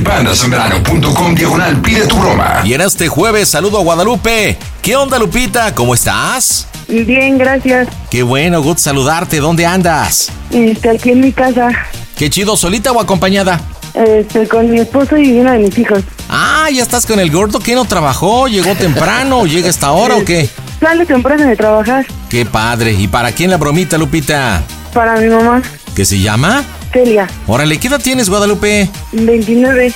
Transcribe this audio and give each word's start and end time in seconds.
Zambrano.com 0.00 1.34
diagonal 1.34 1.82
pide 1.82 2.06
tu 2.06 2.16
broma. 2.16 2.62
Y 2.64 2.72
en 2.72 2.80
este 2.80 3.08
jueves 3.08 3.50
saludo 3.50 3.78
a 3.78 3.82
Guadalupe. 3.82 4.56
¿Qué 4.80 4.96
onda, 4.96 5.18
Lupita? 5.18 5.74
¿Cómo 5.74 5.92
estás? 5.92 6.66
Bien, 6.88 7.36
gracias. 7.36 7.88
Qué 8.10 8.22
bueno, 8.22 8.62
good 8.62 8.78
saludarte. 8.78 9.38
¿Dónde 9.38 9.66
andas? 9.66 10.32
Este, 10.50 10.88
aquí 10.88 11.10
en 11.10 11.20
mi 11.20 11.32
casa. 11.32 11.68
Qué 12.16 12.30
chido, 12.30 12.56
¿solita 12.56 12.90
o 12.92 13.00
acompañada? 13.00 13.60
Este, 13.92 14.48
con 14.48 14.70
mi 14.70 14.80
esposo 14.80 15.18
y 15.18 15.38
uno 15.38 15.52
de 15.52 15.58
mis 15.58 15.78
hijos. 15.78 16.02
Ah, 16.30 16.68
ya 16.72 16.82
estás 16.82 17.04
con 17.04 17.20
el 17.20 17.30
gordo 17.30 17.58
que 17.58 17.74
no 17.74 17.84
trabajó, 17.84 18.48
llegó 18.48 18.74
temprano, 18.74 19.44
llega 19.46 19.68
esta 19.68 19.92
hora 19.92 20.16
o 20.16 20.24
qué? 20.24 20.48
Sale 20.80 21.04
temprano 21.04 21.44
de 21.44 21.54
trabajar. 21.54 22.06
Qué 22.30 22.46
padre. 22.46 22.92
¿Y 22.92 23.08
para 23.08 23.32
quién 23.32 23.50
la 23.50 23.58
bromita, 23.58 23.98
Lupita? 23.98 24.62
Para 24.94 25.16
mi 25.16 25.28
mamá. 25.28 25.60
¿Qué 25.94 26.06
se 26.06 26.18
llama? 26.18 26.64
Celia. 26.92 27.28
Órale, 27.46 27.78
¿qué 27.78 27.88
edad 27.88 28.00
tienes, 28.00 28.28
Guadalupe? 28.28 28.88
29. 29.12 29.92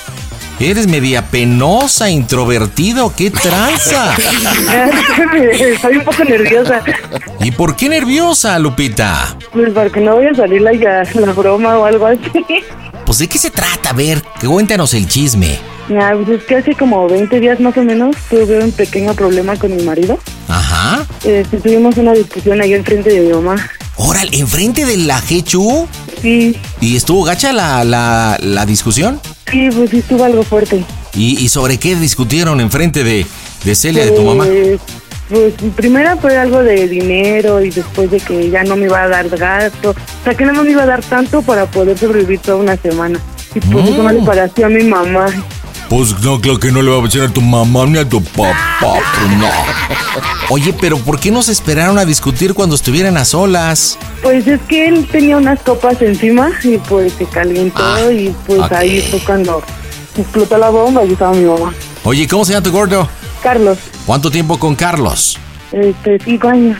Eres 0.59 0.87
media 0.87 1.21
penosa, 1.23 2.09
introvertido, 2.09 3.13
qué 3.15 3.29
tranza. 3.29 4.15
Estoy 5.59 5.97
un 5.97 6.03
poco 6.03 6.23
nerviosa. 6.23 6.81
¿Y 7.41 7.51
por 7.51 7.75
qué 7.75 7.89
nerviosa, 7.89 8.57
Lupita? 8.57 9.37
Pues 9.51 9.71
para 9.71 9.91
que 9.91 9.99
no 9.99 10.15
vaya 10.15 10.31
a 10.31 10.35
salir 10.35 10.61
la, 10.61 10.71
la 10.73 11.33
broma 11.33 11.77
o 11.77 11.85
algo 11.85 12.07
así. 12.07 12.21
Pues 13.05 13.19
de 13.19 13.27
qué 13.27 13.37
se 13.37 13.51
trata, 13.51 13.91
a 13.91 13.93
ver, 13.93 14.23
cuéntanos 14.43 14.95
el 14.95 15.07
chisme. 15.07 15.59
Pues 15.87 16.29
es 16.29 16.43
que 16.43 16.55
hace 16.55 16.75
como 16.75 17.07
20 17.07 17.39
días 17.39 17.59
más 17.59 17.77
o 17.77 17.83
menos 17.83 18.15
tuve 18.29 18.63
un 18.63 18.71
pequeño 18.71 19.13
problema 19.13 19.55
con 19.55 19.75
mi 19.75 19.83
marido. 19.83 20.19
Ajá. 20.47 21.05
Este, 21.23 21.57
tuvimos 21.57 21.95
una 21.97 22.13
discusión 22.13 22.59
ahí 22.61 22.73
enfrente 22.73 23.09
de 23.09 23.21
mi 23.21 23.33
mamá. 23.33 23.55
Órale, 23.95 24.37
¿enfrente 24.37 24.85
de 24.85 24.97
la 24.97 25.19
Jechu? 25.21 25.87
Sí. 26.21 26.55
¿Y 26.81 26.97
estuvo 26.97 27.23
gacha 27.23 27.53
la, 27.53 27.83
la, 27.83 28.37
la 28.41 28.65
discusión? 28.65 29.19
Sí, 29.49 29.69
pues 29.75 29.89
sí 29.89 29.99
estuvo 29.99 30.23
algo 30.23 30.43
fuerte. 30.43 30.83
¿Y, 31.15 31.39
y 31.39 31.49
sobre 31.49 31.77
qué 31.77 31.95
discutieron 31.95 32.59
enfrente 32.59 33.03
de, 33.03 33.25
de 33.63 33.75
Celia, 33.75 34.05
de 34.05 34.11
tu 34.11 34.23
mamá? 34.23 34.45
Pues 35.29 35.53
primero 35.75 36.17
fue 36.17 36.37
algo 36.37 36.63
de 36.63 36.87
dinero 36.87 37.61
y 37.61 37.69
después 37.69 38.09
de 38.11 38.19
que 38.19 38.49
ya 38.49 38.63
no 38.63 38.75
me 38.75 38.85
iba 38.85 39.01
a 39.03 39.07
dar 39.07 39.27
gasto. 39.29 39.91
O 39.91 40.23
sea, 40.23 40.35
que 40.35 40.45
no 40.45 40.63
me 40.63 40.71
iba 40.71 40.83
a 40.83 40.85
dar 40.85 41.03
tanto 41.03 41.41
para 41.41 41.65
poder 41.65 41.97
sobrevivir 41.97 42.39
toda 42.39 42.57
una 42.57 42.77
semana. 42.77 43.19
Y 43.55 43.59
pues 43.59 43.89
eso 43.89 44.03
no 44.03 44.11
le 44.11 44.21
pareció 44.21 44.67
a 44.67 44.69
mi 44.69 44.83
mamá. 44.83 45.25
Pues 45.89 46.19
no, 46.19 46.39
claro 46.41 46.59
que 46.59 46.71
no 46.71 46.81
le 46.81 46.91
va 46.91 46.97
a 46.99 47.01
decir 47.01 47.21
a 47.21 47.29
tu 47.29 47.41
mamá 47.41 47.85
ni 47.85 47.97
a 47.97 48.07
tu 48.07 48.21
papá, 48.21 48.53
pues 48.81 49.37
no. 49.37 49.47
Oye, 50.49 50.73
pero 50.73 50.97
¿por 50.97 51.19
qué 51.19 51.31
no 51.31 51.41
se 51.41 51.53
esperaron 51.53 51.97
a 51.97 52.03
discutir 52.05 52.53
cuando 52.53 52.75
estuvieran 52.75 53.15
a 53.17 53.23
solas? 53.23 53.97
Pues 54.21 54.45
es 54.47 54.59
que 54.67 54.87
él 54.87 55.07
tenía 55.09 55.37
unas 55.37 55.59
copas 55.61 56.01
encima 56.01 56.49
y 56.63 56.77
pues 56.77 57.13
se 57.13 57.25
calentó 57.25 57.81
Ah, 57.83 58.11
y 58.11 58.35
pues 58.45 58.69
ahí 58.71 59.01
fue 59.09 59.19
cuando 59.19 59.63
explotó 60.17 60.57
la 60.57 60.69
bomba 60.69 61.05
y 61.05 61.13
estaba 61.13 61.33
mi 61.33 61.45
mamá. 61.45 61.73
Oye, 62.03 62.27
¿cómo 62.27 62.43
se 62.43 62.51
llama 62.53 62.63
tu 62.63 62.71
gordo? 62.71 63.07
Carlos, 63.41 63.77
¿Cuánto 64.05 64.29
tiempo 64.29 64.59
con 64.59 64.75
Carlos? 64.75 65.37
este, 65.71 66.17
cinco 66.23 66.49
años. 66.49 66.77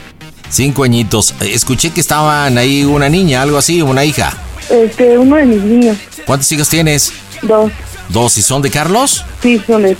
Cinco 0.50 0.84
añitos. 0.84 1.34
Eh, 1.42 1.52
Escuché 1.54 1.92
que 1.92 2.02
estaban 2.02 2.58
ahí 2.58 2.84
una 2.84 3.08
niña, 3.10 3.42
algo 3.42 3.58
así, 3.58 3.82
una 3.82 4.04
hija. 4.06 4.34
Este, 4.70 5.18
uno 5.18 5.38
de 5.38 5.46
mis 5.46 5.62
niños, 5.64 5.98
¿Cuántos 6.26 6.52
hijos 6.52 6.68
tienes? 6.68 7.14
dos, 7.42 7.72
¿Dos 8.10 8.38
y 8.38 8.42
son 8.42 8.62
de 8.62 8.70
Carlos? 8.72 9.24
sí, 9.42 9.62
son 9.66 9.84
de... 9.84 9.92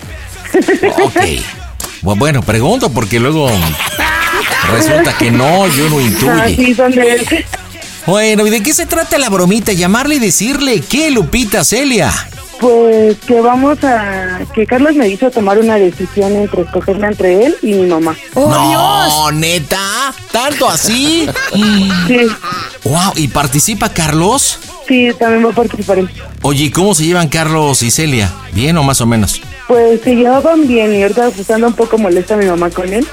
Ok. 1.04 1.16
Bu- 2.02 2.18
Bueno, 2.18 2.42
pregunto 2.42 2.90
porque 2.90 3.20
luego 3.20 3.50
resulta 4.72 5.18
que 5.18 5.32
no, 5.32 5.68
yo 5.68 5.90
no 5.90 5.98
Ah, 5.98 6.02
intuye. 6.50 6.56
sí, 6.56 6.74
son 6.76 6.92
de 6.92 7.14
él. 7.14 7.46
Bueno, 8.06 8.48
¿y 8.48 8.50
de 8.50 8.64
qué 8.64 8.74
se 8.74 8.86
trata 8.86 9.18
la 9.18 9.30
bromita? 9.30 9.74
Llamarle 9.74 10.16
y 10.16 10.20
decirle 10.20 10.80
qué, 10.82 11.12
Lupita 11.12 11.64
Celia. 11.66 12.12
Pues 12.60 13.18
que 13.28 13.40
vamos 13.42 13.78
a... 13.84 14.40
que 14.56 14.66
Carlos 14.66 14.96
me 14.96 15.08
hizo 15.10 15.30
tomar 15.30 15.60
una 15.60 15.76
decisión 15.76 16.34
entre 16.36 16.62
escogerla 16.64 17.10
entre 17.10 17.46
él 17.46 17.56
y 17.62 17.74
mi 17.74 17.86
mamá. 17.88 18.16
no, 18.34 19.32
neta, 19.32 20.14
tanto 20.32 20.68
así. 20.70 21.28
Sí, 21.54 21.90
Wow, 22.84 23.14
¿y 23.18 23.28
participa 23.28 23.90
Carlos? 23.90 24.60
Sí, 24.88 25.10
también 25.18 25.46
va 25.46 25.52
a 25.52 25.56
participar 25.56 26.00
él. 26.00 26.10
Oye, 26.42 26.66
¿y 26.66 26.72
¿cómo 26.72 26.96
se 26.96 27.06
llevan 27.06 27.28
Carlos 27.30 27.84
y 27.84 27.92
Celia? 27.92 28.34
¿Bien 28.54 28.78
o 28.78 28.84
más 28.84 29.02
o 29.02 29.06
menos? 29.06 29.42
Pues 29.68 30.02
se 30.02 30.16
llevaban 30.16 30.68
bien 30.68 30.96
y 30.96 31.04
ahorita 31.04 31.30
pues 31.32 31.50
anda 31.52 31.68
un 31.68 31.74
poco 31.74 31.98
molesta 31.98 32.38
mi 32.38 32.46
mamá 32.46 32.70
con 32.70 32.92
él. 32.92 33.06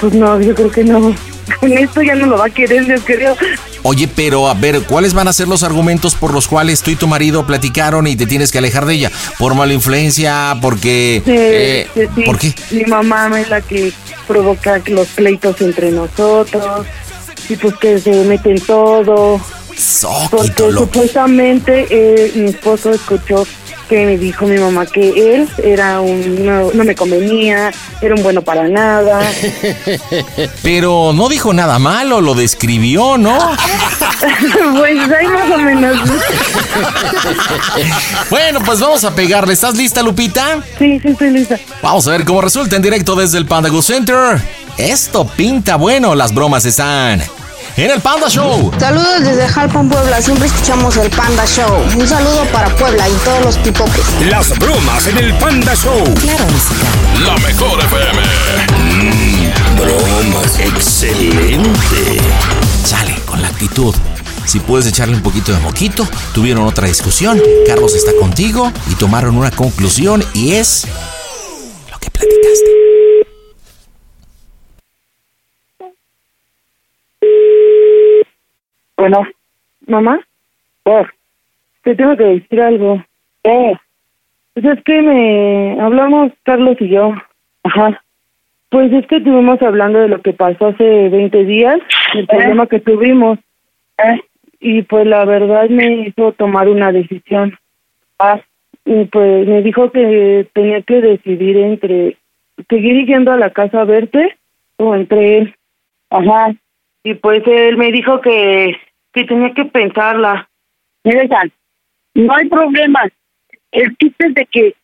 Pues 0.00 0.14
no, 0.14 0.40
yo 0.40 0.54
creo 0.54 0.70
que 0.70 0.84
no. 0.84 1.14
Con 1.60 1.72
esto 1.72 2.02
ya 2.02 2.14
no 2.14 2.26
lo 2.26 2.38
va 2.38 2.46
a 2.46 2.50
querer, 2.50 2.86
yo 2.86 2.94
creo. 3.04 3.36
Oye, 3.82 4.08
pero 4.14 4.48
a 4.48 4.54
ver, 4.54 4.82
¿cuáles 4.82 5.12
van 5.12 5.26
a 5.26 5.32
ser 5.32 5.48
los 5.48 5.64
argumentos 5.64 6.14
por 6.14 6.32
los 6.32 6.46
cuales 6.46 6.82
tú 6.82 6.92
y 6.92 6.96
tu 6.96 7.08
marido 7.08 7.46
platicaron 7.46 8.06
y 8.06 8.14
te 8.14 8.26
tienes 8.26 8.52
que 8.52 8.58
alejar 8.58 8.86
de 8.86 8.94
ella? 8.94 9.12
¿Por 9.38 9.54
mala 9.54 9.72
influencia? 9.72 10.56
¿Porque...? 10.62 11.20
Sí, 11.24 11.32
eh, 11.34 11.88
sí, 11.94 12.00
sí. 12.14 12.22
¿Por 12.22 12.38
qué? 12.38 12.54
Mi 12.70 12.84
mamá 12.84 13.40
es 13.40 13.50
la 13.50 13.60
que 13.60 13.92
provoca 14.28 14.80
los 14.86 15.08
pleitos 15.08 15.60
entre 15.60 15.90
nosotros. 15.90 16.86
Y 17.48 17.56
pues 17.56 17.74
que 17.74 17.98
se 17.98 18.24
mete 18.24 18.50
en 18.50 18.60
todo. 18.60 19.40
Porque 20.30 20.72
supuestamente 20.72 21.86
eh, 21.90 22.32
mi 22.34 22.50
esposo 22.50 22.90
escuchó 22.90 23.46
que 23.88 24.06
me 24.06 24.16
dijo 24.16 24.46
mi 24.46 24.58
mamá 24.58 24.86
que 24.86 25.34
él 25.34 25.48
era 25.62 26.00
un 26.00 26.46
no, 26.46 26.72
no 26.72 26.84
me 26.84 26.94
convenía, 26.94 27.72
era 28.00 28.14
un 28.14 28.22
bueno 28.22 28.42
para 28.42 28.68
nada. 28.68 29.20
Pero 30.62 31.12
no 31.12 31.28
dijo 31.28 31.52
nada 31.52 31.78
malo, 31.78 32.20
lo 32.20 32.34
describió, 32.34 33.18
¿no? 33.18 33.36
pues 34.78 34.98
ahí 35.10 35.28
más 35.28 35.50
o 35.50 35.58
menos. 35.58 35.98
Bueno, 38.30 38.60
pues 38.64 38.80
vamos 38.80 39.04
a 39.04 39.14
pegarle. 39.14 39.52
¿Estás 39.52 39.76
lista, 39.76 40.02
Lupita? 40.02 40.62
Sí, 40.78 40.98
sí, 41.00 41.08
estoy 41.08 41.30
lista. 41.30 41.58
Vamos 41.82 42.06
a 42.06 42.12
ver 42.12 42.24
cómo 42.24 42.40
resulta 42.40 42.76
en 42.76 42.82
directo 42.82 43.14
desde 43.14 43.38
el 43.38 43.46
Panda 43.46 43.68
Go 43.68 43.82
Center. 43.82 44.40
Esto 44.78 45.26
pinta 45.26 45.76
bueno, 45.76 46.14
las 46.14 46.32
bromas 46.32 46.64
están 46.64 47.22
en 47.76 47.90
el 47.90 48.00
Panda 48.00 48.28
Show. 48.28 48.70
Saludos 48.78 49.20
desde 49.24 49.48
Jalpan, 49.48 49.88
Puebla. 49.88 50.20
Siempre 50.20 50.46
escuchamos 50.46 50.96
el 50.96 51.10
Panda 51.10 51.44
Show. 51.46 51.82
Un 51.98 52.06
saludo 52.06 52.44
para 52.52 52.68
Puebla 52.76 53.08
y 53.08 53.12
todos 53.24 53.44
los 53.44 53.58
pipopes. 53.58 54.04
Las 54.28 54.58
bromas 54.58 55.06
en 55.06 55.18
el 55.18 55.34
Panda 55.34 55.74
Show. 55.74 56.02
Claro, 56.20 56.44
música. 56.46 56.86
La 57.24 57.36
mejor 57.38 57.80
FM. 57.80 58.22
Mm, 58.78 59.76
bromas. 59.76 60.58
Excelente. 60.58 62.20
Sale 62.84 63.14
con 63.26 63.40
la 63.40 63.48
actitud. 63.48 63.94
Si 64.44 64.60
puedes 64.60 64.86
echarle 64.86 65.14
un 65.14 65.22
poquito 65.22 65.52
de 65.52 65.60
moquito, 65.60 66.06
tuvieron 66.34 66.66
otra 66.66 66.88
discusión, 66.88 67.40
Carlos 67.66 67.94
está 67.94 68.12
contigo 68.18 68.72
y 68.90 68.94
tomaron 68.96 69.36
una 69.36 69.50
conclusión 69.52 70.24
y 70.34 70.52
es 70.54 70.86
lo 71.90 71.98
que 71.98 72.10
platicaste. 72.10 72.91
Bueno, 79.02 79.26
mamá, 79.88 80.20
oh, 80.84 81.04
te 81.82 81.96
tengo 81.96 82.16
que 82.16 82.22
decir 82.22 82.60
algo. 82.60 83.04
Eh, 83.42 83.74
pues 84.54 84.64
es 84.64 84.84
que 84.84 85.02
me 85.02 85.80
hablamos 85.80 86.30
Carlos 86.44 86.76
y 86.78 86.90
yo. 86.90 87.12
Ajá. 87.64 88.00
Pues 88.68 88.92
es 88.92 89.04
que 89.08 89.16
estuvimos 89.16 89.60
hablando 89.60 89.98
de 89.98 90.06
lo 90.06 90.22
que 90.22 90.34
pasó 90.34 90.66
hace 90.66 91.08
20 91.08 91.44
días, 91.46 91.80
el 92.14 92.28
problema 92.28 92.68
que 92.68 92.78
tuvimos. 92.78 93.40
Eh, 93.98 94.20
y 94.60 94.82
pues 94.82 95.04
la 95.04 95.24
verdad 95.24 95.68
me 95.68 96.06
hizo 96.06 96.30
tomar 96.30 96.68
una 96.68 96.92
decisión. 96.92 97.58
Ah, 98.20 98.40
y 98.84 99.06
pues 99.06 99.48
me 99.48 99.62
dijo 99.62 99.90
que 99.90 100.46
tenía 100.52 100.80
que 100.82 101.00
decidir 101.00 101.56
entre 101.56 102.18
seguir 102.68 103.04
yendo 103.04 103.32
a 103.32 103.36
la 103.36 103.50
casa 103.50 103.80
a 103.80 103.84
verte 103.84 104.38
o 104.76 104.94
entre 104.94 105.38
él. 105.38 105.56
Ajá. 106.08 106.54
Y 107.04 107.14
pues 107.14 107.42
él 107.46 107.76
me 107.76 107.90
dijo 107.90 108.20
que, 108.20 108.76
que 109.12 109.24
tenía 109.24 109.52
que 109.54 109.64
pensarla. 109.64 110.48
Mire, 111.04 111.28
San, 111.28 111.52
no 112.14 112.34
hay 112.34 112.48
problema. 112.48 113.02
El 113.70 113.96
chiste 113.96 114.26
es 114.26 114.34
de 114.34 114.46
que 114.46 114.74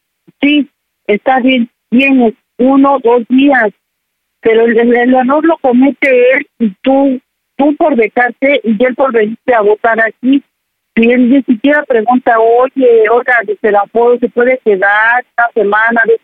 sí, 0.41 0.69
está 1.07 1.41
bien, 1.41 1.69
tienes 1.91 2.35
uno 2.59 2.99
dos 3.03 3.23
días, 3.29 3.71
pero 4.41 4.65
el, 4.65 4.79
el, 4.79 5.11
lo 5.11 5.59
comete 5.61 6.33
él 6.33 6.47
y 6.59 6.71
tú, 6.83 7.21
tú 7.57 7.77
por 7.77 7.97
dejarte 7.97 8.61
y 8.65 8.85
él 8.85 8.95
por 8.95 9.13
venirte 9.13 9.55
a 9.55 9.61
votar 9.61 10.01
aquí. 10.01 10.43
Y 10.97 11.13
él 11.13 11.31
ni 11.31 11.43
siquiera 11.43 11.85
pregunta, 11.85 12.41
oye, 12.41 13.09
oiga, 13.09 13.41
se 13.61 13.71
la 13.71 13.85
puedo, 13.93 14.19
se 14.19 14.29
puede 14.29 14.59
quedar 14.65 15.25
una 15.37 15.49
semana 15.55 16.03
de, 16.07 16.21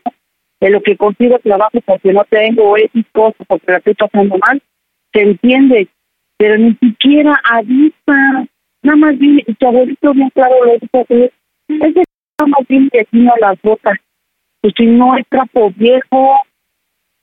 de 0.61 0.71
lo 0.71 0.83
que 0.83 0.97
consigo 0.97 1.39
trabajo 1.39 1.79
porque 1.85 2.12
no 2.12 2.25
tengo 2.25 2.77
X 2.77 3.05
cosas, 3.12 3.47
porque 3.47 3.71
la 3.71 3.79
estoy 3.79 3.95
pasando 3.95 4.37
mal. 4.39 4.61
Se 5.12 5.21
entiende, 5.21 5.89
pero 6.44 6.58
ni 6.58 6.75
siquiera 6.75 7.41
avisa. 7.43 8.46
Nada 8.82 8.96
más 8.96 9.19
viene, 9.19 9.43
tu 9.58 9.67
abuelito 9.67 10.12
bien 10.12 10.29
claro 10.35 10.55
lo 10.62 10.73
dijo, 10.75 11.06
ese 11.08 12.02
nada 12.38 12.49
más 12.49 12.69
viene 12.69 12.91
y 12.93 12.99
aquí 12.99 13.19
no 13.19 13.32
las 13.41 13.58
botas. 13.62 13.96
Pues 14.61 14.75
si 14.76 14.85
no 14.85 15.17
es 15.17 15.26
trapo 15.31 15.70
viejo, 15.75 16.37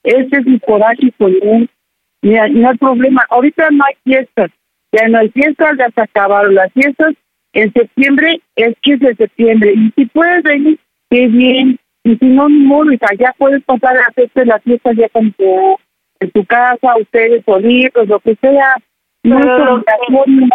ese 0.01 0.37
es 0.37 0.45
mi 0.47 0.59
coraje 0.59 1.11
con 1.19 1.35
él. 1.39 1.69
Mira, 2.23 2.47
no 2.47 2.69
hay 2.69 2.77
problema. 2.77 3.23
Ahorita 3.29 3.69
no 3.69 3.83
hay 3.85 3.93
fiestas. 4.03 4.49
Ya 4.91 5.07
no 5.07 5.19
hay 5.19 5.29
fiestas, 5.29 5.77
ya 5.77 5.91
se 5.91 6.01
acabaron 6.01 6.55
las 6.55 6.73
fiestas. 6.73 7.13
En 7.53 7.71
septiembre 7.73 8.41
es 8.55 8.75
15 8.81 9.05
de 9.05 9.15
septiembre. 9.17 9.73
Y 9.75 9.91
si 9.95 10.05
puedes 10.07 10.41
venir, 10.41 10.79
qué 11.11 11.27
bien. 11.27 11.79
Y 12.03 12.15
si 12.15 12.25
no, 12.25 12.49
ni 12.49 12.63
modo, 12.63 12.89
ya 13.19 13.35
puedes 13.37 13.63
pasar 13.65 13.97
a 13.97 14.05
hacerte 14.07 14.45
la 14.45 14.57
fiesta 14.61 14.93
ya 14.93 15.09
con 15.09 15.31
tu, 15.33 15.77
en 16.19 16.31
tu 16.31 16.43
casa, 16.43 16.97
ustedes 16.99 17.45
solitos, 17.45 18.07
lo 18.07 18.19
que 18.19 18.35
sea. 18.41 18.77
No 19.23 19.39
lo 19.39 19.83
que- 19.83 19.91
obligatorio. 19.91 20.47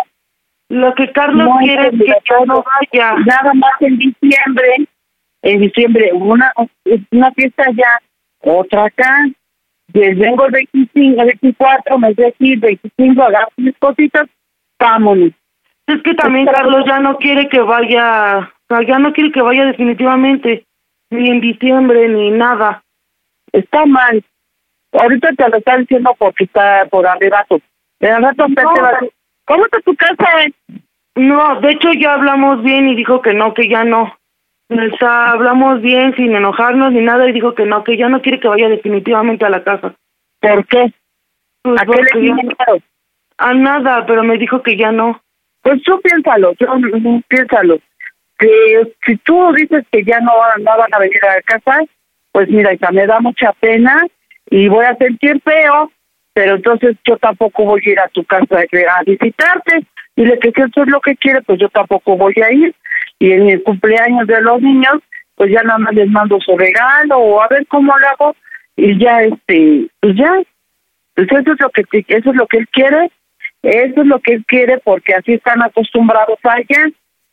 Lo 0.69 0.95
que 0.95 1.13
Carlos 1.13 1.47
No 1.47 1.59
quiere 1.59 1.89
es 1.89 1.93
que 1.93 2.15
yo 2.29 2.45
no 2.47 2.65
vaya. 2.65 3.15
Nada 3.25 3.55
más 3.55 3.73
en 3.81 3.99
diciembre, 3.99 4.89
en 5.43 5.61
diciembre, 5.61 6.11
una, 6.13 6.53
una 7.13 7.31
fiesta 7.33 7.65
allá, 7.69 8.01
otra 8.41 8.87
acá. 8.87 9.27
Les 9.93 10.19
vengo 10.19 10.47
el 10.47 10.53
25, 10.53 11.21
el 11.23 11.27
24, 11.41 11.99
me 11.99 12.13
decir 12.15 12.59
25, 12.59 13.23
agarro 13.23 13.49
mis 13.57 13.79
cositas, 13.79 14.27
vámonos. 14.79 15.31
Es 15.87 16.03
que 16.03 16.15
también 16.15 16.47
Carlos 16.47 16.85
ya 16.85 16.99
no 16.99 17.17
quiere 17.19 17.49
que 17.49 17.61
vaya, 17.61 18.53
ya 18.89 18.99
no 18.99 19.13
quiere 19.13 19.31
que 19.31 19.41
vaya 19.43 19.67
definitivamente, 19.67 20.65
ni 21.11 21.31
en 21.31 21.41
diciembre, 21.41 22.09
ni 22.09 22.31
nada. 22.33 22.83
Está 23.53 23.87
mal. 23.87 24.25
Ahorita 24.93 25.31
te 25.33 25.49
lo 25.49 25.57
está 25.59 25.77
diciendo 25.77 26.13
porque 26.19 26.45
está 26.45 26.87
por 26.91 27.07
arrebato. 27.07 27.61
Al 28.01 28.23
rato 28.23 28.47
usted 28.47 28.63
te 28.75 28.81
va 28.81 28.89
a 28.89 28.93
decir, 28.93 29.13
¿cómo 29.47 29.65
está 29.65 29.81
tu 29.81 29.97
casa? 29.97 30.27
No, 31.15 31.61
de 31.61 31.71
hecho 31.71 31.93
ya 31.93 32.15
hablamos 32.15 32.63
bien 32.63 32.89
y 32.89 32.95
dijo 32.95 33.23
que 33.23 33.33
no, 33.33 33.55
que 33.55 33.69
ya 33.69 33.85
no. 33.85 34.17
O 34.69 34.97
sea, 34.99 35.31
hablamos 35.31 35.81
bien 35.81 36.15
sin 36.17 36.35
enojarnos 36.35 36.93
ni 36.93 37.01
nada 37.01 37.29
y 37.29 37.33
dijo 37.33 37.55
que 37.55 37.65
no, 37.65 37.85
que 37.85 37.97
ya 37.97 38.09
no 38.09 38.21
quiere 38.21 38.41
que 38.41 38.49
vaya 38.49 38.69
definitivamente 38.69 39.45
a 39.45 39.51
la 39.51 39.63
casa. 39.63 39.95
¿Por 40.41 40.67
qué? 40.67 40.93
Pues 41.63 41.81
¿A 41.81 41.87
qué 41.87 42.19
le 42.19 42.27
ya-? 42.27 42.37
A 43.39 43.55
nada, 43.55 44.05
pero 44.07 44.23
me 44.25 44.39
dijo 44.39 44.63
que 44.63 44.77
ya 44.77 44.93
no. 44.93 45.21
Pues 45.63 45.83
tú 45.83 46.01
piénsalo, 46.01 46.53
yo, 46.59 46.75
mm, 46.77 47.23
piénsalo. 47.29 47.79
Que 48.39 48.93
si 49.05 49.17
tú 49.19 49.53
dices 49.55 49.85
que 49.91 50.05
ya 50.05 50.21
no, 50.21 50.33
no 50.59 50.77
van 50.77 50.95
a 50.95 50.99
venir 50.99 51.25
a 51.25 51.37
la 51.37 51.43
casa, 51.43 51.81
pues 52.33 52.49
mira, 52.49 52.75
hija, 52.75 52.91
me 52.93 53.07
da 53.07 53.21
mucha 53.21 53.53
pena 53.55 54.05
y 54.51 54.69
voy 54.69 54.85
a 54.85 54.97
sentir 54.97 55.41
feo, 55.43 55.91
pero 56.37 56.57
entonces 56.57 56.97
yo 57.07 57.17
tampoco 57.17 57.65
voy 57.65 57.81
a 57.87 57.91
ir 57.93 57.99
a 57.99 58.09
tu 58.09 58.23
casa 58.25 58.59
a 58.59 59.03
visitarte. 59.07 59.87
Dile 60.15 60.39
que 60.39 60.51
si 60.51 60.61
eso 60.61 60.83
es 60.83 60.89
lo 60.89 61.01
que 61.01 61.17
quiere, 61.17 61.41
pues 61.41 61.59
yo 61.59 61.71
tampoco 61.71 62.15
voy 62.15 62.35
a 62.45 62.53
ir. 62.53 62.75
Y 63.19 63.33
en 63.33 63.49
el 63.49 63.63
cumpleaños 63.63 64.27
de 64.27 64.43
los 64.43 64.61
niños, 64.61 64.97
pues 65.35 65.51
ya 65.51 65.63
nada 65.63 65.79
más 65.79 65.95
les 65.95 66.11
mando 66.11 66.39
su 66.43 66.55
regalo 66.59 67.17
o 67.17 67.41
a 67.41 67.49
ver 67.49 67.67
cómo 67.69 67.97
lo 67.97 68.07
hago 68.09 68.37
y 68.77 69.03
ya, 69.03 69.23
este, 69.23 69.87
pues 69.99 70.15
ya. 70.15 70.31
Pues 71.15 71.27
eso 71.33 71.53
es 71.55 71.59
lo 71.59 71.71
que 71.71 71.85
eso 72.07 72.31
es 72.31 72.37
lo 72.37 72.47
que 72.47 72.59
él 72.59 72.69
quiere, 72.69 73.11
eso 73.63 74.01
es 74.03 74.07
lo 74.07 74.21
que 74.21 74.35
él 74.35 74.45
quiere 74.47 74.77
porque 74.85 75.15
así 75.15 75.33
están 75.33 75.63
acostumbrados 75.63 76.39
allá, 76.43 76.85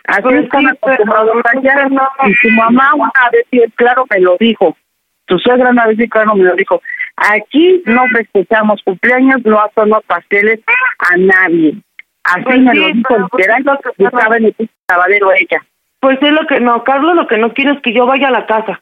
así 0.05 0.21
Pues 0.21 0.45
están 0.45 0.61
sí, 0.61 0.67
acostumbrados 0.67 1.41
allá. 1.53 1.89
no- 1.89 2.09
Y 2.25 2.33
tu 2.41 2.49
mamá 2.51 2.93
una 2.95 3.29
vez 3.33 3.69
claro 3.75 4.05
me 4.09 4.21
lo 4.21 4.37
dijo, 4.39 4.77
tu 5.25 5.37
suegra 5.39 5.69
una 5.69 5.87
vez 5.87 5.97
claro 6.09 6.35
me 6.35 6.43
lo 6.43 6.55
dijo. 6.55 6.81
Aquí 7.15 7.81
no 7.85 8.05
festejamos 8.07 8.81
cumpleaños, 8.83 9.45
no 9.45 9.59
hacemos 9.61 10.03
pasteles 10.05 10.59
a 10.99 11.17
nadie. 11.17 11.75
Así 12.23 12.43
Pues 12.43 12.59
me 12.61 12.71
sí, 12.71 12.77
lo 12.77 12.87
dijo 12.87 13.07
pues 13.09 13.21
literal, 13.37 13.63
lo 13.63 13.79
que 13.79 14.03
estaba 14.03 14.37
en 14.37 14.45
el 14.45 14.69
lavadero 14.89 15.31
ella. 15.33 15.61
Pues 15.99 16.17
es 16.21 16.31
lo 16.31 16.45
que 16.47 16.59
no, 16.59 16.83
Carlos 16.83 17.15
lo 17.15 17.27
que 17.27 17.37
no 17.37 17.53
quiere 17.53 17.71
es 17.71 17.81
que 17.81 17.93
yo 17.93 18.05
vaya 18.05 18.27
a 18.27 18.31
la 18.31 18.45
casa. 18.45 18.81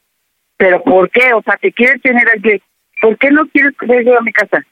¿Pero 0.56 0.82
por 0.82 1.10
qué? 1.10 1.32
O 1.34 1.42
sea, 1.42 1.56
te 1.56 1.72
quieres 1.72 2.00
tener 2.02 2.28
aquí. 2.28 2.62
¿Por 3.00 3.16
qué 3.18 3.30
no 3.30 3.46
quieres 3.48 3.74
que 3.78 4.04
yo 4.04 4.18
a 4.18 4.22
mi 4.22 4.32
casa? 4.32 4.62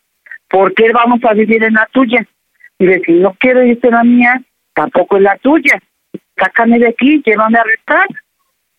¿Por 0.49 0.75
qué 0.75 0.93
vamos 0.93 1.21
a 1.25 1.35
vivir 1.35 1.63
en 1.65 1.75
la 1.75 1.87
tuya? 1.93 2.25
Y 2.79 2.87
si 3.05 3.13
no 3.13 3.35
quiero 3.39 3.65
irte 3.65 3.89
a 3.89 3.93
la 3.93 4.05
mía, 4.05 4.41
tampoco 4.75 5.17
es 5.17 5.23
la 5.23 5.37
tuya. 5.39 5.81
Sácame 6.37 6.79
de 6.79 6.89
aquí, 6.89 7.23
llévame 7.25 7.59
a 7.59 7.65
restar. 7.65 8.07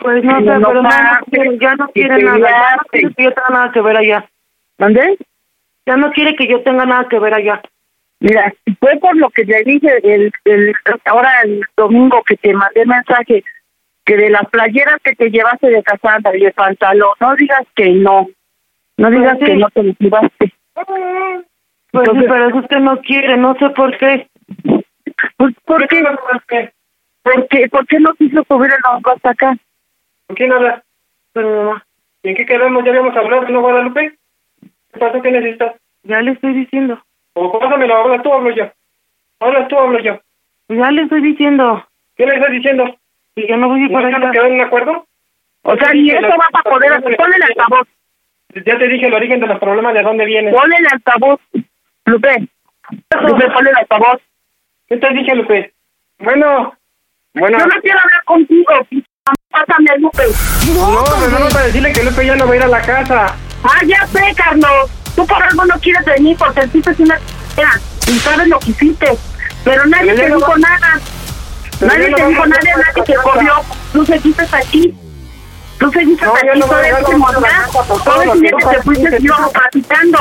Pues 0.01 0.24
no 0.24 0.39
sé, 0.39 0.60
no 0.60 0.84
pero 1.29 1.53
ya 1.53 1.75
no 1.75 1.88
quiere 1.89 2.24
nada, 2.24 2.39
ya 2.39 2.75
no 2.75 2.84
quiere 2.89 3.13
que 3.13 3.24
yo 3.24 3.34
tenga 3.34 3.50
nada 3.51 3.72
que 3.72 3.81
ver 3.81 3.98
allá. 3.98 4.29
¿Dónde? 4.79 5.17
Ya 5.86 5.96
no 5.96 6.12
quiere 6.12 6.36
que 6.36 6.48
yo 6.48 6.63
tenga 6.63 6.86
nada 6.86 7.08
que 7.08 7.20
ver 7.20 7.36
allá. 7.36 7.62
Mira, 8.20 8.51
fue 8.79 8.98
por 8.98 9.15
lo 9.15 9.29
que 9.29 9.43
le 9.46 9.63
dije 9.63 9.89
el, 10.03 10.31
el, 10.46 10.74
ahora 11.05 11.29
el 11.43 11.62
domingo 11.77 12.24
que 12.24 12.36
te 12.38 12.51
mandé 12.53 12.84
mensaje, 12.86 13.43
que 14.03 14.17
de 14.17 14.31
las 14.31 14.50
playeras 14.50 14.98
que 15.03 15.15
te 15.15 15.29
llevaste 15.29 15.70
de 15.70 15.84
Casandra 15.84 16.36
y 16.36 16.46
el 16.46 16.53
pantalón, 16.53 17.12
no 17.20 17.36
digas 17.36 17.67
que 17.75 17.89
no. 17.89 18.27
No 18.98 19.12
digas 19.12 19.38
sí. 19.39 19.46
que 19.46 19.55
no 19.55 19.70
te 19.70 19.84
lo 19.84 19.93
llevaste. 20.00 20.53
Pues 21.91 22.10
sí, 22.12 22.25
pero 22.27 22.50
es 22.50 22.55
usted 22.55 22.77
no 22.77 23.00
quiere, 23.01 23.38
no 23.38 23.55
sé 23.60 23.70
por 23.70 23.96
qué. 23.98 24.27
Pues, 25.38 25.53
¿Por 25.65 25.88
qué? 25.88 26.03
¿Por 27.24 27.48
qué, 27.50 27.70
¿Por 27.70 27.86
qué 27.86 28.00
no 28.00 28.13
quiso 28.15 28.43
subir 28.48 28.72
el 28.72 28.81
banco 28.84 29.12
hasta 29.12 29.29
acá? 29.29 29.55
¿Con 30.32 30.38
quién 30.38 30.54
hablas? 30.54 30.82
Pero 31.34 31.66
mamá, 31.66 31.86
¿Y 32.24 32.30
en 32.30 32.36
qué 32.38 32.46
quedamos? 32.46 32.86
¿Ya 32.86 32.92
habíamos 32.92 33.14
hablado, 33.18 33.50
no, 33.50 33.60
Guadalupe? 33.60 34.18
¿Qué 34.94 34.98
pasa? 34.98 35.22
¿Qué 35.22 35.30
necesitas? 35.30 35.76
ya 36.04 36.22
le 36.22 36.32
estoy 36.32 36.54
diciendo. 36.54 37.04
O 37.34 37.60
pásamelo, 37.60 37.98
hablas 37.98 38.24
tú, 38.24 38.32
hablo 38.32 38.50
yo. 38.52 38.72
Hablas 39.42 39.68
tú, 39.68 39.78
hablo 39.78 40.00
yo. 40.00 40.22
Ya 40.70 40.90
le 40.90 41.02
estoy 41.02 41.22
diciendo 41.22 41.86
¿Qué 42.16 42.26
le 42.26 42.36
estás 42.36 42.50
diciendo? 42.50 42.96
que 43.36 43.46
yo 43.46 43.58
no 43.58 43.68
voy 43.68 43.82
a 43.82 43.84
ir 43.84 43.92
¿No 43.92 44.02
para 44.02 44.08
allá. 44.08 44.48
en 44.48 44.54
un 44.54 44.62
acuerdo? 44.62 45.06
O 45.64 45.76
sea, 45.76 45.94
ni 45.94 46.10
eso 46.10 46.22
va 46.30 46.48
a 46.54 46.64
poder 46.64 46.94
hacer. 46.94 47.18
Ponle 47.18 47.36
el 47.36 47.44
altavoz. 47.44 47.88
Ya 48.66 48.78
te 48.78 48.88
dije 48.88 49.08
el 49.08 49.14
origen 49.14 49.42
de 49.42 49.48
los 49.48 49.60
problemas, 49.60 49.94
de 49.94 50.02
dónde 50.02 50.24
viene. 50.24 50.54
Ponle 50.54 50.78
el 50.78 50.88
altavoz. 50.94 51.42
Lupe. 52.06 52.48
Lupe, 53.20 53.52
ponle 53.52 53.70
el 53.70 53.78
altavoz. 53.78 54.22
¿Qué 54.88 54.96
te 54.96 55.14
dije, 55.14 55.36
Lupe? 55.36 55.74
Bueno, 56.20 56.74
bueno. 57.34 57.58
Yo 57.60 57.66
no 57.66 57.82
quiero 57.82 58.00
hablar 58.00 58.24
contigo. 58.24 58.74
Pásame 59.51 59.89
a 59.91 59.96
Lupe. 59.98 60.24
No, 60.74 61.03
pero 61.20 61.39
no 61.39 61.50
para 61.50 61.65
decirle 61.65 61.91
que 61.93 62.03
Lupe 62.03 62.25
ya 62.25 62.36
no 62.36 62.48
va 62.48 62.53
a 62.53 62.55
ir 62.55 62.63
a 62.63 62.67
la 62.67 62.81
casa. 62.81 63.36
Ah, 63.63 63.79
ya 63.86 64.08
sé, 64.08 64.34
Carlos. 64.36 64.89
Tú 65.15 65.27
por 65.27 65.43
algo 65.43 65.65
no 65.65 65.77
quieres 65.79 66.05
venir 66.05 66.38
porque 66.38 66.62
hiciste 66.65 67.03
una 67.03 67.20
y 68.08 68.20
sabes 68.20 68.48
lo 68.48 68.60
que 68.60 68.72
hiciste. 68.72 69.17
Pero 69.63 69.86
nadie 69.88 70.13
te 70.15 70.29
no 70.29 70.38
dijo 70.38 70.51
va- 70.51 70.58
nada. 70.58 71.00
Pero 71.79 71.91
Nadie 71.93 72.10
no 72.10 72.15
te 72.17 72.27
dijo 72.27 72.46
nada, 72.46 72.62
nadie 72.63 73.03
te 73.05 73.13
corrió. 73.15 73.53
Tú 73.91 74.05
seguiste 74.05 74.43
aquí. 74.51 74.96
Tú 75.79 75.91
seguiste 75.91 76.25
No, 76.25 76.34
aquí 76.36 76.48
yo 76.48 76.55
no 76.55 76.65
todo 76.67 76.84
yo 76.84 76.91
no 76.91 76.98
este 77.00 77.15
por 77.88 78.03
todo 78.03 78.22
el 78.34 78.39
día 78.39 78.51
que 78.58 78.65
te 78.75 78.81
fuiste 78.84 79.17
íbamos 79.20 79.51
platicando. 79.51 80.17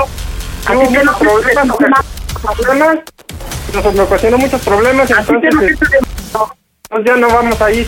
Así 0.66 0.78
que 0.92 1.04
no 1.04 1.12
muchos 1.12 1.16
problemas, 1.18 2.04
problemas. 2.56 2.99
Nos 3.75 3.99
ocasionó 4.00 4.38
muchos 4.38 4.60
problemas, 4.62 5.10
Así 5.10 5.26
que 5.26 5.32
no 5.50 5.62
entonces 5.62 5.78
te 5.90 5.99
pues 6.88 7.04
ya 7.06 7.16
no 7.16 7.28
vamos 7.28 7.60
a 7.62 7.70
ir. 7.70 7.87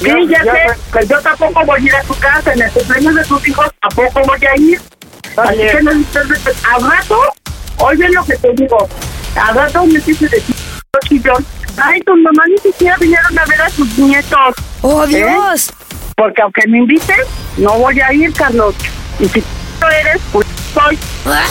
Sí, 0.00 0.28
ya, 0.28 0.42
sé, 0.42 0.98
que 0.98 1.06
yo 1.06 1.20
tampoco 1.20 1.64
voy 1.64 1.80
a 1.80 1.84
ir 1.84 1.94
a 1.94 2.02
tu 2.02 2.14
casa, 2.14 2.52
en 2.52 2.62
el 2.62 2.70
cumpleaños 2.70 3.14
de 3.16 3.24
tus 3.24 3.48
hijos 3.48 3.66
tampoco 3.80 4.22
voy 4.26 4.46
a 4.46 4.60
ir. 4.60 4.80
Así 5.36 5.58
que 5.58 5.82
no 5.82 5.92
necesitas, 5.92 6.64
al 6.72 6.90
rato, 6.90 7.20
oye 7.78 8.08
lo 8.10 8.24
que 8.24 8.36
te 8.36 8.52
digo, 8.54 8.88
al 9.36 9.54
rato 9.54 9.86
me 9.86 9.98
dices 9.98 10.30
de 10.30 10.42
chillón, 11.08 11.44
ay, 11.76 12.00
tu 12.02 12.16
mamá 12.16 12.44
ni 12.48 12.58
siquiera 12.58 12.96
vinieron 12.98 13.38
a 13.38 13.44
ver 13.46 13.60
a 13.62 13.70
sus 13.70 13.98
nietos. 13.98 14.54
¡Oh, 14.82 15.04
¿Eh? 15.04 15.08
Dios! 15.08 15.72
Porque 16.16 16.42
aunque 16.42 16.66
me 16.66 16.78
inviten, 16.78 17.20
no 17.58 17.78
voy 17.78 18.00
a 18.00 18.12
ir, 18.12 18.32
Carlos. 18.32 18.74
Y 19.20 19.28
si 19.28 19.40
tú 19.40 19.86
eres, 20.00 20.20
pues 20.32 20.46
soy. 20.74 20.98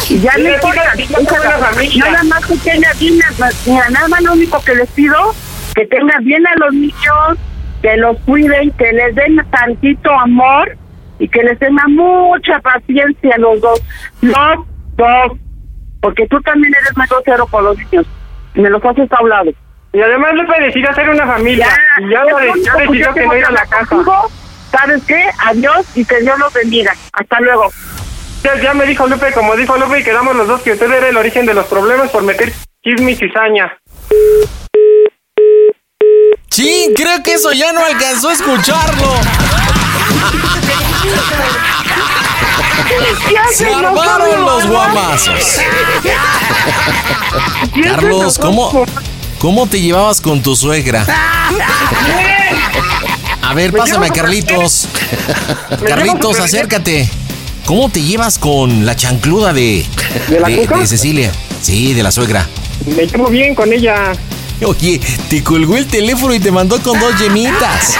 Y 0.10 0.20
ya 0.20 0.34
sí, 0.34 0.44
buena 0.44 1.58
familia. 1.60 2.12
Nada 2.12 2.24
más 2.24 2.46
que 2.46 2.58
tenga 2.58 2.94
bien, 2.94 3.20
mira, 3.66 3.90
nada 3.90 4.08
más 4.08 4.22
lo 4.22 4.34
único 4.34 4.62
que 4.64 4.76
les 4.76 4.90
pido, 4.90 5.34
que 5.74 5.86
tengan 5.86 6.24
bien 6.24 6.46
a 6.48 6.56
los 6.56 6.74
niños, 6.74 7.38
que 7.82 7.98
los 7.98 8.18
cuiden, 8.20 8.72
que 8.72 8.92
les 8.94 9.16
den 9.16 9.38
tantito 9.50 10.12
amor 10.12 10.78
y 11.20 11.28
que 11.28 11.44
les 11.44 11.58
tengan 11.60 11.94
mucha 11.96 12.60
paciencia 12.60 13.36
a 13.36 13.38
los 13.38 13.62
dos. 13.62 13.82
Los 14.22 14.68
dos. 14.96 15.38
Porque 16.02 16.28
tú 16.28 16.40
también 16.42 16.74
eres 16.76 16.96
más 16.96 17.10
grosero 17.10 17.48
con 17.48 17.64
los 17.64 17.78
niños. 17.78 18.06
Me 18.54 18.70
los 18.70 18.84
haces 18.84 19.12
a 19.12 19.24
un 19.24 19.30
lado. 19.30 19.52
Y 19.94 20.02
además 20.02 20.34
Lupe 20.34 20.62
decidió 20.62 20.90
hacer 20.90 21.10
una 21.10 21.26
familia. 21.26 21.68
y 21.98 22.10
ya, 22.10 22.24
que 22.24 22.46
decidió 22.46 22.94
yo 22.94 23.14
que 23.14 23.22
tengo 23.22 23.34
no 23.34 23.40
ir 23.40 23.46
a 23.46 23.52
la 23.52 23.66
casa. 23.66 23.86
contigo. 23.86 24.32
¿Sabes 24.72 25.04
qué? 25.06 25.24
Adiós 25.46 25.86
y 25.96 26.06
que 26.06 26.20
Dios 26.22 26.38
los 26.38 26.54
bendiga. 26.54 26.94
Hasta 27.14 27.40
luego. 27.40 27.70
Ya, 28.44 28.62
ya 28.62 28.74
me 28.74 28.86
dijo 28.86 29.08
Lupe, 29.08 29.32
como 29.34 29.56
dijo 29.56 29.78
Lupe, 29.78 30.00
y 30.00 30.04
quedamos 30.04 30.36
los 30.36 30.48
dos 30.48 30.62
que 30.62 30.74
usted 30.74 30.92
era 30.92 31.08
el 31.08 31.18
origen 31.18 31.46
de 31.46 31.54
los 31.54 31.66
problemas 31.66 32.10
por 32.12 32.24
meter 32.24 32.52
chisme 32.84 33.12
y 33.12 33.16
cizaña. 33.16 33.78
Sí, 36.50 36.90
creo 36.96 37.22
que 37.24 37.34
eso 37.34 37.52
ya 37.52 37.72
no 37.72 37.84
alcanzó 37.86 38.30
a 38.30 38.34
escucharlo. 38.34 39.14
Se 43.54 43.74
armaron 43.74 44.46
los 44.46 44.68
guamazos. 44.68 45.60
Carlos, 47.84 48.38
¿cómo, 48.40 48.86
¿cómo 49.40 49.68
te 49.68 49.82
llevabas 49.82 50.22
con 50.22 50.42
tu 50.42 50.56
suegra? 50.56 51.06
A 53.42 53.54
ver, 53.54 53.72
pásame 53.72 54.08
a 54.08 54.10
Carlitos. 54.10 54.88
Carlitos, 55.88 56.40
acércate. 56.40 57.10
¿Cómo 57.66 57.90
te 57.90 58.02
llevas 58.02 58.40
con 58.40 58.86
la 58.86 58.96
chancluda 58.96 59.54
de, 59.54 59.86
¿De 60.30 60.40
la 60.40 60.48
de 60.48 60.88
Cecilia? 60.88 61.32
Sí, 61.62 61.94
de 61.94 62.02
la 62.02 62.12
suegra. 62.12 62.48
Me 62.86 63.06
llevo 63.06 63.28
bien 63.28 63.54
con 63.54 63.72
ella. 63.74 64.14
Oye, 64.66 65.00
te 65.30 65.44
colgó 65.44 65.78
el 65.78 65.86
teléfono 65.86 66.34
y 66.34 66.40
te 66.40 66.52
mandó 66.52 66.82
con 66.82 67.00
dos 67.00 67.20
yemitas. 67.20 67.96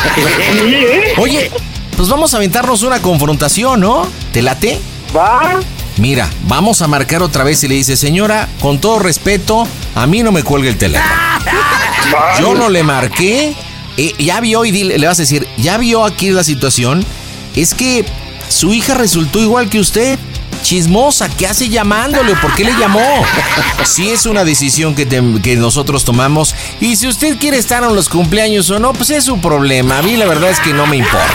Oye, 1.18 1.52
pues 1.96 2.10
vamos 2.10 2.34
a 2.34 2.38
aventarnos 2.38 2.82
una 2.84 3.00
confrontación, 3.02 3.80
¿no? 3.80 4.08
¿Te 4.32 4.42
late? 4.42 4.80
Va. 5.16 5.60
Mira, 5.98 6.30
vamos 6.48 6.82
a 6.82 6.88
marcar 6.88 7.22
otra 7.24 7.44
vez 7.44 7.64
y 7.64 7.68
le 7.68 7.76
dice, 7.76 7.96
señora, 7.98 8.48
con 8.60 8.80
todo 8.80 9.00
respeto, 9.00 9.68
a 9.96 10.06
mí 10.08 10.22
no 10.24 10.32
me 10.32 10.44
cuelgue 10.44 10.70
el 10.70 10.78
teléfono. 10.78 11.12
Yo 12.40 12.54
no 12.56 12.70
le 12.70 12.84
marqué. 12.84 13.56
eh, 13.98 14.14
ya 14.20 14.40
vio 14.42 14.64
y 14.64 14.72
dile- 14.72 14.98
le 15.00 15.08
vas 15.08 15.18
a 15.18 15.24
decir, 15.24 15.48
ya 15.58 15.78
vio 15.78 16.06
aquí 16.06 16.30
la 16.30 16.44
situación. 16.44 17.04
Es 17.56 17.74
que 17.74 18.06
su 18.48 18.72
hija 18.74 18.94
resultó 18.94 19.40
igual 19.42 19.70
que 19.72 19.80
usted. 19.80 20.20
Chismosa, 20.72 21.30
¿qué 21.30 21.48
hace 21.48 21.70
llamándole? 21.70 22.36
¿Por 22.36 22.54
qué 22.54 22.66
le 22.66 22.74
llamó? 22.78 23.00
Si 23.86 24.10
es 24.10 24.26
una 24.26 24.44
decisión 24.44 24.96
que, 24.96 25.06
te- 25.06 25.24
que 25.42 25.56
nosotros 25.56 26.04
tomamos 26.04 26.54
y 26.82 26.98
si 26.98 27.08
usted 27.08 27.38
quiere 27.40 27.58
estar 27.58 27.84
en 27.86 27.96
los 27.96 28.10
cumpleaños 28.10 28.70
o 28.72 28.78
no, 28.78 28.92
pues 28.92 29.10
es 29.12 29.24
su 29.24 29.40
problema. 29.40 30.00
A 30.00 30.02
mí 30.02 30.18
la 30.18 30.26
verdad 30.26 30.50
es 30.50 30.60
que 30.60 30.74
no 30.74 30.86
me 30.86 30.98
importa. 30.98 31.26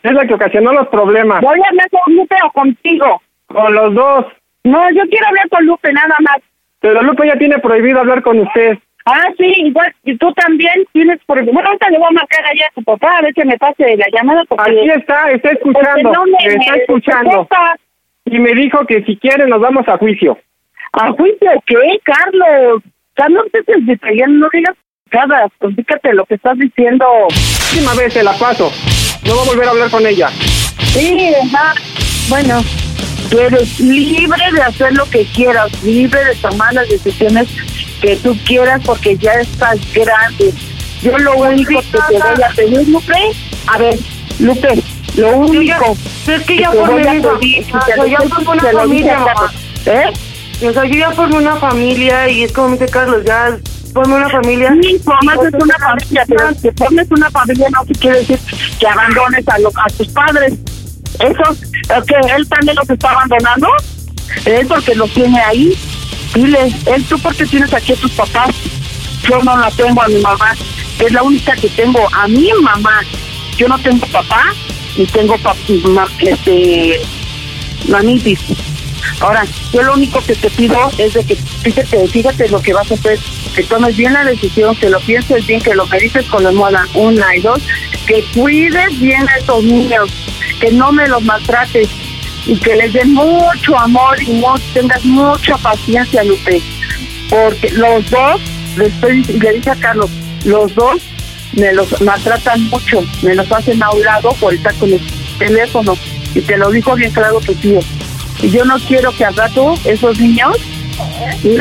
Es 0.03 0.13
la 0.13 0.27
que 0.27 0.35
ocasionó 0.35 0.73
los 0.73 0.87
problemas. 0.89 1.41
¿Voy 1.41 1.59
a 1.65 1.69
hablar 1.69 1.89
con 1.91 2.15
Lupe 2.15 2.37
o 2.45 2.53
contigo? 2.53 3.23
Con 3.47 3.75
los 3.75 3.95
dos. 3.95 4.27
No, 4.63 4.91
yo 4.91 5.03
quiero 5.09 5.27
hablar 5.27 5.49
con 5.49 5.67
Lupe, 5.67 5.93
nada 5.93 6.15
más. 6.21 6.39
Pero 6.81 7.03
Lupe 7.03 7.27
ya 7.27 7.37
tiene 7.37 7.59
prohibido 7.59 8.01
hablar 8.01 8.23
con 8.23 8.39
usted. 8.39 8.79
Ah, 9.07 9.29
sí, 9.39 9.53
igual, 9.59 9.95
y 10.05 10.17
tú 10.17 10.33
también 10.33 10.85
tienes 10.93 11.21
por... 11.27 11.41
Bueno, 11.45 11.69
ahorita 11.69 11.91
le 11.91 11.99
voy 11.99 12.09
a 12.09 12.15
marcar 12.15 12.45
allá 12.45 12.67
a 12.67 12.75
tu 12.75 12.83
papá 12.83 13.19
a 13.19 13.23
ver 13.23 13.35
que 13.35 13.45
me 13.45 13.57
pase 13.57 13.97
la 13.97 14.07
llamada 14.13 14.45
porque... 14.49 14.71
Aquí 14.71 14.91
está, 14.91 15.31
está 15.31 15.51
escuchando. 15.51 16.13
no 16.13 16.25
me, 16.25 16.49
me 16.49 16.55
está 16.55 16.75
escuchando. 16.75 17.49
Y 18.25 18.41
me 18.41 18.53
dijo 18.55 18.85
que 18.85 19.05
si 19.05 19.17
quiere 19.17 19.47
nos 19.47 19.61
vamos 19.61 19.87
a 19.87 19.97
juicio. 19.97 20.37
¿A 20.93 21.13
juicio 21.13 21.51
qué, 21.67 22.01
Carlos? 22.05 22.83
Carlos, 23.15 23.45
te 23.53 23.61
estás 23.61 23.87
detallando, 23.87 24.39
no 24.39 24.49
digas 24.53 24.77
nada, 25.13 25.49
pues 25.59 25.75
fíjate 25.77 26.13
lo 26.15 26.25
que 26.27 26.35
estás 26.35 26.59
diciendo. 26.59 27.07
Última 27.73 27.95
vez 27.95 28.13
se 28.13 28.23
la 28.23 28.33
paso. 28.35 28.71
No 29.27 29.37
va 29.37 29.43
a 29.43 29.47
volver 29.47 29.69
a 29.69 29.71
hablar 29.71 29.91
con 29.91 30.07
ella. 30.07 30.29
Sí, 30.93 31.33
ajá. 31.35 31.75
Bueno, 32.29 32.63
tú 33.31 33.39
eres 33.39 33.79
libre 33.81 34.43
de 34.53 34.63
hacer 34.63 34.93
lo 34.95 35.05
que 35.07 35.25
quieras, 35.27 35.71
libre 35.83 36.25
de 36.25 36.35
tomar 36.37 36.73
las 36.75 36.89
decisiones 36.89 37.49
que 38.01 38.17
tú 38.17 38.37
quieras 38.45 38.83
porque 38.85 39.17
ya 39.17 39.33
estás 39.35 39.79
grande. 39.93 40.53
Yo 41.03 41.17
lo 41.19 41.37
único 41.37 41.81
que 41.81 41.99
te 42.09 42.19
voy 42.19 42.43
a 42.43 42.49
pedir, 42.55 42.89
Lupe, 42.89 43.15
a 43.67 43.79
ver, 43.79 43.97
Lupe, 44.39 44.83
lo 45.17 45.37
único 45.37 45.97
es 46.27 46.43
que 46.43 46.59
ya 46.59 46.71
te 46.71 46.79
formé 46.79 46.95
voy 46.95 47.07
a 47.07 47.13
mi 47.13 47.21
pedir, 47.21 47.65
familia, 47.65 47.97
y 47.97 48.01
te 48.01 48.11
yo 48.11 48.51
una 48.51 48.63
te 48.63 48.73
lo 48.73 48.89
dije. 48.89 49.13
¿Eh? 49.87 50.13
O 50.63 50.73
sea, 50.73 50.85
yo 50.85 50.95
ya 50.95 51.11
formé 51.13 51.37
una 51.39 51.57
familia 51.57 52.29
y 52.31 52.45
es 52.45 52.53
como 52.53 52.71
dice 52.71 52.87
Carlos, 52.87 53.23
ya 53.27 53.59
formé 53.93 54.15
una 54.17 54.29
familia. 54.31 54.75
Sí, 54.83 54.99
formas 55.05 55.37
una 55.61 55.79
familia, 55.79 56.25
pero 56.29 56.49
que 56.63 56.73
formes 56.73 57.07
una 57.11 57.31
familia 57.31 57.69
no 57.71 57.85
quiere 58.01 58.19
decir 58.21 58.39
que 58.81 58.87
abandones 58.89 59.47
a, 59.49 59.59
lo- 59.59 59.69
a 59.77 59.87
tus 59.97 60.09
padres. 60.09 60.55
Eso, 61.19 61.57
que 62.07 62.35
él 62.37 62.49
también 62.49 62.77
los 62.77 62.89
está 62.91 63.11
abandonando, 63.11 63.69
él 64.45 64.67
porque 64.67 64.95
los 64.95 65.11
tiene 65.13 65.39
ahí. 65.41 65.73
Dile, 66.35 66.73
él 66.87 67.05
tú 67.05 67.19
porque 67.21 67.47
tienes 67.47 67.73
aquí 67.73 67.93
a 67.93 67.97
tus 67.97 68.11
papás. 68.13 68.51
Yo 69.29 69.39
no 69.43 69.57
la 69.57 69.71
tengo 69.71 70.03
a 70.03 70.09
mi 70.09 70.21
mamá, 70.21 70.55
es 70.99 71.13
la 71.13 71.23
única 71.23 71.55
que 71.57 71.69
tengo 71.71 72.07
a 72.13 72.29
mi 72.29 72.51
mamá. 72.63 73.01
Yo 73.57 73.69
no 73.69 73.79
tengo 73.79 74.07
papá, 74.07 74.43
ni 74.97 75.07
tengo 75.07 75.37
pap- 75.39 75.85
ma- 75.89 76.09
este, 76.21 77.01
mamitis. 77.89 78.41
Ahora, 79.21 79.45
yo 79.73 79.83
lo 79.83 79.95
único 79.95 80.21
que 80.23 80.35
te 80.35 80.51
pido 80.51 80.91
es 80.99 81.15
de 81.15 81.25
que 81.25 81.37
fíjate, 81.37 82.07
fíjate 82.09 82.49
lo 82.49 82.61
que 82.61 82.73
vas 82.73 82.91
a 82.91 82.95
hacer, 82.95 83.19
que 83.55 83.63
tomes 83.65 83.97
bien 83.97 84.13
la 84.13 84.25
decisión, 84.25 84.77
que 84.77 84.91
lo 84.91 85.01
pienses 85.01 85.47
bien, 85.47 85.61
que 85.61 85.75
lo 85.75 85.87
medites 85.87 86.27
con 86.27 86.43
la 86.43 86.51
almohada 86.51 86.87
una 86.95 87.35
y 87.37 87.41
dos, 87.41 87.63
que 88.07 88.25
cuides 88.35 88.99
bien 89.01 89.29
a 89.29 89.37
estos 89.39 89.65
niños, 89.65 90.11
que 90.61 90.71
no 90.73 90.93
me 90.93 91.09
los 91.09 91.23
maltrates 91.23 91.89
y 92.47 92.57
que 92.59 92.77
les 92.77 92.93
den 92.93 93.13
mucho 93.13 93.79
amor 93.79 94.23
y 94.23 94.43
tengas 94.73 95.05
mucha 95.05 95.57
paciencia, 95.59 96.23
Lupe. 96.23 96.63
Porque 97.29 97.71
los 97.71 98.09
dos, 98.11 98.41
le, 98.77 98.87
estoy, 98.87 99.23
le 99.25 99.53
dije 99.55 99.71
a 99.71 99.77
Carlos, 99.77 100.11
los 100.45 100.73
dos 100.75 101.03
me 101.53 101.73
los 101.73 102.01
maltratan 102.03 102.63
mucho, 102.65 103.03
me 103.23 103.35
los 103.35 103.51
hacen 103.51 103.83
a 103.83 103.89
por 104.39 104.55
estar 104.55 104.75
con 104.75 104.93
el 104.93 105.01
teléfono. 105.39 105.97
Y 106.35 106.41
te 106.43 106.57
lo 106.57 106.71
dijo 106.71 106.95
bien 106.95 107.11
claro 107.13 107.41
tu 107.41 107.55
tío. 107.55 107.81
Y 108.43 108.51
yo 108.51 108.65
no 108.65 108.79
quiero 108.79 109.13
que 109.13 109.25
al 109.25 109.35
rato 109.35 109.75
esos 109.85 110.19
niños, 110.19 110.57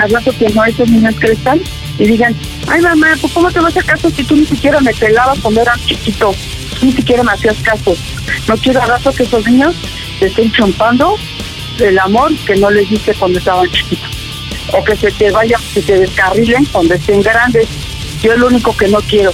al 0.01 0.09
rato 0.09 0.31
que 0.37 0.49
no 0.49 0.63
esos 0.65 0.89
niños 0.89 1.15
crezcan 1.19 1.61
y 1.97 2.05
digan, 2.05 2.35
ay 2.67 2.81
mamá, 2.81 3.07
pues 3.19 3.31
¿cómo 3.33 3.49
te 3.51 3.59
vas 3.59 3.75
a 3.77 3.83
caso 3.83 4.09
si 4.09 4.23
tú 4.23 4.35
ni 4.35 4.45
siquiera 4.45 4.79
me 4.81 4.93
pelabas 4.93 5.39
cuando 5.39 5.61
era 5.61 5.75
chiquito? 5.85 6.33
Ni 6.81 6.91
siquiera 6.91 7.23
me 7.23 7.31
hacías 7.31 7.57
caso. 7.63 7.95
No 8.47 8.57
quiero 8.57 8.81
al 8.81 8.89
rato 8.89 9.13
que 9.13 9.23
esos 9.23 9.45
niños 9.47 9.75
te 10.19 10.27
estén 10.27 10.51
chompando 10.51 11.15
el 11.79 11.97
amor 11.99 12.31
que 12.45 12.55
no 12.55 12.69
les 12.69 12.89
diste 12.89 13.13
cuando 13.13 13.39
estaban 13.39 13.69
chiquitos. 13.71 14.09
O 14.73 14.83
que 14.83 14.95
se 14.95 15.11
te 15.11 15.31
vayan, 15.31 15.61
que 15.73 15.81
te 15.81 15.99
descarrilen 15.99 16.65
cuando 16.65 16.95
estén 16.95 17.21
grandes. 17.21 17.67
Yo 18.21 18.33
es 18.33 18.39
lo 18.39 18.47
único 18.47 18.75
que 18.75 18.87
no 18.87 18.99
quiero. 19.01 19.31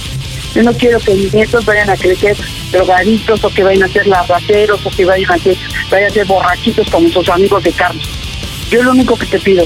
Yo 0.54 0.62
no 0.62 0.72
quiero 0.74 0.98
que 1.00 1.14
mis 1.14 1.32
nietos 1.32 1.64
vayan 1.64 1.88
a 1.90 1.96
crecer 1.96 2.36
drogaditos 2.70 3.42
o 3.44 3.48
que 3.50 3.62
vayan 3.64 3.84
a 3.84 3.88
ser 3.88 4.06
lavaceros 4.06 4.84
o 4.84 4.90
que 4.90 5.04
vayan 5.04 5.30
a 5.32 5.38
ser, 5.38 5.56
vayan 5.90 6.10
a 6.10 6.12
ser 6.12 6.26
borrachitos 6.26 6.88
como 6.90 7.08
sus 7.08 7.28
amigos 7.28 7.62
de 7.64 7.72
Carlos. 7.72 8.06
Yo 8.70 8.82
lo 8.82 8.90
único 8.92 9.16
que 9.16 9.26
te 9.26 9.38
pido. 9.38 9.64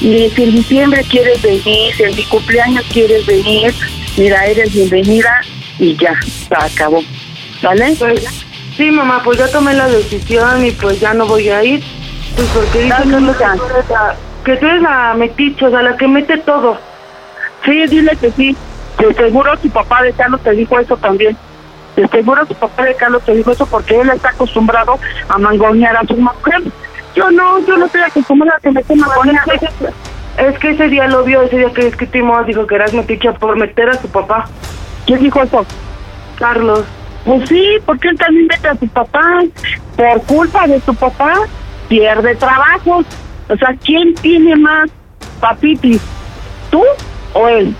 Y 0.00 0.28
si 0.30 0.42
en 0.44 0.52
diciembre 0.52 1.04
quieres 1.08 1.40
venir, 1.42 1.94
si 1.96 2.02
en 2.02 2.14
mi 2.16 2.24
cumpleaños 2.24 2.84
quieres 2.92 3.24
venir, 3.26 3.74
mira, 4.16 4.46
eres 4.46 4.72
bienvenida 4.72 5.40
y 5.78 5.96
ya, 5.96 6.14
se 6.48 6.54
acabó. 6.54 7.02
¿Vale? 7.62 7.94
Pues, 7.98 8.24
sí, 8.76 8.90
mamá, 8.90 9.20
pues 9.22 9.38
ya 9.38 9.48
tomé 9.48 9.74
la 9.74 9.88
decisión 9.88 10.64
y 10.66 10.72
pues 10.72 10.98
ya 10.98 11.14
no 11.14 11.26
voy 11.26 11.48
a 11.50 11.62
ir. 11.62 11.82
Pues 12.34 12.48
porque 12.48 12.78
dice 12.82 12.88
Dale, 12.88 13.10
Carlos 13.12 13.36
hija. 13.36 13.52
que 13.52 13.58
tú 13.58 13.66
eres 13.66 13.88
la- 13.90 14.16
que 14.44 14.56
tú 14.56 14.66
eres 14.66 14.82
la 14.82 15.14
metiche, 15.14 15.64
o 15.66 15.70
sea, 15.70 15.82
la 15.82 15.96
que 15.96 16.08
mete 16.08 16.38
todo. 16.38 16.78
Sí, 17.64 17.86
dile 17.86 18.16
que 18.20 18.32
sí. 18.32 18.56
De 18.98 19.14
seguro 19.14 19.56
su 19.56 19.70
papá 19.70 20.02
de 20.02 20.12
Carlos 20.12 20.40
te 20.42 20.52
dijo 20.52 20.78
eso 20.78 20.96
también. 20.96 21.36
De 21.96 22.08
seguro 22.08 22.46
su 22.46 22.54
papá 22.54 22.84
de 22.84 22.94
Carlos 22.94 23.22
te 23.24 23.34
dijo 23.34 23.50
eso 23.50 23.66
porque 23.66 24.00
él 24.00 24.10
está 24.10 24.30
acostumbrado 24.30 24.98
a 25.28 25.38
mangonear 25.38 25.96
a 25.96 26.06
su 26.06 26.16
mujer. 26.16 26.62
Yo 27.14 27.30
no, 27.30 27.58
yo 27.66 27.76
no 27.76 27.86
estoy 27.86 28.02
acostumbrada 28.02 28.56
a 28.56 28.60
que 28.60 28.70
me 28.70 28.82
mangoneando. 28.96 29.52
Es 30.38 30.58
que 30.58 30.70
ese 30.70 30.88
día 30.88 31.06
lo 31.08 31.24
vio, 31.24 31.42
ese 31.42 31.58
día 31.58 31.72
que 31.72 31.84
discutimos, 31.84 32.46
dijo 32.46 32.66
que 32.66 32.74
eras 32.74 32.94
metiche 32.94 33.32
por 33.32 33.56
meter 33.56 33.90
a 33.90 34.00
su 34.00 34.08
papá. 34.08 34.46
¿Quién 35.06 35.22
dijo 35.22 35.42
eso? 35.42 35.66
Carlos. 36.38 36.84
Pues 37.24 37.48
sí, 37.48 37.78
porque 37.84 38.08
él 38.08 38.18
también 38.18 38.46
mete 38.46 38.68
a 38.68 38.76
su 38.76 38.88
papá. 38.88 39.42
Por 39.96 40.22
culpa 40.22 40.66
de 40.66 40.80
su 40.80 40.94
papá, 40.94 41.34
pierde 41.88 42.34
trabajos. 42.36 43.04
O 43.48 43.56
sea, 43.56 43.76
¿quién 43.84 44.14
tiene 44.14 44.56
más 44.56 44.88
papitis? 45.40 46.00
¿Tú 46.70 46.82
o 47.34 47.48
él? 47.48 47.76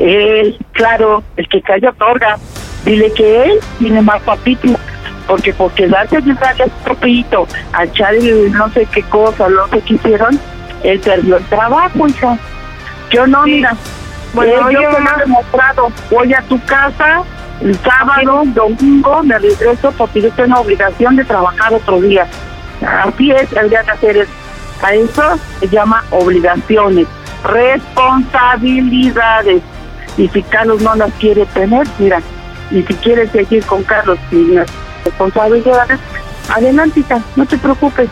Él, 0.00 0.58
claro, 0.72 1.22
el 1.36 1.48
que 1.48 1.62
calla 1.62 1.90
otorga. 1.90 2.38
Dile 2.84 3.12
que 3.12 3.44
él 3.44 3.60
tiene 3.78 4.02
más 4.02 4.20
papitis. 4.22 4.76
Porque 5.26 5.52
por 5.52 5.70
quedarse 5.72 6.20
de 6.20 6.32
darle 6.34 6.64
a 6.64 6.66
su 6.66 6.72
papito, 6.84 7.46
a 7.72 7.84
el 7.84 8.52
no 8.52 8.68
sé 8.70 8.86
qué 8.86 9.02
cosa, 9.04 9.48
no 9.48 9.68
sé 9.68 9.80
qué 9.82 9.94
hicieron, 9.94 10.40
él 10.82 10.98
perdió 10.98 11.36
el 11.36 11.44
trabajo, 11.44 12.08
hija. 12.08 12.36
Yo 13.10 13.28
no, 13.28 13.44
mira. 13.44 13.76
Bueno, 14.32 14.70
Eh, 14.70 14.74
yo 14.74 14.80
te 14.80 14.86
lo 14.86 14.98
he 14.98 15.18
demostrado. 15.20 15.92
Voy 16.10 16.34
a 16.34 16.42
tu 16.42 16.60
casa 16.64 17.22
el 17.60 17.76
sábado, 17.76 18.42
domingo, 18.46 19.22
me 19.22 19.38
regreso 19.38 19.92
porque 19.92 20.22
yo 20.22 20.32
tengo 20.32 20.58
obligación 20.60 21.14
de 21.16 21.24
trabajar 21.24 21.74
otro 21.74 22.00
día. 22.00 22.26
Así 23.04 23.30
es, 23.30 23.52
el 23.52 23.68
día 23.68 23.82
de 23.82 23.90
hacer 23.92 24.16
es. 24.16 24.28
A 24.82 24.94
eso 24.94 25.38
se 25.60 25.68
llama 25.68 26.02
obligaciones, 26.10 27.06
responsabilidades. 27.44 29.62
Y 30.16 30.28
si 30.28 30.42
Carlos 30.42 30.80
no 30.82 30.94
las 30.94 31.12
quiere 31.14 31.46
tener, 31.46 31.86
mira, 31.98 32.20
y 32.70 32.82
si 32.82 32.94
quieres 32.94 33.30
seguir 33.30 33.64
con 33.64 33.82
Carlos 33.84 34.18
sin 34.28 34.54
las 34.54 34.68
responsabilidades, 35.04 35.98
adelante, 36.48 37.00
hija, 37.00 37.20
no 37.36 37.46
te 37.46 37.56
preocupes. 37.58 38.08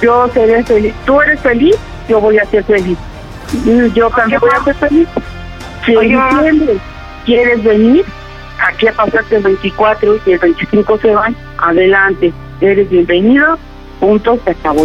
Yo 0.00 0.28
seré 0.32 0.64
feliz. 0.64 0.94
Tú 1.04 1.20
eres 1.20 1.40
feliz, 1.40 1.76
yo 2.08 2.20
voy 2.20 2.38
a 2.38 2.44
ser 2.46 2.64
feliz. 2.64 2.98
Y 3.64 3.92
Yo 3.92 4.08
también 4.10 4.40
voy 4.40 4.50
a 4.50 4.64
ser 4.64 4.74
feliz. 4.76 5.08
Si 5.84 5.94
en 5.94 6.80
quieres 7.24 7.62
venir, 7.62 8.04
aquí 8.66 8.88
a 8.88 8.92
pasarte 8.92 9.36
el 9.36 9.42
24 9.42 10.16
y 10.26 10.32
el 10.32 10.38
25 10.38 10.98
se 10.98 11.14
van, 11.14 11.36
adelante. 11.58 12.32
Eres 12.60 12.90
bienvenido, 12.90 13.58
punto, 13.98 14.38
se 14.44 14.50
acabó. 14.50 14.84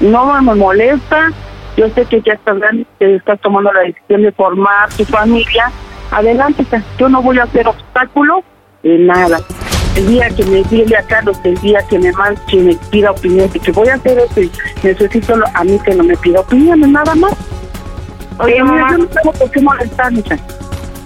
No 0.00 0.40
me 0.40 0.54
molesta, 0.54 1.30
yo 1.76 1.88
sé 1.90 2.04
que 2.04 2.20
ya 2.22 2.34
estás 2.34 2.58
grande, 2.58 2.86
que 2.98 3.16
estás 3.16 3.40
tomando 3.40 3.72
la 3.72 3.80
decisión 3.80 4.22
de 4.22 4.32
formar 4.32 4.88
tu 4.90 5.04
familia, 5.04 5.70
adelante, 6.10 6.64
yo 6.98 7.08
no 7.08 7.22
voy 7.22 7.38
a 7.38 7.44
hacer 7.44 7.66
obstáculo 7.68 8.42
de 8.82 8.98
nada. 8.98 9.40
El 9.96 10.06
día 10.06 10.28
que 10.30 10.44
me 10.44 10.62
dile 10.64 10.96
a 10.96 11.02
Carlos, 11.02 11.36
el 11.44 11.56
día 11.60 11.80
que 11.88 11.98
me 11.98 12.12
manche 12.12 12.56
y 12.56 12.60
me 12.60 12.74
pida 12.90 13.10
opinión 13.10 13.50
de 13.50 13.58
que 13.58 13.72
voy 13.72 13.88
a 13.88 13.94
hacer 13.94 14.18
esto 14.18 14.40
y 14.40 14.50
necesito 14.82 15.34
a 15.54 15.64
mí 15.64 15.78
que 15.84 15.94
no 15.94 16.04
me 16.04 16.16
pida 16.16 16.40
opiniones, 16.40 16.88
nada 16.88 17.14
más. 17.16 17.32
Oye, 18.38 18.56
Eh, 18.58 18.62
mamá. 18.64 18.88
yo 18.92 18.98
no 18.98 19.06
tengo 19.06 19.32
por 19.32 19.50
qué 19.50 19.60
molestar, 19.60 20.12
hija. 20.12 20.36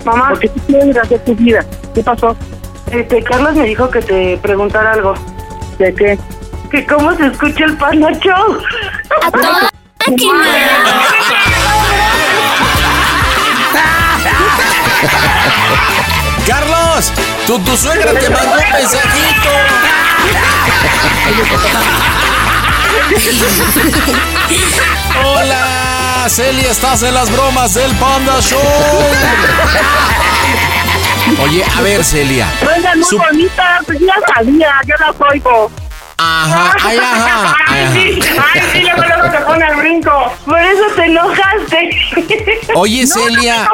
Mamá, 0.04 0.28
Porque 0.30 0.48
tú 0.48 0.60
quieres 0.66 0.96
hacer 0.98 1.24
tu 1.24 1.34
vida. 1.36 1.64
¿Qué 1.94 2.02
pasó? 2.02 2.36
este, 2.90 3.22
Carlos 3.22 3.54
me 3.54 3.64
dijo 3.64 3.88
que 3.88 4.02
te 4.02 4.36
preguntara 4.38 4.92
algo. 4.92 5.14
¿De 5.78 5.94
qué? 5.94 6.18
Que 6.70 6.84
cómo 6.86 7.14
se 7.14 7.26
escucha 7.28 7.64
el 7.64 7.76
Panda 7.78 8.10
Show. 8.20 8.58
A 9.26 9.30
toda 9.30 9.70
Carlos, 16.46 17.12
tu, 17.46 17.58
tu 17.60 17.76
suegra 17.76 18.12
te 18.12 18.28
mandó 18.30 18.52
un 18.52 18.70
mensajito. 18.72 19.50
Hola, 25.24 26.26
Celia, 26.28 26.70
estás 26.70 27.02
en 27.02 27.14
las 27.14 27.30
bromas 27.30 27.74
del 27.74 27.90
Panda 27.96 28.40
Show. 28.40 28.60
Oye, 31.42 31.64
a 31.76 31.80
ver, 31.82 32.04
Celia. 32.04 32.46
Suena 32.60 32.94
muy 32.94 33.04
Su- 33.04 33.18
bonita, 33.18 33.80
pues 33.86 33.98
ya 34.00 34.14
sabía, 34.34 34.72
yo 34.86 34.94
las 34.98 35.14
oigo. 35.30 35.70
Ajá, 36.22 36.76
ay, 36.82 36.98
ajá. 36.98 37.56
Ay, 37.66 37.88
sí, 37.92 38.20
ay, 38.54 38.60
sí, 38.72 38.80
luego, 38.82 39.02
luego 39.02 39.36
te 39.36 39.44
pone 39.44 39.66
el 39.66 39.76
brinco. 39.76 40.32
Por 40.44 40.60
eso 40.60 40.82
te 40.94 41.04
enojaste. 41.04 41.90
Oye, 42.74 43.06
Celia, 43.06 43.68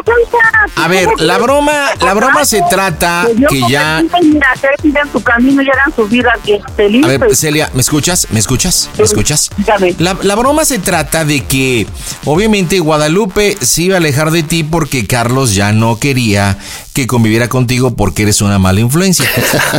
a 0.77 0.89
ver, 0.89 1.09
la 1.19 1.39
broma, 1.39 1.91
la 2.01 2.15
broma 2.15 2.45
se 2.45 2.63
trata 2.71 3.27
que 3.49 3.63
ya. 3.69 4.03
Mira, 4.23 4.55
que 4.61 4.83
sigan 4.83 5.11
su 5.13 5.23
camino 5.23 5.63
y 5.63 5.71
hagan 5.71 5.95
su 5.95 6.07
vida 6.07 6.33
bien 6.45 7.05
A 7.05 7.09
ver, 7.09 7.37
Celia, 7.37 7.71
¿me 7.75 7.81
escuchas? 7.81 8.29
¿Me 8.31 8.39
escuchas? 8.39 8.91
¿Me 8.97 9.05
escuchas? 9.05 9.51
La, 9.99 10.17
la 10.23 10.35
broma 10.35 10.65
se 10.65 10.79
trata 10.79 11.25
de 11.25 11.45
que, 11.45 11.87
obviamente, 12.25 12.81
Guadalupe 12.81 13.57
se 13.61 13.83
iba 13.83 13.95
a 13.97 13.99
alejar 13.99 14.31
de 14.31 14.43
ti 14.43 14.65
porque 14.65 15.07
Carlos 15.07 15.55
ya 15.55 15.73
no 15.73 15.99
quería 15.99 16.59
que 16.99 17.07
conviviera 17.07 17.49
contigo 17.49 17.93
porque 17.93 18.25
eres 18.25 18.43
una 18.43 18.59
mala 18.59 18.81
influencia. 18.81 19.25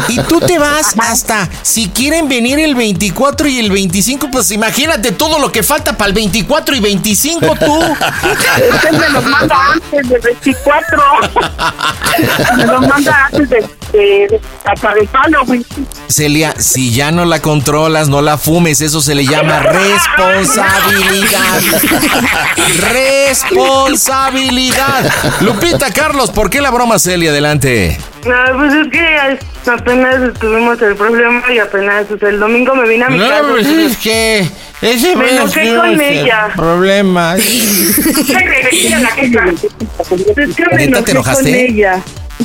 Y 0.07 0.21
tú 0.21 0.39
te 0.39 0.57
vas 0.57 0.95
hasta, 0.97 1.49
si 1.63 1.89
quieren 1.89 2.29
venir 2.29 2.59
el 2.59 2.75
24 2.75 3.49
y 3.49 3.59
el 3.59 3.71
25, 3.71 4.29
pues 4.31 4.51
imagínate 4.51 5.11
todo 5.11 5.37
lo 5.37 5.51
que 5.51 5.61
falta 5.61 5.97
para 5.97 6.07
el 6.07 6.13
24 6.13 6.77
y 6.77 6.79
25 6.79 7.55
tú. 7.57 7.77
Usted 7.77 8.91
me 8.91 9.09
los 9.09 9.25
manda 9.25 9.73
antes 9.73 10.07
del 10.07 10.21
24. 10.21 11.03
me 12.55 12.65
los 12.65 12.87
manda 12.87 13.25
antes 13.25 13.49
de, 13.49 13.67
de, 13.91 14.39
hasta. 14.63 14.93
Celia, 16.07 16.55
si 16.57 16.91
ya 16.91 17.11
no 17.11 17.25
la 17.25 17.41
controlas, 17.41 18.07
no 18.09 18.21
la 18.21 18.37
fumes, 18.37 18.81
eso 18.81 19.01
se 19.01 19.15
le 19.15 19.25
llama 19.25 19.59
responsabilidad. 19.59 21.61
responsabilidad. 22.91 25.11
Lupita, 25.41 25.91
Carlos, 25.91 26.29
¿por 26.31 26.49
qué 26.49 26.61
la 26.61 26.71
broma, 26.71 26.97
Celia? 27.09 27.31
Adelante. 27.31 27.97
No, 28.25 28.57
pues 28.57 28.73
es 28.73 28.87
que 28.91 29.71
apenas 29.71 30.33
tuvimos 30.39 30.81
el 30.81 30.95
problema 30.95 31.41
y 31.51 31.57
apenas 31.57 32.05
o 32.11 32.17
sea, 32.17 32.29
el 32.29 32.39
domingo 32.39 32.75
me 32.75 32.87
vine 32.87 33.05
a 33.05 33.09
mi 33.09 33.17
casa. 33.19 33.41
que 34.01 34.47
ese 34.81 35.15
Me 35.15 35.31
enojé 35.35 35.75
con 35.75 35.99
ella. 36.01 36.49
problema. 36.55 37.35
Es 37.35 38.19
¿Neta 40.77 41.03
te 41.03 41.11
enojaste? 41.11 41.43
con 41.51 41.59
ella. 41.75 42.01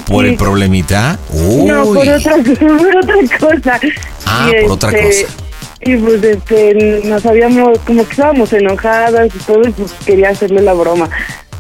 ¿Por 0.07 0.27
el 0.27 0.37
problemita? 0.37 1.19
No, 1.33 1.85
por 1.85 2.09
otra, 2.09 2.33
por 2.61 2.97
otra 2.97 3.39
cosa. 3.39 3.81
Ah, 4.27 4.51
Y, 4.51 4.63
por 4.63 4.73
otra 4.73 4.91
este, 4.91 5.25
cosa. 5.25 5.37
Y 5.81 5.97
pues 5.97 6.25
este, 6.25 7.03
nos 7.05 7.25
habíamos, 7.27 7.79
como 7.81 8.05
que 8.05 8.11
estábamos 8.13 8.53
enojadas 8.53 9.27
y 9.35 9.39
todo, 9.41 9.63
y 9.69 9.71
pues 9.73 9.93
quería 10.07 10.31
hacerle 10.31 10.63
la 10.63 10.73
broma. 10.73 11.09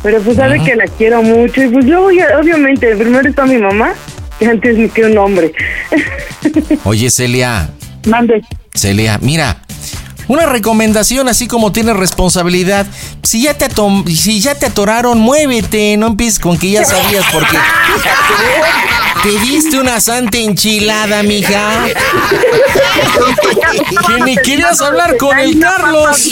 Pero 0.05 0.21
pues 0.21 0.37
sabe 0.37 0.63
que 0.63 0.77
la 0.77 0.85
quiero 0.85 1.23
mucho 1.23 1.63
y 1.63 1.69
pues 1.69 1.87
luego 1.87 2.11
ya, 2.11 2.39
obviamente, 2.39 2.95
primero 2.95 3.27
está 3.27 3.47
mi 3.47 3.57
mamá, 3.57 3.95
que 4.39 4.47
antes 4.47 4.93
que 4.93 5.07
un 5.07 5.17
hombre. 5.17 5.51
Oye, 6.85 7.09
Celia. 7.09 7.71
Mande. 8.07 8.43
Celia, 8.75 9.19
mira, 9.23 9.64
una 10.29 10.47
recomendación, 10.47 11.29
así 11.29 11.47
como 11.47 11.73
tienes 11.73 11.97
responsabilidad. 11.97 12.87
Si 13.23 13.43
ya 13.43 13.55
te 13.55 13.69
si 14.15 14.41
ya 14.41 14.55
te 14.55 14.67
atoraron, 14.67 15.19
muévete. 15.19 15.97
No 15.97 16.09
empieces 16.09 16.39
con 16.39 16.59
que 16.59 16.71
ya 16.71 16.85
sabías 16.85 17.25
porque 17.33 17.59
te 19.23 19.39
diste 19.41 19.79
una 19.79 20.01
santa 20.01 20.39
enchilada, 20.39 21.23
mija. 21.23 21.87
Que 24.07 24.25
ni 24.25 24.37
querías 24.37 24.81
hablar 24.81 25.17
con 25.17 25.39
el 25.39 25.59
Carlos. 25.59 26.31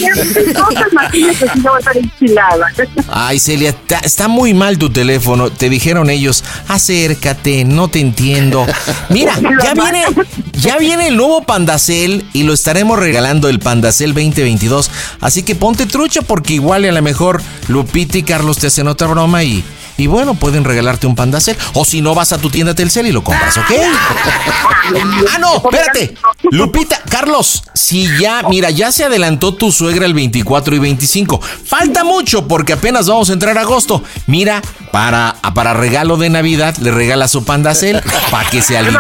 Ay, 3.08 3.38
Celia, 3.38 3.70
está, 3.70 3.98
está 3.98 4.28
muy 4.28 4.52
mal 4.54 4.78
tu 4.78 4.90
teléfono. 4.90 5.50
Te 5.50 5.70
dijeron 5.70 6.10
ellos, 6.10 6.44
acércate, 6.68 7.64
no 7.64 7.88
te 7.88 8.00
entiendo. 8.00 8.66
Mira, 9.08 9.38
ya 9.62 9.74
viene, 9.74 10.04
ya 10.52 10.76
viene 10.76 11.08
el 11.08 11.16
nuevo 11.16 11.42
Pandacel 11.42 12.26
y 12.32 12.42
lo 12.42 12.52
estaremos 12.52 12.98
regalando 12.98 13.48
el 13.48 13.58
Pandacel 13.58 13.81
2022. 13.90 14.90
Así 15.20 15.42
que 15.42 15.54
ponte 15.54 15.86
trucha 15.86 16.22
porque 16.22 16.54
igual 16.54 16.84
y 16.84 16.88
a 16.88 16.92
lo 16.92 17.02
mejor 17.02 17.42
Lupita 17.68 18.18
y 18.18 18.22
Carlos 18.22 18.58
te 18.58 18.68
hacen 18.68 18.88
otra 18.88 19.06
broma 19.06 19.42
y, 19.44 19.64
y 19.96 20.06
bueno, 20.06 20.34
pueden 20.34 20.64
regalarte 20.64 21.06
un 21.06 21.14
Pandacel. 21.14 21.56
O 21.74 21.84
si 21.84 22.00
no, 22.00 22.14
vas 22.14 22.32
a 22.32 22.38
tu 22.38 22.50
tienda 22.50 22.74
Telcel 22.74 23.06
y 23.06 23.12
lo 23.12 23.22
compras, 23.22 23.56
¿ok? 23.58 23.70
Ah, 25.32 25.38
no, 25.38 25.56
espérate. 25.56 26.14
Lupita, 26.50 27.00
Carlos, 27.08 27.62
si 27.74 28.08
ya, 28.18 28.42
mira, 28.48 28.70
ya 28.70 28.90
se 28.90 29.04
adelantó 29.04 29.54
tu 29.54 29.70
suegra 29.70 30.06
el 30.06 30.14
24 30.14 30.74
y 30.74 30.78
25. 30.78 31.40
Falta 31.40 32.04
mucho 32.04 32.48
porque 32.48 32.72
apenas 32.72 33.06
vamos 33.06 33.30
a 33.30 33.34
entrar 33.34 33.56
a 33.58 33.62
agosto. 33.62 34.02
Mira, 34.26 34.62
para, 34.90 35.36
para 35.54 35.72
regalo 35.72 36.16
de 36.16 36.30
Navidad 36.30 36.76
le 36.78 36.90
regala 36.90 37.28
su 37.28 37.44
pandacel 37.44 38.02
para 38.30 38.48
que 38.50 38.60
se 38.62 38.76
alivie. 38.76 38.98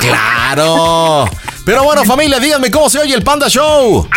Claro. 0.00 1.28
Pero 1.64 1.84
bueno, 1.84 2.04
familia, 2.04 2.40
díganme 2.40 2.70
cómo 2.72 2.90
se 2.90 2.98
oye 2.98 3.14
el 3.14 3.22
Panda 3.22 3.48
Show. 3.48 4.08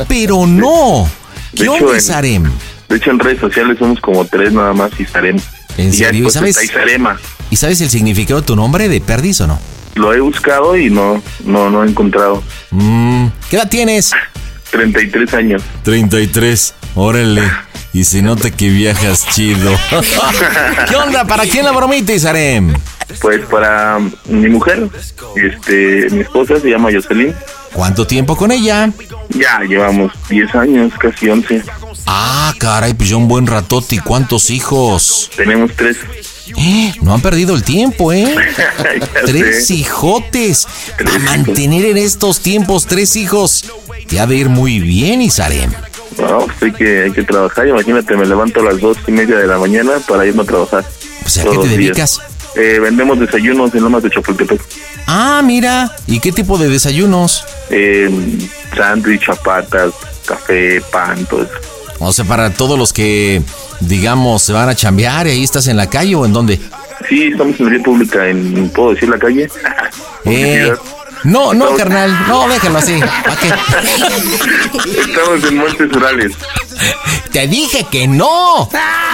Pero 0.07 0.47
no. 0.47 1.09
¿Qué 1.55 1.63
hecho, 1.63 1.73
onda, 1.73 1.91
en- 1.91 1.97
Isarem? 1.97 2.51
De 2.89 2.97
hecho, 2.97 3.11
en 3.11 3.19
redes 3.19 3.39
sociales 3.39 3.77
somos 3.79 3.99
como 4.01 4.25
tres 4.25 4.51
nada 4.53 4.73
más 4.73 4.91
y 4.99 5.05
Sarem. 5.05 5.37
¿En 5.77 5.89
Y 5.89 5.93
serio? 5.93 6.27
¿Y 6.27 6.31
sabes? 6.31 6.57
¿Y 7.49 7.55
sabes 7.55 7.79
el 7.81 7.89
significado 7.89 8.41
de 8.41 8.47
tu 8.47 8.55
nombre 8.55 8.89
de 8.89 8.99
perdiz 9.01 9.39
o 9.41 9.47
no? 9.47 9.59
Lo 9.95 10.13
he 10.13 10.19
buscado 10.21 10.77
y 10.77 10.89
no, 10.89 11.21
no, 11.45 11.69
no 11.69 11.83
he 11.83 11.87
encontrado. 11.89 12.41
Mm, 12.71 13.27
¿Qué 13.49 13.55
edad 13.57 13.69
tienes? 13.69 14.11
33 14.71 15.33
años. 15.33 15.61
33. 15.83 16.73
Órale. 16.95 17.41
Y 17.93 18.05
se 18.05 18.21
nota 18.21 18.49
que 18.51 18.69
viajas 18.69 19.27
chido. 19.33 19.71
¿Qué 20.87 20.95
onda? 20.95 21.25
¿Para 21.25 21.43
quién 21.45 21.65
la 21.65 21.71
bromita, 21.71 22.13
Isarem? 22.13 22.73
Pues 23.19 23.41
para 23.47 23.99
mi 24.29 24.47
mujer, 24.47 24.87
este, 25.35 26.07
mi 26.11 26.21
esposa 26.21 26.59
se 26.59 26.69
llama 26.69 26.89
Jocelyn. 26.93 27.35
¿Cuánto 27.73 28.07
tiempo 28.07 28.37
con 28.37 28.51
ella? 28.51 28.89
Ya 29.29 29.59
llevamos 29.67 30.11
10 30.29 30.55
años, 30.55 30.93
casi 30.99 31.29
11. 31.29 31.63
Ah, 32.05 32.53
caray, 32.57 32.93
pues 32.93 33.09
ya 33.09 33.17
un 33.17 33.27
buen 33.27 33.45
ratote. 33.47 33.95
¿Y 33.95 33.99
cuántos 33.99 34.49
hijos? 34.49 35.29
Tenemos 35.35 35.71
tres. 35.75 35.97
Eh, 36.57 36.93
No 37.01 37.13
han 37.13 37.21
perdido 37.21 37.53
el 37.55 37.63
tiempo, 37.63 38.11
¿eh? 38.13 38.33
Tres 39.25 39.67
sé. 39.67 39.75
hijotes. 39.75 40.67
A 41.13 41.19
mantener 41.19 41.85
en 41.85 41.97
estos 41.97 42.39
tiempos 42.41 42.85
tres 42.87 43.15
hijos. 43.15 43.65
Te 44.07 44.19
ha 44.19 44.27
de 44.27 44.35
ir 44.35 44.49
muy 44.49 44.79
bien, 44.79 45.21
Isarem. 45.21 45.71
No, 46.17 46.45
pues 46.45 46.61
hay 46.61 46.71
que, 46.73 47.03
hay 47.03 47.11
que 47.11 47.23
trabajar. 47.23 47.67
Imagínate, 47.67 48.15
me 48.15 48.25
levanto 48.25 48.59
a 48.59 48.63
las 48.63 48.79
dos 48.79 48.97
y 49.07 49.11
media 49.11 49.37
de 49.37 49.47
la 49.47 49.57
mañana 49.57 49.93
para 50.07 50.25
irme 50.25 50.43
a 50.43 50.45
trabajar. 50.45 50.85
Sea, 51.25 51.43
¿a 51.43 51.45
qué 51.51 51.57
te 51.57 51.67
días. 51.67 51.77
dedicas? 51.77 52.21
Eh, 52.55 52.79
vendemos 52.81 53.19
desayunos 53.19 53.73
en 53.73 53.83
Lomas 53.83 54.03
de 54.03 54.09
Chapultepec. 54.09 54.61
Ah, 55.07 55.41
mira. 55.43 55.95
¿Y 56.07 56.19
qué 56.19 56.31
tipo 56.31 56.57
de 56.57 56.67
desayunos? 56.69 57.45
Eh, 57.69 58.09
sándwich, 58.75 59.25
chapatas, 59.25 59.93
café, 60.25 60.81
pan, 60.91 61.25
todo 61.25 61.43
eso. 61.43 61.53
O 61.99 62.11
sea, 62.11 62.25
para 62.25 62.49
todos 62.51 62.77
los 62.77 62.91
que, 62.91 63.41
digamos, 63.79 64.41
se 64.41 64.53
van 64.53 64.67
a 64.67 64.75
chambear 64.75 65.27
y 65.27 65.31
ahí 65.31 65.43
estás 65.43 65.67
en 65.67 65.77
la 65.77 65.89
calle 65.89 66.15
o 66.15 66.25
en 66.25 66.33
dónde? 66.33 66.59
Sí, 67.07 67.27
estamos 67.27 67.59
en 67.59 67.65
la 67.67 67.71
vía 67.71 67.83
pública, 67.83 68.27
en, 68.27 68.69
¿puedo 68.69 68.93
decir 68.93 69.09
la 69.09 69.19
calle? 69.19 69.49
Eh, 70.25 70.73
no, 71.23 71.53
no, 71.53 71.75
carnal. 71.75 72.27
No, 72.27 72.47
déjalo 72.47 72.79
así. 72.79 72.99
Estamos 74.97 75.43
en 75.43 75.57
Montes 75.57 75.91
Urales. 75.95 76.33
Te 77.31 77.47
dije 77.47 77.85
que 77.89 78.07
no. 78.07 78.69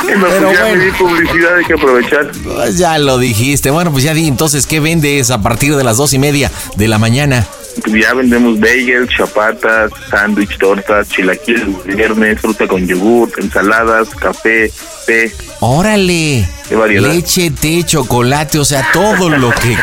Pero 0.06 0.20
bueno. 0.20 0.84
di 0.84 0.92
publicidad, 0.92 1.58
hay 1.58 1.66
que 1.66 1.74
aprovechar. 1.74 2.32
Pues 2.44 2.78
ya 2.78 2.98
lo 2.98 3.18
dijiste. 3.18 3.72
Bueno, 3.72 3.92
pues 3.92 4.04
ya 4.04 4.14
di 4.14 4.28
entonces, 4.28 4.66
¿qué 4.66 4.80
vendes 4.80 5.32
a 5.32 5.42
partir 5.42 5.76
de 5.76 5.84
las 5.84 5.98
dos 5.98 6.14
y 6.14 6.20
media 6.20 6.52
de 6.76 6.88
la 6.88 6.98
mañana? 6.98 7.46
Pues 7.84 8.04
ya 8.04 8.14
vendemos 8.14 8.60
bagels, 8.60 9.10
chapatas, 9.16 9.92
sándwich, 10.10 10.58
tortas, 10.58 11.10
chilaquiles, 11.10 11.84
viernes, 11.86 12.42
fruta 12.42 12.68
con 12.68 12.88
yogur, 12.88 13.30
ensaladas, 13.38 14.10
café, 14.10 14.72
té. 15.06 15.32
Órale. 15.60 16.48
Qué 16.68 16.76
variedad. 16.76 17.10
Leche, 17.10 17.52
té, 17.52 17.84
chocolate, 17.84 18.58
o 18.58 18.66
sea, 18.66 18.90
todo 18.92 19.30
lo 19.30 19.52
que 19.52 19.78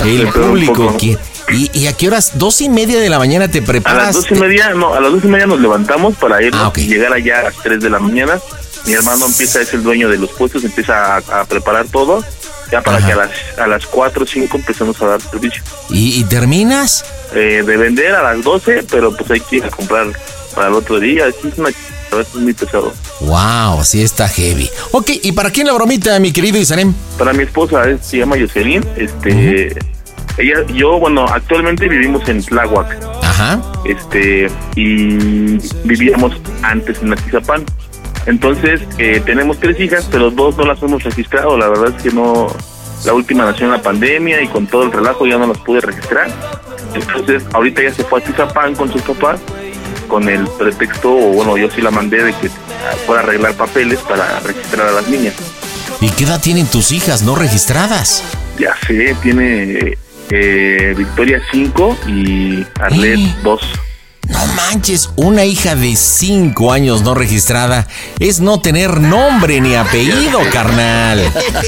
el 0.00 0.28
público 0.28 0.96
quiere. 0.98 1.18
¿Y, 1.52 1.70
y 1.78 1.86
a 1.86 1.92
qué 1.96 2.08
horas? 2.08 2.32
¿Dos 2.34 2.60
y 2.60 2.68
media 2.68 3.00
de 3.00 3.08
la 3.08 3.18
mañana 3.18 3.48
te 3.48 3.58
A 3.58 3.64
preparas? 3.64 4.06
las 4.06 4.14
dos 4.16 4.30
y 4.30 4.34
media, 4.34 4.70
no, 4.70 4.94
a 4.94 5.00
las 5.00 5.12
dos 5.12 5.24
y 5.24 5.28
media 5.28 5.46
nos 5.46 5.60
levantamos 5.60 6.16
para 6.16 6.42
ir 6.42 6.52
Ah, 6.54 6.72
llegar 6.74 7.12
allá 7.12 7.40
a 7.40 7.42
las 7.44 7.56
tres 7.62 7.80
de 7.82 7.90
la 7.90 7.98
mañana. 7.98 8.38
Mi 8.86 8.92
hermano 8.94 9.26
empieza, 9.26 9.60
es 9.60 9.72
el 9.74 9.82
dueño 9.82 10.08
de 10.08 10.18
los 10.18 10.30
puestos, 10.30 10.64
empieza 10.64 11.16
a, 11.16 11.40
a 11.40 11.44
preparar 11.44 11.86
todo, 11.88 12.24
ya 12.72 12.80
para 12.82 12.98
Ajá. 12.98 13.06
que 13.06 13.12
a 13.12 13.16
las, 13.16 13.30
a 13.58 13.66
las 13.66 13.86
cuatro 13.86 14.24
o 14.24 14.26
cinco 14.26 14.56
empecemos 14.56 15.00
a 15.02 15.06
dar 15.06 15.20
servicio. 15.20 15.62
¿Y, 15.90 16.20
y 16.20 16.24
terminas? 16.24 17.04
Eh, 17.34 17.62
de 17.66 17.76
vender 17.76 18.14
a 18.14 18.22
las 18.22 18.42
12, 18.42 18.84
pero 18.90 19.14
pues 19.16 19.30
hay 19.30 19.40
que 19.40 19.56
ir 19.56 19.64
a 19.64 19.70
comprar 19.70 20.06
para 20.54 20.68
el 20.68 20.74
otro 20.74 20.98
día. 20.98 21.26
Es 21.26 21.34
una 21.58 21.68
a 22.12 22.16
veces 22.16 22.34
muy 22.34 22.52
pesado. 22.54 22.92
Wow, 23.20 23.84
sí 23.84 24.02
está 24.02 24.26
heavy. 24.28 24.68
Ok, 24.92 25.10
¿y 25.22 25.30
para 25.32 25.50
quién 25.50 25.66
la 25.68 25.72
bromita, 25.74 26.18
mi 26.18 26.32
querido 26.32 26.58
Isarem? 26.58 26.92
Para 27.18 27.32
mi 27.32 27.44
esposa 27.44 27.82
se 28.02 28.16
llama 28.18 28.36
Jocelyn. 28.40 28.84
Este, 28.96 29.76
ella, 30.38 30.66
yo, 30.74 30.98
bueno, 30.98 31.26
actualmente 31.26 31.88
vivimos 31.88 32.28
en 32.28 32.42
Tláhuac. 32.42 32.96
Ajá. 33.22 33.60
Este, 33.84 34.50
y 34.76 35.58
vivíamos 35.84 36.40
antes 36.62 37.02
en 37.02 37.12
Atizapán. 37.12 37.64
Entonces, 38.26 38.82
eh, 38.98 39.22
tenemos 39.24 39.58
tres 39.58 39.78
hijas, 39.80 40.08
pero 40.10 40.30
dos 40.30 40.56
no 40.56 40.64
las 40.64 40.82
hemos 40.82 41.02
registrado. 41.02 41.56
La 41.56 41.68
verdad 41.68 41.94
es 41.96 42.02
que 42.02 42.10
no. 42.10 42.48
La 43.04 43.14
última 43.14 43.46
nació 43.46 43.64
en 43.64 43.72
la 43.72 43.80
pandemia 43.80 44.42
y 44.42 44.48
con 44.48 44.66
todo 44.66 44.82
el 44.82 44.92
relajo 44.92 45.26
ya 45.26 45.38
no 45.38 45.46
las 45.46 45.58
pude 45.58 45.80
registrar. 45.80 46.30
Entonces, 46.94 47.42
ahorita 47.54 47.82
ya 47.82 47.94
se 47.94 48.04
fue 48.04 48.20
a 48.20 48.22
Atizapán 48.22 48.74
con 48.74 48.92
sus 48.92 49.00
papás 49.02 49.40
con 50.10 50.28
el 50.28 50.46
pretexto, 50.58 51.10
o 51.10 51.32
bueno, 51.32 51.56
yo 51.56 51.70
sí 51.70 51.80
la 51.80 51.90
mandé 51.90 52.22
de 52.22 52.34
que 52.34 52.50
fuera 53.06 53.22
a 53.22 53.24
arreglar 53.24 53.54
papeles 53.54 54.00
para 54.00 54.40
registrar 54.40 54.88
a 54.88 54.92
las 54.92 55.08
niñas. 55.08 55.34
¿Y 56.00 56.10
qué 56.10 56.24
edad 56.24 56.40
tienen 56.40 56.66
tus 56.66 56.92
hijas 56.92 57.22
no 57.22 57.36
registradas? 57.36 58.24
Ya 58.58 58.74
sé, 58.86 59.16
tiene 59.22 59.96
eh, 60.30 60.94
Victoria 60.96 61.40
5 61.50 61.98
y 62.06 62.66
Arlet 62.80 63.18
2. 63.42 63.60
No 64.28 64.46
manches, 64.54 65.10
una 65.16 65.44
hija 65.44 65.74
de 65.74 65.96
5 65.96 66.72
años 66.72 67.02
no 67.02 67.14
registrada 67.14 67.88
es 68.20 68.40
no 68.40 68.60
tener 68.60 69.00
nombre 69.00 69.60
ni 69.60 69.74
apellido, 69.74 70.40
carnal. 70.52 71.20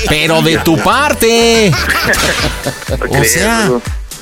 Pero 0.08 0.42
de 0.42 0.58
tu 0.58 0.76
parte. 0.78 1.72
O 3.08 3.24
sea, 3.24 3.70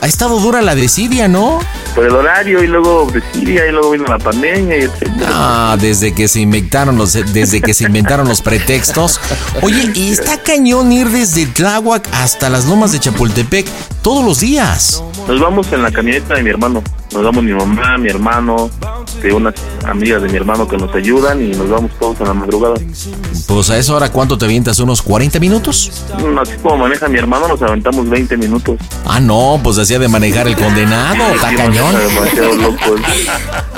ha 0.01 0.07
estado 0.07 0.41
dura 0.41 0.63
la 0.63 0.75
desidia, 0.75 1.29
¿no? 1.29 1.61
por 1.95 2.07
el 2.07 2.15
horario 2.15 2.63
y 2.63 2.67
luego 2.67 3.11
decía 3.13 3.67
y 3.67 3.73
luego 3.73 3.91
vino 3.91 4.05
la 4.05 4.19
pandemia 4.19 4.79
y 4.79 4.83
etcétera. 4.83 5.27
Ah, 5.29 5.77
desde 5.81 6.15
que 6.15 6.29
se 6.29 6.41
inventaron 6.41 6.97
los, 6.97 7.13
desde 7.13 7.61
que 7.61 7.75
se 7.75 7.85
inventaron 7.85 8.29
los 8.29 8.43
pretextos. 8.43 9.21
Oye, 9.63 9.91
y 9.95 10.13
está 10.13 10.39
cañón 10.39 10.93
ir 10.93 11.09
desde 11.09 11.47
Tláhuac 11.47 12.09
hasta 12.13 12.49
las 12.49 12.67
lomas 12.67 12.93
de 12.93 13.01
Chapultepec 13.01 13.67
todos 14.03 14.25
los 14.25 14.41
días. 14.41 15.03
Nos 15.27 15.41
vamos 15.41 15.73
en 15.73 15.83
la 15.83 15.91
camioneta 15.91 16.35
de 16.35 16.43
mi 16.43 16.51
hermano. 16.51 16.83
Nos 17.13 17.25
vamos 17.25 17.43
mi 17.43 17.53
mamá, 17.53 17.99
mi 17.99 18.09
hermano, 18.09 18.71
de 19.21 19.33
unas 19.33 19.55
amigas 19.85 20.23
de 20.23 20.29
mi 20.29 20.37
hermano 20.37 20.69
que 20.69 20.77
nos 20.77 20.95
ayudan 20.95 21.43
y 21.43 21.49
nos 21.49 21.69
vamos 21.69 21.91
todos 21.99 22.21
en 22.21 22.29
la 22.29 22.35
madrugada. 22.35 22.75
Pues 23.49 23.71
a 23.71 23.79
esa 23.79 23.95
hora, 23.95 24.11
¿cuánto 24.13 24.39
te 24.39 24.45
avientas? 24.45 24.79
¿Unos 24.79 25.03
40 25.03 25.41
minutos? 25.41 26.05
Mm, 26.19 26.39
Así 26.39 26.53
como 26.63 26.77
maneja 26.79 27.09
mi 27.09 27.19
hermano, 27.19 27.49
nos 27.49 27.61
aventamos 27.63 28.09
20 28.09 28.37
minutos. 28.37 28.79
Ah, 29.05 29.19
no, 29.19 29.59
pues 29.63 29.79
hacía 29.79 29.99
de 29.99 30.07
manejar 30.07 30.47
el 30.47 30.57
condenado, 30.57 31.35
está 31.35 31.55
cañón. 31.55 31.97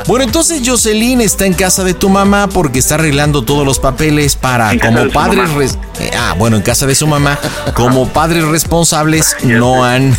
Bueno, 0.06 0.24
entonces 0.24 0.62
Jocelyn 0.66 1.20
está 1.20 1.46
en 1.46 1.54
casa 1.54 1.84
de 1.84 1.94
tu 1.94 2.08
mamá 2.10 2.48
porque 2.48 2.80
está 2.80 2.96
arreglando 2.96 3.42
todos 3.42 3.64
los 3.64 3.78
papeles 3.78 4.36
para 4.36 4.78
como 4.78 5.08
padres 5.10 5.78
eh, 6.00 6.10
ah, 6.18 6.34
bueno, 6.36 6.56
en 6.56 6.62
casa 6.62 6.86
de 6.86 6.94
su 6.94 7.06
mamá, 7.06 7.38
como 7.74 8.08
padres 8.08 8.44
responsables 8.44 9.36
no 9.44 9.84
han 9.84 10.16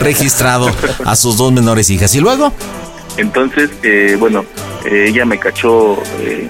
registrado 0.00 0.68
a 1.04 1.14
sus 1.16 1.36
dos 1.36 1.52
menores 1.52 1.90
hijas. 1.90 2.14
Y 2.14 2.20
luego, 2.20 2.49
Entonces, 3.16 3.70
eh, 3.82 4.16
bueno, 4.18 4.44
eh, 4.84 5.06
ella 5.08 5.24
me 5.24 5.38
cachó 5.38 6.02
eh, 6.20 6.48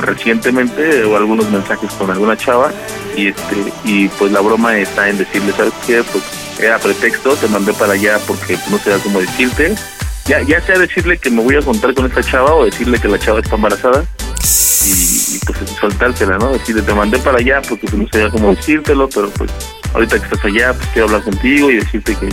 recientemente 0.00 1.04
o 1.04 1.16
algunos 1.16 1.48
mensajes 1.50 1.92
con 1.92 2.10
alguna 2.10 2.36
chava 2.36 2.72
y 3.16 3.28
este 3.28 3.56
y 3.84 4.08
pues 4.08 4.32
la 4.32 4.40
broma 4.40 4.76
está 4.78 5.08
en 5.08 5.18
decirle, 5.18 5.52
¿sabes 5.52 5.72
qué? 5.86 6.02
Pues 6.02 6.24
era 6.60 6.78
pretexto, 6.78 7.34
te 7.36 7.48
mandé 7.48 7.72
para 7.72 7.92
allá 7.92 8.18
porque 8.26 8.58
no 8.70 8.78
sé 8.78 8.92
cómo 9.02 9.20
decirte. 9.20 9.74
Ya, 10.26 10.42
ya 10.42 10.60
sea 10.60 10.78
decirle 10.78 11.18
que 11.18 11.30
me 11.30 11.42
voy 11.42 11.56
a 11.56 11.62
juntar 11.62 11.94
con 11.94 12.06
esta 12.06 12.22
chava 12.22 12.54
o 12.54 12.64
decirle 12.64 13.00
que 13.00 13.08
la 13.08 13.18
chava 13.18 13.40
está 13.40 13.56
embarazada 13.56 14.04
y, 14.86 15.36
y, 15.36 15.38
pues 15.46 15.58
soltársela, 15.80 16.38
¿no? 16.38 16.52
Decirle, 16.52 16.82
te 16.82 16.94
mandé 16.94 17.18
para 17.18 17.38
allá 17.38 17.60
porque 17.68 17.86
no 17.96 18.06
sabía 18.10 18.30
cómo 18.30 18.54
decírtelo, 18.54 19.08
pero 19.08 19.28
pues 19.30 19.50
ahorita 19.94 20.18
que 20.18 20.24
estás 20.24 20.44
allá, 20.44 20.72
pues 20.74 20.88
quiero 20.92 21.06
hablar 21.08 21.22
contigo 21.22 21.70
y 21.70 21.76
decirte 21.76 22.16
que, 22.16 22.28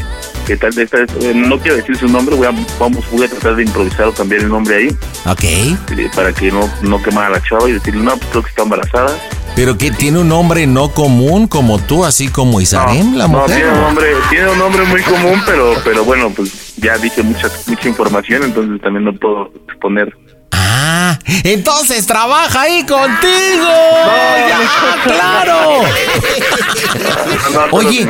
que 0.46 0.58
tal 0.58 0.74
de 0.74 0.84
esta 0.84 1.00
eh, 1.00 1.34
no 1.36 1.60
quiero 1.60 1.78
decir 1.78 1.98
su 1.98 2.08
nombre, 2.08 2.36
voy 2.36 2.48
a, 2.48 2.52
vamos, 2.80 3.04
voy 3.12 3.26
a 3.26 3.30
tratar 3.30 3.56
de 3.56 3.64
improvisar 3.64 4.08
o 4.08 4.14
cambiar 4.14 4.42
el 4.42 4.50
nombre 4.50 4.76
ahí 4.76 4.88
ok, 5.26 5.44
eh, 5.44 5.78
para 6.16 6.32
que 6.34 6.52
no, 6.52 6.70
no 6.84 7.02
quemara 7.02 7.28
a 7.28 7.32
la 7.32 7.42
chava 7.44 7.68
y 7.70 7.74
decirle, 7.74 8.02
no, 8.04 8.16
pues 8.18 8.30
creo 8.32 8.44
que 8.44 8.50
está 8.50 8.64
embarazada. 8.64 9.12
pero 9.56 9.78
que 9.78 9.92
tiene 9.92 10.20
un 10.20 10.30
nombre 10.30 10.66
no 10.68 10.90
común 10.94 11.48
como 11.48 11.80
tú, 11.80 12.06
así 12.06 12.28
como 12.30 12.62
Isarem, 12.62 13.16
la 13.16 13.28
No, 13.28 13.40
mujer. 13.40 13.56
tiene 13.58 13.72
un 13.74 13.82
nombre, 13.82 14.08
tiene 14.30 14.50
un 14.52 14.60
nombre 14.60 14.84
muy 14.86 15.02
común, 15.02 15.42
pero, 15.46 15.74
pero 15.84 16.06
bueno, 16.06 16.32
pues 16.36 16.76
ya 16.78 16.98
dije 16.98 17.24
mucha, 17.24 17.50
mucha 17.66 17.90
información, 17.90 18.44
entonces 18.44 18.80
también 18.82 19.04
no 19.06 19.14
puedo 19.14 19.52
exponer. 19.68 20.16
Ah, 20.70 21.18
entonces 21.44 22.06
trabaja 22.06 22.62
ahí 22.62 22.82
contigo. 22.86 23.66
ya, 24.50 25.04
claro. 25.04 25.82
No, 27.54 27.68
no, 27.68 27.74
Oye. 27.78 28.08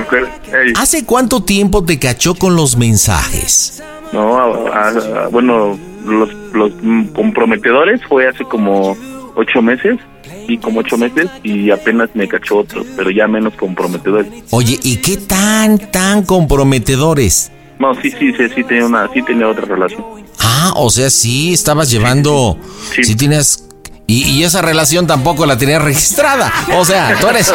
¿hace 0.76 1.06
cuánto 1.06 1.43
tiempo 1.43 1.84
te 1.84 2.00
cachó 2.00 2.36
con 2.36 2.56
los 2.56 2.76
mensajes? 2.78 3.84
No, 4.12 4.38
a- 4.72 4.88
a- 4.89 5.28
bueno, 5.30 5.78
los, 6.06 6.30
los 6.54 6.72
comprometedores 7.13 8.02
fue 8.08 8.28
hace 8.28 8.43
como 8.46 8.98
ocho 9.36 9.62
meses, 9.62 10.00
y 10.48 10.58
como 10.58 10.80
ocho 10.80 10.98
meses, 10.98 11.30
y 11.43 11.70
apenas 11.72 12.10
me 12.13 12.28
cachó 12.28 12.58
otro, 12.60 12.84
pero 12.96 13.12
ya 13.12 13.28
menos 13.28 13.54
comprometedores. 13.56 14.32
Oye, 14.52 14.80
¿y 14.82 14.98
qué 14.98 15.17
tan, 15.17 15.78
tan 15.91 16.24
comprometedores? 16.24 17.52
No, 17.80 17.93
sí, 18.02 18.10
sí, 18.12 18.34
sí, 18.34 18.43
sí 18.56 18.63
tenía 18.63 18.86
una, 18.86 19.08
sí 19.13 19.22
tenía 19.22 19.48
otra 19.48 19.65
relación. 19.65 20.04
Ah, 20.39 20.73
o 20.76 20.89
sea, 20.89 21.10
sí, 21.10 21.54
estabas 21.54 21.89
llevando, 21.89 22.58
sí, 23.04 23.15
tienes... 23.15 23.63
Y, 24.10 24.23
y 24.23 24.43
esa 24.45 24.62
relación 24.62 25.06
tampoco 25.06 25.45
la 25.45 25.58
tenías 25.58 25.82
registrada. 25.82 26.50
O 26.78 26.86
sea, 26.86 27.17
tú 27.19 27.28
eres... 27.28 27.50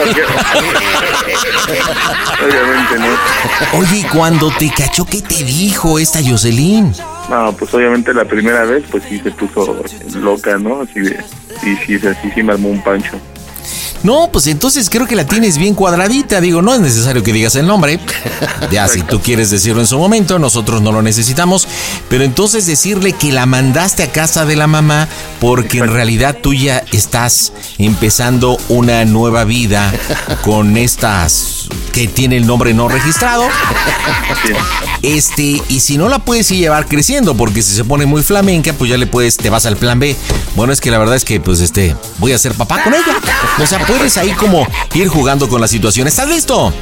Obviamente 2.45 2.99
no. 2.99 3.79
Oye, 3.79 3.99
¿y 3.99 4.03
cuando 4.05 4.51
te 4.51 4.71
cachó, 4.71 5.05
¿qué 5.07 5.23
te 5.23 5.45
dijo 5.45 5.99
esta 5.99 6.21
Jocelyn? 6.23 6.93
No, 7.31 7.53
pues 7.53 7.73
obviamente 7.73 8.13
la 8.13 8.25
primera 8.25 8.65
vez, 8.65 8.85
pues 8.91 9.05
sí 9.09 9.21
se 9.21 9.31
puso 9.31 9.83
loca, 10.17 10.59
¿no? 10.59 10.83
Así 10.83 11.01
de, 11.01 11.23
sí, 11.63 11.77
sí, 11.87 11.99
sí, 11.99 12.09
sí, 12.21 12.31
sí 12.35 12.43
me 12.43 12.53
armó 12.53 12.69
un 12.69 12.83
pancho. 12.83 13.13
No, 14.03 14.31
pues 14.33 14.47
entonces 14.47 14.91
creo 14.91 15.07
que 15.07 15.17
la 15.17 15.27
tienes 15.27 15.59
bien 15.59 15.75
cuadradita. 15.75 16.41
Digo, 16.41 16.63
no 16.63 16.75
es 16.75 16.81
necesario 16.81 17.23
que 17.23 17.33
digas 17.33 17.55
el 17.57 17.67
nombre. 17.67 18.01
Ya, 18.71 18.89
si 18.89 19.03
tú 19.03 19.21
quieres 19.21 19.51
decirlo 19.51 19.81
en 19.81 19.87
su 19.87 19.99
momento, 19.99 20.39
nosotros 20.39 20.81
no 20.81 20.93
lo 20.93 21.03
necesitamos. 21.03 21.69
Pero 22.09 22.25
entonces 22.25 22.67
decirle 22.67 23.13
que 23.13 23.33
la 23.33 23.45
mandaste 23.45 24.03
a 24.03 24.13
casa 24.13 24.47
de 24.47 24.57
la 24.57 24.67
mamá 24.67 25.09
porque 25.41 25.79
en 25.79 25.93
realidad 25.93 26.39
tú 26.43 26.55
ya 26.55 26.83
estás 26.93 27.53
empezando 27.79 28.57
una 28.69 29.05
nueva 29.05 29.45
vida 29.45 29.93
con 30.43 30.77
estas 30.77 31.69
que 31.93 32.09
tiene 32.09 32.37
el 32.37 32.47
nombre 32.47 32.73
no 32.75 32.89
registrado. 32.89 33.45
Este, 35.03 35.61
y 35.69 35.81
si 35.81 35.99
no 35.99 36.09
la 36.09 36.21
puedes 36.21 36.51
ir 36.53 36.59
llevar 36.59 36.87
creciendo, 36.87 37.37
porque 37.37 37.61
si 37.61 37.75
se 37.75 37.85
pone 37.85 38.07
muy 38.07 38.23
flamenca, 38.23 38.73
pues 38.73 38.89
ya 38.89 38.97
le 38.97 39.07
puedes, 39.07 39.37
te 39.37 39.51
vas 39.51 39.67
al 39.67 39.77
plan 39.77 39.99
B. 39.99 40.17
Bueno, 40.55 40.73
es 40.73 40.81
que 40.81 40.91
la 40.91 40.99
verdad 40.99 41.17
es 41.17 41.25
que, 41.25 41.41
pues, 41.41 41.61
este, 41.61 41.97
voy 42.19 42.33
a 42.33 42.39
ser 42.39 42.55
papá 42.55 42.85
con 42.85 42.95
ella. 42.95 43.17
O 43.61 43.67
sea, 43.67 43.85
puedes 43.97 44.17
ahí 44.17 44.33
como 44.33 44.67
ir 44.95 45.09
jugando 45.09 45.49
con 45.49 45.61
la 45.61 45.69
situación. 45.69 46.09
¿Estás 46.09 46.29
listo? 46.29 46.73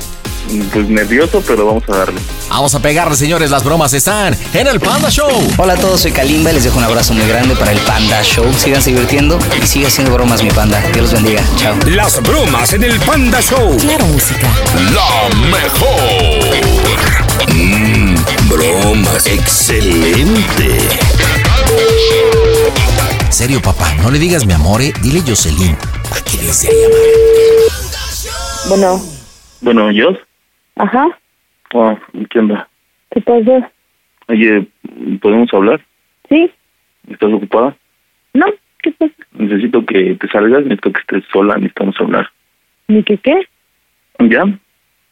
Pues 0.73 0.89
nervioso, 0.89 1.43
pero 1.47 1.67
vamos 1.67 1.85
a 1.89 1.97
darle. 1.97 2.21
Vamos 2.49 2.75
a 2.75 2.81
pegarle, 2.81 3.17
señores. 3.17 3.51
Las 3.51 3.63
bromas 3.63 3.93
están 3.93 4.37
en 4.53 4.67
el 4.67 4.81
Panda 4.81 5.11
Show. 5.11 5.31
Hola 5.59 5.75
a 5.75 5.77
todos, 5.77 6.01
soy 6.01 6.13
Kalimba 6.13 6.51
y 6.51 6.55
les 6.55 6.65
dejo 6.65 6.79
un 6.79 6.85
abrazo 6.85 7.15
muy 7.15 7.27
grande 7.27 7.55
para 7.57 7.73
el 7.73 7.79
Panda 7.81 8.23
Show. 8.23 8.47
Síganse 8.57 8.91
divirtiendo 8.91 9.39
y 9.63 9.67
sigue 9.67 9.87
haciendo 9.87 10.13
bromas 10.13 10.43
mi 10.43 10.51
panda. 10.51 10.81
Dios 10.93 11.13
los 11.13 11.13
bendiga. 11.13 11.43
Chao. 11.57 11.77
Las 11.87 12.21
bromas 12.23 12.73
en 12.73 12.85
el 12.85 12.99
Panda 13.01 13.41
Show. 13.41 13.77
Claro, 13.79 14.07
música. 14.07 14.49
La 14.93 15.37
mejor. 15.51 16.01
Mmm, 17.49 18.15
bromas. 18.49 19.27
Excelente. 19.27 20.79
Serio, 23.31 23.63
papá, 23.63 23.95
no 24.03 24.11
le 24.11 24.19
digas 24.19 24.45
mi 24.47 24.53
amor, 24.53 24.83
eh. 24.83 24.93
Dile 25.03 25.23
Jocelyn. 25.27 25.77
¿A 26.21 26.23
qué 26.23 26.37
desea 26.37 26.71
llamar? 26.71 27.01
Bueno, 28.69 29.01
Bueno, 29.63 29.91
yo, 29.91 30.19
ajá, 30.77 31.19
oh, 31.73 31.99
¿qué 32.29 32.39
onda? 32.39 32.69
¿qué 33.11 33.21
pasa? 33.23 33.73
Oye, 34.29 34.67
¿podemos 35.23 35.53
hablar? 35.55 35.81
¿Sí? 36.29 36.51
¿Estás 37.09 37.33
ocupada? 37.33 37.75
No, 38.35 38.47
¿qué 38.83 38.93
pasa? 38.93 39.15
Necesito 39.33 39.85
que 39.87 40.15
te 40.17 40.29
salgas, 40.29 40.63
necesito 40.65 40.93
que 40.93 41.01
estés 41.01 41.25
sola, 41.33 41.57
necesitamos 41.57 41.99
hablar. 41.99 42.31
¿Ni 42.89 43.03
qué 43.03 43.17
qué? 43.17 43.49
¿Ya? 44.19 44.45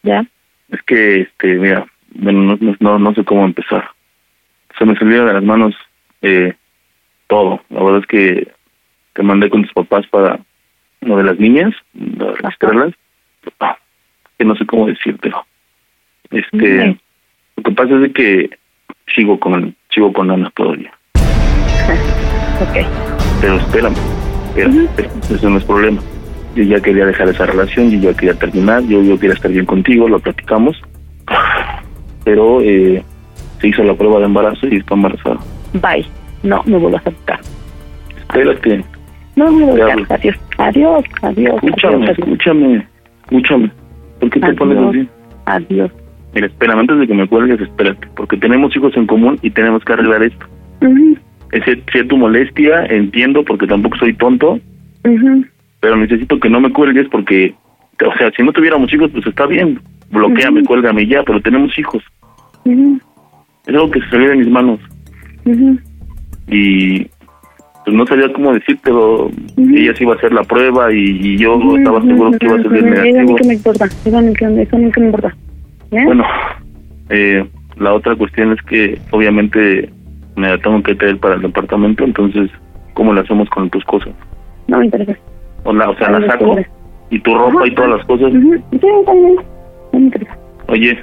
Ya. 0.03 0.27
Es 0.69 0.83
que, 0.83 1.23
este, 1.23 1.55
mira, 1.55 1.87
bueno, 2.11 2.41
no, 2.43 2.59
no, 2.61 2.77
no, 2.81 2.99
no 2.99 3.15
sé 3.15 3.25
cómo 3.25 3.47
empezar. 3.47 3.89
Se 4.79 4.85
me 4.85 4.95
salió 4.97 5.25
de 5.25 5.33
las 5.33 5.43
manos 5.43 5.75
eh, 6.21 6.55
todo. 7.29 7.63
La 7.71 7.83
verdad 7.83 8.01
es 8.01 8.07
que 8.07 8.53
te 9.15 9.23
mandé 9.23 9.49
con 9.49 9.63
tus 9.63 9.73
papás 9.73 10.07
para 10.09 10.39
lo 11.01 11.17
de 11.17 11.25
las 11.25 11.39
niñas, 11.39 11.75
registrarlas. 11.95 12.95
Ah, 13.61 13.77
que 14.39 14.45
no 14.45 14.55
sé 14.57 14.67
cómo 14.67 14.87
decírtelo. 14.87 15.45
Este, 16.31 16.99
lo 17.57 17.63
que 17.63 17.71
pasa 17.73 17.95
es 17.95 18.01
de 18.03 18.13
que 18.13 18.51
sigo 19.15 19.39
con, 19.41 19.75
sigo 19.91 20.13
con 20.13 20.31
Ana 20.31 20.51
todavía. 20.55 20.93
Ok. 22.59 22.75
Pero 23.41 23.55
espérame, 23.55 23.95
espérame, 24.49 24.85
espérame, 24.87 25.21
eso 25.31 25.49
no 25.49 25.59
es 25.59 25.65
problema. 25.65 26.03
Yo 26.57 26.65
ya 26.65 26.81
quería 26.81 27.07
dejar 27.07 27.29
esa 27.29 27.47
relación, 27.47 27.89
yo 27.89 28.11
ya 28.11 28.17
quería 28.17 28.35
terminar, 28.35 28.83
yo, 28.83 29.01
yo 29.01 29.17
quería 29.17 29.35
estar 29.35 29.53
bien 29.53 29.65
contigo, 29.65 30.09
lo 30.09 30.19
platicamos. 30.19 30.77
Pero 32.25 32.61
eh, 32.63 33.05
se 33.61 33.69
hizo 33.69 33.85
la 33.85 33.95
prueba 33.95 34.19
de 34.19 34.25
embarazo 34.25 34.67
y 34.67 34.79
está 34.79 34.95
embarazada. 34.95 35.39
Bye. 35.75 36.05
No, 36.43 36.63
me 36.65 36.79
vuelvo 36.79 36.97
a 36.97 37.01
aceptar. 37.01 37.39
Espérate, 38.19 38.85
No, 39.39 39.53
me 39.53 39.65
a 39.81 39.93
hablo. 39.93 40.05
Adiós. 40.11 40.37
Adiós, 40.59 41.05
adiós. 41.23 41.55
escúchame, 41.63 42.05
adiós, 42.07 42.19
escúchame, 42.19 42.87
escúchame. 43.23 43.71
¿Por 44.19 44.31
qué 44.31 44.41
te 44.41 44.47
Adiós. 44.47 44.59
pones 44.59 44.79
así? 44.79 45.09
Adiós. 45.47 45.93
Mira, 46.35 46.47
espérame, 46.49 46.81
antes 46.81 46.99
de 46.99 47.07
que 47.07 47.15
me 47.15 47.29
cuelgues, 47.29 47.61
espérate, 47.61 48.09
porque 48.17 48.37
tenemos 48.37 48.75
hijos 48.75 48.97
en 48.97 49.07
común 49.07 49.39
y 49.41 49.51
tenemos 49.51 49.85
que 49.85 49.93
arreglar 49.93 50.25
esto. 50.25 50.45
Ujú, 50.83 51.17
Ese, 51.53 51.81
sé 51.93 52.05
tu 52.05 52.17
molestia, 52.17 52.85
entiendo, 52.87 53.45
porque 53.45 53.67
tampoco 53.69 53.97
soy 53.99 54.13
tonto, 54.15 54.59
ujú. 55.05 55.45
pero 55.81 55.97
necesito 55.97 56.41
que 56.41 56.51
no 56.51 56.61
me 56.61 56.73
cuelgues 56.73 57.07
porque, 57.09 57.55
o 58.05 58.19
sea, 58.19 58.33
si 58.37 58.43
no 58.43 58.53
tuviéramos 58.53 58.93
hijos, 58.93 59.11
pues 59.13 59.25
está 59.27 59.47
bien, 59.47 59.81
bloqueame, 60.11 60.65
cuélgame 60.65 61.03
y 61.03 61.09
ya, 61.09 61.23
pero 61.23 61.41
tenemos 61.41 61.79
hijos. 61.79 62.03
Es 62.65 63.75
algo 63.75 63.91
que 63.91 64.01
se 64.01 64.11
salió 64.11 64.31
de 64.31 64.37
mis 64.37 64.49
manos 64.49 64.81
y 66.49 67.07
pues 67.89 67.97
no 67.97 68.07
sabía 68.07 68.31
cómo 68.35 68.53
decírtelo. 68.53 69.31
Ella 69.57 69.95
sí 69.97 70.05
iba 70.05 70.13
a 70.13 70.17
hacer 70.17 70.33
la 70.35 70.43
prueba 70.43 70.93
y, 70.93 70.99
y 71.23 71.39
yo 71.39 71.59
estaba 71.75 72.03
seguro 72.03 72.33
que 72.39 72.45
iba 72.45 72.57
a 72.57 72.59
Eso 72.59 72.69
a 72.69 72.73
mí 72.73 72.83
negativo. 72.83 73.37
que 73.37 73.49
me 73.49 73.55
importa. 73.55 73.85
Eso 73.87 74.19
eso 74.21 74.79
me 74.79 75.07
importa. 75.07 75.35
¿Eh? 75.91 76.05
Bueno, 76.05 76.25
eh, 77.09 77.47
la 77.79 77.95
otra 77.95 78.15
cuestión 78.17 78.53
es 78.53 78.61
que 78.63 78.99
obviamente 79.11 79.89
me 80.37 80.49
la 80.49 80.59
tengo 80.59 80.83
que 80.83 80.95
traer 80.97 81.17
para 81.17 81.37
el 81.37 81.43
departamento, 81.43 82.05
entonces, 82.05 82.51
¿cómo 82.93 83.15
le 83.15 83.23
hacemos 83.23 83.49
con 83.49 83.71
tus 83.71 83.83
cosas? 83.85 84.13
No 84.67 84.81
me 84.81 84.85
interesa. 84.85 85.17
O, 85.65 85.73
la, 85.73 85.89
o 85.89 85.97
sea, 85.97 86.09
Ay, 86.09 86.21
la 86.21 86.33
saco 86.33 86.57
y 87.09 87.19
tu 87.21 87.35
ropa 87.35 87.67
y 87.67 87.75
todas 87.75 87.91
las 87.93 88.05
cosas. 88.07 88.35
Ujú, 88.35 88.55
Sí, 88.71 88.87
está 89.01 89.15
bien. 89.15 89.37
No 89.95 89.99
me 89.99 90.05
interesa. 90.05 90.39
Oye, 90.69 90.99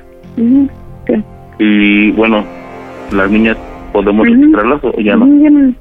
¿qué? 1.08 1.22
y 1.58 2.12
bueno, 2.12 2.46
las 3.12 3.32
niñas, 3.32 3.58
¿podemos 3.92 4.28
registrarlas 4.28 4.84
o 4.84 4.94
ya 5.00 5.16
no? 5.16 5.26
Ya 5.42 5.50
no. 5.50 5.74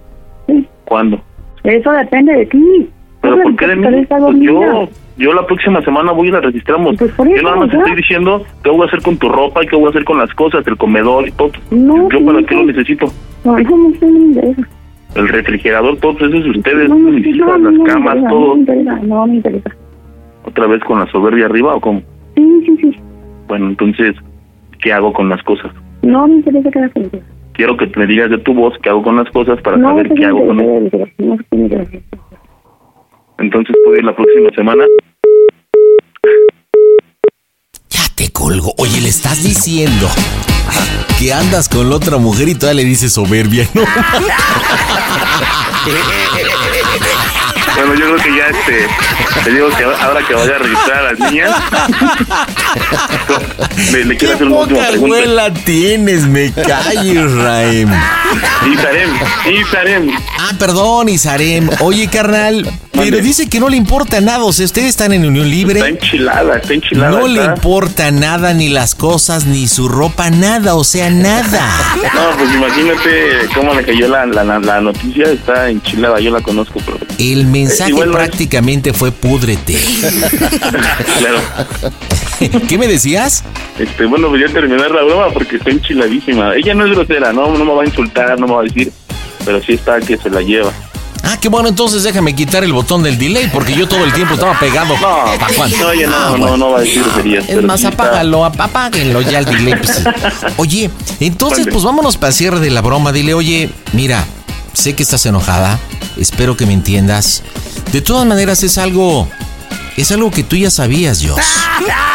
¿Cuándo? 0.84 1.20
Eso 1.64 1.90
depende 1.92 2.32
de 2.34 2.46
ti. 2.46 2.88
¿Pero 3.20 3.42
por 3.42 3.56
qué 3.56 3.66
de 3.68 3.76
mí? 3.76 4.06
Pues 4.06 4.40
yo, 4.40 4.88
yo 5.16 5.32
la 5.32 5.46
próxima 5.46 5.80
semana 5.82 6.12
voy 6.12 6.28
y 6.28 6.30
la 6.30 6.40
registramos. 6.40 6.96
Pues 6.98 7.10
por 7.12 7.26
yo 7.26 7.36
eso, 7.36 7.44
nada 7.44 7.56
más 7.56 7.70
ya. 7.72 7.78
estoy 7.78 7.96
diciendo 7.96 8.44
qué 8.62 8.70
voy 8.70 8.82
a 8.82 8.84
hacer 8.84 9.00
con 9.02 9.16
tu 9.16 9.28
ropa 9.30 9.64
y 9.64 9.66
qué 9.66 9.76
voy 9.76 9.86
a 9.86 9.90
hacer 9.90 10.04
con 10.04 10.18
las 10.18 10.32
cosas, 10.34 10.66
el 10.66 10.76
comedor 10.76 11.26
y 11.26 11.32
todo. 11.32 11.52
No, 11.70 12.08
yo 12.10 12.18
sí, 12.18 12.24
para 12.24 12.42
qué 12.42 12.54
lo 12.54 12.64
necesito. 12.66 13.06
No, 13.44 13.56
eso 13.56 13.70
no 13.70 13.88
no 13.88 14.10
me 14.10 14.18
interesa. 14.18 14.68
El 15.14 15.28
refrigerador, 15.28 15.96
todo 15.98 16.12
eso 16.26 16.36
es 16.36 16.56
ustedes, 16.56 16.88
No, 16.88 16.96
mis 16.96 17.24
hijas, 17.26 17.60
las 17.60 17.74
camas, 17.86 18.16
interesa, 18.16 18.28
todo. 18.28 18.46
No 18.48 18.54
me 18.54 18.60
interesa, 18.60 18.96
no 19.02 19.26
me 19.26 19.34
interesa. 19.36 19.70
Otra 20.44 20.66
vez 20.66 20.82
con 20.84 20.98
la 20.98 21.06
soberbia 21.06 21.46
arriba 21.46 21.74
o 21.74 21.80
cómo? 21.80 22.02
Sí, 22.34 22.62
sí, 22.66 22.76
sí. 22.80 22.96
Bueno, 23.48 23.68
entonces, 23.68 24.16
¿qué 24.82 24.92
hago 24.92 25.12
con 25.12 25.28
las 25.28 25.42
cosas? 25.44 25.72
No 26.02 26.26
me 26.26 26.34
interesa 26.34 26.70
que 26.70 26.78
hagas 26.78 26.92
eso. 26.96 27.18
Quiero 27.54 27.76
que 27.76 27.86
me 27.96 28.06
digas 28.06 28.30
de 28.30 28.38
tu 28.38 28.52
voz 28.52 28.74
qué 28.82 28.90
hago 28.90 29.02
con 29.02 29.16
las 29.16 29.30
cosas 29.30 29.60
para 29.62 29.76
No, 29.76 29.88
saber 29.88 30.06
eso 30.06 30.14
qué 30.16 30.24
hago 30.26 30.46
con 30.46 30.60
ellas. 30.60 30.92
no 31.18 31.36
interesa. 31.52 31.98
Entonces, 33.38 33.74
¿puedo 33.84 33.96
ir 33.98 34.04
la 34.04 34.14
próxima 34.14 34.50
semana? 34.54 34.84
Ya 37.90 38.02
te 38.16 38.30
colgo. 38.32 38.72
Oye, 38.78 39.00
le 39.00 39.08
estás 39.08 39.42
diciendo 39.42 40.08
que 41.18 41.32
andas 41.32 41.68
con 41.68 41.88
la 41.90 41.96
otra 41.96 42.18
mujer 42.18 42.48
y 42.48 42.54
todavía 42.54 42.82
le 42.82 42.88
dices 42.88 43.12
soberbia, 43.12 43.66
¿no? 43.74 43.82
Bueno, 47.76 47.94
yo 47.94 48.14
creo 48.14 48.16
que 48.16 48.36
ya 48.36 48.46
este, 48.48 48.86
te 49.42 49.50
digo 49.50 49.68
que 49.76 49.84
ahora 49.84 50.20
que 50.26 50.34
vaya 50.34 50.54
a 50.54 50.58
registrar 50.58 50.98
a 50.98 51.12
las 51.12 51.18
niñas, 51.18 51.50
le, 53.92 54.04
le 54.04 54.16
quiero 54.16 54.34
hacer 54.34 54.46
una 54.46 54.56
última 54.56 54.80
pregunta. 54.88 55.16
abuela 55.16 55.52
tienes, 55.52 56.22
me 56.22 56.52
calles, 56.52 57.32
Raem. 57.32 57.90
Isarem, 58.72 59.10
Isarem. 59.60 60.10
Ah, 60.38 60.52
perdón, 60.58 61.08
Isarem. 61.08 61.68
Oye, 61.80 62.08
carnal, 62.08 62.70
pero 62.92 63.18
dice 63.18 63.48
que 63.48 63.60
no 63.60 63.68
le 63.68 63.76
importa 63.76 64.20
nada. 64.20 64.44
O 64.44 64.52
sea, 64.52 64.66
ustedes 64.66 64.88
están 64.88 65.12
en 65.12 65.24
unión 65.26 65.50
libre. 65.50 65.80
Está 65.80 65.88
enchilada, 65.88 66.56
está 66.56 66.74
enchilada. 66.74 67.10
No 67.10 67.26
le 67.28 67.44
importa 67.44 68.10
nada, 68.10 68.54
ni 68.54 68.68
las 68.68 68.94
cosas, 68.94 69.46
ni 69.46 69.66
su 69.68 69.88
ropa, 69.88 70.30
nada. 70.30 70.74
O 70.76 70.84
sea, 70.84 71.10
nada. 71.10 71.60
No, 72.14 72.36
pues 72.38 72.54
imagínate 72.54 73.48
cómo 73.54 73.74
le 73.74 73.84
cayó 73.84 74.08
la, 74.08 74.26
la, 74.26 74.44
la, 74.44 74.58
la 74.60 74.80
noticia, 74.80 75.24
está 75.24 75.68
enchilada, 75.68 76.20
yo 76.20 76.30
la 76.30 76.40
conozco, 76.40 76.80
pero 76.84 76.98
El 77.18 77.46
mensaje 77.68 77.90
igual 77.90 78.10
es- 78.10 78.14
prácticamente 78.16 78.92
fue 78.92 79.12
púdrete. 79.12 79.74
claro. 81.18 81.38
¿Qué 82.68 82.78
me 82.78 82.86
decías? 82.86 83.44
Este, 83.78 84.06
bueno, 84.06 84.28
voy 84.28 84.42
a 84.44 84.48
terminar 84.52 84.90
la 84.90 85.02
broma 85.02 85.28
porque 85.32 85.56
está 85.56 85.70
enchiladísima. 85.70 86.54
Ella 86.54 86.74
no 86.74 86.84
es 86.86 86.92
grosera, 86.92 87.32
no, 87.32 87.56
no 87.56 87.64
me 87.64 87.74
va 87.74 87.82
a 87.82 87.86
insultar, 87.86 88.38
no 88.38 88.46
me 88.46 88.54
va 88.54 88.60
a 88.60 88.64
decir, 88.64 88.92
pero 89.44 89.62
sí 89.62 89.72
está 89.74 90.00
que 90.00 90.16
se 90.16 90.30
la 90.30 90.40
lleva. 90.42 90.72
Ah, 91.26 91.38
qué 91.40 91.48
bueno, 91.48 91.70
entonces 91.70 92.02
déjame 92.02 92.34
quitar 92.34 92.64
el 92.64 92.74
botón 92.74 93.02
del 93.02 93.16
delay 93.16 93.48
porque 93.50 93.72
yo 93.74 93.88
todo 93.88 94.04
el 94.04 94.12
tiempo 94.12 94.34
estaba 94.34 94.58
pegado. 94.58 94.94
No, 95.00 95.24
no, 95.24 95.24
no, 95.26 96.14
Ah, 96.14 96.28
no, 96.32 96.38
bueno. 96.38 96.56
no 96.58 96.70
va 96.72 96.78
a 96.78 96.80
decir 96.82 97.02
groserías. 97.02 97.48
Es 97.48 97.62
más, 97.62 97.80
sí 97.80 97.86
está- 97.86 98.02
apágalo, 98.04 98.44
ap- 98.44 98.60
apáguenlo 98.60 99.22
ya 99.22 99.38
el 99.38 99.46
delay. 99.46 99.74
pues. 99.76 100.04
Oye, 100.58 100.90
entonces, 101.20 101.66
pues 101.72 101.82
vámonos 101.82 102.18
para 102.18 102.28
el 102.28 102.34
cierre 102.34 102.60
de 102.60 102.70
la 102.70 102.82
broma. 102.82 103.10
Dile, 103.10 103.32
oye, 103.32 103.70
mira, 103.94 104.22
sé 104.74 104.94
que 104.94 105.02
estás 105.02 105.24
enojada, 105.26 105.78
espero 106.16 106.56
que 106.56 106.66
me 106.66 106.72
entiendas. 106.72 107.42
De 107.92 108.00
todas 108.00 108.26
maneras, 108.26 108.62
es 108.62 108.78
algo. 108.78 109.28
Es 109.96 110.10
algo 110.10 110.30
que 110.32 110.42
tú 110.42 110.56
ya 110.56 110.70
sabías, 110.70 111.22
Joss. 111.24 111.44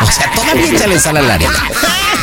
O 0.01 0.11
sea, 0.11 0.31
todavía 0.33 0.65
échale 0.73 0.99
sal 0.99 1.17
a 1.17 1.21
la 1.21 1.35
arena. 1.35 1.63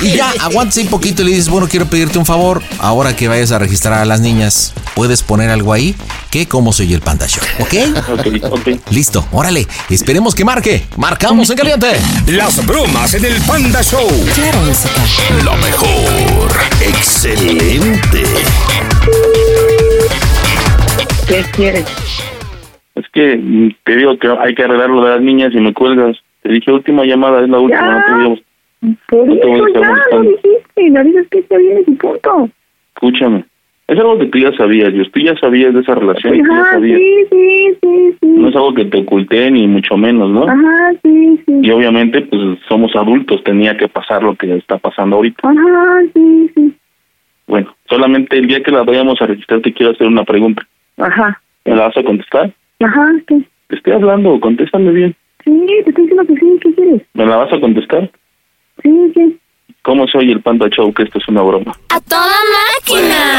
Y 0.02 0.10
ya, 0.14 0.30
aguantas 0.40 0.76
un 0.76 0.88
poquito 0.88 1.22
y 1.22 1.24
le 1.24 1.30
dices, 1.30 1.48
bueno, 1.48 1.66
quiero 1.66 1.86
pedirte 1.86 2.18
un 2.18 2.26
favor. 2.26 2.62
Ahora 2.78 3.16
que 3.16 3.28
vayas 3.28 3.52
a 3.52 3.58
registrar 3.58 3.94
a 3.94 4.04
las 4.04 4.20
niñas, 4.20 4.74
¿puedes 4.94 5.22
poner 5.22 5.48
algo 5.48 5.72
ahí? 5.72 5.96
Que 6.30 6.46
cómo 6.46 6.74
soy 6.74 6.92
el 6.92 7.00
Panda 7.00 7.26
Show, 7.26 7.42
¿ok? 7.60 7.74
Ok, 8.10 8.52
ok. 8.52 8.90
Listo, 8.90 9.26
órale. 9.32 9.66
Esperemos 9.88 10.34
que 10.34 10.44
marque. 10.44 10.86
Marcamos 10.98 11.48
en 11.48 11.56
caliente. 11.56 11.98
Las 12.26 12.64
bromas 12.66 13.14
en 13.14 13.24
el 13.24 13.40
Panda 13.42 13.82
Show. 13.82 14.06
Claro, 14.34 14.60
música. 14.60 15.00
Lo 15.42 15.56
mejor. 15.56 16.52
Excelente. 16.82 18.24
¿Qué 21.28 21.42
quieres? 21.54 21.84
Es 22.94 23.04
que 23.12 23.36
mm, 23.36 23.70
te 23.84 23.96
digo 23.96 24.18
que 24.18 24.28
hay 24.28 24.54
que 24.54 24.62
arreglar 24.64 24.90
lo 24.90 25.04
de 25.04 25.10
las 25.10 25.20
niñas 25.20 25.52
y 25.54 25.60
me 25.60 25.72
cuelgas. 25.72 26.16
Te 26.42 26.50
dije 26.52 26.72
última 26.72 27.04
llamada, 27.04 27.42
es 27.42 27.48
la 27.48 27.58
última, 27.58 28.04
Ya. 28.06 28.18
no 28.18 28.34
te 28.36 28.42
Por 29.08 29.26
No 29.26 29.34
eso 29.34 29.68
ya 29.68 30.16
lo 30.16 30.22
dijiste, 30.22 30.90
no 30.90 31.04
dices 31.04 31.26
que 31.30 31.38
está 31.40 31.56
bien 31.58 31.82
y 31.86 31.90
punto. 31.92 32.48
Escúchame. 32.94 33.44
Es 33.88 33.98
algo 33.98 34.18
que 34.18 34.26
tú 34.26 34.38
ya 34.38 34.52
sabías, 34.56 34.92
yo 34.92 35.08
tú 35.10 35.20
ya 35.20 35.36
sabías 35.36 35.72
de 35.72 35.80
esa 35.80 35.94
relación 35.94 36.34
y 36.34 36.42
tú 36.42 36.48
ya 36.50 36.60
Ajá, 36.60 36.70
sabías. 36.72 36.98
sí, 36.98 37.14
sí, 37.30 37.68
sí, 37.82 38.16
sí. 38.20 38.26
No 38.28 38.48
es 38.48 38.56
algo 38.56 38.74
que 38.74 38.84
te 38.86 39.00
oculté 39.00 39.50
ni 39.50 39.66
mucho 39.68 39.96
menos, 39.96 40.28
¿no? 40.30 40.42
Ajá, 40.44 40.92
sí, 41.04 41.40
sí. 41.46 41.52
Y 41.62 41.70
obviamente, 41.70 42.22
pues 42.22 42.58
somos 42.68 42.94
adultos, 42.96 43.44
tenía 43.44 43.76
que 43.76 43.86
pasar 43.88 44.24
lo 44.24 44.34
que 44.34 44.56
está 44.56 44.78
pasando 44.78 45.16
ahorita. 45.16 45.48
Ajá, 45.48 46.00
sí, 46.14 46.50
sí. 46.54 46.72
Bueno, 47.46 47.76
solamente 47.88 48.36
el 48.38 48.48
día 48.48 48.60
que 48.62 48.72
la 48.72 48.82
vayamos 48.82 49.20
a 49.22 49.26
registrar 49.26 49.60
te 49.60 49.72
quiero 49.72 49.92
hacer 49.92 50.06
una 50.08 50.24
pregunta. 50.24 50.66
Ajá, 50.98 51.40
¿Me 51.64 51.74
la 51.76 51.88
vas 51.88 51.96
a 51.96 52.02
contestar? 52.02 52.52
ajá, 52.82 53.06
¿qué? 53.26 53.40
Te 53.68 53.76
estoy 53.76 53.92
hablando, 53.94 54.38
contéstame 54.40 54.90
bien. 54.92 55.16
Sí, 55.44 55.50
te 55.84 55.90
estoy 55.90 56.04
diciendo 56.06 56.24
que 56.26 56.34
sí, 56.36 56.58
¿qué 56.62 56.74
quieres? 56.74 57.02
¿Me 57.14 57.26
la 57.26 57.36
vas 57.36 57.52
a 57.52 57.60
contestar? 57.60 58.10
Sí, 58.82 59.12
sí. 59.14 59.38
¿Cómo 59.82 60.06
soy 60.08 60.32
el 60.32 60.40
Panda 60.40 60.68
Show? 60.68 60.92
Que 60.92 61.04
esto 61.04 61.18
es 61.18 61.28
una 61.28 61.42
broma. 61.42 61.72
¡A 61.90 62.00
toda 62.00 62.26
máquina! 62.80 63.38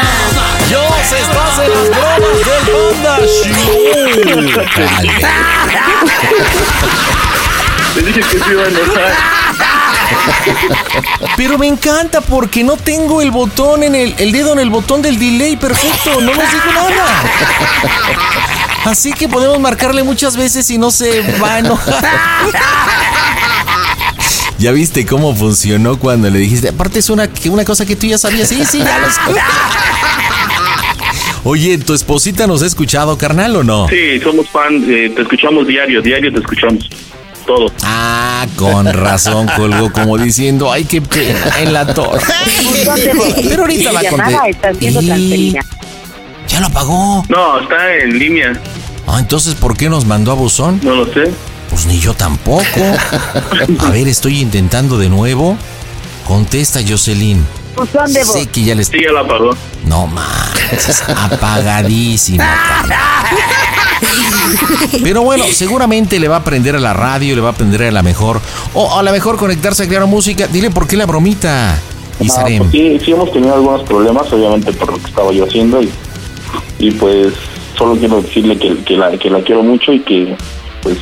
Dios, 0.68 1.12
estás 1.12 1.58
en 1.64 1.70
las 1.70 1.90
bromas 1.90 2.38
del 2.46 2.62
Panda 2.72 3.18
Show. 3.26 4.98
Te 7.94 8.00
dije 8.02 8.20
que 8.20 8.38
se 8.38 8.50
iba 8.52 8.62
a 8.62 8.68
enojar. 8.68 9.12
Pero 11.36 11.58
me 11.58 11.66
encanta 11.66 12.20
porque 12.20 12.64
no 12.64 12.76
tengo 12.76 13.22
el 13.22 13.30
botón 13.30 13.82
en 13.82 13.94
el, 13.94 14.14
el 14.18 14.32
dedo 14.32 14.52
en 14.52 14.58
el 14.58 14.70
botón 14.70 15.02
del 15.02 15.18
delay 15.18 15.56
perfecto, 15.56 16.20
no 16.20 16.34
nos 16.34 16.52
dijo 16.52 16.72
nada. 16.72 17.22
Así 18.84 19.12
que 19.12 19.28
podemos 19.28 19.58
marcarle 19.60 20.02
muchas 20.02 20.36
veces 20.36 20.70
y 20.70 20.78
no 20.78 20.90
se 20.90 21.20
va 21.40 21.54
a 21.54 21.58
enojar. 21.58 22.04
¿Ya 24.58 24.72
viste 24.72 25.06
cómo 25.06 25.34
funcionó 25.36 25.98
cuando 25.98 26.28
le 26.30 26.38
dijiste? 26.40 26.68
Aparte 26.70 26.98
es 26.98 27.10
una, 27.10 27.28
que 27.28 27.48
una 27.48 27.64
cosa 27.64 27.86
que 27.86 27.94
tú 27.94 28.06
ya 28.06 28.18
sabías. 28.18 28.48
Sí, 28.48 28.64
sí, 28.64 28.78
ya 28.78 28.98
lo 28.98 29.08
sé. 29.08 29.20
Oye, 31.44 31.78
¿tu 31.78 31.94
esposita 31.94 32.46
nos 32.46 32.62
ha 32.62 32.66
escuchado, 32.66 33.16
carnal, 33.16 33.54
o 33.56 33.62
no? 33.62 33.88
Sí, 33.88 34.18
somos 34.20 34.48
fan, 34.48 34.84
eh, 34.88 35.12
te 35.14 35.22
escuchamos 35.22 35.66
diario, 35.66 36.02
diario 36.02 36.32
te 36.32 36.40
escuchamos. 36.40 36.88
Todo. 37.48 37.72
Ah, 37.82 38.46
con 38.56 38.84
razón 38.92 39.48
colgó 39.56 39.90
como 39.90 40.18
diciendo, 40.18 40.70
ay, 40.70 40.84
qué 40.84 41.00
pena 41.00 41.40
en 41.58 41.72
la 41.72 41.86
torre. 41.94 42.20
Pero 43.48 43.62
ahorita 43.62 43.90
va 43.90 44.00
a 44.00 44.02
llamada 44.02 44.48
está 44.48 44.74
siendo 44.74 45.00
transferida. 45.00 45.60
Ya 46.46 46.60
lo 46.60 46.66
apagó. 46.66 47.24
No, 47.30 47.60
está 47.60 47.96
en 47.96 48.18
línea. 48.18 48.52
Ah, 49.06 49.16
entonces, 49.18 49.54
¿por 49.54 49.78
qué 49.78 49.88
nos 49.88 50.04
mandó 50.04 50.30
a 50.30 50.34
buzón? 50.34 50.78
No 50.82 50.94
lo 50.94 51.06
sé. 51.06 51.32
Pues 51.70 51.86
ni 51.86 51.98
yo 51.98 52.12
tampoco. 52.12 52.62
A 53.80 53.90
ver, 53.90 54.08
estoy 54.08 54.40
intentando 54.40 54.98
de 54.98 55.08
nuevo. 55.08 55.56
Contesta, 56.26 56.80
Jocelyn. 56.86 57.46
Buzón 57.78 58.12
de 58.12 58.24
voz. 58.24 58.32
Sé 58.32 58.46
que 58.46 58.62
ya 58.64 58.74
les... 58.74 58.88
Sí, 58.88 58.98
ya 59.04 59.12
la 59.12 59.20
apagó. 59.20 59.50
No 59.86 60.06
manches, 60.06 61.02
apagadísima. 61.08 62.46
Pero 65.02 65.22
bueno, 65.22 65.44
seguramente 65.52 66.18
le 66.18 66.28
va 66.28 66.36
a 66.36 66.38
aprender 66.40 66.76
a 66.76 66.80
la 66.80 66.92
radio, 66.92 67.34
le 67.34 67.40
va 67.40 67.48
a 67.48 67.52
aprender 67.52 67.82
a 67.84 67.90
la 67.90 68.02
mejor. 68.02 68.40
O 68.74 68.98
a 68.98 69.02
la 69.02 69.12
mejor 69.12 69.36
conectarse 69.36 69.84
a 69.84 69.86
crear 69.88 70.06
música. 70.06 70.46
Dile 70.46 70.70
por 70.70 70.86
qué 70.86 70.96
la 70.96 71.06
bromita, 71.06 71.74
Ah, 72.20 72.24
Isarem. 72.24 72.58
pues 72.58 72.70
sí, 72.72 72.98
sí 73.04 73.12
hemos 73.12 73.30
tenido 73.32 73.54
algunos 73.54 73.82
problemas, 73.82 74.32
obviamente 74.32 74.72
por 74.72 74.90
lo 74.92 74.98
que 74.98 75.06
estaba 75.06 75.30
yo 75.32 75.44
haciendo 75.44 75.80
y, 75.80 75.88
y 76.80 76.90
pues 76.90 77.32
solo 77.76 77.94
quiero 77.96 78.20
decirle 78.20 78.58
que, 78.58 78.76
que, 78.82 78.96
la, 78.96 79.16
que 79.16 79.30
la 79.30 79.40
quiero 79.42 79.62
mucho 79.62 79.92
y 79.92 80.00
que 80.00 80.36
pues 80.82 80.98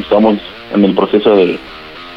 estamos 0.00 0.38
en 0.74 0.82
el 0.84 0.94
proceso 0.94 1.28
de, 1.36 1.58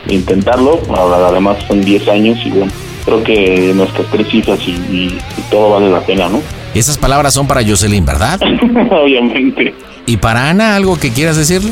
de 0.05 0.13
intentarlo. 0.13 0.79
Además 1.27 1.57
son 1.67 1.81
10 1.81 2.07
años 2.07 2.39
y 2.45 2.49
bueno, 2.51 2.71
creo 3.09 3.23
que 3.23 3.71
nuestras 3.75 4.07
tres 4.11 4.33
hijas 4.33 4.59
y, 4.65 4.71
y- 4.71 5.17
y 5.37 5.41
todo 5.49 5.71
vale 5.71 5.89
la 5.89 6.01
pena, 6.01 6.29
¿no? 6.29 6.41
Esas 6.73 6.97
palabras 6.97 7.33
son 7.33 7.47
para 7.47 7.63
Jocelyn, 7.65 8.05
¿verdad? 8.05 8.39
obviamente. 8.91 9.73
¿Y 10.05 10.17
para 10.17 10.49
Ana 10.49 10.75
algo 10.75 10.97
que 10.99 11.11
quieras 11.11 11.37
decirle? 11.37 11.71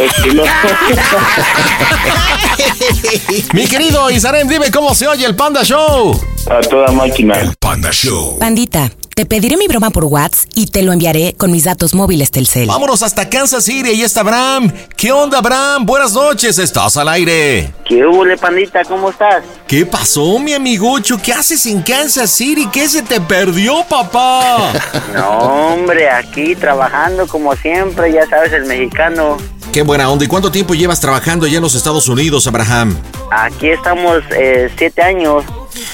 Es 0.00 0.12
que 0.22 0.32
no. 0.34 0.42
Mi 3.52 3.66
querido 3.66 4.10
Isarem, 4.10 4.48
dime 4.48 4.70
cómo 4.70 4.94
se 4.94 5.06
oye 5.08 5.26
el 5.26 5.34
Panda 5.34 5.64
Show. 5.64 6.18
A 6.50 6.60
toda 6.60 6.88
máquina. 6.92 7.34
Panda 7.58 7.90
Show. 7.92 8.38
Pandita, 8.38 8.90
Te 9.16 9.24
pediré 9.24 9.56
mi 9.56 9.66
broma 9.66 9.88
por 9.88 10.04
WhatsApp 10.04 10.50
y 10.54 10.66
te 10.66 10.82
lo 10.82 10.92
enviaré 10.92 11.34
con 11.38 11.50
mis 11.50 11.64
datos 11.64 11.94
móviles 11.94 12.30
Telcel. 12.30 12.66
Vámonos 12.66 13.02
hasta 13.02 13.30
Kansas 13.30 13.64
City, 13.64 13.88
ahí 13.88 14.02
está 14.02 14.20
Abraham. 14.20 14.70
¿Qué 14.94 15.10
onda, 15.10 15.38
Abraham? 15.38 15.86
Buenas 15.86 16.12
noches, 16.12 16.58
estás 16.58 16.98
al 16.98 17.08
aire. 17.08 17.72
¿Qué 17.86 18.04
hubo, 18.04 18.26
pandita? 18.38 18.84
¿Cómo 18.84 19.08
estás? 19.08 19.42
¿Qué 19.66 19.86
pasó, 19.86 20.38
mi 20.38 20.52
amigocho? 20.52 21.16
¿Qué 21.16 21.32
haces 21.32 21.64
en 21.64 21.80
Kansas 21.80 22.30
City? 22.30 22.68
¿Qué 22.70 22.90
se 22.90 23.00
te 23.00 23.18
perdió, 23.22 23.84
papá? 23.88 24.74
no, 25.14 25.38
hombre, 25.72 26.10
aquí 26.10 26.54
trabajando 26.54 27.26
como 27.26 27.56
siempre, 27.56 28.12
ya 28.12 28.26
sabes, 28.26 28.52
el 28.52 28.66
mexicano. 28.66 29.38
Qué 29.72 29.80
buena 29.80 30.10
onda. 30.10 30.26
¿Y 30.26 30.28
cuánto 30.28 30.52
tiempo 30.52 30.74
llevas 30.74 31.00
trabajando 31.00 31.46
allá 31.46 31.56
en 31.56 31.62
los 31.62 31.74
Estados 31.74 32.06
Unidos, 32.08 32.46
Abraham? 32.48 32.94
Aquí 33.30 33.70
estamos 33.70 34.22
eh, 34.32 34.70
siete 34.76 35.00
años. 35.00 35.42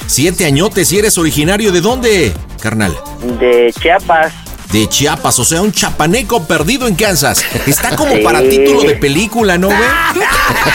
Siete 0.06 0.44
añotes 0.44 0.92
y 0.92 0.98
eres 0.98 1.18
originario 1.18 1.72
de 1.72 1.80
dónde, 1.80 2.32
carnal? 2.60 2.96
De 3.40 3.72
Chiapas. 3.80 4.32
De 4.72 4.88
Chiapas, 4.88 5.38
o 5.38 5.44
sea, 5.44 5.60
un 5.60 5.70
chapaneco 5.70 6.44
perdido 6.44 6.88
en 6.88 6.94
Kansas. 6.94 7.44
Está 7.66 7.94
como 7.94 8.22
para 8.22 8.40
título 8.40 8.82
de 8.82 8.94
película, 8.94 9.58
¿no, 9.58 9.68
güey? 9.68 9.78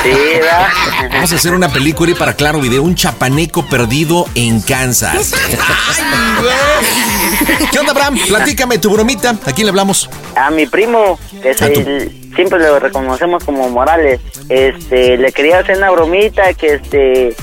Sí, 0.03 0.09
¿verdad? 0.09 0.67
Vamos 1.11 1.31
a 1.33 1.35
hacer 1.35 1.53
una 1.53 1.69
película 1.69 2.11
y 2.11 2.13
para 2.13 2.33
claro 2.33 2.61
video, 2.61 2.83
un 2.83 2.95
chapaneco 2.95 3.65
perdido 3.65 4.25
en 4.35 4.61
Kansas. 4.61 5.33
¡Ay, 5.33 6.41
güey! 6.41 7.69
¿Qué 7.71 7.79
onda, 7.79 7.91
Abraham? 7.91 8.19
Platícame 8.27 8.77
tu 8.77 8.91
bromita. 8.91 9.35
¿A 9.45 9.51
quién 9.51 9.65
le 9.65 9.69
hablamos? 9.69 10.09
A 10.35 10.51
mi 10.51 10.65
primo, 10.67 11.19
que 11.41 11.51
es 11.51 11.61
el, 11.61 12.31
siempre 12.35 12.59
lo 12.59 12.79
reconocemos 12.79 13.43
como 13.43 13.69
Morales. 13.69 14.21
Este, 14.49 15.17
le 15.17 15.31
quería 15.31 15.59
hacer 15.59 15.77
una 15.77 15.89
bromita 15.91 16.53
que 16.53 16.75
este 16.75 17.35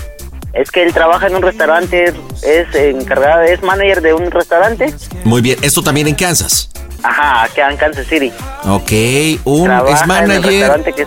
es 0.55 0.71
que 0.71 0.83
él 0.83 0.93
trabaja 0.93 1.27
en 1.27 1.37
un 1.37 1.43
restaurante, 1.43 2.13
es 2.43 2.75
encargado, 2.75 3.43
es 3.43 3.63
manager 3.63 4.01
de 4.01 4.15
un 4.15 4.31
restaurante. 4.31 4.95
Muy 5.25 5.43
bien, 5.43 5.59
esto 5.63 5.83
también 5.83 6.07
en 6.07 6.15
Kansas. 6.15 6.71
Ajá, 7.03 7.45
acá 7.45 7.71
en 7.71 7.77
Kansas 7.77 8.07
City. 8.07 8.33
Ok, 8.65 8.93
un 9.45 9.71
es 9.89 10.07
manager. 10.07 10.43
restaurante 10.43 10.93
que 10.93 11.07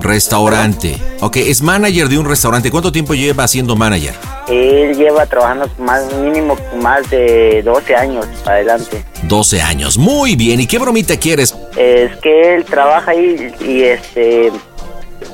Restaurante. 0.00 0.96
Ok, 1.20 1.36
es 1.38 1.60
manager 1.60 2.08
de 2.08 2.18
un 2.18 2.26
restaurante. 2.26 2.70
¿Cuánto 2.70 2.92
tiempo 2.92 3.14
lleva 3.14 3.46
siendo 3.48 3.74
manager? 3.74 4.14
Él 4.48 4.96
lleva 4.96 5.26
trabajando 5.26 5.68
más 5.78 6.12
mínimo 6.14 6.56
más 6.80 7.08
de 7.10 7.62
12 7.64 7.96
años 7.96 8.26
adelante. 8.46 9.04
12 9.24 9.60
años, 9.60 9.98
muy 9.98 10.36
bien. 10.36 10.60
¿Y 10.60 10.66
qué 10.66 10.78
bromita 10.78 11.16
quieres? 11.16 11.54
Es 11.76 12.16
que 12.18 12.54
él 12.54 12.64
trabaja 12.64 13.10
ahí 13.10 13.52
y 13.60 13.82
este 13.82 14.52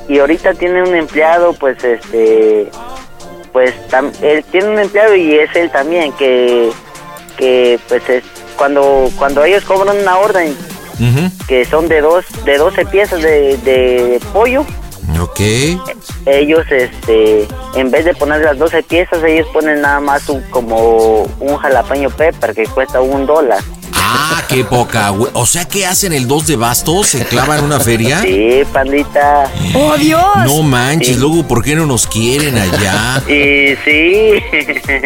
y 0.09 0.17
ahorita 0.17 0.55
tiene 0.55 0.81
un 0.83 0.95
empleado, 0.95 1.53
pues 1.53 1.83
este 1.83 2.69
pues 3.55 3.73
él 4.21 4.43
tiene 4.51 4.67
un 4.67 4.79
empleado 4.79 5.15
y 5.15 5.35
es 5.35 5.55
él 5.55 5.71
también 5.71 6.11
que 6.11 6.71
que 7.37 7.79
pues 7.87 8.09
es 8.09 8.21
cuando 8.57 9.09
cuando 9.17 9.45
ellos 9.45 9.63
cobran 9.63 9.97
una 9.97 10.17
orden 10.17 10.53
que 11.47 11.63
son 11.63 11.87
de 11.87 12.01
dos 12.01 12.25
de 12.43 12.57
12 12.57 12.85
piezas 12.87 13.21
de, 13.21 13.55
de 13.59 14.19
pollo 14.33 14.65
Ok. 15.21 15.39
Ellos, 16.25 16.65
este, 16.71 17.47
en 17.75 17.91
vez 17.91 18.05
de 18.05 18.15
poner 18.15 18.41
las 18.41 18.57
12 18.57 18.83
piezas, 18.83 19.23
ellos 19.23 19.47
ponen 19.53 19.81
nada 19.81 19.99
más 19.99 20.27
un, 20.29 20.41
como 20.49 21.23
un 21.39 21.57
jalapeño 21.57 22.09
pepper 22.09 22.55
que 22.55 22.65
cuesta 22.65 23.01
un 23.01 23.25
dólar. 23.25 23.59
Ah, 24.07 24.43
qué 24.47 24.63
poca, 24.63 25.11
O 25.11 25.45
sea, 25.45 25.65
¿qué 25.65 25.85
hacen 25.85 26.13
el 26.13 26.27
2 26.27 26.47
de 26.47 26.55
bastos? 26.55 27.07
¿Se 27.07 27.25
clavan 27.25 27.63
una 27.63 27.79
feria? 27.79 28.21
Sí, 28.21 28.61
pandita. 28.71 29.51
¡Oh, 29.73 29.97
Dios! 29.97 30.23
No 30.45 30.61
manches, 30.61 31.17
luego, 31.17 31.47
¿por 31.47 31.63
qué 31.63 31.75
no 31.75 31.85
nos 31.85 32.05
quieren 32.05 32.55
allá? 32.57 33.23
Y 33.27 33.75
sí. 33.83 34.33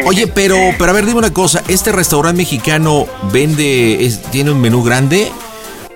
Oye, 0.05 0.27
pero, 0.27 0.57
pero 0.77 0.91
a 0.91 0.93
ver, 0.93 1.05
dime 1.05 1.19
una 1.19 1.33
cosa. 1.33 1.63
¿Este 1.67 1.91
restaurante 1.91 2.37
mexicano 2.37 3.07
vende, 3.31 4.11
tiene 4.31 4.51
un 4.51 4.59
menú 4.59 4.83
grande? 4.83 5.31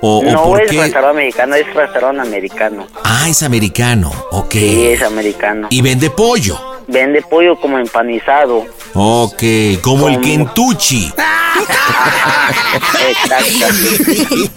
No 0.04 0.58
es 0.58 0.76
restaurante 0.76 1.14
mexicano, 1.14 1.56
es 1.56 1.74
restaurante 1.74 2.22
americano. 2.22 2.88
Ah, 3.04 3.30
es 3.30 3.42
americano, 3.42 4.12
ok. 4.32 4.52
Sí, 4.52 4.86
es 4.88 5.02
americano. 5.02 5.68
¿Y 5.70 5.82
vende 5.82 6.10
pollo? 6.10 6.60
Vende 6.88 7.22
pollo 7.22 7.56
como 7.56 7.80
empanizado. 7.80 8.66
Ok, 8.94 9.44
como, 9.82 10.10
el 10.10 10.20
Kentucky. 10.20 11.12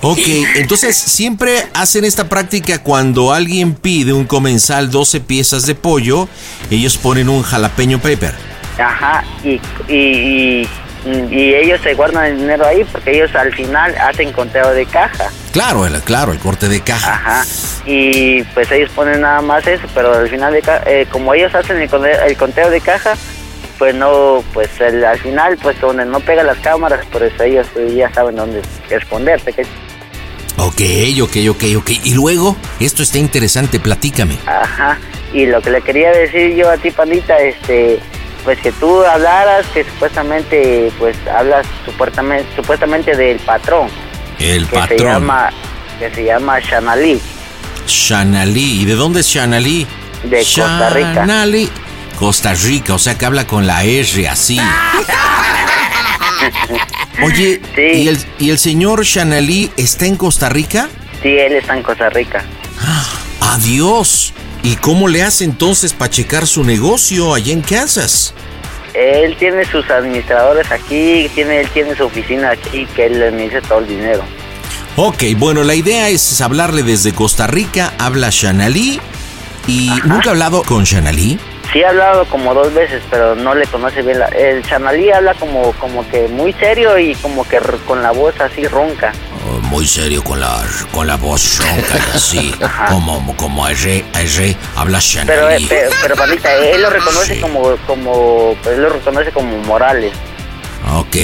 Ok, 0.02 0.18
entonces 0.56 0.96
siempre 0.96 1.66
hacen 1.74 2.04
esta 2.04 2.28
práctica 2.28 2.82
cuando 2.82 3.32
alguien 3.32 3.74
pide 3.74 4.12
un 4.12 4.24
comensal 4.24 4.90
12 4.90 5.20
piezas 5.20 5.66
de 5.66 5.74
pollo, 5.74 6.28
ellos 6.70 6.96
ponen 6.96 7.28
un 7.28 7.42
jalapeño 7.42 8.00
pepper. 8.00 8.34
Ajá, 8.78 9.24
y, 9.44 9.60
y 9.92 10.66
y 10.66 10.68
ellos 11.06 11.80
se 11.82 11.94
guardan 11.94 12.24
el 12.26 12.38
dinero 12.38 12.66
ahí 12.66 12.84
porque 12.90 13.16
ellos 13.16 13.34
al 13.34 13.52
final 13.54 13.94
hacen 13.96 14.32
conteo 14.32 14.72
de 14.72 14.86
caja. 14.86 15.30
Claro, 15.52 15.86
el, 15.86 16.00
claro, 16.02 16.32
el 16.32 16.38
corte 16.38 16.68
de 16.68 16.80
caja. 16.80 17.14
Ajá. 17.14 17.44
Y 17.86 18.42
pues 18.54 18.70
ellos 18.72 18.90
ponen 18.90 19.20
nada 19.20 19.40
más 19.40 19.66
eso, 19.66 19.86
pero 19.94 20.14
al 20.14 20.28
final 20.28 20.52
de 20.52 20.62
eh, 20.86 21.06
como 21.10 21.32
ellos 21.34 21.54
hacen 21.54 21.80
el 21.80 21.88
conteo, 22.36 22.70
de 22.70 22.80
caja, 22.80 23.14
pues 23.78 23.94
no, 23.94 24.42
pues 24.52 24.68
al 24.80 25.18
final, 25.18 25.56
pues 25.62 25.80
donde 25.80 26.04
no 26.04 26.20
pega 26.20 26.42
las 26.42 26.58
cámaras, 26.58 27.04
por 27.06 27.22
eso 27.22 27.42
ellos 27.42 27.66
pues, 27.72 27.94
ya 27.94 28.12
saben 28.12 28.36
dónde 28.36 28.62
esconderse. 28.90 29.54
Ok, 30.58 30.80
ok, 31.22 31.36
ok, 31.50 31.64
ok. 31.76 31.90
Y 32.04 32.14
luego, 32.14 32.56
esto 32.80 33.02
está 33.02 33.18
interesante, 33.18 33.78
platícame. 33.78 34.38
Ajá. 34.46 34.98
Y 35.32 35.46
lo 35.46 35.60
que 35.60 35.70
le 35.70 35.82
quería 35.82 36.10
decir 36.12 36.54
yo 36.54 36.70
a 36.70 36.76
ti, 36.78 36.90
Pandita, 36.90 37.36
este, 37.38 38.00
pues 38.46 38.58
que 38.60 38.70
tú 38.72 39.04
hablaras 39.04 39.66
que 39.74 39.84
supuestamente 39.84 40.90
pues 41.00 41.16
hablas 41.26 41.66
supuestamente 41.84 42.46
supuestamente 42.54 43.16
del 43.16 43.38
patrón. 43.40 43.88
El 44.38 44.68
que 44.68 44.76
patrón. 44.76 44.98
se 44.98 45.04
llama 45.04 45.50
que 45.98 46.10
se 46.12 46.24
llama 46.24 46.60
Shanali. 46.60 47.20
Shanali. 47.88 48.82
Y 48.82 48.84
de 48.84 48.94
dónde 48.94 49.20
es 49.20 49.26
Shanali 49.26 49.84
de 50.22 50.36
Costa 50.38 50.90
Rica. 50.90 51.12
Shanali 51.14 51.68
Costa 52.16 52.54
Rica. 52.54 52.94
O 52.94 52.98
sea 53.00 53.18
que 53.18 53.26
habla 53.26 53.48
con 53.48 53.66
la 53.66 53.82
R 53.82 54.28
así. 54.28 54.60
Oye, 57.24 57.60
¿y, 57.76 58.06
el, 58.06 58.18
¿y 58.38 58.50
el 58.50 58.58
señor 58.58 59.04
Shanali 59.04 59.72
está 59.76 60.06
en 60.06 60.14
Costa 60.14 60.48
Rica? 60.48 60.88
Sí, 61.20 61.30
él 61.30 61.54
está 61.54 61.76
en 61.76 61.82
Costa 61.82 62.10
Rica. 62.10 62.44
¡Adiós! 63.40 64.32
¿Y 64.66 64.74
cómo 64.74 65.06
le 65.06 65.22
hace 65.22 65.44
entonces 65.44 65.92
para 65.92 66.10
checar 66.10 66.44
su 66.44 66.64
negocio 66.64 67.34
allá 67.34 67.52
en 67.52 67.62
Kansas? 67.62 68.34
Él 68.94 69.36
tiene 69.36 69.64
sus 69.64 69.88
administradores 69.88 70.72
aquí, 70.72 71.30
tiene, 71.36 71.60
él 71.60 71.68
tiene 71.68 71.94
su 71.94 72.02
oficina 72.02 72.50
aquí 72.50 72.84
que 72.86 73.06
él 73.06 73.20
le 73.20 73.30
dice 73.30 73.62
todo 73.62 73.78
el 73.78 73.86
dinero. 73.86 74.24
Ok, 74.96 75.22
bueno, 75.36 75.62
la 75.62 75.76
idea 75.76 76.08
es 76.08 76.40
hablarle 76.40 76.82
desde 76.82 77.14
Costa 77.14 77.46
Rica, 77.46 77.92
habla 77.96 78.30
Shanali 78.32 78.98
y 79.68 79.90
nunca 80.04 80.30
ha 80.30 80.32
hablado 80.32 80.64
con 80.64 80.82
Shanali. 80.82 81.38
Sí 81.72 81.84
ha 81.84 81.90
hablado 81.90 82.24
como 82.24 82.52
dos 82.52 82.74
veces, 82.74 83.04
pero 83.08 83.36
no 83.36 83.54
le 83.54 83.68
conoce 83.68 84.02
bien. 84.02 84.18
La, 84.18 84.26
el 84.26 84.62
Shanali 84.64 85.12
habla 85.12 85.34
como, 85.34 85.74
como 85.74 86.04
que 86.08 86.26
muy 86.26 86.52
serio 86.54 86.98
y 86.98 87.14
como 87.14 87.46
que 87.46 87.60
con 87.86 88.02
la 88.02 88.10
voz 88.10 88.34
así 88.40 88.66
ronca 88.66 89.12
muy 89.62 89.86
serio 89.86 90.22
con 90.22 90.40
la, 90.40 90.62
con 90.92 91.06
la 91.06 91.16
voz 91.16 91.58
ronca 91.58 91.98
y 91.98 92.16
así, 92.16 92.54
como, 92.88 93.36
como 93.36 93.68
R, 93.68 94.04
R, 94.14 94.56
habla 94.76 95.00
Pero, 95.26 95.50
eh, 95.50 95.58
pero, 95.68 95.90
pero 96.02 96.16
Pandita, 96.16 96.54
él 96.54 96.82
lo 96.82 96.90
reconoce 96.90 97.40
como, 97.40 97.76
como, 97.86 98.56
él 98.70 98.82
lo 98.82 98.88
reconoce 98.90 99.30
como 99.32 99.56
Morales. 99.58 100.12
Ok, 100.94 101.16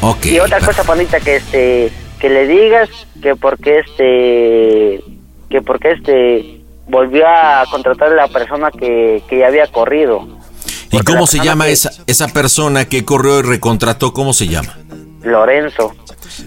ok. 0.00 0.26
Y 0.26 0.40
otra 0.40 0.60
cosa, 0.60 0.84
Pandita, 0.84 1.20
que 1.20 1.36
este, 1.36 1.92
que 2.18 2.28
le 2.28 2.46
digas 2.46 2.88
que 3.22 3.36
porque 3.36 3.80
este, 3.80 5.04
que 5.50 5.62
porque 5.62 5.92
este, 5.92 6.60
volvió 6.86 7.26
a 7.26 7.64
contratar 7.70 8.12
a 8.12 8.14
la 8.14 8.28
persona 8.28 8.70
que, 8.70 9.22
que 9.28 9.38
ya 9.38 9.48
había 9.48 9.66
corrido. 9.66 10.26
¿Y 10.90 10.98
cómo 11.00 11.26
se 11.26 11.40
llama 11.40 11.68
esa, 11.68 11.90
esa 12.06 12.28
persona 12.28 12.84
que 12.84 13.04
corrió 13.04 13.40
y 13.40 13.42
recontrató? 13.42 14.12
¿Cómo 14.12 14.32
se 14.32 14.46
llama? 14.46 14.76
Lorenzo. 15.24 15.94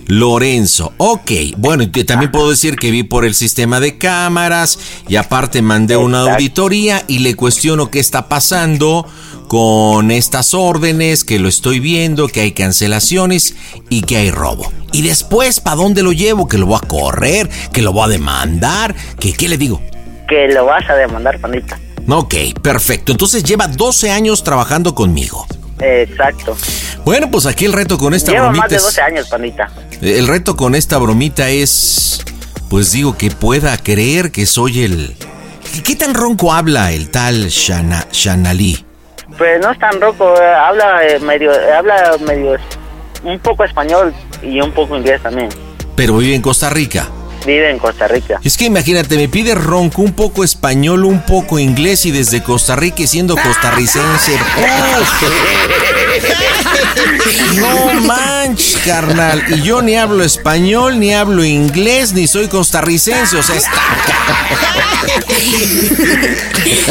Lorenzo, 0.08 0.94
ok. 0.98 1.32
Bueno, 1.58 1.86
también 2.06 2.32
puedo 2.32 2.50
decir 2.50 2.76
que 2.76 2.92
vi 2.92 3.04
por 3.04 3.26
el 3.26 3.34
sistema 3.34 3.80
de 3.80 3.98
cámaras 3.98 4.80
y 5.08 5.16
aparte 5.16 5.62
mandé 5.62 5.98
una 5.98 6.34
auditoría 6.34 7.04
y 7.08 7.20
le 7.20 7.36
cuestiono 7.36 7.90
qué 7.90 8.00
está 8.00 8.28
pasando 8.28 9.06
con 9.48 10.12
estas 10.12 10.54
órdenes, 10.54 11.24
que 11.24 11.40
lo 11.40 11.48
estoy 11.48 11.80
viendo, 11.80 12.28
que 12.28 12.42
hay 12.42 12.52
cancelaciones 12.52 13.56
y 13.90 14.02
que 14.02 14.18
hay 14.18 14.32
robo. 14.32 14.72
Y 14.92 15.02
después, 15.02 15.60
¿para 15.60 15.78
dónde 15.78 16.04
lo 16.04 16.12
llevo? 16.12 16.48
Que 16.48 16.58
lo 16.58 16.66
voy 16.66 16.80
a 16.82 16.88
correr, 16.88 17.50
que 17.72 17.82
lo 17.82 17.94
voy 17.94 18.06
a 18.06 18.08
demandar, 18.08 18.96
que 19.20 19.34
qué 19.34 19.48
le 19.48 19.58
digo? 19.58 19.82
Que 20.28 20.48
lo 20.50 20.66
vas 20.66 20.90
a 20.90 20.96
demandar, 20.96 21.40
pandita. 21.40 21.80
Ok, 22.10 22.36
perfecto. 22.62 23.12
Entonces 23.12 23.44
lleva 23.44 23.68
12 23.68 24.12
años 24.12 24.44
trabajando 24.44 24.94
conmigo. 24.96 25.46
Exacto. 25.80 26.56
Bueno, 27.06 27.30
pues 27.32 27.46
aquí 27.46 27.66
el 27.66 27.74
reto 27.74 27.98
con 27.98 28.14
esta 28.14 28.32
Lleva 28.32 28.46
bromita. 28.46 28.64
más 28.64 28.72
de 28.72 28.78
12 28.78 29.02
años, 29.02 29.28
pandita. 29.30 29.70
El 30.02 30.28
reto 30.28 30.56
con 30.56 30.76
esta 30.76 30.98
bromita 30.98 31.50
es. 31.50 32.22
Pues 32.70 32.92
digo 32.92 33.18
que 33.18 33.32
pueda 33.32 33.78
creer 33.78 34.32
que 34.32 34.46
soy 34.46 34.84
el. 34.84 35.16
¿Qué 35.84 35.96
tan 35.96 36.14
ronco 36.14 36.52
habla 36.54 36.92
el 36.92 37.10
tal 37.12 37.48
Shana, 37.48 38.08
Shanali? 38.12 38.84
Pues 39.38 39.62
no 39.62 39.72
es 39.72 39.80
tan 39.80 40.02
ronco, 40.02 40.34
habla 40.36 41.06
eh, 41.08 41.20
medio. 41.20 41.52
Habla 41.78 42.18
medio. 42.26 42.58
un 43.24 43.40
poco 43.40 43.64
español 43.64 44.14
y 44.42 44.60
un 44.60 44.72
poco 44.72 44.98
inglés 44.98 45.22
también. 45.22 45.50
Pero 45.96 46.18
vive 46.18 46.36
en 46.36 46.42
Costa 46.42 46.70
Rica. 46.70 47.08
Vive 47.46 47.70
en 47.70 47.80
Costa 47.80 48.08
Rica. 48.08 48.40
Es 48.44 48.58
que 48.58 48.66
imagínate, 48.66 49.16
me 49.16 49.30
pide 49.30 49.56
ronco 49.56 50.02
un 50.02 50.14
poco 50.14 50.44
español, 50.44 51.06
un 51.06 51.22
poco 51.26 51.60
inglés 51.60 52.06
y 52.06 52.12
desde 52.12 52.44
Costa 52.44 52.76
Rica 52.76 53.04
y 53.04 53.08
siendo 53.08 53.36
costarricense. 53.36 54.38
No 57.56 57.94
manches, 58.02 58.78
carnal. 58.86 59.44
Y 59.50 59.62
yo 59.62 59.82
ni 59.82 59.96
hablo 59.96 60.24
español, 60.24 61.00
ni 61.00 61.14
hablo 61.14 61.44
inglés, 61.44 62.14
ni 62.14 62.28
soy 62.28 62.48
costarricense. 62.48 63.38
O 63.38 63.44
sea, 63.44 63.56
está. 63.56 63.82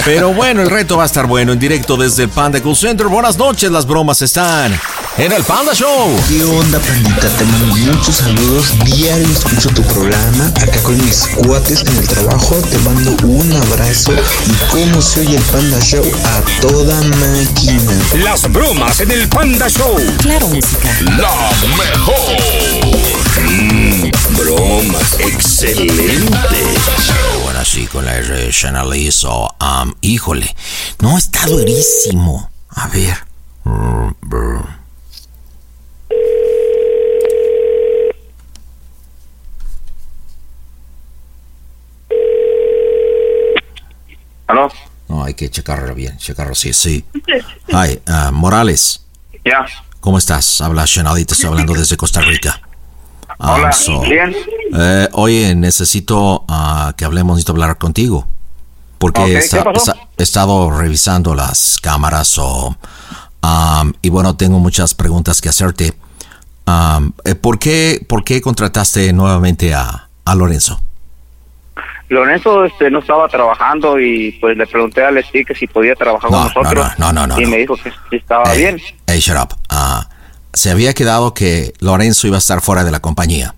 Pero 0.04 0.32
bueno, 0.32 0.62
el 0.62 0.70
reto 0.70 0.96
va 0.96 1.04
a 1.04 1.06
estar 1.06 1.26
bueno 1.26 1.52
en 1.52 1.58
directo 1.58 1.96
desde 1.96 2.24
el 2.24 2.28
Panda 2.28 2.60
Cool 2.60 2.76
Center. 2.76 3.06
Buenas 3.06 3.36
noches, 3.36 3.70
las 3.70 3.86
bromas 3.86 4.22
están 4.22 4.78
en 5.18 5.32
el 5.32 5.44
Panda 5.44 5.72
Show. 5.72 6.14
¿Qué 6.28 6.44
onda, 6.44 6.78
pandita? 6.78 7.28
Te 7.36 7.44
mando 7.44 7.74
muchos 7.76 8.16
saludos. 8.16 8.74
Diario 8.84 9.26
escucho 9.26 9.68
tu 9.70 9.82
programa. 9.82 10.46
Acá 10.48 10.82
con 10.82 10.96
mis 11.02 11.28
cuates 11.28 11.82
en 11.86 11.96
el 11.96 12.06
trabajo. 12.06 12.56
Te 12.56 12.78
mando 12.78 13.16
un 13.26 13.52
abrazo. 13.52 14.12
Y 14.12 14.52
cómo 14.70 15.00
se 15.00 15.20
oye 15.20 15.36
el 15.36 15.42
Panda 15.44 15.80
Show 15.80 16.04
a 16.24 16.60
toda 16.60 17.00
máquina. 17.02 17.92
Las 18.22 18.50
bromas 18.52 19.00
en 19.00 19.10
el 19.10 19.28
Panda 19.28 19.68
Show. 19.68 19.96
Claro, 20.18 20.48
música. 20.48 20.88
La 21.02 21.50
mejor. 21.76 22.36
Mm, 23.42 24.10
bromas. 24.36 25.16
Excelente. 25.18 26.28
Bueno, 27.42 27.60
así 27.60 27.86
con 27.86 28.04
la 28.04 28.16
R 28.16 28.50
Chanelizo. 28.50 29.54
Um, 29.60 29.94
híjole, 30.02 30.54
no 31.00 31.16
está 31.16 31.46
durísimo. 31.46 32.50
A 32.68 32.88
ver. 32.88 33.26
¿Aló? 44.46 44.70
No, 45.08 45.24
hay 45.24 45.34
que 45.34 45.50
checarlo 45.50 45.94
bien, 45.94 46.16
checarlo, 46.18 46.54
sí, 46.54 46.72
sí. 46.72 47.04
Hi, 47.68 48.00
uh, 48.08 48.32
Morales. 48.32 49.04
Ya. 49.44 49.66
¿Cómo 50.00 50.18
estás? 50.18 50.60
Habla 50.60 50.84
y 51.18 51.24
te 51.24 51.34
estoy 51.34 51.48
hablando 51.48 51.74
desde 51.74 51.96
Costa 51.96 52.20
Rica. 52.20 52.60
Um, 53.38 53.50
Hola, 53.50 53.72
so, 53.72 54.00
bien. 54.00 54.34
eh, 54.74 55.08
oye, 55.12 55.54
necesito 55.54 56.44
ah, 56.48 56.94
que 56.96 57.04
hablemos, 57.04 57.36
necesito 57.36 57.52
hablar 57.52 57.76
contigo. 57.76 58.26
Porque 58.98 59.36
he 59.36 60.22
estado 60.22 60.70
revisando 60.70 61.34
las 61.34 61.76
cámaras 61.82 62.38
o, 62.38 62.68
um, 63.42 63.92
y 64.00 64.08
bueno, 64.08 64.36
tengo 64.36 64.58
muchas 64.58 64.94
preguntas 64.94 65.40
que 65.40 65.50
hacerte. 65.50 65.94
Um, 66.66 67.12
¿por, 67.40 67.58
qué, 67.58 68.04
¿Por 68.08 68.24
qué 68.24 68.40
contrataste 68.40 69.12
nuevamente 69.12 69.74
a, 69.74 70.08
a 70.24 70.34
Lorenzo? 70.34 70.80
Lorenzo 72.08 72.64
este, 72.64 72.90
no 72.90 73.00
estaba 73.00 73.28
trabajando 73.28 73.98
y 73.98 74.32
pues 74.40 74.56
le 74.56 74.66
pregunté 74.66 75.04
a 75.04 75.10
Leslie 75.10 75.44
que 75.44 75.54
si 75.54 75.66
podía 75.66 75.94
trabajar 75.94 76.30
con 76.30 76.40
nosotros. 76.44 76.86
no, 76.98 77.12
no, 77.12 77.26
no, 77.26 77.40
y 77.40 77.44
no. 77.44 77.50
me 77.50 77.56
dijo 77.58 77.76
que 78.10 78.16
estaba 78.16 78.52
bien. 78.54 78.80
Hey, 79.06 79.18
shut 79.20 79.36
up. 79.36 79.54
Ah, 79.68 80.08
se 80.52 80.70
había 80.70 80.94
quedado 80.94 81.34
que 81.34 81.72
Lorenzo 81.80 82.26
iba 82.26 82.36
a 82.36 82.38
estar 82.38 82.60
fuera 82.60 82.84
de 82.84 82.90
la 82.90 83.00
compañía. 83.00 83.54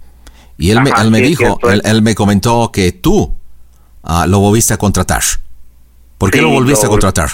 Y 0.56 0.70
él 0.70 0.80
me, 0.82 0.90
Ajá, 0.90 1.02
él 1.02 1.10
me 1.10 1.18
sí, 1.18 1.24
es 1.24 1.28
dijo, 1.30 1.44
cierto. 1.44 1.70
él, 1.70 1.82
él 1.84 2.02
me 2.02 2.14
comentó 2.14 2.72
que 2.72 2.90
tú 2.92 3.36
ah, 4.02 4.26
lo 4.26 4.40
volviste 4.40 4.74
a 4.74 4.76
contratar. 4.78 5.22
¿Por 6.16 6.30
qué 6.30 6.38
Sí, 6.38 6.44
lo 6.44 6.50
volviste 6.50 6.86
a 6.86 6.88
contratar? 6.88 7.30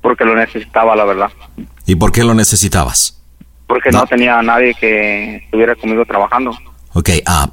Porque 0.00 0.24
lo 0.24 0.34
necesitaba, 0.34 0.96
la 0.96 1.04
verdad. 1.04 1.30
¿Y 1.86 1.96
por 1.96 2.12
qué 2.12 2.24
lo 2.24 2.32
necesitabas? 2.34 3.20
Porque 3.66 3.90
no, 3.90 4.06
tenía 4.06 4.38
a 4.38 4.42
nadie 4.42 4.74
que 4.74 5.36
estuviera 5.36 5.74
conmigo 5.76 6.04
trabajando. 6.06 6.56
Ok, 6.94 7.10
ah, 7.26 7.50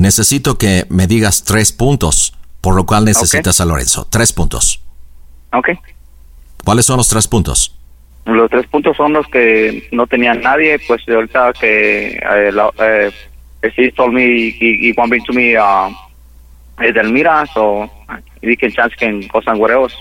necesito 0.00 0.58
que 0.58 0.86
me 0.88 1.06
digas 1.06 1.44
tres 1.44 1.72
puntos 1.72 2.34
por 2.60 2.74
lo 2.74 2.84
cual 2.84 3.04
necesitas 3.04 3.60
a 3.60 3.64
Lorenzo. 3.64 4.06
Tres 4.10 4.32
puntos. 4.32 4.80
Ok. 5.52 5.70
¿Cuáles 6.64 6.84
son 6.84 6.98
los 6.98 7.08
tres 7.08 7.26
puntos? 7.26 7.74
Los 8.26 8.50
tres 8.50 8.66
puntos 8.66 8.96
son 8.96 9.14
los 9.14 9.26
que 9.28 9.88
no 9.92 10.06
tenía 10.06 10.34
nadie, 10.34 10.78
pues 10.86 11.02
ahorita 11.08 11.52
que 11.58 12.08
eh, 12.08 12.52
la, 12.52 12.70
eh, 12.78 13.10
she 13.76 13.90
told 13.92 14.12
me 14.12 14.22
he, 14.22 14.90
he 14.90 14.94
want 14.96 15.10
me 15.10 15.20
to 15.20 15.32
me 15.32 15.56
uh, 15.58 15.90
Edelmira, 16.78 17.46
so 17.52 17.90
he 18.42 18.56
can 18.56 18.70
chance 18.72 18.94
can 18.96 19.26
go 19.32 19.40
somewhere 19.42 19.74
else. 19.74 19.94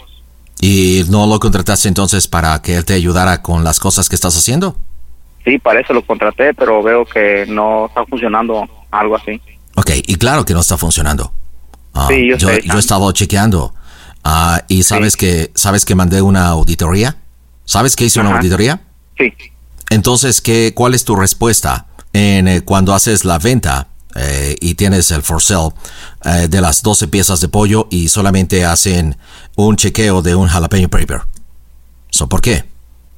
¿Y 0.62 1.04
no 1.10 1.26
lo 1.26 1.40
contrataste 1.40 1.88
entonces 1.88 2.28
para 2.28 2.62
que 2.62 2.76
él 2.76 2.84
te 2.84 2.94
ayudara 2.94 3.42
con 3.42 3.64
las 3.64 3.80
cosas 3.80 4.10
que 4.10 4.16
estás 4.16 4.38
haciendo? 4.38 4.76
Sí, 5.46 5.58
para 5.58 5.80
eso 5.80 5.94
lo 5.94 6.02
contraté, 6.02 6.54
pero 6.54 6.84
veo 6.84 7.06
que 7.06 7.46
no 7.48 7.86
está 7.86 8.06
funcionando 8.06 8.68
algo 8.92 9.16
así. 9.16 9.42
Ok, 9.80 9.92
y 9.96 10.16
claro 10.16 10.44
que 10.44 10.54
no 10.54 10.60
está 10.60 10.78
funcionando. 10.78 11.32
Ah, 11.94 12.08
Sí, 12.10 12.28
yo 12.28 12.38
sé, 12.38 12.62
yo 12.66 12.76
he 12.76 12.80
estado 12.80 13.12
chequeando. 13.14 13.74
Ah, 14.24 14.62
y 14.68 14.84
sabes 14.84 15.16
que 15.16 15.52
sabes 15.56 15.86
que 15.86 15.96
mandé 15.96 16.22
una 16.22 16.48
auditoría. 16.48 17.16
¿Sabes 17.64 17.96
que 17.96 18.06
hice 18.06 18.20
una 18.20 18.36
auditoría? 18.38 18.82
Sí. 19.18 19.34
Entonces, 19.90 20.42
¿qué, 20.42 20.74
¿cuál 20.76 20.94
es 20.94 21.06
tu 21.06 21.16
respuesta 21.16 21.86
en 22.14 22.48
eh, 22.48 22.62
cuando 22.62 22.94
haces 22.94 23.24
la 23.24 23.40
venta 23.40 23.88
eh, 24.16 24.56
y 24.60 24.76
tienes 24.76 25.12
el 25.12 25.24
for 25.24 25.42
sale 25.42 25.70
eh, 26.26 26.48
de 26.50 26.62
las 26.62 26.84
12 26.84 27.08
piezas 27.08 27.40
de 27.40 27.48
pollo 27.48 27.88
y 27.90 28.10
solamente 28.10 28.66
hacen 28.66 29.16
un 29.56 29.78
chequeo 29.78 30.22
de 30.22 30.36
un 30.36 30.48
jalapeño 30.48 30.90
paper? 30.90 31.22
So, 32.10 32.28
¿Por 32.28 32.42
qué? 32.42 32.66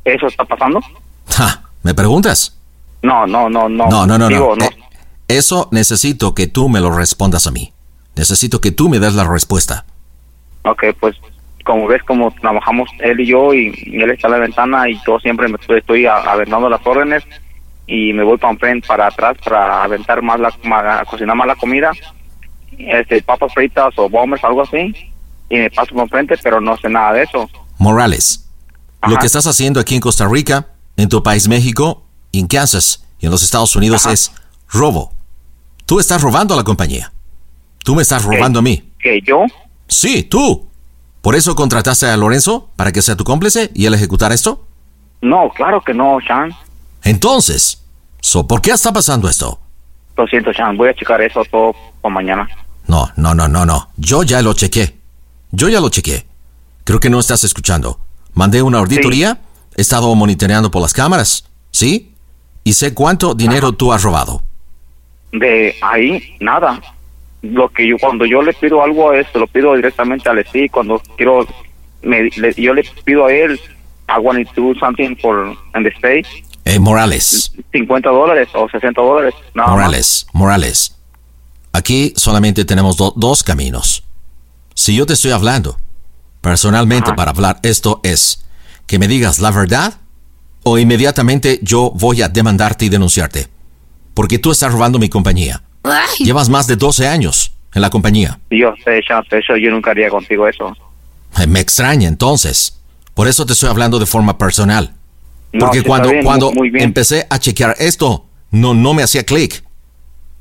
¿Eso 0.06 0.28
está 0.28 0.46
pasando? 0.46 0.80
Ja, 1.28 1.64
¿Me 1.84 1.94
preguntas? 1.94 2.56
No, 3.02 3.26
no, 3.26 3.50
no, 3.50 3.68
no. 3.68 3.88
No, 3.88 4.06
no, 4.06 4.18
no, 4.18 4.28
Digo, 4.28 4.56
no. 4.56 4.66
Eh, 4.66 4.78
eso 5.38 5.68
necesito 5.72 6.34
que 6.36 6.48
tú 6.48 6.70
me 6.70 6.80
lo 6.80 6.92
respondas 6.92 7.48
a 7.48 7.52
mí. 7.52 7.74
Necesito 8.16 8.60
que 8.62 8.72
tú 8.72 8.90
me 8.90 9.00
des 9.00 9.14
la 9.16 9.24
respuesta. 9.26 9.86
Ok, 10.64 10.84
pues 11.00 11.16
como 11.66 11.88
ves, 11.88 12.02
como 12.04 12.32
trabajamos 12.42 12.90
él 13.00 13.20
y 13.20 13.28
yo, 13.28 13.54
y, 13.54 13.74
y 13.86 14.02
él 14.02 14.12
está 14.12 14.28
en 14.28 14.34
la 14.34 14.40
ventana, 14.40 14.90
y 14.90 15.00
yo 15.06 15.20
siempre 15.20 15.48
me 15.48 15.58
estoy, 15.60 15.80
estoy 15.80 16.06
a- 16.08 16.16
aventando 16.18 16.68
las 16.70 16.86
órdenes, 16.86 17.24
y 17.88 18.14
me 18.14 18.24
voy 18.24 18.38
para 18.38 18.54
enfrente, 18.54 18.88
para 18.88 19.08
atrás, 19.08 19.38
para 19.44 19.84
aventar 19.84 20.22
más 20.22 20.40
la, 20.40 20.52
cocinar 21.10 21.36
más 21.36 21.48
la 21.48 21.56
comida, 21.56 21.92
este, 22.78 23.22
papas 23.22 23.54
fritas 23.54 23.94
o 23.98 24.10
bombers, 24.10 24.44
algo 24.44 24.62
así, 24.64 24.94
y 25.50 25.58
me 25.58 25.70
paso 25.70 25.94
por 25.94 26.04
enfrente, 26.04 26.36
pero 26.42 26.60
no 26.62 26.78
sé 26.78 26.90
nada 26.90 27.14
de 27.14 27.24
eso. 27.24 27.50
Morales, 27.78 28.50
lo 29.08 29.18
que 29.18 29.26
estás 29.26 29.46
haciendo 29.48 29.80
aquí 29.80 29.96
en 29.96 30.02
Costa 30.02 30.28
Rica, 30.28 30.68
en 30.98 31.10
tu 31.10 31.22
país 31.24 31.48
México, 31.48 32.04
en 32.34 32.48
Kansas 32.48 33.06
y 33.20 33.26
en 33.26 33.32
los 33.32 33.44
Estados 33.44 33.76
Unidos 33.76 34.06
es 34.06 34.32
robo. 34.70 35.12
Tú 35.92 36.00
estás 36.00 36.22
robando 36.22 36.54
a 36.54 36.58
la 36.58 36.64
compañía. 36.64 37.12
Tú 37.84 37.96
me 37.96 38.04
estás 38.04 38.24
robando 38.24 38.60
a 38.60 38.62
mí. 38.62 38.94
¿Que 38.98 39.20
yo? 39.28 39.44
Sí, 39.90 40.24
tú. 40.24 40.70
¿Por 41.22 41.36
eso 41.36 41.54
contrataste 41.54 42.06
a 42.06 42.16
Lorenzo 42.16 42.70
para 42.78 42.94
que 42.94 43.02
sea 43.02 43.18
tu 43.18 43.26
cómplice 43.26 43.72
y 43.74 43.88
él 43.88 43.94
ejecutara 43.94 44.34
esto? 44.34 44.66
No, 45.20 45.50
claro 45.50 45.82
que 45.82 45.94
no, 45.94 46.20
Sean. 46.26 46.54
Entonces, 47.04 47.84
so, 48.22 48.48
¿por 48.48 48.62
qué 48.62 48.72
está 48.72 48.94
pasando 48.94 49.28
esto? 49.28 49.60
Lo 50.16 50.26
siento, 50.28 50.54
Sean, 50.54 50.78
voy 50.78 50.88
a 50.88 50.94
checar 50.94 51.22
eso 51.22 51.44
todo 51.52 51.76
para 52.02 52.16
mañana. 52.16 52.48
No, 52.88 53.12
no, 53.18 53.36
no, 53.36 53.50
no, 53.50 53.66
no. 53.66 53.90
Yo 53.98 54.24
ya 54.24 54.42
lo 54.42 54.54
chequé. 54.54 54.98
Yo 55.52 55.68
ya 55.68 55.82
lo 55.82 55.90
chequé. 55.90 56.26
Creo 56.86 57.02
que 57.02 57.10
no 57.10 57.20
estás 57.20 57.44
escuchando. 57.44 58.00
Mandé 58.34 58.62
una 58.62 58.78
auditoría, 58.78 59.42
he 59.76 59.82
estado 59.82 60.16
monitoreando 60.16 60.72
por 60.72 60.84
las 60.84 60.94
cámaras, 60.94 61.50
¿sí? 61.70 62.16
Y 62.64 62.72
sé 62.72 62.94
cuánto 62.94 63.34
dinero 63.36 63.74
tú 63.74 63.92
has 63.92 64.04
robado. 64.04 64.42
De 65.32 65.76
ahí, 65.82 66.36
nada. 66.40 66.82
Lo 67.42 67.70
que 67.70 67.88
yo, 67.88 67.96
cuando 68.00 68.26
yo 68.26 68.42
le 68.42 68.54
pido 68.54 68.84
algo, 68.84 69.14
es, 69.14 69.28
lo 69.34 69.48
pido 69.48 69.74
directamente 69.76 70.30
a 70.30 70.34
Leslie. 70.34 70.70
Cuando 70.70 71.02
quiero, 71.18 71.48
me, 72.04 72.24
le- 72.36 72.54
yo 72.56 72.74
le 72.74 72.84
pido 73.04 73.26
a 73.26 73.34
él, 73.34 73.60
I 74.10 74.20
want 74.20 74.48
to 74.54 74.62
do 74.62 74.76
something 74.80 75.16
for, 75.16 75.56
in 75.76 75.84
the 75.84 75.90
state, 75.90 76.28
Eh, 76.64 76.78
Morales, 76.80 77.52
50 77.72 78.10
dólares 78.10 78.48
o 78.54 78.70
60 78.70 79.02
dólares. 79.02 79.34
Más. 79.56 79.68
Morales, 79.70 80.28
Morales. 80.34 80.96
Aquí 81.74 82.14
solamente 82.16 82.66
tenemos 82.66 82.98
do- 82.98 83.14
dos 83.16 83.42
caminos. 83.44 84.04
Si 84.76 84.96
yo 84.96 85.06
te 85.08 85.14
estoy 85.14 85.32
hablando, 85.32 85.78
personalmente 86.42 87.14
para 87.14 87.32
hablar 87.32 87.60
esto 87.64 88.00
es 88.04 88.46
que 88.86 89.00
me 89.00 89.08
digas 89.08 89.40
la 89.40 89.52
verdad 89.52 89.96
o 90.64 90.78
inmediatamente 90.78 91.60
yo 91.64 91.92
voy 91.96 92.22
a 92.22 92.30
demandarte 92.30 92.86
y 92.86 92.90
denunciarte. 92.90 93.48
Porque 94.14 94.40
tú 94.40 94.52
estás 94.52 94.72
robando 94.72 95.00
mi 95.00 95.10
compañía. 95.10 95.64
Llevas 96.20 96.50
más 96.50 96.68
de 96.68 96.76
12 96.76 97.08
años 97.08 97.54
en 97.74 97.82
la 97.82 97.90
compañía. 97.90 98.40
Yo 98.52 98.74
sé, 98.84 99.02
Sean, 99.08 99.24
eso 99.32 99.56
yo 99.58 99.72
nunca 99.72 99.92
haría 99.92 100.10
contigo 100.10 100.48
eso. 100.48 100.76
Eh, 101.40 101.48
Me 101.48 101.60
extraña 101.60 102.08
entonces. 102.08 102.78
Por 103.14 103.28
eso 103.28 103.46
te 103.46 103.54
estoy 103.54 103.70
hablando 103.70 104.00
de 104.00 104.06
forma 104.06 104.38
personal. 104.38 104.94
Porque 105.60 105.84
cuando, 105.84 106.10
bien, 106.10 106.24
cuando 106.24 106.48
muy- 106.52 106.56
muy 106.58 106.70
bien. 106.70 106.84
empecé 106.86 107.28
a 107.30 107.40
chequear 107.40 107.76
esto, 107.80 108.26
no, 108.52 108.74
no 108.74 108.94
me 108.94 109.04
hacía 109.04 109.26
clic. 109.26 109.64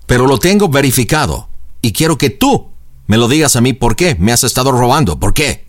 Pero 0.07 0.27
lo 0.27 0.39
tengo 0.39 0.69
verificado. 0.69 1.49
Y 1.83 1.93
quiero 1.93 2.19
que 2.19 2.31
tú 2.31 2.69
me 3.07 3.17
lo 3.17 3.27
digas 3.29 3.57
a 3.57 3.61
mí 3.61 3.73
por 3.73 3.97
qué 3.97 4.15
me 4.19 4.33
has 4.33 4.45
estado 4.45 4.71
robando. 4.73 5.19
¿Por 5.19 5.35
qué? 5.35 5.65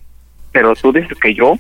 Pero 0.51 0.75
tú 0.75 0.91
dices 0.91 1.17
que 1.21 1.33
yo. 1.33 1.55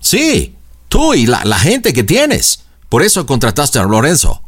Sí, 0.00 0.54
tú 0.88 1.12
y 1.14 1.26
la, 1.26 1.44
la 1.44 1.58
gente 1.58 1.92
que 1.92 2.04
tienes. 2.04 2.64
Por 2.88 3.02
eso 3.02 3.26
contrataste 3.26 3.78
a 3.78 3.82
Lorenzo. 3.84 4.42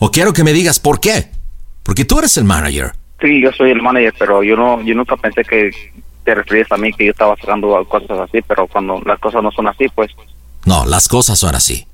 O 0.00 0.10
quiero 0.10 0.32
que 0.32 0.42
me 0.42 0.52
digas 0.52 0.80
por 0.80 0.98
qué. 0.98 1.30
Porque 1.84 2.04
tú 2.04 2.18
eres 2.18 2.36
el 2.36 2.44
manager. 2.44 2.92
Sí, 3.20 3.40
yo 3.42 3.52
soy 3.52 3.70
el 3.70 3.80
manager, 3.82 4.12
pero 4.18 4.42
yo 4.42 4.56
no, 4.56 4.80
yo 4.82 4.94
nunca 4.94 5.16
pensé 5.16 5.42
que 5.44 5.70
te 6.24 6.34
referías 6.34 6.70
a 6.72 6.76
mí 6.76 6.92
que 6.92 7.04
yo 7.06 7.12
estaba 7.12 7.36
sacando 7.36 7.84
cosas 7.88 8.18
así, 8.18 8.40
pero 8.46 8.66
cuando 8.66 9.00
las 9.06 9.18
cosas 9.20 9.42
no 9.42 9.50
son 9.52 9.68
así, 9.68 9.86
pues. 9.94 10.10
No, 10.64 10.84
las 10.86 11.06
cosas 11.08 11.38
son 11.38 11.54
así. 11.54 11.86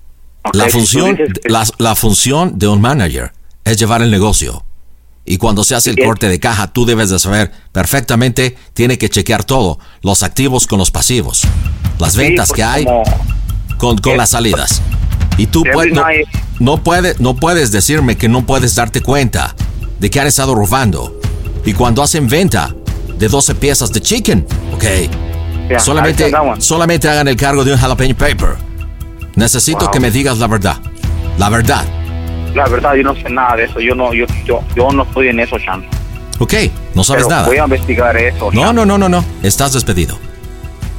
Ok, 0.43 0.55
la, 0.55 0.69
función, 0.69 1.17
que- 1.17 1.27
la, 1.49 1.65
la 1.79 1.95
función 1.95 2.59
de 2.59 2.69
un 2.69 2.81
manager 2.81 3.33
es 3.65 3.77
llevar 3.77 4.03
el 4.03 4.11
negocio. 4.11 4.65
Y 5.25 5.39
cuando 5.39 5.65
se 5.65 5.75
hace 5.75 5.91
el 5.91 5.99
corte 6.05 6.29
de 6.29 6.39
caja, 6.39 6.73
tú 6.73 6.87
debes 6.87 7.11
de 7.11 7.19
saber 7.19 7.51
perfectamente, 7.73 8.57
tiene 8.75 8.97
que 8.97 9.09
chequear 9.11 9.43
todo, 9.43 9.81
los 10.03 10.23
activos 10.23 10.69
con 10.69 10.79
los 10.79 10.93
pasivos, 10.93 11.43
las 11.99 12.13
Sí, 12.13 12.19
ventas 12.19 12.49
porque 12.49 12.63
que 12.63 12.65
hay 12.65 12.85
como- 12.85 13.03
con, 13.79 13.99
con 13.99 14.17
las 14.17 14.31
salidas. 14.31 14.81
Y 15.39 15.47
tú 15.47 15.65
puedes, 15.73 15.93
no, 15.93 16.05
no, 16.61 16.83
puede- 16.83 17.15
no 17.19 17.37
puedes 17.37 17.71
decirme 17.73 18.17
que 18.17 18.29
no 18.29 18.47
puedes 18.47 18.75
darte 18.75 19.03
cuenta 19.03 19.55
de 19.99 20.11
que 20.11 20.21
han 20.21 20.27
estado 20.27 20.55
robando. 20.55 21.19
Y 21.65 21.73
cuando 21.73 22.03
hacen 22.03 22.29
venta 22.29 22.75
de 23.19 23.29
12 23.29 23.55
piezas 23.55 23.93
de 23.93 24.01
chicken, 24.01 24.47
ok, 24.75 24.85
Yeah, 25.69 25.81
solamente, 25.81 26.33
solamente 26.61 27.09
hagan 27.09 27.27
el 27.27 27.35
cargo 27.37 27.65
de 27.65 27.73
un 27.73 27.79
jalapeno 27.79 28.15
paper. 28.17 28.55
Necesito 29.35 29.81
Wow. 29.81 29.91
que 29.91 29.99
me 30.01 30.11
digas 30.13 30.39
la 30.39 30.47
verdad. 30.47 30.77
La 31.39 31.49
verdad. 31.49 31.85
La 32.55 32.67
verdad, 32.69 32.95
yo 32.95 33.03
no 33.03 33.15
sé 33.17 33.29
nada 33.29 33.57
de 33.57 33.65
eso. 33.65 33.81
Yo 33.81 33.95
no, 33.95 34.15
yo, 34.15 34.27
yo, 34.47 34.61
yo 34.77 34.89
no 34.93 35.03
estoy 35.03 35.29
en 35.29 35.41
eso, 35.41 35.59
Chan. 35.59 35.85
Ok, 36.39 36.55
no 36.95 37.03
sabes 37.03 37.25
Pero 37.25 37.35
nada. 37.37 37.49
Voy 37.49 37.59
a 37.59 37.65
investigar 37.65 38.17
eso. 38.17 38.51
No, 38.53 38.73
no, 38.73 38.87
no, 38.87 38.97
no, 38.97 39.09
no. 39.09 39.25
Estás 39.43 39.73
despedido. 39.73 40.17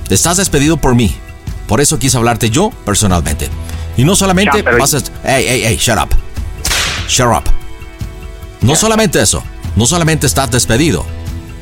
Estás 0.09 0.37
despedido 0.37 0.77
por 0.77 0.95
mí. 0.95 1.15
Por 1.67 1.79
eso 1.81 1.97
quise 1.97 2.17
hablarte 2.17 2.49
yo 2.49 2.71
personalmente. 2.85 3.49
Y 3.97 4.03
no 4.05 4.15
solamente 4.15 4.63
pero- 4.63 4.77
vas 4.77 4.93
a... 4.93 4.99
Hey, 5.23 5.45
hey, 5.47 5.61
hey, 5.65 5.77
shut 5.77 5.97
up. 5.97 6.09
Shut 7.07 7.27
up. 7.27 7.43
No 8.61 8.75
solamente 8.75 9.21
eso. 9.21 9.43
No 9.75 9.85
solamente 9.85 10.27
estás 10.27 10.49
despedido. 10.51 11.05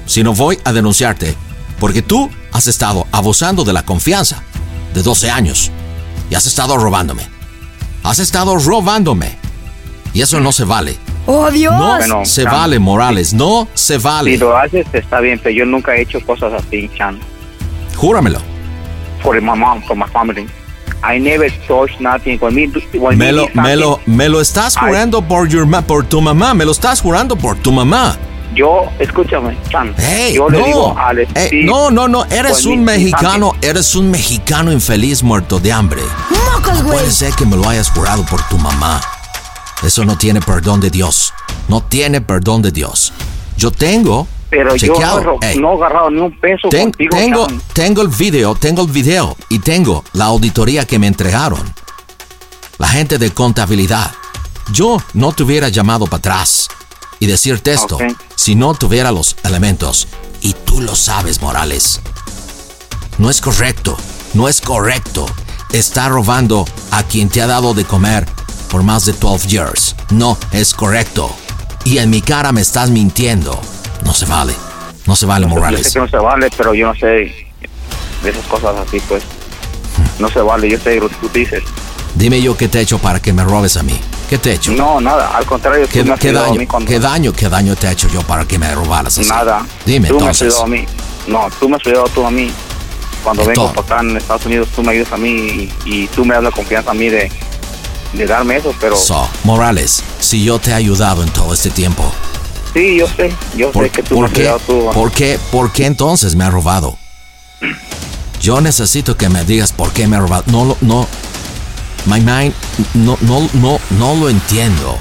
Sino 0.06 0.34
voy 0.34 0.60
a 0.64 0.74
denunciarte. 0.74 1.36
Porque 1.80 2.02
tú 2.02 2.30
has 2.52 2.68
estado 2.68 3.08
abusando 3.12 3.64
de 3.64 3.74
la 3.74 3.84
confianza 3.84 4.44
de 4.94 5.02
12 5.04 5.30
años. 5.32 5.72
Y 6.30 6.36
has 6.36 6.46
estado 6.46 6.78
robándome. 6.78 7.28
Has 8.04 8.20
estado 8.20 8.58
robándome. 8.58 9.38
Y 10.14 10.22
eso 10.22 10.40
no 10.40 10.52
se 10.52 10.64
vale. 10.64 10.98
¡Oh, 11.28 11.50
Dios! 11.52 11.74
No 11.74 11.96
Bueno, 11.98 12.26
se 12.26 12.44
Chan. 12.44 12.52
vale, 12.52 12.80
Morales. 12.80 13.34
No 13.34 13.68
se 13.74 13.98
vale. 13.98 14.32
Si 14.32 14.38
lo 14.38 14.56
haces, 14.56 14.86
está 14.94 15.20
bien, 15.20 15.40
pero 15.42 15.56
yo 15.56 15.66
nunca 15.66 15.96
he 15.96 16.02
hecho 16.02 16.20
cosas 16.22 16.54
así, 16.54 16.90
Chan. 16.98 17.20
Júramelo. 17.96 18.40
For 19.22 19.42
my 19.42 19.56
mom, 19.58 19.82
for 19.84 19.96
my 19.98 20.06
family. 20.14 20.48
I 21.04 21.20
never 21.20 21.50
touched 21.68 22.00
nothing. 22.00 22.40
When 22.40 22.56
me, 22.56 22.68
when 22.98 23.18
Me 23.18 23.26
me 23.28 23.32
lo, 23.32 23.42
did 23.44 23.54
something, 23.54 23.62
me 23.64 23.76
lo, 23.76 24.00
me 24.06 24.30
lo 24.30 24.42
estás 24.42 24.76
jurando 24.78 25.22
por, 25.22 25.48
your 25.48 25.66
ma- 25.66 25.82
por 25.82 26.06
tu 26.06 26.20
mamá. 26.22 26.54
Me 26.54 26.66
lo 26.66 26.72
estás 26.72 27.02
jurando 27.02 27.36
por 27.36 27.58
tu 27.58 27.72
mamá. 27.72 28.18
Yo, 28.56 28.86
escúchame, 29.00 29.58
Chan. 29.70 29.94
Hey, 29.98 30.34
yo 30.36 30.50
le 30.50 30.60
no. 30.60 30.66
digo 30.66 30.98
al 30.98 31.20
Ey, 31.20 31.28
Steve, 31.30 31.64
no, 31.66 31.92
no, 31.92 32.08
no. 32.08 32.26
Eres 32.26 32.66
un 32.66 32.84
mexicano. 32.84 33.54
Eres 33.62 33.96
un 33.96 34.10
mexicano 34.10 34.72
infeliz 34.72 35.22
muerto 35.24 35.60
de 35.60 35.72
hambre. 35.74 36.02
¡Mocos, 36.30 36.84
No 36.84 36.90
puede 36.92 37.12
ser 37.12 37.34
que 37.34 37.46
me 37.46 37.58
lo 37.58 37.68
hayas 37.68 37.90
jurado 37.90 38.26
por 38.26 38.42
tu 38.48 38.58
mamá. 38.58 39.02
Eso 39.84 40.06
no 40.06 40.18
tiene 40.18 40.40
perdón 40.42 40.80
de 40.80 40.90
Dios. 40.90 41.34
No 41.68 41.82
tiene 41.84 42.22
perdón 42.22 42.62
de 42.62 42.72
Dios. 42.72 43.12
Yo 43.58 43.72
tengo 43.72 44.28
Pero 44.58 44.76
yo 44.76 44.94
chequeado. 44.94 45.16
no, 45.18 45.22
he 45.22 45.24
ro- 45.26 45.40
Ey, 45.42 45.58
no 45.60 45.72
he 45.74 45.76
agarrado 45.76 46.10
ni 46.12 46.20
un 46.22 46.40
peso 46.40 46.70
ten- 46.70 46.92
contigo, 46.92 47.48
tengo, 47.74 48.02
el 48.02 48.08
video, 48.10 48.56
tengo 48.56 48.82
el 48.84 48.88
video 48.92 49.36
y 49.50 49.60
tengo 49.60 50.04
la 50.14 50.26
auditoría 50.26 50.86
que 50.86 51.00
me 51.00 51.08
entregaron. 51.08 51.62
La 52.78 52.88
gente 52.88 53.18
de 53.18 53.32
contabilidad. 53.32 54.12
Yo 54.72 54.98
no 55.14 55.32
te 55.32 55.44
hubiera 55.44 55.70
llamado 55.70 56.06
para 56.06 56.18
atrás 56.18 56.68
y 57.20 57.28
decirte 57.28 57.74
esto 57.74 57.98
si 58.36 58.56
no 58.56 58.74
tuviera 58.74 59.12
los 59.12 59.36
elementos. 59.44 60.08
Y 60.42 60.54
tú 60.54 60.82
lo 60.82 60.96
sabes, 60.96 61.42
Morales. 61.42 62.02
No 63.18 63.30
es 63.30 63.40
correcto, 63.42 63.96
no 64.34 64.50
es 64.50 64.60
correcto 64.62 65.26
estar 65.72 66.12
robando 66.12 66.66
a 66.92 67.04
quien 67.04 67.30
te 67.30 67.42
ha 67.42 67.48
dado 67.48 67.74
de 67.74 67.86
comer 67.86 68.26
por 68.70 68.84
más 68.84 69.06
de 69.06 69.14
12 69.14 69.48
years. 69.48 69.96
No 70.10 70.38
es 70.52 70.74
correcto. 70.74 71.30
Y 71.86 72.00
en 72.00 72.10
mi 72.10 72.22
cara 72.22 72.52
me 72.52 72.62
estás 72.62 72.90
mintiendo. 72.90 73.60
No 74.04 74.14
se 74.14 74.26
vale. 74.26 74.54
No 75.06 75.16
se 75.16 75.26
vale, 75.26 75.46
Yo 75.46 75.50
sé 75.50 75.56
Morales. 75.56 75.94
que 75.94 76.00
no 76.00 76.08
se 76.08 76.18
vale, 76.18 76.50
pero 76.58 76.74
yo 76.74 76.88
no 76.88 76.96
sé 76.96 77.06
de 77.08 78.30
esas 78.30 78.46
cosas 78.48 78.76
así, 78.88 79.00
pues. 79.08 79.24
No 80.20 80.30
se 80.30 80.40
vale, 80.42 80.70
yo 80.70 80.80
sé 80.80 80.96
lo 81.00 81.10
que 81.10 81.16
tú 81.16 81.30
dices. 81.30 81.64
Dime 82.16 82.42
yo 82.42 82.56
qué 82.58 82.68
te 82.68 82.80
he 82.80 82.82
hecho 82.82 82.98
para 82.98 83.20
que 83.22 83.34
me 83.34 83.44
robes 83.44 83.78
a 83.78 83.84
mí. 83.84 84.00
¿Qué 84.30 84.38
te 84.38 84.52
he 84.52 84.54
hecho? 84.56 84.72
No, 84.72 85.00
nada, 85.02 85.36
al 85.38 85.46
contrario, 85.46 85.88
¿Qué, 85.88 86.00
tú 86.02 86.08
me 86.08 86.14
has 86.14 86.20
qué 86.20 86.30
ayudado 86.30 86.46
a 86.46 86.50
daño, 86.50 86.60
mí 86.62 86.68
cuando... 86.68 86.90
¿Qué 86.90 87.00
daño, 87.00 87.34
qué 87.34 87.50
daño 87.50 87.76
te 87.76 87.88
he 87.88 87.92
hecho 87.92 88.08
yo 88.10 88.22
para 88.24 88.46
que 88.46 88.58
me 88.58 88.74
robaras 88.74 89.18
así? 89.18 89.28
Nada. 89.30 89.66
Dime 89.86 90.08
tú 90.08 90.20
me 90.20 90.30
has 90.30 90.42
entonces. 90.42 90.48
ayudado 90.48 90.64
a 90.64 90.68
mí. 90.68 90.86
No, 91.28 91.48
tú 91.60 91.70
me 91.70 91.76
has 91.76 91.86
ayudado 91.86 92.08
tú 92.08 92.26
a 92.26 92.32
mí. 92.32 92.52
Cuando 93.24 93.46
vengo 93.46 93.52
Entonces- 93.70 93.84
para 93.86 94.00
acá 94.02 94.10
en 94.10 94.18
Estados 94.18 94.46
Unidos, 94.46 94.70
tú 94.76 94.82
me 94.84 94.92
ayudas 94.94 95.12
a 95.12 95.18
mí 95.18 95.30
y, 95.30 95.74
y 95.86 96.08
tú 96.08 96.24
me 96.26 96.34
das 96.34 96.44
la 96.44 96.52
confianza 96.52 96.92
a 96.92 96.94
mí 96.94 97.10
de, 97.10 97.32
de 98.14 98.26
darme 98.26 98.58
eso, 98.58 98.74
pero... 98.80 98.96
So, 98.96 99.28
Morales, 99.44 100.02
si 100.20 100.44
yo 100.44 100.58
te 100.60 100.72
he 100.72 100.74
ayudado 100.74 101.22
en 101.22 101.30
todo 101.30 101.54
este 101.54 101.70
tiempo, 101.70 102.12
Sí, 102.76 102.98
yo 103.00 103.08
sé, 103.08 103.34
yo 103.56 103.72
¿por, 103.72 103.86
sé 103.86 103.90
que 103.90 104.04
tú 104.04 104.16
me 104.16 104.20
por 104.22 104.26
has 104.28 104.34
qué, 104.34 104.42
ayudado 104.42 104.60
tú. 104.68 104.90
¿por, 104.94 105.12
qué, 105.12 105.40
¿por 105.52 105.72
qué 105.72 105.86
entonces 105.86 106.36
me 106.36 106.44
ha 106.44 106.50
robado? 106.50 106.98
Yo 108.42 108.60
necesito 108.62 109.16
que 109.18 109.30
me 109.30 109.44
digas 109.46 109.72
por 109.72 109.92
qué 109.94 110.08
me 110.08 110.18
ha 110.18 110.20
robado. 110.20 110.44
No, 110.48 110.66
lo- 110.66 110.78
no, 110.82 111.08
my 112.06 112.20
mind, 112.20 112.54
no, 112.94 113.18
no, 113.22 113.50
no, 113.54 113.80
no 113.92 114.16
lo 114.16 114.30
entiendo. 114.30 114.98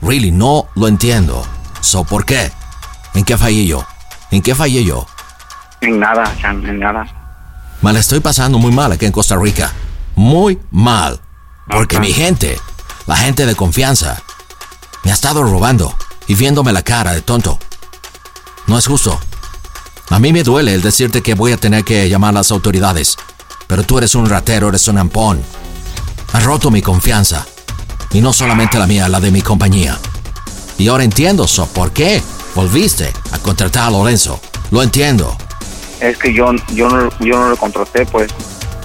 Really, 0.00 0.30
no 0.30 0.68
lo 0.76 0.86
entiendo. 0.86 1.44
So, 1.80 2.04
¿por 2.04 2.24
qué? 2.24 2.52
¿En 3.14 3.24
qué 3.24 3.36
fallé 3.36 3.66
yo? 3.66 3.84
¿En 4.30 4.40
qué 4.40 4.54
fallé 4.54 4.84
yo? 4.84 5.04
En 5.80 5.98
nada, 5.98 6.32
Chan, 6.40 6.64
en 6.66 6.78
nada. 6.78 7.04
Me 7.82 7.92
la 7.92 7.98
estoy 7.98 8.20
pasando 8.20 8.58
muy 8.58 8.70
mal 8.72 8.92
aquí 8.92 9.06
en 9.06 9.12
Costa 9.12 9.36
Rica. 9.36 9.72
Muy 10.14 10.58
mal. 10.70 11.20
Porque 11.68 11.98
mi 12.00 12.12
gente, 12.12 12.58
la 13.06 13.16
gente 13.16 13.44
de 13.44 13.54
confianza, 13.56 14.22
me 15.04 15.10
ha 15.10 15.14
estado 15.14 15.42
robando 15.42 15.94
y 16.28 16.34
viéndome 16.34 16.72
la 16.72 16.82
cara 16.82 17.12
de 17.12 17.22
tonto. 17.22 17.58
No 18.66 18.78
es 18.78 18.86
justo. 18.86 19.18
A 20.10 20.18
mí 20.18 20.32
me 20.32 20.42
duele 20.42 20.74
el 20.74 20.82
decirte 20.82 21.22
que 21.22 21.34
voy 21.34 21.52
a 21.52 21.56
tener 21.56 21.84
que 21.84 22.08
llamar 22.08 22.30
a 22.30 22.40
las 22.40 22.52
autoridades. 22.52 23.16
Pero 23.66 23.82
tú 23.82 23.98
eres 23.98 24.14
un 24.14 24.28
ratero, 24.28 24.68
eres 24.68 24.86
un 24.88 24.98
ampón. 24.98 25.42
Has 26.32 26.44
roto 26.44 26.70
mi 26.70 26.82
confianza. 26.82 27.46
Y 28.12 28.20
no 28.20 28.32
solamente 28.32 28.78
la 28.78 28.86
mía, 28.86 29.08
la 29.08 29.20
de 29.20 29.30
mi 29.30 29.42
compañía. 29.42 29.98
Y 30.78 30.88
ahora 30.88 31.04
entiendo, 31.04 31.46
so, 31.46 31.66
¿por 31.66 31.92
qué 31.92 32.22
volviste 32.54 33.12
a 33.32 33.38
contratar 33.38 33.88
a 33.88 33.90
Lorenzo? 33.90 34.40
Lo 34.70 34.82
entiendo. 34.82 35.36
Es 36.00 36.16
que 36.16 36.32
yo, 36.32 36.52
yo, 36.74 36.88
no, 36.88 37.10
yo 37.20 37.38
no 37.38 37.48
lo 37.48 37.56
contraté, 37.56 38.06
pues. 38.06 38.30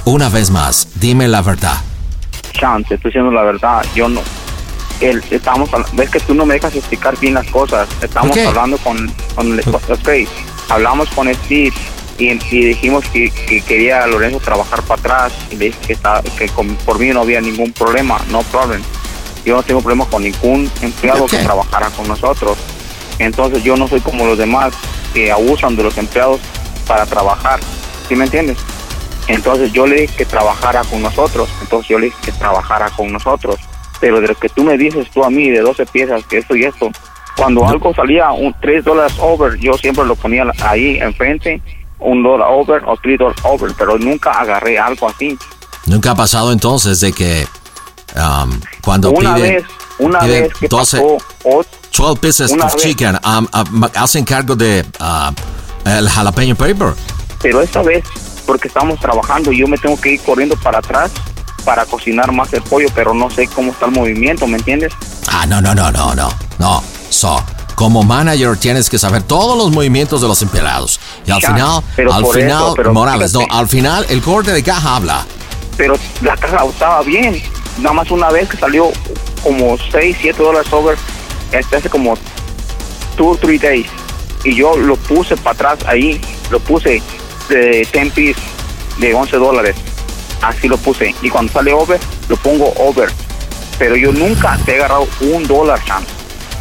Una 0.05 0.29
vez 0.29 0.49
más, 0.49 0.87
dime 0.95 1.27
la 1.27 1.41
verdad. 1.41 1.77
Chan, 2.53 2.83
te 2.83 2.95
estoy 2.95 3.09
diciendo 3.09 3.31
la 3.31 3.43
verdad, 3.43 3.85
yo 3.95 4.09
no. 4.09 4.21
El, 4.99 5.23
estamos, 5.31 5.69
ves 5.93 6.09
que 6.09 6.19
tú 6.19 6.33
no 6.33 6.45
me 6.45 6.53
dejas 6.55 6.75
explicar 6.75 7.17
bien 7.19 7.33
las 7.33 7.47
cosas. 7.47 7.87
Estamos 8.01 8.35
hablando 8.47 8.77
con, 8.77 9.11
con 9.35 9.53
el- 9.53 9.59
ok, 9.67 10.09
hablamos 10.69 11.09
con 11.09 11.33
Steve 11.33 11.73
y, 12.17 12.29
y 12.31 12.65
dijimos 12.65 13.03
que, 13.11 13.29
que 13.31 13.61
quería 13.61 14.03
a 14.03 14.07
Lorenzo 14.07 14.39
trabajar 14.39 14.81
para 14.83 14.99
atrás 14.99 15.33
y 15.51 15.55
le 15.57 15.65
dije 15.65 15.79
que, 15.87 15.93
está, 15.93 16.21
que 16.37 16.47
con- 16.49 16.75
por 16.77 16.99
mí 16.99 17.07
no 17.09 17.21
había 17.21 17.41
ningún 17.41 17.73
problema, 17.73 18.19
no 18.29 18.41
problem. 18.43 18.81
Yo 19.45 19.55
no 19.57 19.63
tengo 19.63 19.81
problema 19.81 20.05
con 20.05 20.23
ningún 20.23 20.71
empleado 20.81 21.25
que 21.25 21.37
trabajara 21.43 21.89
con 21.89 22.07
nosotros. 22.07 22.57
Entonces 23.19 23.61
yo 23.63 23.75
no 23.75 23.87
soy 23.87 23.99
como 23.99 24.25
los 24.25 24.37
demás 24.37 24.73
que 25.13 25.31
abusan 25.31 25.75
de 25.75 25.83
los 25.83 25.97
empleados 25.97 26.39
para 26.87 27.05
trabajar. 27.05 27.59
¿Sí 28.07 28.15
me 28.15 28.23
entiendes? 28.25 28.57
Entonces 29.27 29.71
yo 29.73 29.85
le 29.85 30.01
dije 30.01 30.15
que 30.17 30.25
trabajara 30.25 30.81
con 30.85 31.01
nosotros. 31.01 31.49
Entonces 31.61 31.89
yo 31.89 31.99
le 31.99 32.05
dije 32.07 32.17
que 32.23 32.31
trabajara 32.33 32.89
con 32.91 33.11
nosotros. 33.11 33.57
Pero 34.03 34.19
de 34.19 34.27
lo 34.27 34.35
que 34.35 34.49
tú 34.49 34.65
me 34.65 34.77
dices 34.77 35.07
tú 35.13 35.23
a 35.23 35.29
mí 35.29 35.49
de 35.49 35.61
12 35.61 35.85
piezas, 35.85 36.25
que 36.25 36.39
esto 36.39 36.57
y 36.57 36.65
esto, 36.65 36.89
cuando 37.37 37.65
algo 37.65 37.93
salía 37.95 38.33
un 38.33 38.53
3 38.59 38.83
dólares 38.83 39.13
over, 39.17 39.57
yo 39.57 39.77
siempre 39.77 40.03
lo 40.03 40.13
ponía 40.17 40.43
ahí 40.61 40.97
enfrente, 40.97 41.61
un 41.99 42.21
dólar 42.21 42.49
over 42.51 42.83
o 42.85 42.97
3 43.01 43.17
dólares 43.17 43.41
over, 43.45 43.71
pero 43.77 43.97
nunca 43.97 44.31
agarré 44.31 44.77
algo 44.77 45.07
así. 45.07 45.37
Nunca 45.85 46.11
ha 46.11 46.15
pasado 46.15 46.51
entonces 46.51 46.99
de 46.99 47.13
que 47.13 47.47
um, 48.17 48.59
cuando 48.81 49.11
una 49.11 49.35
piden, 49.35 49.53
vez, 49.55 49.63
una 49.99 50.19
piden 50.19 50.43
vez 50.43 50.53
que 50.55 50.67
12, 50.67 50.97
pasó, 50.97 51.17
o- 51.45 51.63
12 51.97 52.19
pieces 52.19 52.51
of 52.51 52.73
vez. 52.73 52.75
chicken, 52.75 53.17
um, 53.25 53.47
um, 53.53 53.83
hacen 53.95 54.25
cargo 54.25 54.53
de 54.57 54.83
uh, 54.99 55.89
el 55.89 56.09
jalapeño 56.09 56.55
paper. 56.57 56.93
pero 57.41 57.61
esta 57.61 57.81
vez, 57.81 58.03
porque 58.45 58.67
estamos 58.67 58.99
trabajando, 58.99 59.53
yo 59.53 59.65
me 59.65 59.77
tengo 59.77 59.95
que 60.01 60.11
ir 60.15 60.19
corriendo 60.19 60.57
para 60.57 60.79
atrás 60.79 61.09
para 61.65 61.85
cocinar 61.85 62.31
más 62.31 62.51
el 62.53 62.61
pollo, 62.63 62.87
pero 62.93 63.13
no 63.13 63.29
sé 63.29 63.47
cómo 63.47 63.71
está 63.71 63.85
el 63.85 63.91
movimiento, 63.91 64.47
¿me 64.47 64.57
entiendes? 64.57 64.93
Ah, 65.27 65.45
no, 65.45 65.61
no, 65.61 65.73
no, 65.75 65.91
no, 65.91 66.13
no, 66.15 66.29
no. 66.59 66.83
So, 67.09 67.41
como 67.75 68.03
manager 68.03 68.57
tienes 68.57 68.89
que 68.89 68.97
saber 68.99 69.23
todos 69.23 69.57
los 69.57 69.71
movimientos 69.71 70.21
de 70.21 70.27
los 70.27 70.41
empleados. 70.41 70.99
Y 71.25 71.31
al 71.31 71.41
Ya, 71.41 71.47
final, 71.53 71.81
pero 71.95 72.13
al 72.13 72.25
final, 72.25 72.63
eso, 72.63 72.73
pero 72.75 72.93
Morales, 72.93 73.31
fíjate. 73.31 73.47
no, 73.51 73.57
al 73.59 73.67
final 73.67 74.05
el 74.09 74.21
corte 74.21 74.51
de 74.51 74.63
caja 74.63 74.95
habla. 74.95 75.25
pero 75.77 75.95
la 76.21 76.35
caja 76.37 76.65
estaba 76.65 77.01
bien. 77.03 77.41
Nada 77.79 77.93
más 77.93 78.11
una 78.11 78.29
vez 78.29 78.47
que 78.49 78.57
salió 78.57 78.91
como 79.41 79.75
6, 79.91 80.17
7 80.21 80.41
dólares 80.43 80.71
over 80.71 80.95
este 81.51 81.75
hace 81.77 81.89
como 81.89 82.15
2 83.17 83.39
3 83.39 83.61
days. 83.61 83.87
Y 84.43 84.55
yo 84.55 84.75
lo 84.77 84.95
puse 84.97 85.35
para 85.37 85.71
atrás 85.71 85.79
ahí, 85.87 86.19
lo 86.51 86.59
puse 86.59 87.01
de 87.49 87.87
10 87.91 88.13
piece 88.13 88.39
de 88.99 89.13
11 89.15 89.37
dólares. 89.37 89.75
Así 90.43 90.67
lo 90.67 90.77
puse. 90.77 91.15
Y 91.21 91.29
cuando 91.29 91.51
sale 91.51 91.73
over, 91.73 91.99
lo 92.27 92.35
pongo 92.37 92.73
over. 92.77 93.09
Pero 93.79 93.95
yo 93.95 94.11
nunca 94.11 94.57
te 94.65 94.73
he 94.73 94.75
agarrado 94.75 95.07
un 95.21 95.47
dólar, 95.47 95.83
chance. 95.85 96.09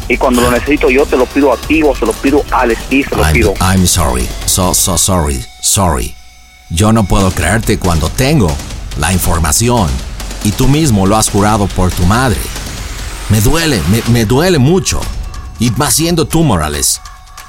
Y 0.07 0.17
cuando 0.17 0.41
lo 0.41 0.51
necesito 0.51 0.89
yo 0.89 1.05
te 1.05 1.15
lo 1.15 1.25
pido 1.25 1.53
a 1.53 1.57
ti 1.57 1.81
o 1.81 1.95
se 1.95 2.05
lo 2.05 2.11
pido 2.13 2.43
a 2.51 2.65
se 2.67 3.15
lo 3.15 3.23
I'm, 3.23 3.33
pido. 3.33 3.53
I'm 3.61 3.85
sorry. 3.85 4.27
So, 4.45 4.73
so 4.73 4.97
sorry. 4.97 5.43
Sorry. 5.61 6.15
Yo 6.69 6.91
no 6.91 7.03
puedo 7.03 7.31
creerte 7.31 7.77
cuando 7.77 8.09
tengo 8.09 8.51
la 8.97 9.13
información 9.13 9.89
y 10.43 10.51
tú 10.51 10.67
mismo 10.67 11.05
lo 11.05 11.15
has 11.15 11.29
jurado 11.29 11.67
por 11.67 11.91
tu 11.91 12.05
madre. 12.05 12.39
Me 13.29 13.41
duele, 13.41 13.81
me, 13.89 14.01
me 14.11 14.25
duele 14.25 14.59
mucho. 14.59 14.99
Y 15.59 15.71
más 15.71 15.93
siendo 15.93 16.25
tú, 16.25 16.43
Morales. 16.43 16.99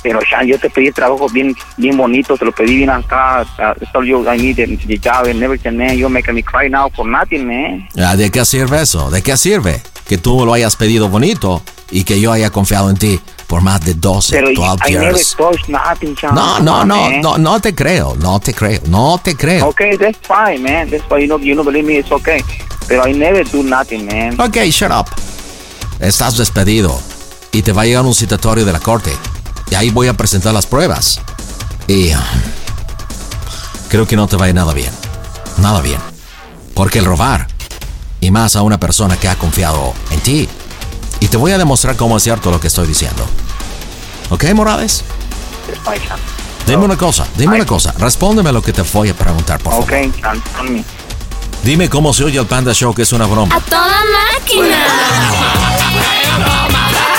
Pero 0.05 0.21
Sean, 0.29 0.47
yo 0.47 0.59
te 0.59 0.69
pedí 0.69 0.93
trabajo 0.93 1.27
bien 1.31 1.57
bien 1.79 1.97
bonito, 1.97 2.37
te 2.37 2.45
lo 2.45 2.53
pedí 2.53 2.77
bien 2.77 2.91
acá. 2.91 3.47
I 3.59 3.87
told 3.91 4.07
you 4.07 4.23
I 4.31 4.37
need 4.37 4.57
the, 4.57 4.99
job 4.99 5.27
and 5.27 5.43
everything, 5.43 5.79
man. 5.79 5.97
You're 5.97 6.11
making 6.13 6.35
me 6.35 6.43
cry 6.43 6.69
now 6.69 6.91
for 6.95 7.07
nothing, 7.07 7.47
man. 7.47 7.89
Ah, 7.97 8.15
¿De 8.15 8.31
qué 8.31 8.45
sirve 8.45 8.83
eso? 8.83 9.11
¿De 9.11 9.23
qué 9.23 9.35
sirve? 9.39 9.83
Que 10.07 10.19
tú 10.19 10.45
lo 10.45 10.53
hayas 10.53 10.77
pedido 10.77 11.09
bonito 11.09 11.63
y 11.91 12.05
que 12.05 12.21
yo 12.21 12.33
haya 12.33 12.51
confiado 12.51 12.91
en 12.91 12.99
ti 12.99 13.19
por 13.47 13.63
más 13.63 13.81
de 13.83 13.95
12, 13.95 14.37
Pero 14.37 14.53
12 14.53 14.91
I 14.91 14.93
never 14.93 15.15
years. 15.15 15.35
touched 15.39 15.69
nothing, 15.69 16.15
Sean. 16.17 16.35
No, 16.35 16.61
no, 16.61 16.85
no, 16.85 17.11
man. 17.11 17.21
no, 17.23 17.39
no 17.39 17.61
te 17.61 17.75
creo, 17.75 18.15
no 18.17 18.39
te 18.41 18.53
creo, 18.53 18.83
no 18.89 19.19
te 19.25 19.35
creo. 19.35 19.69
Okay, 19.69 19.97
that's 19.97 20.19
fine, 20.21 20.63
man. 20.63 20.91
That's 20.91 21.09
why 21.11 21.21
you 21.21 21.27
know 21.27 21.39
you 21.39 21.55
don't 21.55 21.65
believe 21.65 21.87
me. 21.87 21.97
It's 21.99 22.13
okay. 22.13 22.43
Pero 22.87 23.09
I 23.09 23.15
never 23.15 23.43
do 23.51 23.63
nothing, 23.63 24.05
man. 24.05 24.39
Ok, 24.39 24.59
shut 24.71 24.91
up. 24.91 25.07
Estás 25.99 26.37
despedido 26.37 27.01
y 27.53 27.63
te 27.63 27.73
va 27.73 27.83
a 27.83 27.85
llegar 27.87 28.05
un 28.05 28.15
citatorio 28.15 28.67
de 28.67 28.73
la 28.73 28.81
corte. 28.81 29.11
Y 29.71 29.75
ahí 29.75 29.91
voy 29.91 30.09
a 30.09 30.15
presentar 30.15 30.53
las 30.55 30.67
pruebas. 30.67 31.21
Y 31.87 32.13
ah, 32.13 32.25
creo 33.89 34.07
que 34.07 34.17
no 34.17 34.27
te 34.27 34.37
va 34.37 34.47
a 34.47 34.49
ir 34.49 34.55
nada 34.55 34.73
bien. 34.73 34.91
Nada 35.59 35.81
bien. 35.81 36.01
Porque 36.75 36.99
el 36.99 37.05
robar, 37.05 37.47
y 38.21 38.31
más 38.31 38.57
a 38.57 38.63
una 38.63 38.79
persona 38.79 39.17
que 39.17 39.29
ha 39.29 39.37
confiado 39.37 39.95
en 40.11 40.21
ti, 40.21 40.49
y 41.21 41.29
te 41.29 41.37
voy 41.37 41.53
a 41.53 41.59
demostrar 41.59 41.97
cómo 41.97 42.17
es 42.17 42.23
cierto 42.23 42.51
lo 42.51 42.61
que 42.61 42.69
estoy 42.69 42.87
diciendo. 42.87 43.25
¿Ok, 44.31 44.45
Morales? 44.55 45.05
Dime 46.67 46.85
una 46.85 46.97
cosa, 46.97 47.27
dime 47.37 47.57
una 47.57 47.67
cosa. 47.67 47.95
Respóndeme 47.99 48.49
a 48.49 48.53
lo 48.53 48.63
que 48.63 48.73
te 48.73 48.83
voy 48.83 49.11
a 49.11 49.15
preguntar, 49.15 49.61
por 49.61 49.73
favor. 49.73 49.85
Okay, 49.85 50.13
Sean, 50.21 50.43
tell 50.57 50.71
me. 50.71 50.85
Dime 51.63 51.89
cómo 51.89 52.13
se 52.13 52.25
oye 52.25 52.39
el 52.39 52.47
Panda 52.47 52.73
Show, 52.75 52.95
que 52.95 53.03
es 53.03 53.13
una 53.13 53.27
broma. 53.27 53.55
¡A 53.55 53.61
toda 53.61 54.03
máquina! 54.39 54.77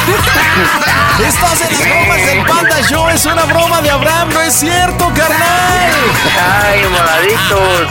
Estás 1.28 1.62
en 1.62 1.72
las 1.74 1.82
bromas 1.88 2.26
del 2.26 2.46
Panda 2.46 2.82
Show, 2.90 3.10
es 3.10 3.26
una 3.26 3.44
broma 3.46 3.82
de 3.82 3.90
Abraham, 3.90 4.30
no 4.34 4.42
es 4.42 4.54
cierto, 4.54 5.12
carnal. 5.16 5.92
Ay, 6.64 6.84
moraditos. 6.90 7.88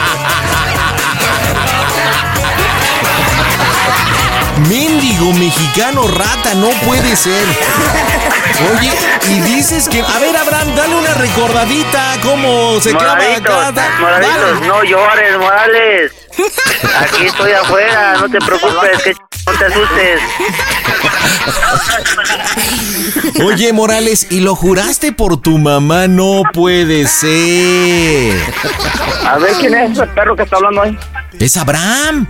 Mendigo 4.69 5.33
mexicano 5.35 6.07
rata, 6.09 6.55
no 6.55 6.69
puede 6.87 7.17
ser. 7.17 7.45
Oye, 8.79 8.93
y 9.29 9.41
dices 9.41 9.89
que. 9.89 10.01
A 10.01 10.19
ver, 10.21 10.37
Abraham, 10.37 10.75
dale 10.77 10.95
una 10.95 11.12
recordadita, 11.15 12.17
cómo 12.23 12.81
se 12.81 12.91
clava 12.91 13.15
Moraditos, 13.17 13.55
cada. 13.55 13.89
moraditos, 13.99 14.61
no 14.62 14.85
llores, 14.85 15.39
Morales. 15.39 16.12
Aquí 17.01 17.27
estoy 17.27 17.53
afuera, 17.53 18.15
no 18.21 18.29
te 18.29 18.39
preocupes, 18.39 19.03
que 19.03 19.15
ch- 19.15 19.19
no 19.47 19.53
te 19.53 19.65
asustes. 19.67 20.21
Oye, 23.45 23.72
Morales, 23.72 24.27
¿y 24.31 24.41
lo 24.41 24.55
juraste 24.55 25.12
por 25.12 25.41
tu 25.41 25.59
mamá? 25.59 26.07
No 26.09 26.43
puede 26.53 27.07
ser. 27.07 28.35
A 29.27 29.39
ver 29.39 29.53
quién 29.61 29.75
es 29.75 29.93
ese 29.93 30.07
perro 30.09 30.37
que 30.37 30.43
está 30.43 30.57
hablando 30.57 30.83
ahí. 30.83 30.99
Es 31.39 31.57
Abraham. 31.57 32.27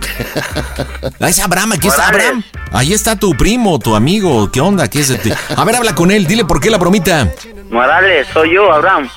Ah, 1.19 1.29
Es 1.29 1.39
Abraham, 1.39 1.73
aquí 1.73 1.87
está. 1.87 2.07
Abraham. 2.07 2.43
Ahí 2.71 2.93
está 2.93 3.15
tu 3.15 3.35
primo, 3.35 3.77
tu 3.79 3.95
amigo. 3.95 4.51
¿Qué 4.51 4.61
onda? 4.61 4.87
¿Qué 4.89 5.01
es 5.01 5.21
ti? 5.21 5.31
A 5.55 5.63
ver, 5.63 5.75
habla 5.75 5.93
con 5.95 6.11
él, 6.11 6.25
dile 6.27 6.45
por 6.45 6.59
qué 6.59 6.69
la 6.69 6.77
bromita. 6.77 7.29
Morales, 7.69 8.27
soy 8.33 8.53
yo, 8.55 8.71
Abraham. 8.71 9.09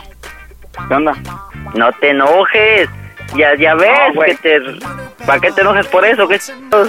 ¿Qué 0.88 0.94
onda? 0.94 1.12
No 1.74 1.90
te 2.00 2.10
enojes. 2.10 2.88
Ya, 3.36 3.54
ya 3.58 3.74
ves 3.74 3.90
No, 4.14 4.22
que 4.22 4.34
te... 4.36 4.58
¿Para 5.26 5.40
qué 5.40 5.52
te 5.52 5.60
enojes 5.60 5.86
por 5.88 6.04
eso? 6.04 6.26
¿Qué 6.28 6.38
Si 6.40 6.52
No 6.52 6.86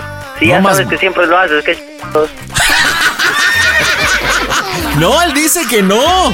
ya 0.47 0.59
más- 0.61 0.77
sabes 0.77 0.89
que 0.89 0.97
siempre 0.97 1.27
lo 1.27 1.37
haces, 1.37 1.63
¿qué 1.63 1.73
No, 4.97 5.21
él 5.21 5.33
dice 5.33 5.61
que 5.69 5.81
no. 5.81 6.33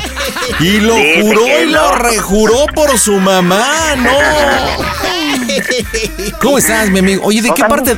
Y 0.59 0.79
lo 0.79 0.95
Dice 0.95 1.21
juró 1.21 1.47
y 1.47 1.65
lo 1.67 1.91
rejuró 1.95 2.65
por 2.73 2.97
su 2.97 3.19
mamá. 3.19 3.63
No. 3.97 4.11
¿Cómo 6.41 6.57
estás, 6.57 6.89
mi 6.89 6.99
amigo? 6.99 7.23
Oye, 7.25 7.41
¿de 7.41 7.53
qué 7.53 7.63
parte 7.63 7.95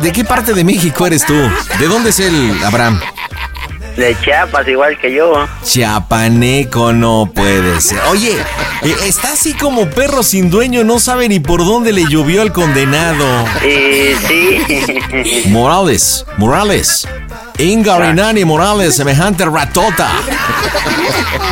de 0.00 0.12
qué 0.12 0.24
parte 0.24 0.52
de 0.52 0.64
México 0.64 1.06
eres 1.06 1.24
tú? 1.24 1.34
¿De 1.78 1.86
dónde 1.88 2.10
es 2.10 2.20
el 2.20 2.62
Abraham? 2.64 3.00
De 3.96 4.16
Chiapas, 4.20 4.66
igual 4.66 4.98
que 4.98 5.14
yo. 5.14 5.46
Chiapaneco 5.62 6.92
no 6.92 7.30
puede 7.32 7.80
ser. 7.80 8.00
Oye, 8.10 8.36
eh, 8.82 8.96
está 9.04 9.32
así 9.32 9.54
como 9.54 9.88
perro 9.88 10.22
sin 10.22 10.50
dueño, 10.50 10.82
no 10.82 10.98
sabe 10.98 11.28
ni 11.28 11.38
por 11.38 11.64
dónde 11.64 11.92
le 11.92 12.04
llovió 12.08 12.42
al 12.42 12.52
condenado. 12.52 13.24
Y 13.62 14.14
sí. 14.26 15.44
Morales, 15.50 16.26
Morales. 16.38 17.06
Ingarinani 17.58 18.44
Morales, 18.44 18.96
semejante 18.96 19.44
ratota. 19.44 20.10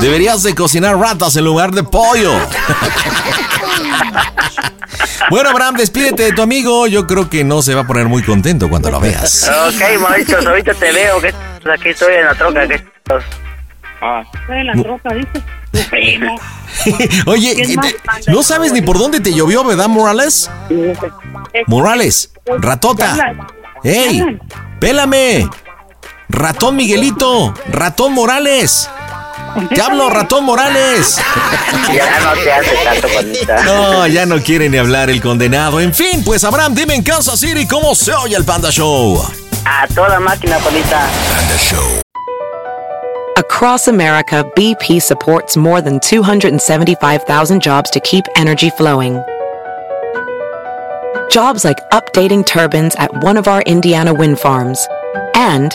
Deberías 0.00 0.42
de 0.42 0.54
cocinar 0.54 0.98
ratas 0.98 1.36
en 1.36 1.44
lugar 1.44 1.70
de 1.70 1.84
pollo. 1.84 2.32
Bueno, 5.30 5.50
Abraham, 5.50 5.76
despídete 5.76 6.24
de 6.24 6.32
tu 6.32 6.42
amigo. 6.42 6.86
Yo 6.86 7.06
creo 7.06 7.30
que 7.30 7.44
no 7.44 7.62
se 7.62 7.74
va 7.74 7.82
a 7.82 7.86
poner 7.86 8.06
muy 8.08 8.22
contento 8.22 8.68
cuando 8.68 8.90
lo 8.90 9.00
veas. 9.00 9.48
ok, 9.68 10.00
Moraditos, 10.00 10.44
ahorita 10.44 10.74
te 10.74 10.92
veo. 10.92 11.20
¿qué 11.20 11.32
ch- 11.32 11.72
Aquí 11.74 11.88
estoy 11.90 12.14
en 12.16 12.24
la 12.26 12.34
troca, 12.34 12.66
¿qué 12.68 12.76
ch- 12.76 13.22
Ah. 14.04 14.22
Estoy 14.34 14.58
en 14.58 14.66
la 14.66 14.72
troca, 14.82 15.10
primo. 15.90 16.34
Oye, 17.26 17.76
no 18.26 18.42
sabes 18.42 18.72
ni 18.72 18.82
por 18.82 18.98
dónde 18.98 19.20
te 19.20 19.32
llovió, 19.32 19.64
¿verdad, 19.64 19.88
Morales? 19.88 20.50
Morales, 21.68 22.32
ratota. 22.58 23.16
¡Ey! 23.84 24.38
¡Pélame! 24.80 25.48
¡Ratón 26.28 26.76
Miguelito! 26.76 27.54
¡Ratón 27.70 28.12
Morales! 28.12 28.90
¡Te 29.74 29.80
hablo, 29.80 30.08
ratón 30.10 30.44
Morales! 30.44 31.20
Ya 31.92 32.20
no 32.20 32.32
te 32.42 32.52
hace 32.52 32.76
tanto 32.84 33.08
bonita. 33.08 33.62
No, 33.64 34.06
ya 34.06 34.26
no 34.26 34.40
quiere 34.40 34.68
ni 34.68 34.78
hablar 34.78 35.10
el 35.10 35.20
condenado. 35.20 35.80
En 35.80 35.92
fin, 35.92 36.22
pues 36.24 36.44
Abraham, 36.44 36.74
dime 36.74 36.94
en 36.94 37.02
Kansas 37.02 37.38
City 37.38 37.66
cómo 37.66 37.94
se 37.94 38.12
oye 38.14 38.36
el 38.36 38.44
Panda 38.44 38.70
Show. 38.70 39.22
A 39.64 39.86
toda 39.88 40.18
máquina, 40.20 40.58
bonita. 40.58 41.06
Across 43.36 43.88
America, 43.88 44.44
BP 44.56 45.00
supports 45.00 45.56
more 45.56 45.80
than 45.80 46.00
275,000 46.00 47.62
jobs 47.62 47.90
to 47.90 48.00
keep 48.00 48.24
energy 48.36 48.70
flowing. 48.70 49.22
Jobs 51.30 51.64
like 51.64 51.78
updating 51.92 52.44
turbines 52.44 52.94
at 52.96 53.10
one 53.22 53.38
of 53.38 53.48
our 53.48 53.62
Indiana 53.62 54.12
wind 54.12 54.38
farms 54.38 54.86
and 55.34 55.74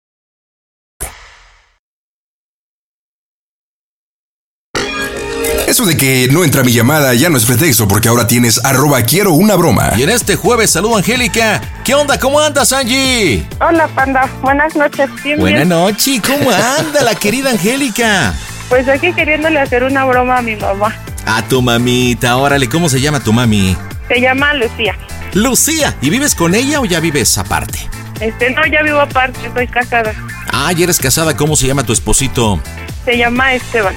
Eso 5.71 5.85
de 5.85 5.95
que 5.95 6.27
no 6.29 6.43
entra 6.43 6.63
mi 6.63 6.73
llamada 6.73 7.13
ya 7.13 7.29
no 7.29 7.37
es 7.37 7.45
pretexto 7.45 7.87
porque 7.87 8.09
ahora 8.09 8.27
tienes 8.27 8.59
arroba 8.65 9.03
quiero 9.03 9.31
una 9.31 9.55
broma. 9.55 9.93
Y 9.95 10.03
en 10.03 10.09
este 10.09 10.35
jueves, 10.35 10.69
saludo 10.69 10.97
Angélica. 10.97 11.61
¿Qué 11.85 11.95
onda? 11.95 12.19
¿Cómo 12.19 12.41
andas, 12.41 12.73
Angie? 12.73 13.47
Hola, 13.61 13.87
panda. 13.87 14.29
Buenas 14.41 14.75
noches. 14.75 15.09
Bien, 15.23 15.39
Buenas 15.39 15.65
noches. 15.65 16.21
¿Cómo 16.27 16.51
anda 16.51 17.01
la 17.03 17.15
querida 17.15 17.51
Angélica? 17.51 18.33
Pues 18.67 18.85
aquí 18.89 19.13
queriéndole 19.13 19.61
hacer 19.61 19.85
una 19.85 20.03
broma 20.03 20.39
a 20.39 20.41
mi 20.41 20.57
mamá. 20.57 20.93
A 21.25 21.41
tu 21.43 21.61
mamita, 21.61 22.35
órale, 22.35 22.67
¿cómo 22.67 22.89
se 22.89 22.99
llama 22.99 23.21
tu 23.21 23.31
mami? 23.31 23.77
Se 24.09 24.19
llama 24.19 24.53
Lucía. 24.55 24.97
Lucía, 25.35 25.95
¿y 26.01 26.09
vives 26.09 26.35
con 26.35 26.53
ella 26.53 26.81
o 26.81 26.85
ya 26.85 26.99
vives 26.99 27.37
aparte? 27.37 27.79
Este, 28.19 28.49
no, 28.51 28.65
ya 28.65 28.83
vivo 28.83 28.99
aparte, 28.99 29.39
soy 29.53 29.67
casada. 29.67 30.13
Ah, 30.51 30.73
ya 30.73 30.83
eres 30.83 30.99
casada, 30.99 31.37
¿cómo 31.37 31.55
se 31.55 31.65
llama 31.65 31.85
tu 31.85 31.93
esposito? 31.93 32.59
Se 33.05 33.17
llama 33.17 33.53
Esteban. 33.53 33.95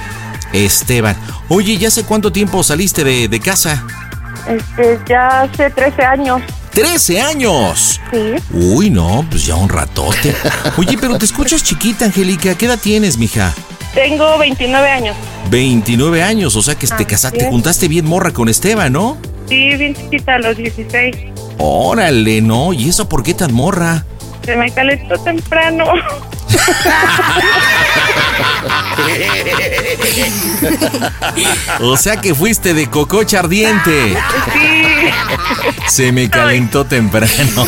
Esteban. 0.53 1.15
Oye, 1.49 1.77
¿ya 1.77 1.87
hace 1.89 2.03
cuánto 2.03 2.31
tiempo 2.31 2.63
saliste 2.63 3.03
de, 3.03 3.27
de 3.27 3.39
casa? 3.39 3.83
Este, 4.47 4.99
ya 5.07 5.41
hace 5.41 5.69
13 5.69 6.03
años. 6.03 6.41
¡13 6.73 7.21
años! 7.21 8.01
Sí. 8.11 8.35
Uy, 8.51 8.89
no, 8.89 9.25
pues 9.29 9.45
ya 9.45 9.55
un 9.55 9.69
ratote. 9.69 10.35
Oye, 10.77 10.97
pero 10.99 11.17
te 11.17 11.25
escuchas 11.25 11.63
chiquita, 11.63 12.05
Angélica. 12.05 12.55
¿Qué 12.55 12.65
edad 12.65 12.79
tienes, 12.81 13.17
mija? 13.17 13.53
Tengo 13.93 14.37
29 14.37 14.89
años. 14.89 15.15
29 15.49 16.21
años, 16.21 16.55
o 16.57 16.61
sea 16.61 16.75
que 16.75 16.85
te 16.85 17.05
casaste, 17.05 17.37
te 17.39 17.45
es. 17.45 17.49
juntaste 17.49 17.87
bien 17.87 18.05
morra 18.05 18.31
con 18.31 18.49
Esteban, 18.49 18.91
¿no? 18.91 19.17
Sí, 19.47 19.75
bien 19.77 19.95
chiquita, 19.95 20.35
a 20.35 20.39
los 20.39 20.57
16. 20.57 21.15
Órale, 21.59 22.41
no, 22.41 22.73
¿y 22.73 22.89
eso 22.89 23.07
por 23.07 23.23
qué 23.23 23.33
tan 23.33 23.53
morra? 23.53 24.03
Se 24.43 24.55
me 24.57 24.69
calentó 24.71 25.17
temprano. 25.19 25.85
O 31.81 31.97
sea 31.97 32.17
que 32.17 32.33
fuiste 32.33 32.73
de 32.73 32.89
cococha 32.89 33.39
ardiente. 33.39 34.15
Sí. 34.53 34.85
Se 35.87 36.11
me 36.11 36.29
calentó 36.29 36.85
temprano. 36.85 37.65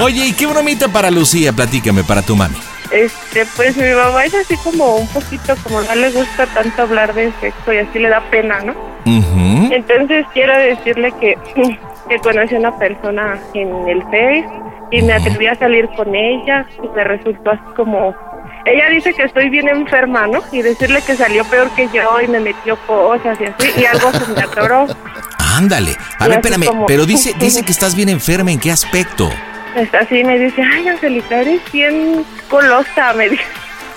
Oye, 0.00 0.26
¿y 0.26 0.32
qué 0.32 0.46
bromita 0.46 0.88
para 0.88 1.10
Lucía? 1.10 1.52
Platícame, 1.52 2.04
para 2.04 2.22
tu 2.22 2.36
mami. 2.36 2.56
Este, 2.90 3.44
pues 3.56 3.76
mi 3.76 3.90
mamá 3.90 4.24
es 4.24 4.34
así 4.34 4.56
como 4.58 4.96
un 4.96 5.08
poquito, 5.08 5.54
como 5.62 5.82
no 5.82 5.94
le 5.94 6.10
gusta 6.10 6.46
tanto 6.46 6.82
hablar 6.82 7.12
de 7.14 7.32
sexo 7.40 7.72
y 7.72 7.78
así 7.78 7.98
le 7.98 8.08
da 8.08 8.20
pena, 8.30 8.60
¿no? 8.60 8.74
Entonces 9.70 10.24
quiero 10.32 10.56
decirle 10.58 11.12
que, 11.20 11.36
que 12.08 12.18
conocí 12.18 12.54
a 12.54 12.58
una 12.58 12.78
persona 12.78 13.38
en 13.54 13.88
el 13.88 14.02
Face 14.04 14.48
y 14.90 15.02
me 15.02 15.12
atreví 15.12 15.46
a 15.46 15.54
salir 15.56 15.88
con 15.96 16.14
ella 16.14 16.66
y 16.82 16.88
me 16.96 17.04
resultó 17.04 17.50
así 17.50 17.62
como... 17.76 18.14
Ella 18.70 18.88
dice 18.90 19.14
que 19.14 19.22
estoy 19.22 19.48
bien 19.50 19.68
enferma, 19.68 20.26
¿no? 20.26 20.42
Y 20.52 20.62
decirle 20.62 21.00
que 21.02 21.16
salió 21.16 21.44
peor 21.44 21.70
que 21.74 21.88
yo 21.92 22.20
y 22.20 22.28
me 22.28 22.40
metió 22.40 22.76
cosas 22.86 23.38
y 23.40 23.44
así, 23.44 23.80
y 23.80 23.84
algo 23.86 24.12
se 24.12 24.32
me 24.32 24.40
atoró. 24.42 24.86
Ándale. 25.38 25.96
A 26.18 26.26
Y 26.26 26.28
ver, 26.28 26.38
espérame, 26.38 26.66
como- 26.66 26.86
pero 26.86 27.06
dice, 27.06 27.32
dice 27.40 27.62
que 27.64 27.72
estás 27.72 27.94
bien 27.94 28.08
enferma, 28.08 28.50
¿en 28.52 28.60
qué 28.60 28.70
aspecto? 28.70 29.30
Está 29.76 30.00
así 30.00 30.24
me 30.24 30.38
dice, 30.38 30.60
ay, 30.62 30.88
Angelita, 30.88 31.40
eres 31.40 31.60
bien 31.72 32.24
colosa, 32.48 33.12
me 33.14 33.28
dice. 33.30 33.42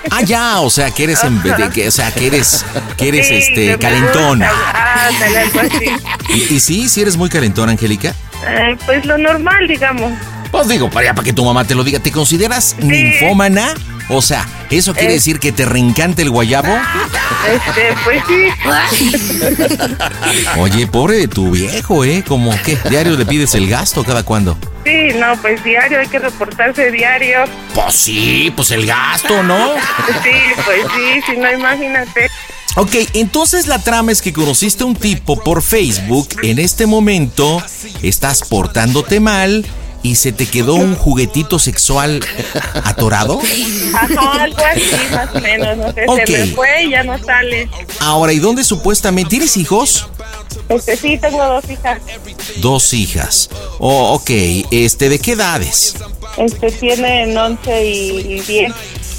Ah, 0.09 0.21
ya, 0.21 0.59
o 0.61 0.69
sea, 0.69 0.89
que 0.91 1.03
eres, 1.03 1.23
en- 1.23 1.41
de 1.43 1.69
que- 1.73 1.87
o 1.87 1.91
sea, 1.91 2.11
que 2.11 2.27
eres, 2.27 2.65
que 2.97 3.09
eres, 3.09 3.27
Sí, 3.27 3.35
este, 3.35 3.77
calentona. 3.77 4.49
algo 4.49 5.59
así. 5.59 5.85
¿Y, 6.29 6.55
y 6.55 6.59
sí, 6.59 6.89
sí 6.89 7.01
eres 7.01 7.17
muy 7.17 7.29
calentona, 7.29 7.71
Angélica? 7.73 8.13
Eh, 8.47 8.75
pues 8.85 9.05
lo 9.05 9.17
normal, 9.17 9.67
digamos. 9.67 10.11
Pues 10.51 10.67
digo, 10.67 10.89
para, 10.89 11.13
para 11.15 11.23
que 11.25 11.33
tu 11.33 11.45
mamá 11.45 11.63
te 11.65 11.75
lo 11.75 11.83
diga, 11.83 11.99
¿te 11.99 12.11
consideras 12.11 12.75
ninfómana? 12.79 13.73
O 14.09 14.21
sea, 14.21 14.45
¿eso 14.69 14.93
quiere 14.93 15.11
Eh. 15.11 15.15
decir 15.15 15.39
que 15.39 15.51
te 15.53 15.63
reencanta 15.65 16.21
el 16.21 16.29
guayabo? 16.29 16.75
Este, 17.49 17.95
pues 18.03 18.21
sí. 18.27 18.47
Oye, 20.59 20.87
pobre 20.87 21.17
de 21.17 21.27
tu 21.29 21.51
viejo, 21.51 22.03
¿eh? 22.03 22.23
Como 22.27 22.51
que 22.63 22.77
diario 22.89 23.15
le 23.17 23.25
pides 23.25 23.55
el 23.55 23.69
gasto 23.69 24.03
cada 24.03 24.23
cuándo. 24.23 24.57
Sí, 24.83 25.09
no, 25.17 25.35
pues 25.41 25.63
diario, 25.63 25.99
hay 25.99 26.07
que 26.07 26.19
reportarse 26.19 26.91
diario. 26.91 27.39
Pues 27.73 27.95
sí, 27.95 28.51
pues 28.55 28.71
el 28.71 28.85
gasto, 28.85 29.43
¿no? 29.43 29.73
Sí, 30.23 30.31
pues 30.65 30.79
sí, 30.95 31.21
si 31.31 31.37
no, 31.37 31.51
imagínate. 31.51 32.27
Ok, 32.75 32.95
entonces 33.13 33.67
la 33.67 33.79
trama 33.79 34.11
es 34.11 34.21
que 34.21 34.31
conociste 34.33 34.83
a 34.83 34.87
un 34.87 34.95
tipo 34.95 35.41
por 35.41 35.61
Facebook, 35.61 36.29
en 36.41 36.57
este 36.59 36.85
momento 36.85 37.61
estás 38.01 38.43
portándote 38.47 39.19
mal 39.19 39.65
y 40.03 40.15
se 40.15 40.31
te 40.31 40.45
quedó 40.45 40.75
un 40.75 40.95
juguetito 40.95 41.59
sexual 41.59 42.23
atorado. 42.83 43.39
Ajá, 43.93 44.43
algo 44.43 44.57
así, 44.65 44.81
más 45.11 45.35
o 45.35 45.39
menos, 45.39 45.77
no 45.77 45.93
sé, 45.93 46.05
Ok. 46.07 46.21
se 46.25 46.37
me 46.37 46.47
fue 46.47 46.83
y 46.85 46.91
ya 46.91 47.03
no 47.03 47.17
sale. 47.23 47.69
Ahora, 47.99 48.33
¿y 48.33 48.39
dónde 48.39 48.63
supuestamente 48.63 49.29
tienes 49.31 49.57
hijos? 49.57 50.07
Este, 50.69 50.95
sí, 50.97 51.17
tengo 51.17 51.43
dos 51.45 51.69
hijas. 51.69 51.99
Dos 52.57 52.93
hijas. 52.93 53.49
Oh, 53.79 54.13
ok, 54.13 54.29
este, 54.71 55.09
¿de 55.09 55.19
qué 55.19 55.33
edades? 55.33 55.95
Este, 56.37 56.71
tienen 56.71 57.37
11 57.37 57.85
y 57.85 58.39
10. 58.41 58.73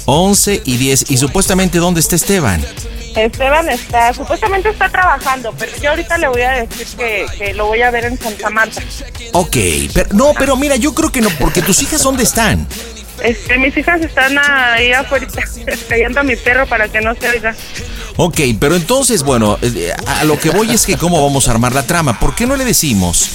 11 0.05 0.61
y 0.65 0.77
10. 0.77 1.11
¿Y 1.11 1.17
supuestamente 1.17 1.77
dónde 1.77 1.99
está 1.99 2.15
Esteban? 2.15 2.63
Esteban 3.15 3.69
está, 3.69 4.13
supuestamente 4.13 4.69
está 4.69 4.89
trabajando, 4.89 5.53
pero 5.57 5.71
yo 5.81 5.91
ahorita 5.91 6.17
le 6.17 6.27
voy 6.27 6.41
a 6.41 6.65
decir 6.65 6.87
que, 6.97 7.25
que 7.37 7.53
lo 7.53 7.67
voy 7.67 7.81
a 7.81 7.91
ver 7.91 8.05
en 8.05 8.17
Santa 8.17 8.49
Marta. 8.49 8.81
Ok, 9.33 9.57
pero 9.93 10.09
no, 10.13 10.33
pero 10.37 10.55
mira, 10.55 10.75
yo 10.75 10.93
creo 10.93 11.11
que 11.11 11.21
no, 11.21 11.29
porque 11.39 11.61
tus 11.61 11.81
hijas 11.81 12.01
¿dónde 12.03 12.23
están? 12.23 12.67
Este, 13.21 13.57
mis 13.57 13.75
hijas 13.77 14.01
están 14.01 14.37
ahí 14.37 14.91
afuera, 14.91 15.27
callando 15.89 16.19
a 16.19 16.23
mi 16.23 16.35
perro 16.35 16.67
para 16.67 16.89
que 16.89 17.01
no 17.01 17.15
se 17.15 17.29
oiga. 17.29 17.55
Ok, 18.17 18.39
pero 18.59 18.75
entonces, 18.75 19.23
bueno, 19.23 19.57
eh, 19.61 19.93
a 20.05 20.23
lo 20.23 20.39
que 20.39 20.49
voy 20.49 20.71
es 20.71 20.85
que 20.85 20.97
cómo 20.97 21.23
vamos 21.23 21.47
a 21.47 21.51
armar 21.51 21.73
la 21.73 21.83
trama. 21.83 22.19
¿Por 22.19 22.35
qué 22.35 22.45
no 22.45 22.55
le 22.55 22.65
decimos 22.65 23.29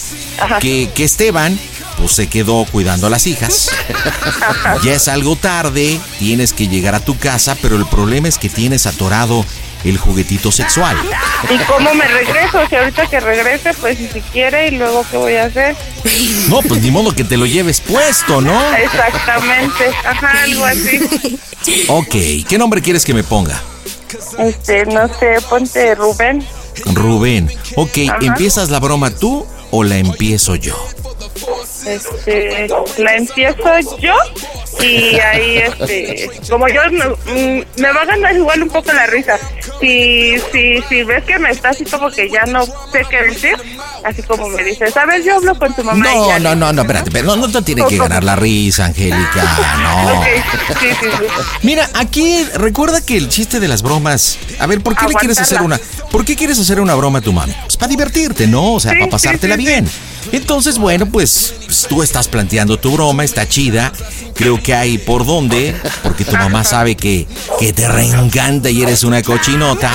que, 0.61 0.91
que 0.95 1.05
Esteban 1.05 1.59
pues 1.97 2.13
se 2.13 2.29
quedó 2.29 2.65
cuidando 2.71 3.07
a 3.07 3.11
las 3.11 3.27
hijas? 3.27 3.71
Ya 4.85 4.93
es 4.95 5.09
algo 5.09 5.35
tarde, 5.35 5.99
tienes 6.19 6.53
que 6.53 6.69
llegar 6.69 6.95
a 6.95 7.01
tu 7.01 7.19
casa, 7.19 7.57
pero 7.61 7.77
el 7.77 7.87
problema 7.87 8.29
es 8.29 8.39
que 8.39 8.49
tienes 8.49 8.87
atorado 8.87 9.45
el 9.85 9.99
juguetito 9.99 10.51
sexual. 10.53 10.97
¿Y 11.51 11.59
cómo 11.65 11.95
me 11.95 12.07
regreso? 12.07 12.67
Si 12.69 12.77
ahorita 12.77 13.07
que 13.07 13.21
regrese, 13.21 13.75
pues 13.75 13.99
si 13.99 14.09
si 14.09 14.21
quiere, 14.21 14.69
y 14.69 14.71
luego 14.73 15.05
qué 15.11 15.17
voy 15.17 15.37
a 15.37 15.45
hacer. 15.45 15.77
No, 16.49 16.61
pues 16.63 16.83
ni 16.83 16.91
modo 16.91 17.15
que 17.15 17.25
te 17.25 17.37
lo 17.37 17.47
lleves 17.47 17.81
puesto, 17.81 18.41
¿no? 18.41 18.75
Exactamente, 18.77 19.89
ajá, 20.05 20.43
algo 20.43 20.65
así. 20.65 21.39
Ok, 21.89 22.47
¿qué 22.49 22.57
nombre 22.59 22.81
quieres 22.81 23.05
que 23.05 23.15
me 23.15 23.23
ponga? 23.23 23.61
Este, 24.39 24.87
no 24.87 25.09
sé, 25.19 25.37
ponte 25.49 25.95
Rubén. 25.95 26.45
Rubén. 26.87 27.51
Ok, 27.77 27.99
Ajá. 28.09 28.19
¿empiezas 28.23 28.71
la 28.71 28.81
broma 28.81 29.11
tú 29.11 29.47
o 29.71 29.85
la 29.85 29.97
empiezo 29.97 30.55
yo? 30.55 30.77
Este, 31.87 32.69
la 32.99 33.17
empiezo 33.17 33.99
yo 34.01 34.15
y 34.81 35.19
ahí, 35.19 35.59
este, 35.59 36.31
como 36.49 36.69
yo 36.69 36.81
me, 36.91 37.05
mm, 37.05 37.65
me 37.77 37.93
va 37.93 38.03
a 38.03 38.05
ganar 38.05 38.35
igual 38.37 38.63
un 38.63 38.69
poco 38.69 38.93
la 38.93 39.07
risa. 39.07 39.39
Si, 39.81 40.37
si, 40.53 40.83
si 40.89 41.03
ves 41.05 41.25
que 41.25 41.39
me 41.39 41.51
está 41.51 41.71
así 41.71 41.85
como 41.85 42.11
que 42.11 42.29
ya 42.31 42.45
no 42.47 42.65
sé 42.65 43.05
qué 43.09 43.23
decir, 43.23 43.57
así 44.05 44.23
como 44.23 44.49
me 44.49 44.63
dices, 44.65 44.93
¿sabes? 44.93 45.25
Yo 45.25 45.37
hablo 45.37 45.59
con 45.59 45.75
tu 45.75 45.85
mamá. 45.85 46.07
y 46.07 46.17
No, 46.17 46.29
ya 46.29 46.39
no, 46.39 46.55
no, 46.55 46.73
no, 46.73 46.83
espérate, 46.83 47.11
pero 47.11 47.27
no, 47.27 47.37
no 47.37 47.49
te 47.49 47.63
tiene 47.63 47.87
que 47.87 47.97
ganar 47.97 48.25
la 48.25 48.37
risa, 48.37 48.87
Angélica, 48.87 49.43
no. 49.83 50.23
Sí, 50.81 50.87
sí, 51.01 51.07
sí. 51.11 51.25
Mira, 51.63 51.89
aquí 51.95 52.45
recuerda 52.55 53.05
que 53.05 53.17
el 53.17 53.29
chiste 53.29 53.59
de 53.61 53.69
las 53.69 53.83
bromas. 53.83 54.39
A 54.59 54.67
ver, 54.67 54.81
¿por 54.81 54.97
qué 54.97 55.07
le 55.07 55.15
quieres 55.15 55.39
hacer 55.39 55.63
una? 55.63 55.81
¿Por 56.11 56.25
qué 56.25 56.37
quieres 56.37 56.59
hacer 56.59 56.81
una 56.81 56.95
broma 56.95 57.19
a 57.19 57.23
tu 57.23 57.33
mami? 57.33 57.55
Pues 57.65 57.77
para 57.77 57.89
divertirte, 57.89 58.47
¿no? 58.47 58.75
O 58.75 58.81
sea, 58.81 58.93
para 58.93 59.09
pasártela 59.09 59.57
bien. 59.57 59.89
Entonces, 60.33 60.79
bueno, 60.79 61.07
pues, 61.07 61.55
pues, 61.65 61.87
tú 61.89 62.03
estás 62.03 62.29
planteando 62.29 62.79
tu 62.79 62.93
broma, 62.93 63.25
está 63.25 63.49
chida. 63.49 63.93
Creo 64.35 64.63
que 64.63 64.68
hay 64.75 64.99
por 64.99 65.25
dónde, 65.27 65.75
porque 66.03 66.25
tu 66.25 66.37
mamá 66.37 66.65
sabe 66.65 66.97
que, 66.97 67.27
que 67.59 67.73
te 67.73 67.89
reencanta 67.89 68.71
y 68.71 68.83
eres 68.83 69.03
una 69.05 69.23
cochinota. 69.23 69.91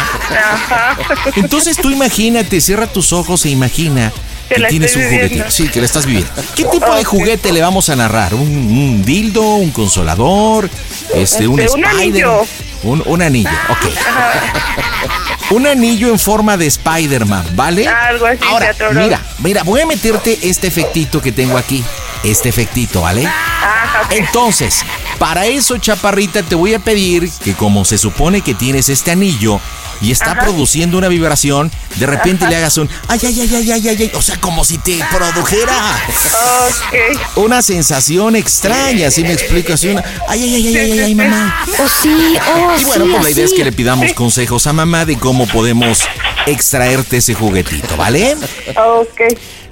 Entonces 1.36 1.78
tú 1.78 1.89
imagínate, 1.89 2.61
cierra 2.61 2.88
tus 2.88 3.13
ojos 3.13 3.45
e 3.45 3.49
imagina 3.49 4.11
Que 4.49 4.61
tienes 4.69 4.95
un 4.95 5.01
viviendo. 5.03 5.28
juguetito. 5.28 5.51
Sí, 5.51 5.69
que 5.69 5.80
la 5.80 5.86
estás 5.86 6.05
viviendo. 6.05 6.30
¿Qué 6.55 6.65
tipo 6.65 6.93
de 6.95 7.03
juguete 7.03 7.51
le 7.51 7.61
vamos 7.61 7.89
a 7.89 7.95
narrar? 7.95 8.34
¿Un, 8.34 8.41
un 8.41 9.03
dildo? 9.05 9.41
¿Un 9.55 9.71
consolador? 9.71 10.69
Este, 11.13 11.47
un 11.47 11.59
Este, 11.59 11.78
un 11.78 11.84
Spider? 11.86 12.01
anillo. 12.26 12.45
Un, 12.84 13.01
un 13.05 13.21
anillo, 13.21 13.49
ok. 13.69 15.51
Un 15.51 15.67
anillo 15.67 16.09
en 16.09 16.19
forma 16.19 16.57
de 16.57 16.67
Spider-Man, 16.67 17.45
¿vale? 17.55 17.88
Algo 17.88 18.26
así, 18.26 18.39
Ahora, 18.49 18.74
mira, 18.93 19.21
mira, 19.39 19.63
voy 19.63 19.82
a 19.82 19.86
meterte 19.86 20.38
este 20.41 20.67
efectito 20.67 21.21
que 21.21 21.32
tengo 21.32 21.57
aquí. 21.57 21.84
Este 22.24 22.49
efectito, 22.49 23.01
¿vale? 23.01 23.28
Entonces, 24.09 24.82
para 25.19 25.45
eso, 25.45 25.78
chaparrita, 25.78 26.43
te 26.43 26.55
voy 26.55 26.74
a 26.74 26.80
pedir 26.80 27.30
que 27.43 27.53
como 27.53 27.86
se 27.86 27.97
supone 27.97 28.41
que 28.41 28.53
tienes 28.53 28.89
este 28.89 29.11
anillo 29.11 29.59
y 30.01 30.11
está 30.11 30.32
Ajá. 30.32 30.41
produciendo 30.41 30.97
una 30.97 31.07
vibración, 31.07 31.71
de 31.95 32.05
repente 32.05 32.47
le 32.47 32.55
hagas 32.55 32.78
un 32.78 32.89
ay, 33.07 33.19
ay, 33.24 33.41
ay, 33.41 33.55
ay, 33.55 33.71
ay, 33.71 33.88
ay, 33.88 33.97
ay, 34.01 34.11
o 34.13 34.21
sea, 34.21 34.38
como 34.39 34.65
si 34.65 34.78
te 34.78 34.99
produjera 35.11 35.95
una 37.36 37.61
sensación 37.61 38.36
extraña, 38.36 39.11
¿sí 39.11 39.24
me 39.24 39.34
explico? 39.34 39.74
Así 39.74 39.89
una, 39.89 40.03
ay, 40.28 40.43
ay, 40.43 40.55
ay, 40.55 40.67
ay, 40.67 40.91
ay, 40.91 40.99
ay, 40.99 41.15
mamá. 41.15 41.65
Oh, 41.80 41.88
sí, 42.01 42.38
oh, 42.55 42.80
Y 42.80 42.84
bueno, 42.84 43.05
sí, 43.05 43.11
pues 43.11 43.24
la 43.24 43.30
idea 43.30 43.45
es 43.45 43.53
que 43.53 43.63
le 43.63 43.71
pidamos 43.71 44.13
consejos 44.13 44.67
a 44.67 44.74
mamá 44.74 45.05
de 45.05 45.17
cómo 45.17 45.47
podemos 45.47 45.99
extraerte 46.47 47.17
ese 47.17 47.34
juguetito, 47.34 47.95
¿vale? 47.95 48.36
Ok. 48.76 49.21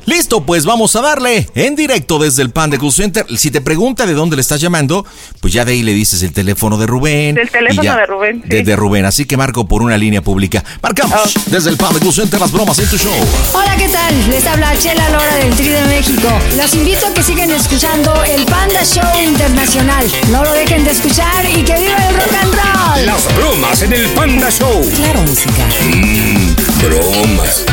Listo, 0.06 0.42
pues 0.44 0.66
vamos 0.66 0.96
a 0.96 1.02
darle 1.02 1.48
en 1.56 1.76
directo 1.76 2.18
desde 2.20 2.42
el 2.42 2.50
Panda 2.50 2.78
Cool 2.78 2.92
Center. 2.92 3.26
Si 3.38 3.52
te 3.52 3.62
pregunta 3.62 4.06
de 4.06 4.14
dónde 4.14 4.36
le 4.36 4.42
estás 4.42 4.60
llamando, 4.60 5.06
pues 5.40 5.54
ya 5.54 5.64
de 5.64 5.74
ahí 5.74 5.84
le 5.84 5.94
dices 5.94 6.22
el 6.24 6.34
teléfono 6.34 6.78
de 6.78 6.88
Rubén. 6.88 7.36
Del 7.36 7.50
teléfono 7.50 7.84
y 7.84 7.86
ya- 7.86 7.96
de 7.96 8.06
Rubén, 8.08 8.42
sí. 8.42 8.50
Desde 8.50 8.76
Rubén, 8.76 9.06
así 9.06 9.26
que 9.26 9.38
marco 9.38 9.68
por 9.68 9.82
una 9.84 9.98
línea 9.98 10.22
pública. 10.22 10.64
Marcamos 10.82 11.34
desde 11.48 11.70
el 11.70 11.78
Panda 11.78 12.00
Cool 12.00 12.14
Center 12.14 12.40
las 12.40 12.52
bromas 12.52 12.80
en 12.80 12.90
tu 12.90 12.98
show. 12.98 13.14
Hola, 13.54 13.76
¿qué 13.78 13.88
tal? 13.90 14.30
Les 14.30 14.46
habla 14.48 14.74
Chela 14.80 15.08
Lora 15.12 15.36
del 15.36 15.54
Tri 15.56 15.68
de 15.70 15.86
México. 15.86 16.28
Los 16.58 16.74
invito 16.74 17.06
a 17.06 17.14
que 17.14 17.22
sigan 17.24 17.52
escuchando 17.52 18.12
el 18.24 18.44
Panda 18.46 18.84
Show 18.84 19.06
Internacional. 19.24 20.06
No 20.32 20.44
lo 20.44 20.52
dejen 20.54 20.84
de 20.84 20.92
escuchar 20.92 21.46
y 21.46 21.62
que 21.64 21.78
viva 21.78 21.98
el 22.10 22.16
rock 22.16 22.34
and 22.42 22.54
roll. 22.54 23.06
Las 23.06 23.36
bromas 23.36 23.82
en 23.84 23.94
el 23.94 24.08
Panda 24.10 24.50
Show. 24.50 24.82
Claro, 24.96 25.22
música. 25.22 25.64
Mmm, 25.86 26.56
bromas. 26.84 27.66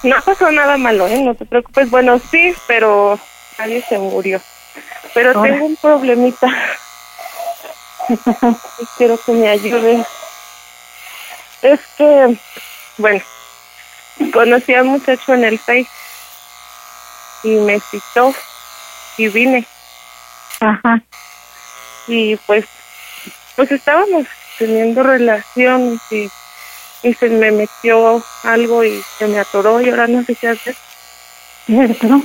No 0.03 0.17
pasó 0.25 0.51
nada 0.51 0.77
malo, 0.77 1.07
¿eh? 1.07 1.23
No 1.23 1.37
te 1.37 1.47
preocupes. 1.47 1.89
Bueno, 1.89 2.21
sí, 2.33 2.53
pero 2.67 3.17
nadie 3.61 3.85
se 3.89 3.99
murió. 3.99 4.41
Pero 5.15 5.43
tengo 5.43 5.67
un 5.67 5.77
problemita. 5.77 6.49
Y 8.09 8.87
quiero 8.97 9.19
que 9.25 9.33
me 9.33 9.49
ayudes. 9.49 10.07
Es 11.63 11.81
que, 11.99 12.39
bueno, 12.97 13.23
conocí 14.33 14.75
a 14.75 14.83
un 14.83 14.89
muchacho 14.89 15.35
en 15.35 15.45
el 15.45 15.59
Face 15.59 15.89
y 17.43 17.51
me 17.51 17.81
citó 17.81 18.35
y 19.19 19.29
vine. 19.29 19.67
Ajá. 20.61 21.03
Y 22.07 22.37
pues, 22.37 22.65
pues 23.57 23.71
estábamos 23.73 24.27
teniendo 24.59 25.03
relación 25.03 26.01
y, 26.11 26.31
y 27.03 27.15
se 27.15 27.29
me 27.29 27.51
metió 27.51 28.25
algo 28.45 28.85
y 28.85 29.03
se 29.19 29.27
me 29.27 29.39
atoró 29.39 29.81
y 29.81 29.91
ahora 29.91 30.07
no 30.07 30.25
sé 30.25 30.35
qué 30.35 30.49
hacer. 30.49 30.77
¿Qué 31.67 31.87
se 31.87 31.93
atoró? 31.93 32.23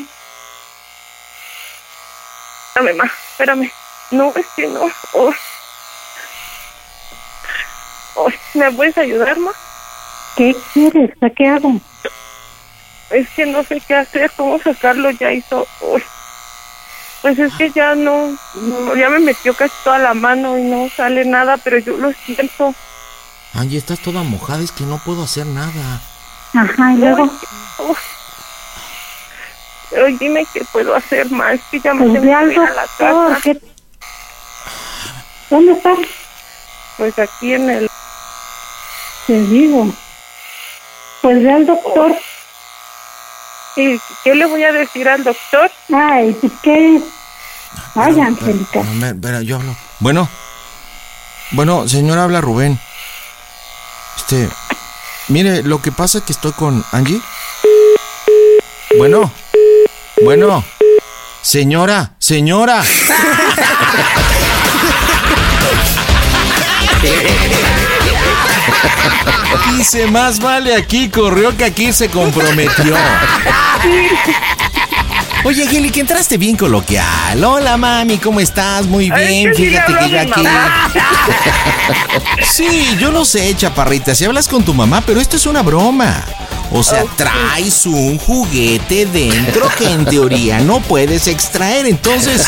Espérame, 2.75 2.97
ma, 2.97 3.05
espérame. 3.05 3.71
No, 4.11 4.33
es 4.35 4.45
que 4.53 4.67
no. 4.67 4.81
Oh. 5.13 5.33
Oh, 8.15 8.29
¿Me 8.53 8.69
puedes 8.73 8.97
ayudar, 8.97 9.39
ma? 9.39 9.51
¿Qué 10.35 10.53
quieres? 10.73 11.11
¿A 11.21 11.29
qué 11.29 11.47
hago? 11.47 11.79
Es 13.11 13.29
que 13.29 13.45
no 13.45 13.63
sé 13.63 13.81
qué 13.87 13.95
hacer, 13.95 14.29
cómo 14.35 14.59
sacarlo, 14.59 15.09
ya 15.11 15.31
hizo... 15.31 15.65
oh. 15.81 15.97
Pues 17.21 17.39
es 17.39 17.53
que 17.53 17.71
ya 17.71 17.95
no, 17.95 18.37
no, 18.55 18.95
ya 18.95 19.09
me 19.09 19.19
metió 19.19 19.55
casi 19.55 19.73
toda 19.85 19.97
la 19.97 20.13
mano 20.13 20.57
y 20.57 20.63
no 20.63 20.89
sale 20.89 21.23
nada, 21.23 21.55
pero 21.55 21.77
yo 21.79 21.95
lo 21.95 22.11
siento. 22.11 22.75
Angie, 23.53 23.77
estás 23.77 23.99
toda 23.99 24.21
mojada, 24.23 24.61
es 24.61 24.73
que 24.73 24.83
no 24.83 24.99
puedo 24.99 25.23
hacer 25.23 25.45
nada. 25.45 26.01
Ajá, 26.53 26.93
y 26.93 26.97
luego. 26.97 27.23
Uf. 27.79 28.14
Pero 29.95 30.07
dime 30.19 30.45
qué 30.53 30.61
puedo 30.73 30.93
hacer 30.93 31.31
más, 31.31 31.57
que 31.71 31.79
ya 31.79 31.93
me 31.93 32.01
Pues 32.01 32.13
tengo 32.19 32.25
ve 32.25 32.27
que 32.27 32.35
al 32.35 32.51
ir 32.51 32.59
a 32.59 32.73
la 32.73 32.85
casa. 32.97 33.39
¿qué- 33.41 33.61
¿Dónde 35.49 35.71
estás? 35.71 35.97
Pues 36.97 37.17
aquí 37.17 37.53
en 37.53 37.69
el... 37.69 37.89
Te 39.25 39.39
digo. 39.43 39.87
Pues 41.21 41.41
ve 41.41 41.49
al 41.49 41.65
doctor. 41.65 42.13
¿Y 43.77 43.97
qué 44.25 44.35
le 44.35 44.45
voy 44.47 44.63
a 44.65 44.73
decir 44.73 45.07
al 45.07 45.23
doctor? 45.23 45.71
Ay, 45.93 46.35
pues 46.41 46.51
qué. 46.61 47.01
Ay, 47.95 48.19
Angélica. 48.19 48.81
A 48.81 48.99
ver, 48.99 49.15
espera, 49.15 49.41
yo 49.43 49.55
hablo. 49.55 49.77
Bueno. 49.99 50.27
Bueno, 51.51 51.87
señora, 51.87 52.23
habla 52.23 52.41
Rubén. 52.41 52.77
Este. 54.17 54.49
Mire, 55.29 55.63
lo 55.63 55.81
que 55.81 55.93
pasa 55.93 56.17
es 56.17 56.25
que 56.25 56.33
estoy 56.33 56.51
con 56.51 56.83
Angie. 56.91 57.21
Bueno. 58.97 59.31
Bueno. 60.23 60.63
Señora, 61.41 62.13
señora. 62.19 62.83
Dice, 69.77 70.07
más 70.07 70.39
vale 70.39 70.73
aquí 70.75 71.09
corrió 71.09 71.55
que 71.55 71.65
aquí 71.65 71.91
se 71.93 72.09
comprometió. 72.09 72.95
Oye, 75.43 75.63
Angeli, 75.63 75.91
que 75.91 75.99
entraste 75.99 76.37
bien 76.37 76.55
coloquial. 76.57 77.43
Hola, 77.43 77.77
mami, 77.77 78.17
¿cómo 78.17 78.39
estás? 78.39 78.85
Muy 78.87 79.11
bien. 79.11 79.51
que 79.51 79.69
Fíjate 79.69 79.93
que 79.99 80.09
yo 80.09 80.19
aquí. 80.21 80.41
mamá. 80.43 80.91
Sí, 82.51 82.97
yo 82.99 83.11
lo 83.11 83.25
sé, 83.25 83.55
chaparrita. 83.55 84.15
Si 84.15 84.25
hablas 84.25 84.47
con 84.47 84.63
tu 84.63 84.73
mamá, 84.73 85.03
pero 85.05 85.21
esto 85.21 85.35
es 85.35 85.45
una 85.45 85.61
broma. 85.61 86.23
O 86.71 86.83
sea, 86.83 87.03
traes 87.15 87.85
un 87.85 88.17
juguete 88.17 89.05
dentro 89.05 89.69
que 89.77 89.89
en 89.89 90.05
teoría 90.05 90.59
no 90.59 90.79
puedes 90.81 91.27
extraer. 91.27 91.85
Entonces, 91.85 92.47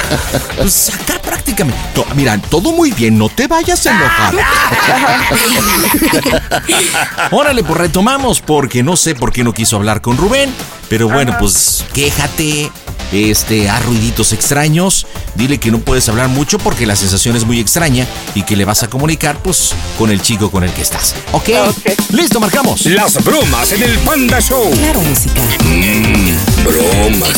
pues 0.58 0.74
saca 0.74 1.20
prácticamente. 1.22 1.80
to- 1.94 2.06
mira, 2.16 2.38
todo 2.50 2.72
muy 2.72 2.92
bien, 2.92 3.18
no 3.18 3.30
te 3.30 3.48
vayas 3.48 3.86
a 3.86 3.92
enojar. 3.92 4.36
Órale, 7.32 7.64
pues 7.64 7.78
retomamos, 7.78 8.42
porque 8.42 8.84
no 8.84 8.96
sé 8.98 9.16
por 9.16 9.32
qué 9.32 9.44
no 9.44 9.54
quiso 9.54 9.76
hablar 9.76 10.02
con 10.02 10.18
Rubén. 10.18 10.54
Pero 10.90 11.10
bueno, 11.10 11.36
pues 11.38 11.86
quéjate, 11.94 12.72
este, 13.12 13.70
haz 13.70 13.86
ruiditos 13.86 14.34
extraños. 14.34 15.06
Dile 15.36 15.60
que 15.60 15.72
no 15.72 15.80
puedes 15.80 16.08
hablar 16.10 16.30
mucho 16.30 16.58
porque 16.58 16.86
la 16.86 16.96
sensación 16.96 17.36
es 17.36 17.46
muy 17.46 17.60
extraña 17.60 18.08
y 18.36 18.44
que 18.44 18.56
le 18.56 18.66
vas 18.66 18.84
a 18.84 18.90
comunicar, 18.90 19.38
pues, 19.38 19.74
con 19.98 20.12
el 20.12 20.22
chico 20.22 20.50
con 20.50 20.64
el 20.64 20.72
que 20.72 20.82
estás. 20.82 21.16
¿Ok? 21.32 21.50
Listo, 22.12 22.40
marcamos. 22.40 22.86
Las 22.86 23.24
bromas 23.24 23.72
en 23.74 23.84
el 23.84 23.98
Panda 24.00 24.40
Show. 24.40 24.72
Claro, 24.72 25.02
música. 25.02 25.42
Mmm, 25.64 26.64
bromas. 26.64 27.38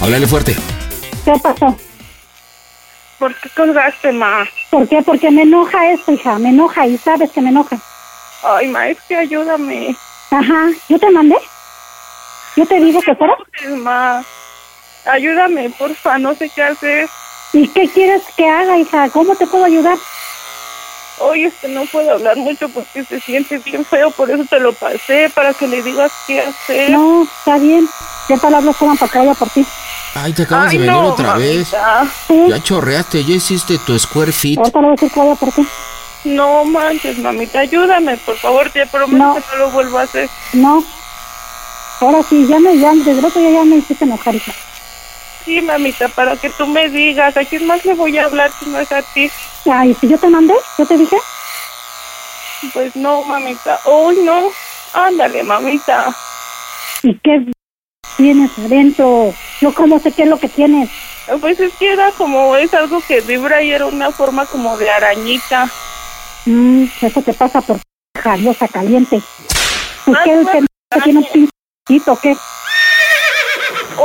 Háblale 0.00 0.26
fuerte. 0.26 0.56
¿Qué 1.24 1.32
pasó? 1.42 1.76
¿Por 3.18 3.34
qué 3.36 3.48
colgaste, 3.56 4.12
ma? 4.12 4.46
¿Por 4.70 4.88
qué? 4.88 5.00
Porque 5.00 5.30
me 5.30 5.42
enoja 5.42 5.90
esto, 5.92 6.12
hija. 6.12 6.38
Me 6.38 6.50
enoja 6.50 6.86
y 6.86 6.98
sabes 6.98 7.30
que 7.30 7.40
me 7.40 7.50
enoja. 7.50 7.78
Ay, 8.42 8.68
ma, 8.68 8.88
es 8.88 8.98
que 9.08 9.16
ayúdame. 9.16 9.96
Ajá. 10.34 10.70
¿Yo 10.88 10.98
te 10.98 11.10
mandé? 11.10 11.36
¿Yo 12.56 12.66
te 12.66 12.80
dije 12.80 13.00
que 13.00 13.14
fuera? 13.14 13.36
Ma, 13.76 14.24
ayúdame, 15.04 15.70
porfa, 15.70 16.18
no 16.18 16.34
sé 16.34 16.50
qué 16.54 16.62
hacer. 16.62 17.08
¿Y 17.52 17.68
qué 17.68 17.88
quieres 17.88 18.22
que 18.36 18.48
haga, 18.48 18.78
hija? 18.78 19.08
¿Cómo 19.10 19.36
te 19.36 19.46
puedo 19.46 19.64
ayudar? 19.64 19.96
Oye, 21.20 21.46
es 21.46 21.54
que 21.54 21.68
no 21.68 21.84
puedo 21.86 22.10
hablar 22.12 22.36
mucho 22.36 22.68
porque 22.68 23.04
se 23.04 23.20
siente 23.20 23.58
bien 23.58 23.84
feo, 23.84 24.10
por 24.10 24.28
eso 24.28 24.44
te 24.50 24.58
lo 24.58 24.72
pasé, 24.72 25.30
para 25.32 25.54
que 25.54 25.68
le 25.68 25.80
digas 25.82 26.10
qué 26.26 26.40
hacer. 26.40 26.90
No, 26.90 27.22
está 27.22 27.58
bien. 27.58 27.88
¿Qué 28.26 28.36
palabras 28.36 28.76
toman 28.76 28.96
para 28.96 29.34
por 29.34 29.50
ti? 29.50 29.64
Ay, 30.16 30.32
te 30.32 30.42
acabas 30.42 30.70
Ay, 30.70 30.78
de 30.78 30.86
venir 30.86 31.00
no, 31.00 31.08
otra 31.10 31.34
vez. 31.34 31.70
Ya 31.70 32.60
chorreaste, 32.60 33.24
ya 33.24 33.34
hiciste 33.36 33.78
tu 33.86 33.96
square 33.98 34.32
fit. 34.32 34.58
Ahorita 34.58 34.80
le 34.80 34.86
voy 34.88 34.96
a 34.98 35.00
decir 35.00 35.38
por 35.38 35.52
ti. 35.52 35.68
No 36.24 36.64
manches, 36.64 37.18
mamita, 37.18 37.60
ayúdame, 37.60 38.16
por 38.18 38.36
favor, 38.38 38.70
te 38.70 38.86
prometo 38.86 39.16
No. 39.24 39.34
que 39.34 39.40
no 39.52 39.56
lo 39.56 39.70
vuelvo 39.70 39.98
a 39.98 40.02
hacer. 40.02 40.28
No. 40.54 40.82
Ahora 42.00 42.22
sí, 42.22 42.46
ya 42.46 42.58
me, 42.58 42.78
ya, 42.78 42.92
otro 42.92 43.40
día 43.40 43.50
ya 43.50 43.64
me 43.64 43.76
hiciste 43.76 44.04
enojar, 44.04 44.34
hija. 44.34 44.52
Sí, 45.44 45.60
mamita, 45.60 46.08
para 46.08 46.36
que 46.36 46.48
tú 46.50 46.66
me 46.66 46.88
digas, 46.88 47.36
¿a 47.36 47.44
quién 47.44 47.66
más 47.66 47.84
le 47.84 47.94
voy 47.94 48.16
a 48.16 48.24
hablar 48.24 48.50
si 48.58 48.70
no 48.70 48.78
es 48.78 48.90
a 48.90 49.02
ti? 49.02 49.30
Ay, 49.70 49.94
si 50.00 50.08
yo 50.08 50.18
te 50.18 50.28
mandé, 50.28 50.54
yo 50.78 50.86
te 50.86 50.96
dije. 50.96 51.16
Pues 52.72 52.96
no, 52.96 53.22
mamita. 53.24 53.78
Uy, 53.84 54.16
no. 54.22 54.50
Ándale, 54.94 55.42
mamita. 55.42 56.14
¿Y 57.02 57.14
qué 57.18 57.44
tienes 58.16 58.50
adentro? 58.58 59.34
Yo 59.60 59.74
cómo 59.74 59.98
sé 59.98 60.12
qué 60.12 60.22
es 60.22 60.28
lo 60.28 60.38
que 60.38 60.48
tienes. 60.48 60.88
Pues 61.40 61.60
es 61.60 61.72
que 61.74 61.92
era 61.92 62.10
como, 62.12 62.56
es 62.56 62.72
algo 62.74 63.02
que 63.06 63.20
vibra 63.20 63.62
y 63.62 63.72
era 63.72 63.86
una 63.86 64.10
forma 64.12 64.46
como 64.46 64.76
de 64.78 64.90
arañita. 64.90 65.70
Mm, 66.46 66.84
eso 67.00 67.22
te 67.22 67.32
pasa 67.32 67.60
por 67.60 67.80
jariosa 68.20 68.68
caliente. 68.68 69.22
¿Pues 70.04 70.18
qué? 70.24 70.34
no, 70.34 70.50
¿Que 70.50 70.60
no 70.60 71.02
tiene 71.02 71.18
un 71.20 71.26
pincito 71.86 72.12
o 72.12 72.18
qué? 72.18 72.36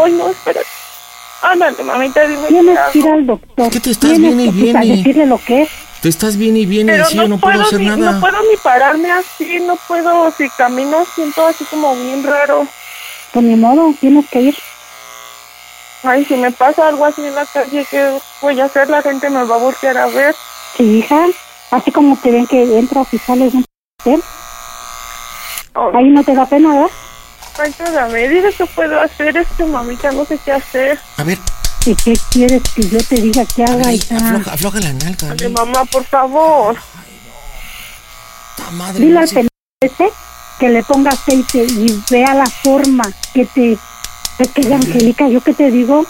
Ay, 0.04 0.12
no, 0.14 0.30
espera. 0.30 0.62
Ándale, 1.42 1.84
mamita, 1.84 2.28
dime. 2.28 2.48
Tienes 2.48 2.80
que 2.92 3.00
ir 3.00 3.08
al 3.08 3.26
doctor. 3.26 3.70
¿Qué 3.72 3.80
te 3.80 3.92
estás 3.92 4.12
Tienes 4.12 4.36
viene 4.36 4.44
y 4.44 4.46
pues, 4.48 4.62
viene? 4.62 4.98
decirle 4.98 5.26
lo 5.26 5.38
que 5.38 5.64
es. 5.64 5.70
Te 6.02 6.10
estás 6.10 6.38
bien 6.38 6.56
y 6.56 6.66
bien 6.66 6.88
y 6.88 6.92
así 6.92 7.18
no, 7.18 7.28
no 7.28 7.38
puedo 7.38 7.56
puedo 7.56 7.68
hacer 7.68 7.80
ni, 7.80 7.88
nada. 7.88 8.14
no 8.14 8.22
puedo 8.22 8.38
ni 8.50 8.56
pararme 8.58 9.12
así, 9.12 9.60
no 9.60 9.76
puedo, 9.88 10.32
si 10.32 10.50
camino 10.52 11.06
siento 11.14 11.46
así 11.46 11.66
como 11.66 11.94
bien 11.96 12.24
raro. 12.24 12.66
Pues 13.34 13.46
ni 13.46 13.56
modo, 13.56 13.94
tienes 14.00 14.30
que 14.30 14.42
ir. 14.42 14.58
Ay, 16.04 16.24
si 16.24 16.36
me 16.36 16.52
pasa 16.52 16.88
algo 16.88 17.06
así 17.06 17.26
en 17.26 17.36
la 17.36 17.46
calle, 17.46 17.86
¿qué 17.92 18.18
voy 18.42 18.60
a 18.62 18.66
hacer? 18.66 18.90
La 18.90 19.02
gente 19.02 19.30
me 19.30 19.44
va 19.44 19.56
a 19.56 19.60
voltear 19.60 19.98
a 19.98 20.08
ver. 20.08 20.34
Sí, 20.78 21.00
hija. 21.00 21.26
Así 21.72 21.92
como 21.92 22.18
te 22.18 22.32
ven 22.32 22.48
que 22.48 22.80
entras 22.80 23.08
y 23.14 23.18
sales 23.20 23.52
de 23.54 23.58
un 23.60 23.66
hotel. 24.02 24.24
Ahí 25.94 26.10
no 26.10 26.24
te 26.24 26.34
da 26.34 26.46
pena, 26.46 26.74
¿verdad? 26.74 26.90
Ay, 27.58 27.74
ayúdame, 27.80 28.28
dile 28.30 28.54
qué 28.54 28.66
puedo 28.68 29.00
hacer, 29.02 29.38
es 29.38 29.48
que 29.58 29.66
mamita 29.66 30.12
no 30.12 30.26
sé 30.26 30.40
qué 30.44 30.52
hacer. 30.54 31.00
A 31.18 31.24
ver, 31.24 31.38
¿Y 31.86 31.96
qué 31.96 32.14
quieres 32.32 32.62
que 32.76 32.90
yo 32.90 32.98
te 33.00 33.16
diga 33.16 33.44
que 33.46 33.64
haga, 33.64 33.92
hija? 33.94 34.18
afloja, 34.18 34.54
afloja 34.54 34.80
la 34.82 34.94
nalga. 34.94 35.36
Ay, 35.40 35.50
mamá, 35.50 35.86
por 35.86 36.04
favor. 36.06 36.76
madre, 38.74 39.00
Dile 39.00 39.14
no 39.14 39.20
al 39.22 39.28
sé. 39.28 39.34
pendejo 39.36 39.50
ese 39.82 40.14
que 40.60 40.70
le 40.70 40.84
ponga 40.84 41.12
aceite 41.12 41.64
y 41.64 42.04
vea 42.10 42.34
la 42.34 42.46
forma 42.48 43.04
que 43.34 43.46
te... 43.46 43.78
Que 44.38 44.46
quede 44.54 44.74
Angélica, 44.74 45.28
¿yo 45.28 45.42
qué 45.42 45.54
te 45.54 45.70
digo? 45.70 46.06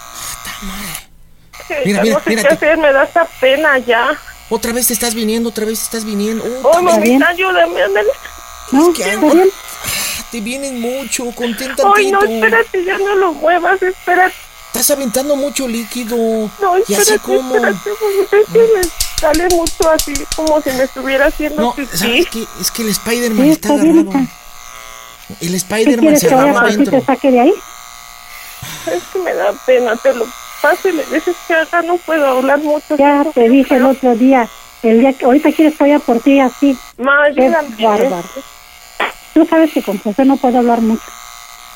Mira, 1.86 2.02
mira, 2.02 2.16
no 2.16 2.20
sé 2.24 2.30
mira, 2.30 2.42
qué 2.44 2.48
te- 2.50 2.54
hacer, 2.56 2.78
me 2.78 2.92
da 2.92 3.04
esta 3.04 3.26
pena 3.40 3.78
ya. 3.80 4.10
Otra 4.50 4.74
vez 4.74 4.88
te 4.88 4.94
estás 4.94 5.14
viniendo, 5.14 5.50
otra 5.50 5.66
vez 5.66 5.80
te 5.80 5.86
estás 5.86 6.06
viniendo. 6.06 6.44
Oh, 6.64 6.72
también. 6.72 6.96
mamita, 7.20 7.28
ayúdame, 7.30 7.82
ándale. 7.84 8.10
No, 8.72 8.94
¿Qué 8.94 9.04
está 9.04 9.20
bien. 9.20 9.50
Te 10.32 10.42
vienen 10.42 10.80
mucho, 10.80 11.26
contenta 11.34 11.84
Ay, 11.96 12.12
no, 12.12 12.24
espérate, 12.24 12.84
ya 12.86 12.98
no 13.00 13.16
lo 13.16 13.34
muevas, 13.34 13.82
espérate. 13.82 14.36
Estás 14.68 14.92
aventando 14.92 15.36
mucho 15.36 15.68
líquido. 15.68 16.16
No, 16.18 16.78
¿Y 16.78 16.82
así 16.82 16.94
espérate, 16.94 17.20
cómo? 17.26 17.56
espérate, 17.56 17.90
mamita, 18.02 18.38
es 18.38 18.46
que 18.52 18.60
me 18.60 18.82
sale 19.20 19.48
mucho 19.56 19.90
así, 19.90 20.14
como 20.36 20.62
si 20.62 20.70
me 20.72 20.84
estuviera 20.84 21.26
haciendo 21.28 21.62
No, 21.62 21.74
pipí. 21.74 21.98
¿sabes 21.98 22.28
qué? 22.30 22.46
Es 22.62 22.70
que 22.72 22.82
el 22.84 22.90
Spider-Man 22.90 23.46
Sí, 23.46 23.52
está 23.52 23.70
está 23.70 23.82
agarrado. 23.82 24.12
El 25.42 25.50
¿Qué 25.50 25.56
Spider-Man 25.58 26.00
quieres 26.00 26.20
se 26.22 26.28
que 26.28 26.34
agarró 26.34 26.54
por 26.54 26.68
ti 26.68 26.74
y 26.74 26.78
te 26.78 26.90
adentro. 26.90 27.06
saque 27.06 27.32
de 27.32 27.40
ahí? 27.40 27.54
Es 28.88 29.04
que 29.14 29.20
me 29.20 29.34
da 29.34 29.54
pena, 29.66 29.96
te 29.96 30.14
lo 30.14 30.28
y 30.84 30.92
le 30.92 31.06
dices 31.06 31.36
que 31.48 31.54
acá 31.54 31.82
no 31.82 31.98
puedo 31.98 32.26
hablar 32.26 32.60
mucho. 32.60 32.98
Ya 32.98 33.24
te 33.34 33.50
dije 33.50 33.76
el 33.76 33.86
otro 33.86 34.16
día, 34.16 34.48
el 34.84 35.00
día 35.00 35.14
que 35.14 35.26
ahorita 35.26 35.52
quieres 35.52 35.78
que 35.78 35.84
vaya 35.84 36.00
por 36.00 36.20
ti 36.20 36.40
así. 36.40 36.78
Ma, 36.98 37.24
ayúdame. 37.24 37.76
bárbaro. 37.80 38.30
Tú 39.34 39.46
sabes 39.46 39.72
que 39.72 39.82
con 39.82 39.98
José 40.00 40.26
no 40.26 40.38
puedo 40.38 40.60
hablar 40.60 40.82
mucho. 40.82 41.04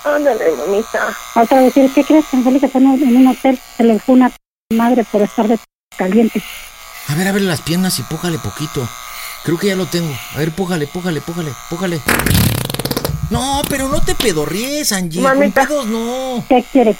Ándale, 0.03 0.51
mamita. 0.51 1.15
Otra 1.35 1.61
vez, 1.61 1.73
decir, 1.73 1.91
¿qué 1.93 2.03
crees 2.03 2.25
que 2.25 2.37
Angélica 2.37 2.65
está 2.65 2.79
en 2.79 2.87
un 2.87 3.03
en 3.03 3.15
un 3.15 3.27
hotel? 3.27 3.57
Se 3.77 3.83
le 3.83 3.99
fue 3.99 4.15
una 4.15 4.31
madre 4.71 5.05
por 5.09 5.21
estar 5.21 5.47
de 5.47 5.57
caliente. 5.97 6.41
A 7.07 7.15
ver, 7.15 7.27
abre 7.27 7.41
las 7.41 7.61
piernas 7.61 7.99
y 7.99 8.03
pújale 8.03 8.37
poquito. 8.39 8.87
Creo 9.43 9.57
que 9.57 9.67
ya 9.67 9.75
lo 9.75 9.85
tengo. 9.85 10.13
A 10.35 10.39
ver, 10.39 10.51
pújale, 10.51 10.87
pújale, 10.87 11.21
pújale, 11.21 11.53
pújale. 11.69 12.01
No, 13.33 13.61
pero 13.67 13.89
no 13.89 13.99
te 14.01 14.13
pedorries, 14.15 14.91
Angie. 14.91 15.19
Mamita. 15.21 15.61
Con 15.65 15.67
pedos 15.67 15.85
no. 15.87 16.45
¿Qué 16.47 16.63
quieres? 16.71 16.95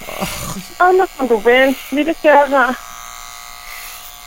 Habla 0.80 1.08
con 1.16 1.30
Rubén, 1.30 1.78
dile 1.92 2.16
que 2.20 2.30
haga. 2.30 2.76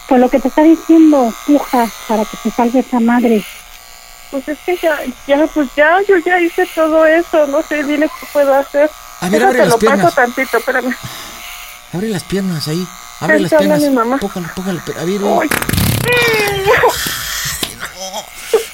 Pues 0.09 0.21
lo 0.21 0.31
que 0.31 0.39
te 0.39 0.47
está 0.49 0.63
diciendo, 0.63 1.35
puja, 1.47 1.91
para 2.07 2.25
que 2.25 2.37
te 2.43 2.51
salve 2.53 2.79
esa 2.79 3.01
madre. 3.01 3.45
Pues 4.31 4.47
es 4.49 4.59
que 4.65 4.77
ya, 4.77 4.99
ya, 5.27 5.47
pues 5.49 5.69
ya, 5.77 5.99
yo 6.09 6.17
ya 6.25 6.41
hice 6.41 6.65
todo 6.75 7.05
eso, 7.07 7.47
no 7.49 7.61
sé, 7.63 7.83
dile 7.83 8.09
qué 8.21 8.27
puedo 8.33 8.55
hacer. 8.55 8.89
A 9.21 9.29
ver, 9.29 9.41
Déjate 9.41 9.45
abre 9.47 9.59
las 9.59 9.69
lo 9.71 9.79
piernas. 9.79 10.05
paso 10.15 10.15
tantito, 10.15 10.59
espérame. 10.59 10.95
Abre 11.93 12.09
las 12.09 12.23
piernas 12.23 12.69
ahí. 12.69 12.87
Abre 13.21 13.37
Ahí 13.37 13.43
las 13.43 13.51
te 13.51 13.57
habla 13.57 13.77
piernas. 13.79 13.91
mi 13.91 13.97
mamá. 13.97 14.19
Pero- 14.21 15.01
A 15.01 15.05
ver, 15.05 15.21
eh. 15.23 15.51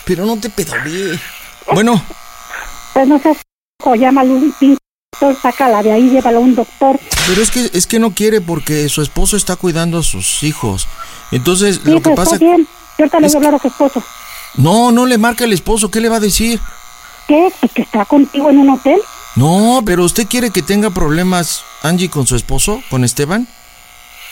pero 0.04 0.26
no 0.26 0.38
te 0.38 0.50
pedorries. 0.50 1.20
Bueno, 1.72 2.02
Pues 2.92 3.08
no 3.08 3.18
seas 3.18 3.38
o 3.84 3.94
llámale 3.94 4.30
un 4.30 4.52
pinche 4.52 4.78
doctor, 5.12 5.36
sácala 5.40 5.82
de 5.82 5.92
ahí, 5.92 6.10
llévala 6.10 6.38
a 6.38 6.40
un 6.40 6.54
doctor. 6.54 6.98
pero 7.26 7.42
es 7.42 7.50
que 7.50 7.70
es 7.72 7.86
que 7.86 7.98
no 7.98 8.12
quiere 8.12 8.40
porque 8.40 8.88
su 8.88 9.02
esposo 9.02 9.36
está 9.36 9.56
cuidando 9.56 9.98
a 9.98 10.02
sus 10.02 10.42
hijos. 10.42 10.86
Entonces, 11.30 11.80
Sí, 11.84 11.90
lo 11.90 12.00
que 12.02 12.10
pasa 12.10 12.34
está 12.34 12.44
bien. 12.44 12.66
Yo 12.98 13.04
ahorita 13.04 13.20
le 13.20 13.26
voy 13.26 13.34
a 13.34 13.36
hablar 13.38 13.54
a 13.54 13.58
su 13.58 13.68
esposo. 13.68 14.02
No, 14.56 14.92
no 14.92 15.06
le 15.06 15.18
marca 15.18 15.44
el 15.44 15.52
esposo, 15.52 15.90
¿qué 15.90 16.00
le 16.00 16.08
va 16.08 16.16
a 16.16 16.20
decir? 16.20 16.60
¿Qué? 17.26 17.50
Pues 17.60 17.72
que 17.72 17.82
está 17.82 18.04
contigo 18.04 18.50
en 18.50 18.58
un 18.58 18.70
hotel. 18.70 19.00
No, 19.34 19.82
pero 19.86 20.04
usted 20.04 20.26
quiere 20.28 20.50
que 20.50 20.60
tenga 20.62 20.90
problemas 20.90 21.64
Angie 21.82 22.10
con 22.10 22.26
su 22.26 22.36
esposo, 22.36 22.82
con 22.90 23.02
Esteban? 23.02 23.48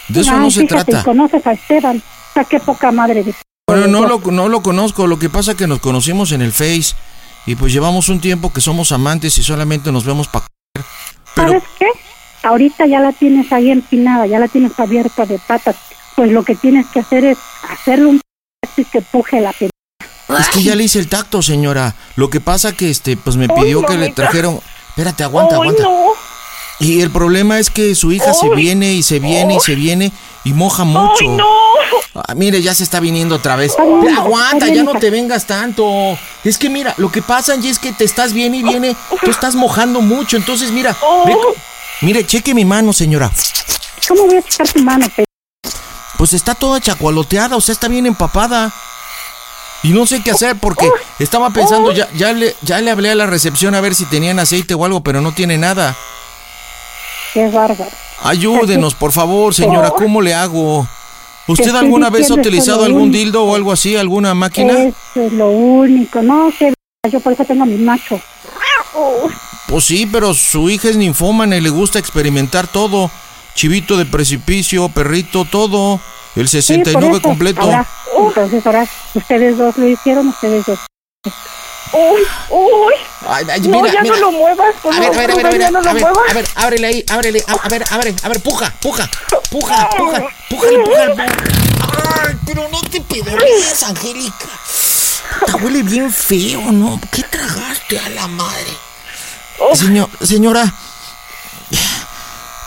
De 0.09 0.21
eso 0.21 0.33
Ay, 0.33 0.41
no 0.41 0.51
se 0.51 0.67
trata. 0.67 1.03
conoces 1.05 1.47
a 1.47 1.53
Esteban. 1.53 1.99
O 1.99 2.33
sea, 2.35 2.45
qué 2.45 2.61
poca 2.61 2.93
madre 2.93 3.25
de... 3.25 3.35
Bueno, 3.67 3.87
no 3.87 4.07
lo, 4.07 4.19
no 4.31 4.49
lo 4.49 4.63
conozco, 4.63 5.07
lo 5.07 5.19
que 5.19 5.31
pasa 5.31 5.53
es 5.53 5.57
que 5.57 5.67
nos 5.67 5.79
conocimos 5.79 6.33
en 6.33 6.43
el 6.43 6.53
Face 6.53 6.95
y 7.47 7.55
pues 7.55 7.73
llevamos 7.73 8.09
un 8.09 8.21
tiempo 8.21 8.53
que 8.53 8.61
somos 8.61 8.93
amantes 8.93 9.37
y 9.39 9.43
solamente 9.43 9.91
nos 9.93 10.05
vemos 10.05 10.29
para... 10.29 10.47
¿Sabes 11.35 11.63
qué? 11.79 11.87
Ahorita 12.43 12.87
ya 12.87 13.01
la 13.01 13.13
tienes 13.13 13.53
ahí 13.53 13.71
empinada, 13.71 14.27
ya 14.27 14.39
la 14.39 14.49
tienes 14.49 14.79
abierta 14.79 15.27
de 15.27 15.39
patas. 15.39 15.77
Pues 16.17 16.31
lo 16.33 16.43
que 16.45 16.55
tienes 16.55 16.87
que 16.87 17.01
hacer 17.01 17.25
es 17.25 17.39
hacerle 17.69 18.07
un 18.07 18.21
y 18.77 18.85
que 18.85 19.03
puje 19.03 19.41
la 19.41 19.53
pena. 19.53 19.71
Es 20.39 20.49
que 20.49 20.63
ya 20.63 20.75
le 20.75 20.85
hice 20.85 20.99
el 20.99 21.09
tacto, 21.09 21.43
señora. 21.43 21.95
Lo 22.17 22.31
que 22.31 22.41
pasa 22.41 22.73
que 22.73 22.89
este, 22.89 23.17
pues 23.17 23.37
me 23.37 23.49
pidió 23.49 23.83
que 23.83 23.97
le 23.97 24.13
trajeron... 24.13 24.61
Espérate, 24.91 25.25
aguanta, 25.25 25.57
aguanta. 25.57 25.83
no. 25.83 26.10
Y 26.81 27.03
el 27.03 27.11
problema 27.11 27.59
es 27.59 27.69
que 27.69 27.95
su 27.95 28.11
hija 28.11 28.33
se 28.33 28.49
viene 28.49 28.95
y 28.95 29.03
se 29.03 29.19
viene 29.19 29.57
y 29.57 29.61
se 29.61 29.75
viene 29.75 30.13
y 30.45 30.55
moja 30.55 30.85
mucho. 30.85 31.37
Ah, 32.15 32.35
mire, 32.35 32.63
ya 32.63 32.75
se 32.75 32.83
está 32.83 33.01
viniendo 33.01 33.37
otra 33.37 33.55
vez. 33.55 33.75
Bien, 34.03 34.17
aguanta, 34.17 34.65
bien, 34.65 34.77
ya 34.77 34.83
no 34.83 34.99
te 34.99 35.11
vengas 35.11 35.47
tanto. 35.47 35.85
Es 36.43 36.57
que 36.57 36.71
mira, 36.71 36.95
lo 36.97 37.13
que 37.13 37.21
pasa, 37.21 37.53
Angie, 37.53 37.71
es 37.71 37.79
que 37.79 37.93
te 37.93 38.05
estás 38.05 38.33
viene 38.33 38.57
y 38.57 38.63
viene, 38.63 38.97
tú 39.23 39.31
estás 39.31 39.55
mojando 39.55 40.01
mucho. 40.01 40.39
Entonces, 40.39 40.71
mira, 40.71 40.97
ve 41.27 41.37
mire, 42.01 42.27
cheque 42.27 42.55
mi 42.55 42.65
mano, 42.65 42.95
señora. 42.95 43.31
¿Cómo 44.09 44.25
voy 44.25 44.39
a 44.39 44.43
checar 44.43 44.69
tu 44.69 44.83
mano, 44.83 45.07
pe? 45.15 45.25
Pues 46.17 46.33
está 46.33 46.55
toda 46.55 46.81
chacualoteada, 46.81 47.57
o 47.57 47.61
sea, 47.61 47.75
está 47.75 47.89
bien 47.89 48.07
empapada. 48.07 48.73
Y 49.83 49.91
no 49.91 50.07
sé 50.07 50.23
qué 50.23 50.31
hacer 50.31 50.57
porque 50.57 50.91
estaba 51.19 51.51
pensando, 51.51 51.93
ya, 51.93 52.09
ya, 52.15 52.33
le, 52.33 52.57
ya 52.63 52.81
le 52.81 52.91
hablé 52.91 53.11
a 53.11 53.15
la 53.15 53.27
recepción 53.27 53.75
a 53.75 53.81
ver 53.81 53.95
si 53.95 54.05
tenían 54.07 54.39
aceite 54.39 54.75
o 54.75 54.85
algo, 54.85 55.03
pero 55.03 55.21
no 55.21 55.33
tiene 55.33 55.59
nada. 55.59 55.97
Qué 57.33 57.49
bárbaro. 57.49 57.91
Ayúdenos, 58.23 58.95
por 58.95 59.13
favor, 59.13 59.55
señora, 59.55 59.91
¿cómo 59.91 60.21
le 60.21 60.35
hago? 60.35 60.87
¿Usted 61.47 61.75
alguna 61.75 62.11
vez 62.11 62.31
ha 62.31 62.35
utilizado 62.35 62.85
algún 62.85 63.11
dildo 63.11 63.45
o 63.45 63.55
algo 63.55 63.73
así, 63.73 63.97
alguna 63.97 64.35
máquina? 64.35 64.73
Eso 64.75 64.97
es 65.23 65.33
lo 65.33 65.51
único. 65.51 66.23
No, 66.23 66.53
que 66.57 66.73
yo 67.11 67.21
por 67.21 67.33
eso 67.33 67.45
tengo 67.45 67.63
a 67.63 67.67
mi 67.67 67.77
macho. 67.77 68.21
Pues 69.67 69.85
sí, 69.85 70.07
pero 70.11 70.35
su 70.35 70.69
hija 70.69 70.89
es 70.89 70.97
ninfómana 70.97 71.57
y 71.57 71.61
le 71.61 71.71
gusta 71.71 71.99
experimentar 71.99 72.67
todo. 72.67 73.11
Chivito 73.55 73.97
de 73.97 74.07
precipicio, 74.07 74.89
perrito, 74.89 75.45
todo. 75.45 76.01
El 76.37 76.49
Sí, 76.49 76.57
por 76.59 76.63
69 76.63 77.09
eso. 77.13 77.23
completo. 77.23 77.61
Ahora, 77.63 77.87
entonces 78.19 78.65
ahora 78.67 78.87
ustedes 79.15 79.59
dos 79.59 79.77
lo 79.77 79.89
hicieron, 79.89 80.29
ustedes 80.29 80.67
dos. 80.67 80.79
Uy, 81.93 82.21
uy. 82.51 82.95
Ay, 83.29 83.45
ay, 83.51 83.61
no, 83.63 83.81
mira, 83.81 83.93
ya 83.93 84.03
mira. 84.03 84.15
no 84.17 84.21
lo 84.21 84.33
muevas, 84.33 84.75
por 84.83 84.95
A 84.95 85.01
ver, 85.01 85.09
a 85.09 85.17
ver, 85.19 85.31
a 85.31 85.35
ver, 85.35 85.47
a 85.47 85.51
ver, 85.51 85.73
no 85.73 85.79
a 85.81 85.93
ver, 85.93 86.05
a 86.07 86.35
ver, 86.35 86.49
ábrele 86.55 86.87
ahí, 86.87 87.05
ábrele, 87.11 87.45
a, 87.49 87.53
a 87.53 87.69
ver, 87.69 87.85
abre, 87.91 88.15
a 88.23 88.29
ver, 88.29 88.41
puja, 88.41 88.73
puja, 88.81 89.09
puja, 89.51 89.89
puja, 89.97 90.23
pújale, 90.49 90.79
pújale. 90.85 91.23
Ay, 91.23 92.37
pero 92.47 92.69
no 92.69 92.81
te 92.83 93.01
pedores, 93.01 93.83
Angélica. 93.83 94.47
Puta, 95.41 95.57
huele 95.57 95.83
bien 95.83 96.13
feo, 96.13 96.71
¿no? 96.73 97.01
¿Qué 97.11 97.23
tragaste 97.25 97.99
a 97.99 98.09
la 98.11 98.27
madre? 98.29 98.71
Señor, 99.75 100.09
señora, 100.23 100.73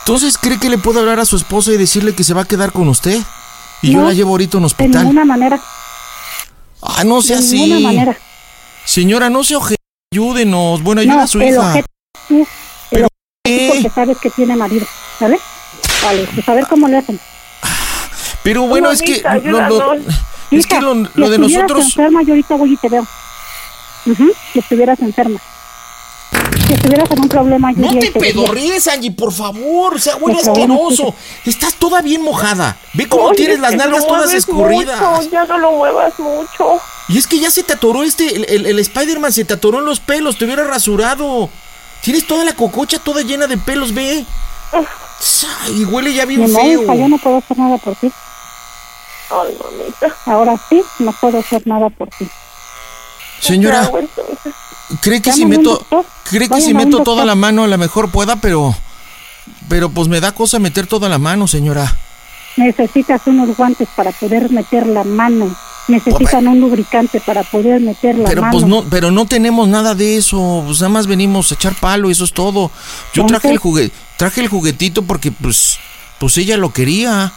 entonces 0.02 0.38
cree 0.38 0.60
que 0.60 0.70
le 0.70 0.78
puedo 0.78 1.00
hablar 1.00 1.20
a 1.20 1.26
su 1.26 1.38
esposa 1.38 1.72
y 1.72 1.78
decirle 1.78 2.14
que 2.14 2.24
se 2.24 2.34
va 2.34 2.42
a 2.42 2.46
quedar 2.46 2.72
con 2.72 2.88
usted? 2.90 3.18
Y 3.82 3.94
yo 3.94 4.02
la 4.02 4.14
llevo 4.14 4.32
ahorita 4.32 4.58
a 4.58 4.60
un 4.60 4.64
De 4.64 4.68
hospital. 4.68 5.02
ninguna 5.04 5.26
manera. 5.26 5.60
Ah, 6.82 7.04
no 7.04 7.22
sea 7.22 7.38
de 7.38 7.44
así. 7.46 7.56
ninguna 7.60 7.80
manera. 7.80 8.18
Señora, 8.94 9.28
no 9.28 9.44
se 9.44 9.56
oje. 9.56 9.76
Ayúdenos. 10.14 10.84
Bueno, 10.84 11.02
ayuda 11.02 11.16
no, 11.16 11.22
a 11.24 11.28
su 11.28 11.42
el 11.42 11.50
hija. 11.50 11.68
objeto 11.70 11.88
tú, 12.28 12.48
el 12.92 13.06
objeto 13.06 13.74
porque 13.74 13.90
sabes 13.90 14.18
que 14.20 14.30
tiene 14.30 14.56
marido, 14.56 14.86
¿sale? 15.18 15.40
Vale, 16.04 16.28
pues 16.36 16.48
a 16.48 16.54
ver 16.54 16.68
cómo 16.68 16.88
le 16.88 16.98
hacen. 16.98 17.20
Pero 18.44 18.68
bueno, 18.68 18.92
es 18.92 19.02
que 19.02 19.24
lo- 19.46 19.68
lo- 19.68 19.94
es 19.96 20.68
que 20.68 20.76
Hija, 20.76 20.82
lo, 20.82 20.94
si 20.94 21.12
lo 21.16 21.30
de 21.30 21.40
nosotros 21.40 21.86
enferma, 21.86 22.22
yo 22.22 22.34
ahorita 22.34 22.56
voy 22.56 22.74
y 22.74 22.78
te 22.78 22.90
veo. 22.90 23.08
Ujú, 24.06 24.32
Si 24.52 24.60
estuvieras 24.60 25.00
enferma. 25.00 25.40
Si 26.68 26.74
estuvieras 26.74 27.10
en 27.10 27.20
un 27.22 27.30
problema, 27.30 27.72
yo 27.74 27.82
No 27.82 28.00
te 28.00 28.12
pedorrees, 28.12 28.88
Angie, 28.88 29.12
por 29.12 29.34
favor. 29.34 29.96
O 29.96 30.00
sea, 30.00 30.18
huele 30.18 30.40
asqueroso. 30.40 31.16
Estás 31.46 31.74
toda 31.76 32.02
bien 32.04 32.22
mojada. 32.22 32.78
Ve 32.94 33.08
cómo 33.10 33.24
Oye, 33.26 33.38
tienes 33.38 33.60
las 33.60 33.74
nalgas 33.74 34.02
lo 34.02 34.08
todas 34.08 34.32
escurridas. 34.34 35.02
mucho, 35.02 35.32
ya 35.32 35.46
no 35.46 35.58
lo 35.58 35.72
muevas 35.72 36.14
mucho. 36.20 36.80
Y 37.10 37.18
es 37.18 37.28
que 37.28 37.40
ya 37.40 37.52
se 37.52 37.64
te 37.64 37.74
atoró 37.74 38.04
este, 38.04 38.36
el, 38.36 38.46
el- 38.48 38.66
el 38.66 38.80
Spider-Man 38.80 39.32
se 39.34 39.44
te 39.46 39.54
atoró 39.54 39.80
en 39.80 39.86
los 39.86 40.00
pelos, 40.00 40.38
te 40.38 40.46
hubiera 40.46 40.64
rasurado. 40.64 41.50
Tienes 42.02 42.26
toda 42.28 42.44
la 42.46 42.54
cococha 42.56 43.00
toda 43.00 43.22
llena 43.22 43.48
de 43.48 43.58
pelos, 43.58 43.94
ve. 43.94 44.26
Y 45.76 45.86
huele 45.86 46.14
ya 46.14 46.26
bien 46.26 46.42
"Ni 46.46 46.52
modo, 46.52 46.64
feo. 46.64 46.84
hija, 46.84 46.96
yo 46.96 47.08
no 47.08 47.18
puedo 47.18 47.38
hacer 47.38 47.58
nada 47.58 47.78
por 47.78 47.96
ti. 47.96 48.12
Ay, 49.30 49.58
mamita. 49.64 50.16
Ahora 50.26 50.60
sí, 50.70 50.82
no 51.00 51.12
puedo 51.14 51.40
hacer 51.40 51.66
nada 51.66 51.90
por 51.90 52.10
ti. 52.10 52.28
Señora, 53.40 53.90
cree 55.02 55.22
que 55.22 55.32
si 55.34 55.46
meto, 55.46 55.86
cree 56.30 56.50
que 56.50 56.62
si 56.62 56.74
meto 56.74 57.04
toda 57.04 57.26
la 57.26 57.36
mano 57.36 57.64
a 57.64 57.68
lo 57.68 57.78
mejor 57.78 58.10
pueda, 58.12 58.38
pero, 58.38 58.74
pero 59.70 59.90
pues 59.90 60.08
me 60.08 60.20
da 60.22 60.32
cosa 60.34 60.60
meter 60.60 60.88
toda 60.88 61.10
la 61.10 61.18
mano, 61.18 61.48
señora. 61.48 61.94
Necesitas 62.58 63.22
unos 63.26 63.56
guantes 63.58 63.88
para 63.96 64.12
poder 64.12 64.52
meter 64.52 64.86
la 64.88 65.04
mano. 65.04 65.56
Necesitan 65.88 66.48
un 66.48 66.62
lubricante 66.62 67.20
para 67.20 67.44
poder 67.44 67.82
meter 67.82 68.18
la 68.18 68.30
Pero 68.30 68.42
mano. 68.42 68.52
pues 68.54 68.66
no, 68.66 68.86
pero 68.90 69.12
no 69.12 69.26
tenemos 69.26 69.68
nada 69.68 69.96
de 69.96 70.18
eso. 70.18 70.64
Pues 70.66 70.80
nada 70.80 70.90
más 70.90 71.08
venimos 71.08 71.52
a 71.52 71.56
echar 71.56 71.74
palo 71.76 72.10
y 72.10 72.14
eso 72.14 72.24
es 72.24 72.32
todo. 72.34 72.72
Yo 73.14 73.26
traje 73.26 73.50
el 73.52 73.58
juguete, 73.58 73.96
traje 74.18 74.42
el 74.42 74.48
juguetito 74.48 75.04
porque 75.04 75.32
pues, 75.32 75.78
pues 76.20 76.38
ella 76.38 76.56
lo 76.58 76.72
quería. 76.72 77.34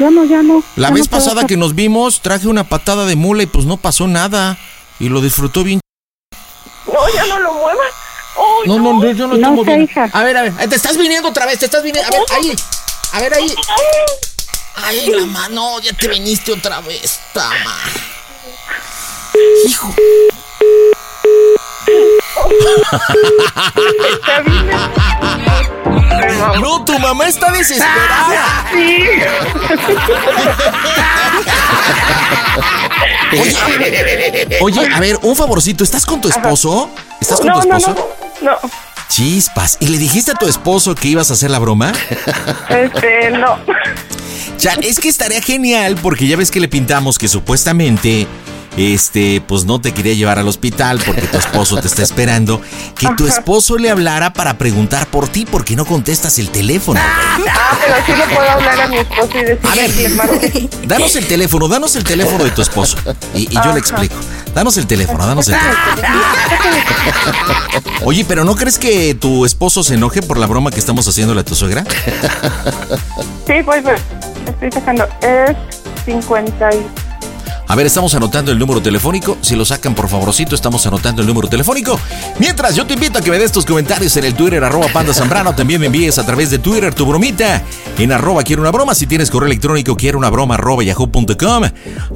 Yo 0.00 0.10
no, 0.10 0.24
ya 0.24 0.42
no. 0.42 0.62
La 0.76 0.88
ya 0.88 0.94
vez 0.94 1.06
no 1.06 1.10
pasada 1.10 1.46
que 1.46 1.56
nos 1.56 1.74
vimos, 1.74 2.20
traje 2.20 2.48
una 2.48 2.64
patada 2.64 3.04
de 3.04 3.16
mula 3.16 3.42
y 3.42 3.46
pues 3.46 3.66
no 3.66 3.76
pasó 3.76 4.06
nada. 4.08 4.58
Y 4.98 5.08
lo 5.08 5.20
disfrutó 5.20 5.62
bien. 5.62 5.80
No, 6.86 6.98
ya 7.14 7.26
no 7.26 7.38
lo 7.38 7.52
muevas. 7.54 7.92
No, 8.66 8.78
no, 8.78 8.92
no, 8.94 9.12
yo 9.12 9.26
no, 9.26 9.34
No 9.36 9.48
estoy 9.48 9.56
moviendo. 9.56 9.84
hija. 9.84 10.10
A 10.12 10.22
ver, 10.24 10.36
a 10.36 10.42
ver, 10.42 10.68
te 10.68 10.76
estás 10.76 10.96
viniendo 10.96 11.28
otra 11.28 11.46
vez, 11.46 11.58
te 11.58 11.64
estás 11.66 11.82
viniendo. 11.82 12.08
A 12.08 12.18
ver, 12.18 12.22
ahí. 12.36 12.56
A 13.12 13.20
ver, 13.20 13.34
ahí. 13.34 13.54
Ay, 14.76 15.06
la 15.10 15.26
mano, 15.26 15.80
ya 15.80 15.92
te 15.92 16.08
viniste 16.08 16.52
otra 16.52 16.80
vez, 16.80 17.18
tama. 17.32 17.76
Hijo. 19.66 19.94
No, 26.60 26.84
tu 26.84 26.98
mamá 26.98 27.26
está 27.28 27.50
desesperada. 27.52 28.66
Sí. 28.72 29.02
Oye, 33.40 33.56
oye, 34.60 34.94
a 34.94 35.00
ver, 35.00 35.18
un 35.22 35.36
favorcito, 35.36 35.84
¿estás 35.84 36.04
con 36.06 36.20
tu 36.20 36.28
esposo? 36.28 36.90
¿Estás 37.20 37.38
con 37.40 37.48
no, 37.48 37.60
tu 37.60 37.68
esposo? 37.68 37.88
no, 37.88 37.94
no. 37.94 38.17
Chispas, 39.08 39.78
¿y 39.80 39.88
le 39.88 39.98
dijiste 39.98 40.32
a 40.32 40.34
tu 40.34 40.46
esposo 40.46 40.94
que 40.94 41.08
ibas 41.08 41.30
a 41.30 41.34
hacer 41.34 41.50
la 41.50 41.58
broma? 41.58 41.92
Este, 42.68 43.30
no. 43.30 43.58
Ya, 44.58 44.72
es 44.82 45.00
que 45.00 45.08
estaría 45.08 45.40
genial 45.40 45.96
porque 46.02 46.26
ya 46.26 46.36
ves 46.36 46.50
que 46.50 46.60
le 46.60 46.68
pintamos 46.68 47.18
que 47.18 47.28
supuestamente 47.28 48.26
este, 48.78 49.42
pues 49.46 49.64
no 49.64 49.80
te 49.80 49.92
quería 49.92 50.14
llevar 50.14 50.38
al 50.38 50.48
hospital 50.48 51.00
porque 51.04 51.22
tu 51.22 51.36
esposo 51.38 51.76
te 51.80 51.88
está 51.88 52.02
esperando, 52.02 52.60
que 52.96 53.08
tu 53.16 53.26
esposo 53.26 53.76
le 53.76 53.90
hablara 53.90 54.32
para 54.32 54.58
preguntar 54.58 55.06
por 55.08 55.28
ti 55.28 55.46
porque 55.50 55.76
no 55.76 55.84
contestas 55.84 56.38
el 56.38 56.50
teléfono. 56.50 57.00
Ah, 57.02 57.38
pero 57.80 57.94
sí 58.06 58.12
le 58.12 58.34
puedo 58.34 58.50
hablar 58.50 58.80
a 58.80 58.88
mi 58.88 58.96
esposo 58.98 59.38
y 59.38 59.44
decirle 59.44 59.92
que 59.94 60.02
le 60.02 60.08
marque. 60.10 60.70
Danos 60.86 61.16
el 61.16 61.26
teléfono, 61.26 61.68
danos 61.68 61.96
el 61.96 62.04
teléfono 62.04 62.44
de 62.44 62.50
tu 62.50 62.62
esposo 62.62 62.96
y, 63.34 63.42
y 63.50 63.54
yo 63.54 63.72
le 63.72 63.80
explico. 63.80 64.14
Danos 64.54 64.76
el 64.76 64.86
teléfono, 64.86 65.26
danos 65.26 65.48
el 65.48 65.56
teléfono. 65.56 66.02
Oye, 68.04 68.24
pero 68.26 68.44
¿no 68.44 68.56
crees 68.56 68.78
que 68.78 69.14
tu 69.14 69.44
esposo 69.44 69.82
se 69.82 69.94
enoje 69.94 70.22
por 70.22 70.38
la 70.38 70.46
broma 70.46 70.70
que 70.70 70.80
estamos 70.80 71.06
haciéndole 71.06 71.40
a 71.40 71.44
tu 71.44 71.54
suegra? 71.54 71.84
Sí, 73.46 73.54
pues, 73.64 73.82
estoy 74.46 74.70
sacando. 74.72 75.08
Es 75.22 75.56
50 76.04 76.70
y... 76.74 77.07
A 77.68 77.74
ver, 77.74 77.86
estamos 77.86 78.14
anotando 78.14 78.50
el 78.50 78.58
número 78.58 78.80
telefónico. 78.80 79.36
Si 79.42 79.54
lo 79.54 79.62
sacan, 79.62 79.94
por 79.94 80.08
favorcito, 80.08 80.54
estamos 80.54 80.86
anotando 80.86 81.20
el 81.20 81.28
número 81.28 81.48
telefónico. 81.48 82.00
Mientras, 82.38 82.74
yo 82.74 82.86
te 82.86 82.94
invito 82.94 83.18
a 83.18 83.22
que 83.22 83.30
me 83.30 83.38
des 83.38 83.52
tus 83.52 83.66
comentarios 83.66 84.16
en 84.16 84.24
el 84.24 84.34
Twitter, 84.34 84.64
arroba 84.64 84.86
Panda 84.90 85.12
Zambrano. 85.12 85.54
También 85.54 85.78
me 85.78 85.86
envíes 85.86 86.16
a 86.16 86.24
través 86.24 86.48
de 86.50 86.58
Twitter 86.58 86.94
tu 86.94 87.04
bromita 87.04 87.62
en 87.98 88.10
arroba 88.10 88.42
quiero 88.42 88.62
una 88.62 88.70
broma. 88.70 88.94
Si 88.94 89.06
tienes 89.06 89.30
correo 89.30 89.48
electrónico, 89.48 89.96
quiero 89.96 90.16
una 90.16 90.30
broma, 90.30 90.54
arroba 90.54 90.82
yahoo.com. 90.82 91.64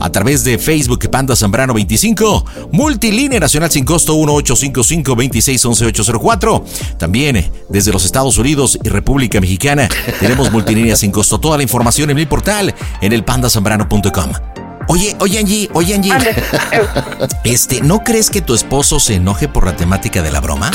A 0.01 0.11
través 0.11 0.43
de 0.43 0.57
Facebook, 0.57 1.11
Panda 1.11 1.37
Zambrano 1.37 1.75
25. 1.75 2.47
Multilínea 2.73 3.39
nacional 3.39 3.71
sin 3.71 3.85
costo 3.85 4.15
1855 4.15 5.15
2611 5.15 6.97
También 6.97 7.51
desde 7.69 7.93
los 7.93 8.07
Estados 8.07 8.39
Unidos 8.39 8.79
y 8.83 8.89
República 8.89 9.39
Mexicana 9.39 9.87
tenemos 10.19 10.51
multilínea 10.51 10.97
sin 10.97 11.11
costo. 11.11 11.39
Toda 11.39 11.59
la 11.59 11.63
información 11.63 12.09
en 12.09 12.17
mi 12.17 12.25
portal 12.25 12.75
en 13.03 13.13
el 13.13 13.23
pandazambrano.com. 13.23 14.62
Oye, 14.89 15.17
oye 15.21 15.39
Angie, 15.39 15.71
oye 15.73 15.95
Angie. 15.95 16.13
Este, 17.45 17.81
¿no 17.81 18.05
crees 18.05 18.31
que 18.31 18.41
tu 18.41 18.55
esposo 18.55 19.01
se 19.01 19.15
enoje 19.15 19.49
por 19.49 19.67
la 19.67 19.77
temática 19.77 20.23
de 20.23 20.31
la 20.31 20.41
broma? 20.41 20.71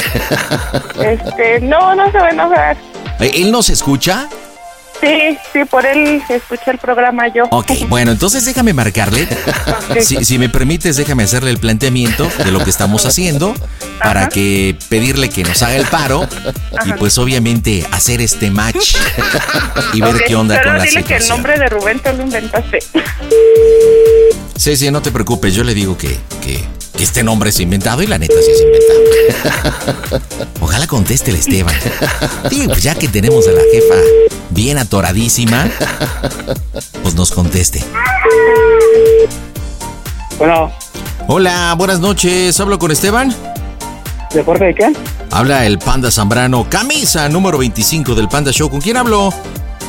Este, 1.00 1.60
no, 1.62 1.96
no 1.96 2.12
se 2.12 2.18
va 2.18 2.28
a 2.28 2.32
enojar. 2.32 2.78
Eh, 3.20 3.32
¿Él 3.36 3.52
nos 3.52 3.70
escucha? 3.70 4.28
Sí, 5.02 5.38
sí, 5.54 5.66
por 5.66 5.86
él 5.86 6.22
escuché 6.30 6.72
el 6.72 6.78
programa 6.80 7.28
yo. 7.28 7.46
Ok, 7.52 7.72
bueno, 7.88 8.12
entonces 8.12 8.46
déjame 8.46 8.74
marcarle. 8.74 9.28
Si, 10.02 10.24
si 10.26 10.38
me 10.40 10.50
permites, 10.50 10.96
déjame 10.98 11.24
hacerle 11.24 11.52
el 11.52 11.58
planteamiento 11.60 12.30
de 12.44 12.52
lo 12.52 12.64
que 12.64 12.70
estamos 12.70 13.06
haciendo 13.06 13.54
para 14.00 14.30
que 14.30 14.76
pedirle 14.90 15.30
que 15.30 15.44
nos 15.44 15.62
haga 15.64 15.76
el 15.76 15.86
paro 15.86 16.28
y 16.86 16.94
pues 16.94 17.18
obviamente 17.18 17.86
hacer 17.92 18.22
este 18.22 18.50
match 18.52 18.96
y 19.94 20.02
ver 20.02 20.16
qué 20.28 20.36
onda 20.36 20.62
con 20.62 20.78
la 20.78 20.84
dile 20.84 21.04
que 21.04 21.16
el 21.16 21.22
situación. 21.22 21.38
nombre 21.38 21.60
de 21.60 21.70
Rubén 21.70 22.00
te 22.00 22.14
lo 22.14 22.24
inventaste. 22.24 22.80
Sí, 24.56 24.76
sí, 24.76 24.92
no 24.92 25.02
te 25.02 25.12
preocupes, 25.12 25.54
yo 25.54 25.64
le 25.64 25.74
digo 25.74 25.98
que, 25.98 26.18
que, 26.42 26.64
que 26.98 27.04
este 27.04 27.24
nombre 27.24 27.52
es 27.52 27.60
inventado 27.60 28.02
y 28.02 28.08
la 28.08 28.18
neta 28.18 28.34
sí 28.42 28.52
es 28.52 28.62
inventado. 28.62 30.22
Ojalá 30.62 30.88
conteste 30.88 31.32
el 31.32 31.38
Esteban. 31.38 31.76
Digo, 32.50 32.66
pues 32.72 32.84
ya 32.84 32.96
que 32.96 33.08
tenemos 33.08 33.48
a 33.48 33.52
la 33.52 33.62
jefa 33.72 33.96
bien 34.50 34.78
atoradísima, 34.78 35.70
pues 37.04 37.16
nos 37.16 37.32
conteste. 37.32 37.84
Bueno, 40.38 40.72
Hola, 41.30 41.76
buenas 41.78 42.00
noches, 42.00 42.58
¿hablo 42.60 42.80
con 42.80 42.90
Esteban? 42.92 43.36
¿de 44.34 44.44
parte 44.44 44.66
de 44.66 44.74
quién? 44.74 44.96
Habla 45.32 45.66
el 45.66 45.78
Panda 45.78 46.10
Zambrano, 46.12 46.70
camisa 46.70 47.28
número 47.30 47.58
25 47.58 48.16
del 48.16 48.30
Panda 48.30 48.52
Show. 48.52 48.70
¿Con 48.70 48.80
quién 48.82 48.98
hablo? 48.98 49.34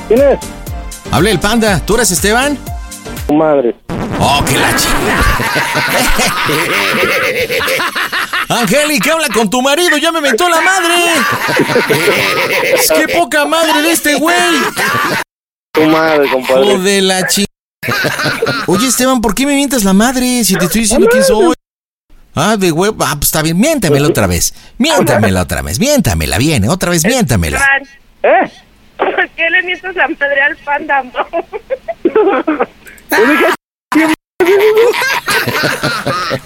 ¿Quién 0.08 0.20
es? 0.20 0.38
Habla 1.10 1.30
el 1.30 1.38
Panda, 1.38 1.80
¿tú 1.84 1.94
eres 1.94 2.10
Esteban? 2.10 2.58
Tu 3.26 3.34
madre. 3.34 3.74
Oh, 4.20 4.42
que 4.44 4.58
la 4.58 4.74
chica. 4.76 4.94
Angélica, 8.48 9.12
habla 9.12 9.28
con 9.28 9.50
tu 9.50 9.60
marido, 9.60 9.96
ya 9.98 10.10
me 10.10 10.20
mentó 10.20 10.48
la 10.48 10.60
madre. 10.60 10.94
Es 12.74 12.90
que 12.90 13.08
poca 13.14 13.44
madre 13.44 13.82
de 13.82 13.92
este 13.92 14.14
güey. 14.14 14.36
Tu 15.72 15.84
madre, 15.84 16.28
compadre. 16.30 16.66
Hijo 16.66 16.78
de 16.78 17.02
la 17.02 17.26
chica. 17.26 17.52
Oye, 18.66 18.88
Esteban, 18.88 19.20
¿por 19.20 19.34
qué 19.34 19.46
me 19.46 19.54
mientas 19.54 19.84
la 19.84 19.92
madre 19.92 20.42
si 20.44 20.56
te 20.56 20.64
estoy 20.64 20.82
diciendo 20.82 21.06
quién 21.10 21.24
soy? 21.24 21.54
Ah, 22.34 22.56
de 22.56 22.72
huevo. 22.72 23.04
Ah, 23.04 23.14
pues 23.14 23.26
está 23.26 23.42
bien, 23.42 23.58
miéntamela 23.58 24.08
otra 24.08 24.26
vez. 24.26 24.54
Miéntamela 24.78 25.42
otra 25.42 25.62
vez, 25.62 25.78
miéntamela, 25.78 26.38
viene, 26.38 26.68
otra 26.68 26.90
vez, 26.90 27.04
miéntamela. 27.04 27.64
¿Eh? 28.22 28.50
¿Por 28.96 29.28
qué 29.30 29.50
le 29.50 29.62
mientas 29.62 29.94
la 29.94 30.08
madre 30.08 30.42
al 30.42 30.56
panda? 30.56 31.02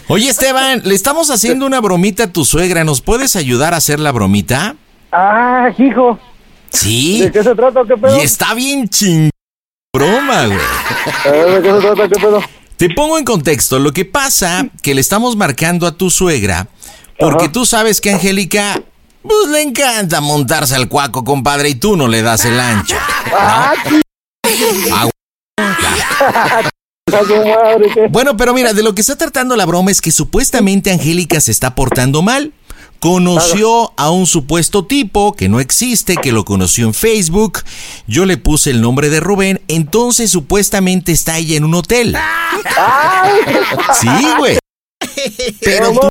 Oye, 0.09 0.28
Esteban, 0.28 0.82
le 0.84 0.94
estamos 0.94 1.30
haciendo 1.30 1.66
una 1.66 1.80
bromita 1.80 2.24
a 2.24 2.26
tu 2.32 2.44
suegra. 2.44 2.84
¿Nos 2.84 3.01
puedes 3.01 3.36
ayudar 3.36 3.74
a 3.74 3.78
hacer 3.78 3.98
la 4.01 4.12
bromita? 4.12 4.76
Ah, 5.10 5.70
hijo. 5.78 6.18
Sí. 6.70 7.20
¿De 7.22 7.32
qué 7.32 7.43
se 7.43 7.55
trata? 7.55 7.80
¿Qué 7.86 7.97
pedo? 7.97 8.16
Y 8.16 8.20
está 8.20 8.55
bien 8.55 8.89
ching... 8.89 9.30
broma, 9.94 10.47
güey. 10.47 10.59
¿de 11.52 11.62
qué 11.62 11.70
se 11.72 11.80
trata? 11.80 12.09
¿Qué 12.09 12.20
pedo? 12.20 12.43
Te 12.76 12.90
pongo 12.90 13.18
en 13.18 13.24
contexto. 13.24 13.78
Lo 13.78 13.93
que 13.93 14.05
pasa 14.05 14.66
que 14.82 14.94
le 14.94 15.01
estamos 15.01 15.36
marcando 15.36 15.86
a 15.86 15.93
tu 15.93 16.10
suegra 16.10 16.68
porque 17.18 17.48
tú 17.48 17.64
sabes 17.64 18.01
que 18.01 18.10
Angélica 18.10 18.82
pues 19.22 19.48
le 19.51 19.62
encanta 19.62 20.20
montarse 20.20 20.74
al 20.74 20.89
cuaco, 20.89 21.22
compadre, 21.22 21.68
y 21.68 21.74
tú 21.76 21.97
no 21.97 22.09
le 22.09 22.22
das 22.22 22.44
el 22.44 22.59
ancho. 22.59 22.97
Ah, 23.32 23.72
Ah, 24.93 25.09
Bueno, 28.11 28.36
pero 28.36 28.55
mira, 28.55 28.73
de 28.73 28.82
lo 28.82 28.94
que 28.94 29.01
está 29.01 29.16
tratando 29.16 29.57
la 29.57 29.66
broma 29.66 29.90
es 29.90 30.01
que 30.01 30.11
supuestamente 30.11 30.90
Angélica 30.90 31.40
se 31.40 31.51
está 31.51 31.74
portando 31.74 32.23
mal. 32.23 32.53
Conoció 33.01 33.93
a 33.97 34.11
un 34.11 34.27
supuesto 34.27 34.85
tipo 34.85 35.32
que 35.32 35.49
no 35.49 35.59
existe, 35.59 36.16
que 36.16 36.31
lo 36.31 36.44
conoció 36.44 36.86
en 36.86 36.94
Facebook. 36.94 37.59
Yo 38.07 38.27
le 38.27 38.36
puse 38.36 38.70
el 38.70 38.81
nombre 38.81 39.11
de 39.11 39.19
Rubén, 39.19 39.61
entonces 39.66 40.31
supuestamente 40.31 41.11
está 41.11 41.36
ella 41.36 41.57
en 41.57 41.65
un 41.65 41.74
hotel. 41.74 42.16
Sí, 44.01 44.09
güey. 44.39 44.59
Pero 45.61 45.93
tú 45.93 46.09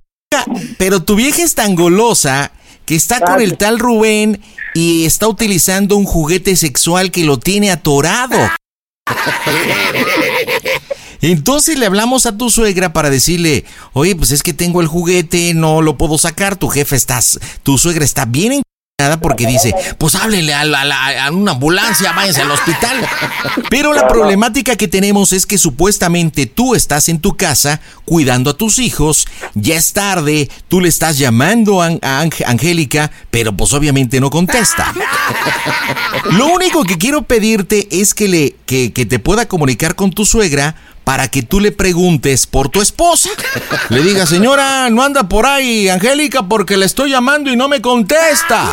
Pero 0.78 1.02
tu 1.04 1.16
vieja 1.16 1.42
es 1.42 1.56
tan 1.56 1.76
golosa 1.76 2.52
que 2.86 2.96
está 2.96 3.22
con 3.22 3.42
el 3.42 3.58
tal 3.58 3.80
Rubén 3.80 4.42
y 4.74 5.06
está 5.06 5.30
utilizando 5.30 5.96
un 5.96 6.04
juguete 6.04 6.58
sexual 6.58 7.12
que 7.12 7.24
lo 7.24 7.40
tiene 7.40 7.72
atorado. 7.72 8.38
Entonces 11.22 11.78
le 11.78 11.86
hablamos 11.86 12.26
a 12.26 12.38
tu 12.38 12.50
suegra 12.50 12.94
para 12.94 13.12
decirle, 13.12 13.66
oye, 13.94 14.16
pues 14.16 14.32
es 14.32 14.42
que 14.42 14.54
tengo 14.54 14.82
el 14.82 14.88
juguete, 14.88 15.54
no 15.54 15.82
lo 15.82 15.98
puedo 15.98 16.18
sacar, 16.18 16.56
tu 16.56 16.68
jefe 16.68 16.96
estás, 16.96 17.40
tu 17.64 17.78
suegra 17.78 18.04
está 18.04 18.26
bien 18.26 18.64
porque 19.20 19.46
dice, 19.48 19.74
pues 19.98 20.16
háblenle 20.16 20.54
a, 20.54 20.64
la- 20.64 20.86
la- 20.86 21.26
a 21.26 21.32
una 21.32 21.52
ambulancia, 21.54 22.12
váyanse 22.14 22.42
al 22.42 22.52
hospital. 22.52 22.98
Pero 23.70 23.94
la 23.94 24.08
problemática 24.08 24.76
que 24.76 24.88
tenemos 24.88 25.34
es 25.34 25.46
que 25.46 25.58
supuestamente 25.58 26.46
tú 26.46 26.76
estás 26.76 27.10
en 27.10 27.20
tu 27.20 27.36
casa 27.38 27.82
cuidando 28.06 28.52
a 28.52 28.58
tus 28.58 28.80
hijos, 28.80 29.26
ya 29.54 29.76
es 29.76 29.94
tarde, 29.94 30.50
tú 30.68 30.80
le 30.82 30.90
estás 30.90 31.18
llamando 31.18 31.82
a, 31.82 31.88
a 31.88 32.24
Ang- 32.24 32.44
Angélica, 32.46 33.12
pero 33.30 33.56
pues 33.56 33.74
obviamente 33.74 34.20
no 34.20 34.30
contesta. 34.30 34.94
Lo 36.32 36.48
único 36.48 36.84
que 36.84 36.98
quiero 36.98 37.24
pedirte 37.24 37.88
es 37.92 38.14
que, 38.14 38.28
le, 38.28 38.56
que, 38.66 38.92
que 38.94 39.06
te 39.06 39.20
pueda 39.20 39.48
comunicar 39.48 39.96
con 39.96 40.12
tu 40.12 40.26
suegra 40.26 40.76
para 41.04 41.28
que 41.28 41.44
tú 41.44 41.60
le 41.60 41.72
preguntes 41.72 42.48
por 42.48 42.70
tu 42.70 42.82
esposa. 42.82 43.30
Le 43.90 44.02
diga, 44.02 44.26
señora, 44.26 44.90
no 44.90 45.04
anda 45.04 45.28
por 45.28 45.46
ahí, 45.46 45.90
Angélica, 45.90 46.44
porque 46.44 46.78
le 46.78 46.86
estoy 46.86 47.12
llamando 47.12 47.52
y 47.52 47.56
no 47.56 47.68
me 47.68 47.82
contesta. 47.82 48.72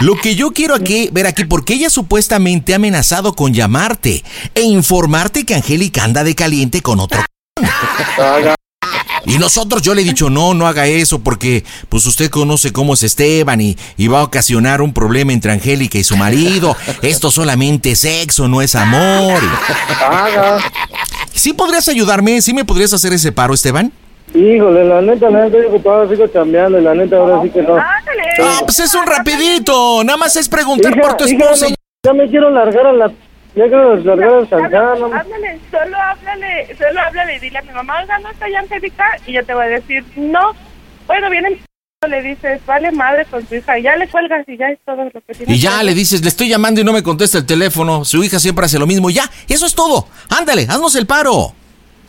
Lo 0.00 0.16
que 0.16 0.34
yo 0.34 0.52
quiero 0.52 0.74
aquí, 0.74 1.08
ver 1.12 1.26
aquí, 1.26 1.44
porque 1.44 1.74
ella 1.74 1.90
supuestamente 1.90 2.72
ha 2.72 2.76
amenazado 2.76 3.34
con 3.34 3.52
llamarte 3.52 4.24
e 4.54 4.62
informarte 4.62 5.44
que 5.44 5.54
Angélica 5.54 6.04
anda 6.04 6.24
de 6.24 6.34
caliente 6.34 6.82
con 6.82 7.00
otro. 7.00 7.20
Y 9.26 9.38
nosotros, 9.38 9.82
yo 9.82 9.94
le 9.94 10.02
he 10.02 10.04
dicho, 10.04 10.30
no, 10.30 10.54
no 10.54 10.66
haga 10.66 10.86
eso 10.86 11.18
porque 11.18 11.64
pues 11.88 12.06
usted 12.06 12.30
conoce 12.30 12.72
cómo 12.72 12.94
es 12.94 13.02
Esteban 13.02 13.60
y, 13.60 13.76
y 13.96 14.06
va 14.08 14.20
a 14.20 14.24
ocasionar 14.24 14.80
un 14.82 14.92
problema 14.94 15.32
entre 15.32 15.52
Angélica 15.52 15.98
y 15.98 16.04
su 16.04 16.16
marido. 16.16 16.76
Esto 17.02 17.30
solamente 17.30 17.90
es 17.92 18.00
sexo, 18.00 18.46
no 18.48 18.62
es 18.62 18.74
amor. 18.74 19.40
¿Sí 21.34 21.52
podrías 21.52 21.88
ayudarme? 21.88 22.40
¿Sí 22.40 22.54
me 22.54 22.64
podrías 22.64 22.92
hacer 22.92 23.12
ese 23.12 23.32
paro, 23.32 23.54
Esteban? 23.54 23.92
Híjole, 24.34 24.84
la 24.84 25.00
neta, 25.02 25.30
la 25.30 25.44
neta, 25.44 25.58
digo, 25.58 25.78
todavía 25.80 26.16
sigo 26.16 26.30
cambiando 26.30 26.78
y 26.78 26.82
la 26.82 26.94
neta, 26.94 27.16
ahora 27.16 27.42
sí 27.42 27.50
que 27.50 27.62
no. 27.62 27.76
Ah, 27.76 28.60
pues 28.64 28.80
es 28.80 28.94
un 28.94 29.06
rapidito. 29.06 30.02
Nada 30.04 30.16
más 30.16 30.36
es 30.36 30.48
preguntar 30.48 30.92
Hija, 30.92 31.00
por 31.02 31.16
tu 31.16 31.24
hija, 31.26 31.44
esposa. 31.44 31.66
no, 31.68 31.74
ya 32.04 32.12
me 32.12 32.28
quiero 32.28 32.50
largar 32.50 32.86
a 32.86 32.92
la... 32.92 33.12
Ya 33.56 33.64
quiero 33.64 33.96
largar 33.96 34.28
a 34.34 34.40
descansar, 34.40 34.98
no 34.98 35.08
me- 35.08 35.16
Háblale, 35.18 35.58
solo 35.70 35.96
háblale, 35.96 36.76
solo 36.76 37.00
háblale 37.00 37.36
y 37.36 37.38
dile 37.40 37.58
a 37.58 37.62
mi 37.62 37.72
mamá, 37.72 38.00
oiga, 38.02 38.18
no 38.18 38.30
está 38.30 38.48
ya 38.50 38.60
Angélica, 38.60 39.04
y 39.26 39.32
yo 39.32 39.44
te 39.44 39.54
voy 39.54 39.64
a 39.64 39.68
decir, 39.68 40.04
no. 40.16 40.52
Bueno, 41.06 41.30
viene 41.30 41.58
le 42.06 42.22
dices, 42.22 42.60
vale 42.66 42.92
madre 42.92 43.24
con 43.24 43.44
tu 43.46 43.54
hija, 43.54 43.78
y 43.78 43.82
ya 43.82 43.96
le 43.96 44.06
cuelgas 44.08 44.46
y 44.48 44.56
ya 44.56 44.68
es 44.68 44.78
todo 44.84 45.04
lo 45.04 45.10
que 45.10 45.20
tienes. 45.34 45.56
Y 45.56 45.58
ya 45.58 45.82
le 45.82 45.94
dices, 45.94 46.22
le 46.22 46.28
estoy 46.28 46.48
llamando 46.48 46.80
y 46.80 46.84
no 46.84 46.92
me 46.92 47.02
contesta 47.02 47.38
el 47.38 47.46
teléfono. 47.46 48.04
Su 48.04 48.22
hija 48.22 48.38
siempre 48.38 48.66
hace 48.66 48.78
lo 48.78 48.86
mismo. 48.86 49.10
Ya, 49.10 49.24
eso 49.48 49.66
es 49.66 49.74
todo. 49.74 50.06
Ándale, 50.28 50.66
haznos 50.68 50.94
el 50.94 51.06
paro. 51.06 51.52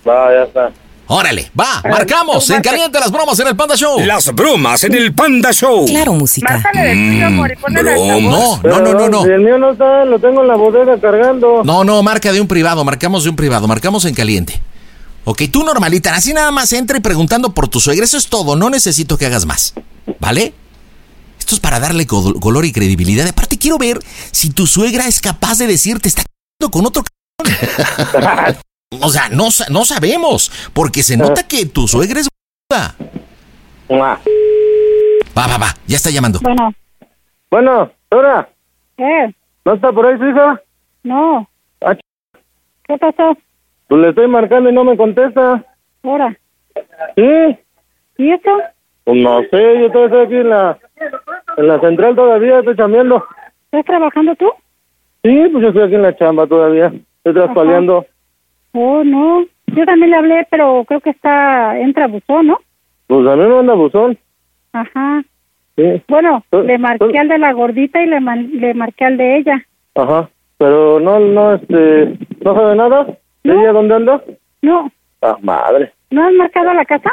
Va, 0.08 0.32
ya 0.34 0.44
está. 0.44 0.72
Órale, 1.10 1.50
va, 1.58 1.82
marcamos. 1.90 2.50
En 2.50 2.62
caliente 2.62 3.00
las 3.00 3.12
bromas 3.12 3.40
en 3.40 3.48
el 3.48 3.56
Panda 3.56 3.76
Show. 3.76 4.00
Las 4.02 4.34
bromas 4.36 4.84
en 4.84 4.94
el 4.94 5.14
Panda 5.14 5.54
Show. 5.54 5.86
Claro, 5.86 6.14
música. 6.14 6.54
Márcale 6.54 6.88
del 6.88 7.12
tuyo, 7.12 7.26
amor, 7.28 7.52
y 7.52 7.56
ponle 7.56 7.80
el 7.80 7.88
altavoz. 7.88 8.64
No, 8.64 8.70
no, 8.70 8.80
no, 8.82 8.94
no, 8.94 9.10
no. 9.10 9.24
Si 9.24 9.30
el 9.30 9.42
mío 9.42 9.58
no 9.58 9.72
está, 9.72 10.04
lo 10.04 10.20
tengo 10.20 10.42
en 10.42 10.50
la 10.50 10.56
bodega 10.56 11.00
cargando. 11.00 11.64
No, 11.64 11.86
no, 11.86 12.04
marca 12.04 12.34
de 12.34 12.42
un 12.42 12.48
privado, 12.48 12.84
marcamos 12.84 13.24
de 13.24 13.30
un 13.30 13.38
privado, 13.38 13.68
marcamos 13.68 14.04
en 14.04 14.14
caliente. 14.14 14.62
Ok, 15.24 15.44
tú 15.52 15.64
normalita, 15.64 16.14
así 16.14 16.34
nada 16.34 16.52
más 16.52 16.72
entra 16.74 16.98
y 16.98 17.02
preguntando 17.02 17.54
por 17.54 17.68
tu 17.70 17.80
suegra, 17.80 18.04
eso 18.04 18.18
es 18.18 18.28
todo, 18.28 18.56
no 18.56 18.70
necesito 18.70 19.18
que 19.18 19.26
hagas 19.26 19.46
más. 19.46 19.74
¿Vale? 20.20 20.54
Esto 21.40 21.56
es 21.56 21.62
para 21.62 21.80
darle 21.80 22.06
color 22.06 22.66
y 22.66 22.74
credibilidad. 22.74 23.28
Aparte, 23.28 23.58
quiero 23.58 23.78
ver 23.78 24.00
si 24.32 24.50
tu 24.50 24.68
suegra 24.68 25.08
es 25.08 25.22
capaz 25.22 25.58
de 25.58 25.68
decirte, 25.68 26.10
está 26.10 26.24
c***ando 26.24 26.70
con 26.70 26.86
otro 26.86 27.04
c***. 27.04 28.58
O 28.92 29.10
sea, 29.10 29.30
no, 29.30 29.52
sa- 29.52 29.70
no 29.70 29.84
sabemos, 29.84 30.50
porque 30.74 31.04
se 31.04 31.18
nota 31.18 31.44
que 31.48 31.66
tu 31.66 31.88
suegra 31.88 32.20
es... 32.22 32.28
b***a. 32.70 32.96
Va, 35.38 35.48
va, 35.48 35.58
va, 35.58 35.68
ya 35.86 35.98
está 35.98 36.10
llamando. 36.10 36.40
Bueno, 36.42 36.74
Bueno, 37.52 37.92
Dora, 38.10 38.48
¿qué? 38.98 39.34
¿no 39.66 39.74
está 39.74 39.92
por 39.92 40.06
ahí 40.08 40.18
su 40.18 40.26
hija? 40.30 40.62
No. 41.04 41.48
Ah, 41.82 41.96
¿Qué 42.88 42.98
pasó? 42.98 43.38
Pues 43.88 44.02
le 44.02 44.10
estoy 44.10 44.28
marcando 44.28 44.70
y 44.70 44.74
no 44.74 44.84
me 44.86 44.96
contesta. 44.98 45.64
Ahora. 46.04 46.38
¿Sí? 47.16 47.58
¿Y 48.18 48.32
eso? 48.32 48.50
Pues 49.04 49.22
no 49.22 49.40
sé, 49.52 49.80
yo 49.82 49.92
todavía 49.92 50.06
estoy 50.06 50.26
aquí 50.26 50.36
en 50.36 50.50
la, 50.50 50.78
en 51.58 51.68
la 51.68 51.80
central 51.82 52.16
todavía, 52.16 52.60
estoy 52.60 52.76
chambeando. 52.78 53.24
¿Estás 53.66 53.86
trabajando 53.86 54.36
tú? 54.36 54.50
Sí, 55.24 55.50
pues 55.52 55.62
yo 55.62 55.68
estoy 55.70 55.84
aquí 55.84 55.96
en 55.96 56.02
la 56.04 56.16
chamba 56.18 56.48
todavía. 56.48 56.88
Estoy 57.18 57.34
traspaleando. 57.34 58.06
Oh, 58.80 59.04
no. 59.04 59.44
Yo 59.68 59.86
también 59.86 60.12
le 60.12 60.18
hablé, 60.18 60.48
pero 60.52 60.84
creo 60.88 61.02
que 61.02 61.10
está, 61.10 61.80
entra 61.80 62.06
buzón, 62.08 62.48
¿no? 62.48 62.60
Pues 63.08 63.28
a 63.28 63.36
mí 63.36 63.42
me 63.44 63.56
manda 63.56 63.74
buzón. 63.74 64.18
Ajá. 64.74 65.24
Sí. 65.76 66.02
Bueno, 66.08 66.44
Pues- 66.52 66.66
le 66.66 66.78
marqué 66.78 67.18
al 67.18 67.28
de 67.28 67.38
la 67.40 67.54
gordita 67.54 68.02
y 68.02 68.08
le, 68.08 68.20
man- 68.20 68.50
le 68.54 68.74
marqué 68.76 69.06
al 69.06 69.18
de 69.18 69.38
ella. 69.38 69.64
Ajá. 69.96 70.30
Pero 70.60 71.00
no, 71.00 71.20
no, 71.20 71.54
este, 71.56 72.18
¿no 72.44 72.54
sabe 72.56 72.76
nada? 72.76 73.06
¿De 73.44 73.54
ella 73.54 73.72
dónde 73.74 73.96
anda? 73.96 74.22
No. 74.62 74.92
Ah, 75.22 75.38
madre. 75.42 75.92
¿No 76.12 76.24
has 76.28 76.34
marcado 76.34 76.70
a 76.70 76.74
la 76.76 76.86
casa? 76.86 77.10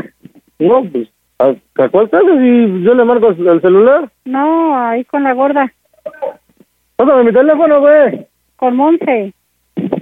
No, 0.58 0.82
pues, 0.84 1.08
¿a, 1.38 1.54
a 1.82 1.88
cuál 1.88 2.10
casa? 2.10 2.24
Si 2.38 2.82
yo 2.82 2.94
le 2.94 3.04
marco 3.04 3.28
el 3.28 3.60
celular. 3.60 4.08
No, 4.24 4.76
ahí 4.78 5.04
con 5.04 5.22
la 5.24 5.32
gorda. 5.32 5.72
Pásame 6.96 7.24
mi 7.24 7.32
teléfono, 7.32 7.80
güey. 7.80 8.26
Con 8.56 8.76
Monse. 8.76 9.32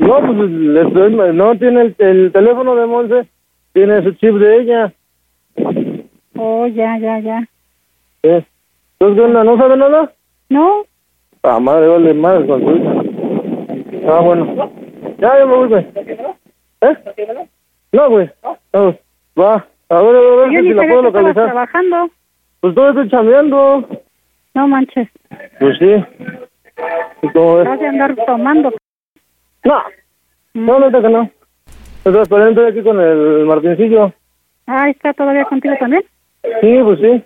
No, 0.03 0.21
pues, 0.21 0.51
le 0.51 0.83
estoy- 0.83 1.33
no 1.35 1.57
tiene 1.59 1.81
el, 1.83 1.95
el 1.99 2.33
teléfono 2.33 2.75
de 2.75 2.87
Monse, 2.87 3.29
tiene 3.73 4.03
su 4.03 4.13
chip 4.13 4.35
de 4.35 4.57
ella. 4.61 4.93
Oh, 6.37 6.67
ya, 6.67 6.99
ya, 6.99 7.19
ya. 7.21 7.45
¿Qué? 8.23 8.45
Entonces. 8.99 9.45
¿No 9.45 9.57
sabe 9.57 9.77
nada? 9.77 10.13
No. 10.49 10.83
Ah, 11.43 11.59
madre, 11.61 11.89
vale, 11.89 12.15
madre 12.15 12.47
con 12.47 12.61
su 12.63 12.71
hija. 12.77 12.93
Ah, 14.09 14.21
bueno. 14.21 14.71
Ya, 15.19 15.39
ya 15.39 15.47
me 15.47 15.55
voy, 15.55 15.69
güey. 15.69 15.87
¿Eh? 16.83 16.97
No, 17.93 18.11
güey. 18.11 18.31
No, 18.73 18.97
va. 19.39 19.67
A 19.89 20.03
ver, 20.03 20.17
a 20.17 20.21
ver, 20.37 20.51
Yo 20.53 20.61
si 20.63 20.69
la 20.75 20.83
puedo 20.83 21.03
localizar. 21.03 21.45
trabajando. 21.45 22.11
Pues 22.61 22.75
todo 22.75 22.89
estoy 22.91 23.09
chambeando. 23.11 23.89
No 24.55 24.69
manches. 24.69 25.09
Pues 25.61 25.79
sí. 25.79 25.95
¿Y 27.23 27.29
cómo 27.33 27.57
ves? 27.57 27.69
Vas 27.69 27.81
a 27.83 27.89
andar 27.89 28.17
tomando. 28.27 28.73
No. 29.65 29.83
No, 30.55 30.79
no, 30.79 31.03
que 31.03 31.09
no. 31.09 31.31
Estoy 31.99 32.13
transparente 32.13 32.67
aquí 32.67 32.83
con 32.83 33.01
el 33.01 33.45
Martincillo. 33.47 34.13
Ah, 34.67 34.91
¿está 34.91 35.13
todavía 35.13 35.45
contigo 35.45 35.75
también? 35.79 36.05
Sí, 36.61 36.81
pues 36.83 36.99
sí. 37.01 37.25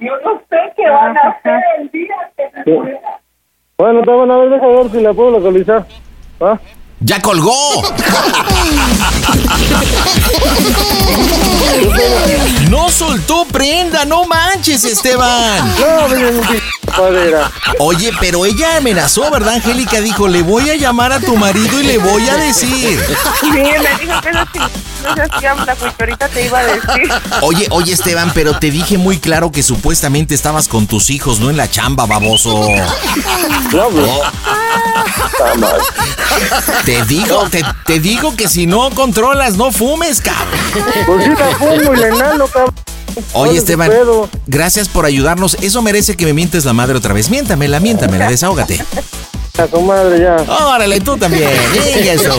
Yo 0.00 0.12
no 0.24 0.42
sé 0.50 0.56
qué 0.76 0.88
van 0.88 1.16
a 1.16 1.30
hacer 1.30 1.60
el 1.78 1.90
día 1.90 2.14
sí. 2.64 2.72
Bueno, 3.78 4.00
está 4.00 4.14
bueno, 4.14 4.34
a 4.34 4.38
ver, 4.38 4.50
deja 4.50 4.66
ver 4.66 4.88
si 4.90 5.00
la 5.00 5.12
puedo 5.12 5.30
localizar. 5.38 5.84
¿Va? 6.42 6.60
¡Ya 7.00 7.20
colgó! 7.20 7.82
No 12.70 12.90
soltó 12.90 13.44
prenda, 13.44 14.04
no 14.06 14.24
manches, 14.26 14.84
Esteban. 14.84 15.74
Oye, 17.78 18.12
pero 18.18 18.46
ella 18.46 18.78
amenazó, 18.78 19.30
¿verdad, 19.30 19.54
Angélica? 19.54 20.00
Dijo, 20.00 20.26
le 20.28 20.42
voy 20.42 20.70
a 20.70 20.76
llamar 20.76 21.12
a 21.12 21.20
tu 21.20 21.36
marido 21.36 21.80
y 21.80 21.84
le 21.84 21.98
voy 21.98 22.26
a 22.28 22.36
decir. 22.36 22.98
Sí, 23.40 23.50
me 23.50 23.62
dijo 23.62 24.20
que 24.22 24.32
no, 24.32 24.44
no 24.44 25.14
se 25.14 25.22
hacía 25.22 25.54
la 25.54 25.74
pues 25.74 25.92
ahorita 25.98 26.28
te 26.28 26.46
iba 26.46 26.58
a 26.58 26.64
decir. 26.64 27.12
Oye, 27.42 27.66
oye, 27.70 27.92
Esteban, 27.92 28.32
pero 28.34 28.58
te 28.58 28.70
dije 28.70 28.96
muy 28.96 29.18
claro 29.18 29.52
que 29.52 29.62
supuestamente 29.62 30.34
estabas 30.34 30.68
con 30.68 30.86
tus 30.86 31.10
hijos, 31.10 31.40
no 31.40 31.50
en 31.50 31.58
la 31.58 31.70
chamba, 31.70 32.06
baboso. 32.06 32.68
No, 33.72 33.88
pues. 33.90 34.10
Te 36.86 37.04
digo, 37.06 37.48
te, 37.50 37.64
te 37.84 37.98
digo 37.98 38.36
que 38.36 38.46
si 38.46 38.66
no 38.68 38.90
controlas, 38.90 39.56
no 39.56 39.72
fumes, 39.72 40.20
cabrón. 40.20 40.46
Pues 41.04 41.24
sí, 41.24 41.30
la 41.30 41.56
fumo 41.56 41.92
y 41.92 41.96
le 41.96 42.06
enano, 42.06 42.46
cabrón. 42.46 42.72
¿Cuál 43.32 43.48
Oye, 43.48 43.56
es 43.56 43.64
Esteban, 43.64 43.90
gracias 44.46 44.88
por 44.88 45.04
ayudarnos. 45.04 45.56
Eso 45.62 45.82
merece 45.82 46.16
que 46.16 46.26
me 46.26 46.32
mientes 46.32 46.64
la 46.64 46.72
madre 46.72 46.96
otra 46.96 47.12
vez. 47.12 47.28
Miéntamela, 47.28 47.80
miéntamela, 47.80 48.28
desahógate. 48.28 48.84
A 49.58 49.66
tu 49.66 49.80
madre 49.80 50.20
ya. 50.20 50.36
Órale, 50.52 51.00
tú 51.00 51.16
también. 51.16 51.50
Venga, 51.72 52.12
eso. 52.12 52.36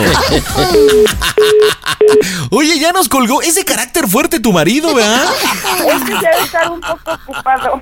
Oye, 2.52 2.80
ya 2.80 2.94
nos 2.94 3.10
colgó. 3.10 3.42
Es 3.42 3.56
de 3.56 3.66
carácter 3.66 4.08
fuerte 4.08 4.40
tu 4.40 4.54
marido, 4.54 4.94
¿verdad? 4.96 5.26
Es 5.94 6.04
que 6.04 6.14
ya 6.22 6.30
estar 6.46 6.72
un 6.72 6.80
poco 6.80 7.12
ocupado. 7.12 7.80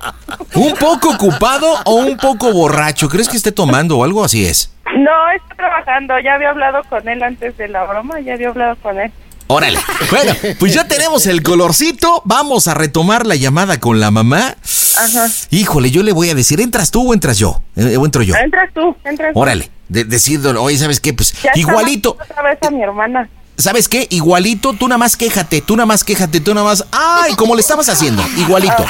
¿Un 0.54 0.74
poco 0.74 1.10
ocupado 1.10 1.74
o 1.84 1.94
un 1.94 2.16
poco 2.16 2.50
borracho? 2.50 3.08
¿Crees 3.08 3.28
que 3.28 3.36
esté 3.36 3.52
tomando 3.52 3.98
o 3.98 4.04
algo 4.04 4.24
así 4.24 4.44
es? 4.46 4.70
No, 5.06 5.30
está 5.30 5.54
trabajando. 5.54 6.18
Ya 6.18 6.34
había 6.34 6.50
hablado 6.50 6.82
con 6.88 7.08
él 7.08 7.22
antes 7.22 7.56
de 7.56 7.68
la 7.68 7.84
broma. 7.84 8.18
Ya 8.20 8.34
había 8.34 8.48
hablado 8.48 8.74
con 8.76 8.98
él. 8.98 9.12
Órale. 9.46 9.78
Bueno, 10.10 10.32
pues 10.58 10.74
ya 10.74 10.86
tenemos 10.86 11.26
el 11.26 11.42
colorcito. 11.42 12.22
Vamos 12.24 12.68
a 12.68 12.74
retomar 12.74 13.26
la 13.26 13.36
llamada 13.36 13.78
con 13.78 14.00
la 14.00 14.10
mamá. 14.10 14.56
Ajá. 14.96 15.28
Híjole, 15.50 15.90
yo 15.90 16.02
le 16.02 16.12
voy 16.12 16.30
a 16.30 16.34
decir, 16.34 16.60
¿entras 16.60 16.90
tú 16.90 17.10
o 17.10 17.14
entras 17.14 17.38
yo? 17.38 17.60
Eh, 17.76 17.96
¿O 17.96 18.04
entro 18.04 18.22
yo? 18.22 18.34
Entras 18.36 18.70
tú, 18.72 18.96
entras 19.04 19.32
tú. 19.32 19.38
Órale. 19.38 19.70
De, 19.88 20.04
decirle, 20.04 20.50
oye, 20.50 20.76
¿sabes 20.78 21.00
qué? 21.00 21.12
Pues 21.12 21.32
Ya 21.42 21.52
igualito. 21.54 22.16
Otra 22.20 22.42
vez 22.42 22.58
a 22.62 22.70
mi 22.70 22.82
hermana. 22.82 23.28
¿Sabes 23.58 23.88
qué? 23.88 24.06
Igualito, 24.10 24.74
tú 24.74 24.86
nada 24.86 24.98
más 24.98 25.16
quéjate, 25.16 25.62
tú 25.62 25.76
nada 25.76 25.86
más 25.86 26.04
quéjate, 26.04 26.40
tú 26.40 26.52
nada 26.52 26.66
más. 26.66 26.84
¡Ay! 26.92 27.34
Como 27.36 27.54
le 27.54 27.62
estabas 27.62 27.88
haciendo, 27.88 28.22
igualito. 28.36 28.84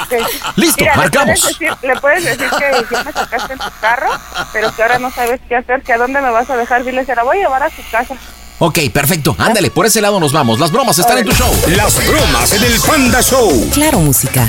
Listo, 0.57 0.83
Mira, 0.83 0.97
marcamos. 0.97 1.41
Le 1.41 1.41
puedes, 1.41 1.61
decir, 1.61 1.89
le 1.89 2.01
puedes 2.01 2.25
decir 2.25 2.51
que 2.51 2.95
ya 2.95 3.05
me 3.05 3.13
sacaste 3.13 3.53
en 3.53 3.59
tu 3.61 3.71
carro, 3.81 4.11
pero 4.53 4.75
que 4.75 4.83
ahora 4.83 4.99
no 4.99 5.11
sabes 5.13 5.41
qué 5.49 5.57
hacer, 5.57 5.83
que 5.83 5.93
a 5.93 5.99
dónde 5.99 6.21
me 6.21 6.31
vas 6.31 6.51
a 6.51 6.57
dejar. 6.57 6.85
Dile, 6.85 7.05
se 7.05 7.15
la 7.15 7.23
voy 7.23 7.39
a 7.39 7.43
llevar 7.43 7.63
a 7.63 7.71
su 7.71 7.83
casa. 7.91 8.17
Ok, 8.59 8.79
perfecto. 8.93 9.37
Ándale, 9.39 9.71
por 9.71 9.87
ese 9.87 10.01
lado 10.01 10.19
nos 10.19 10.33
vamos. 10.33 10.59
Las 10.59 10.73
bromas 10.73 10.99
están 10.99 11.19
en 11.19 11.27
tu 11.27 11.33
show. 11.33 11.53
Las 11.69 12.05
bromas 12.07 12.53
en 12.53 12.65
el 12.65 12.81
Panda 12.81 13.23
Show. 13.23 13.71
Claro, 13.73 14.01
música. 14.01 14.49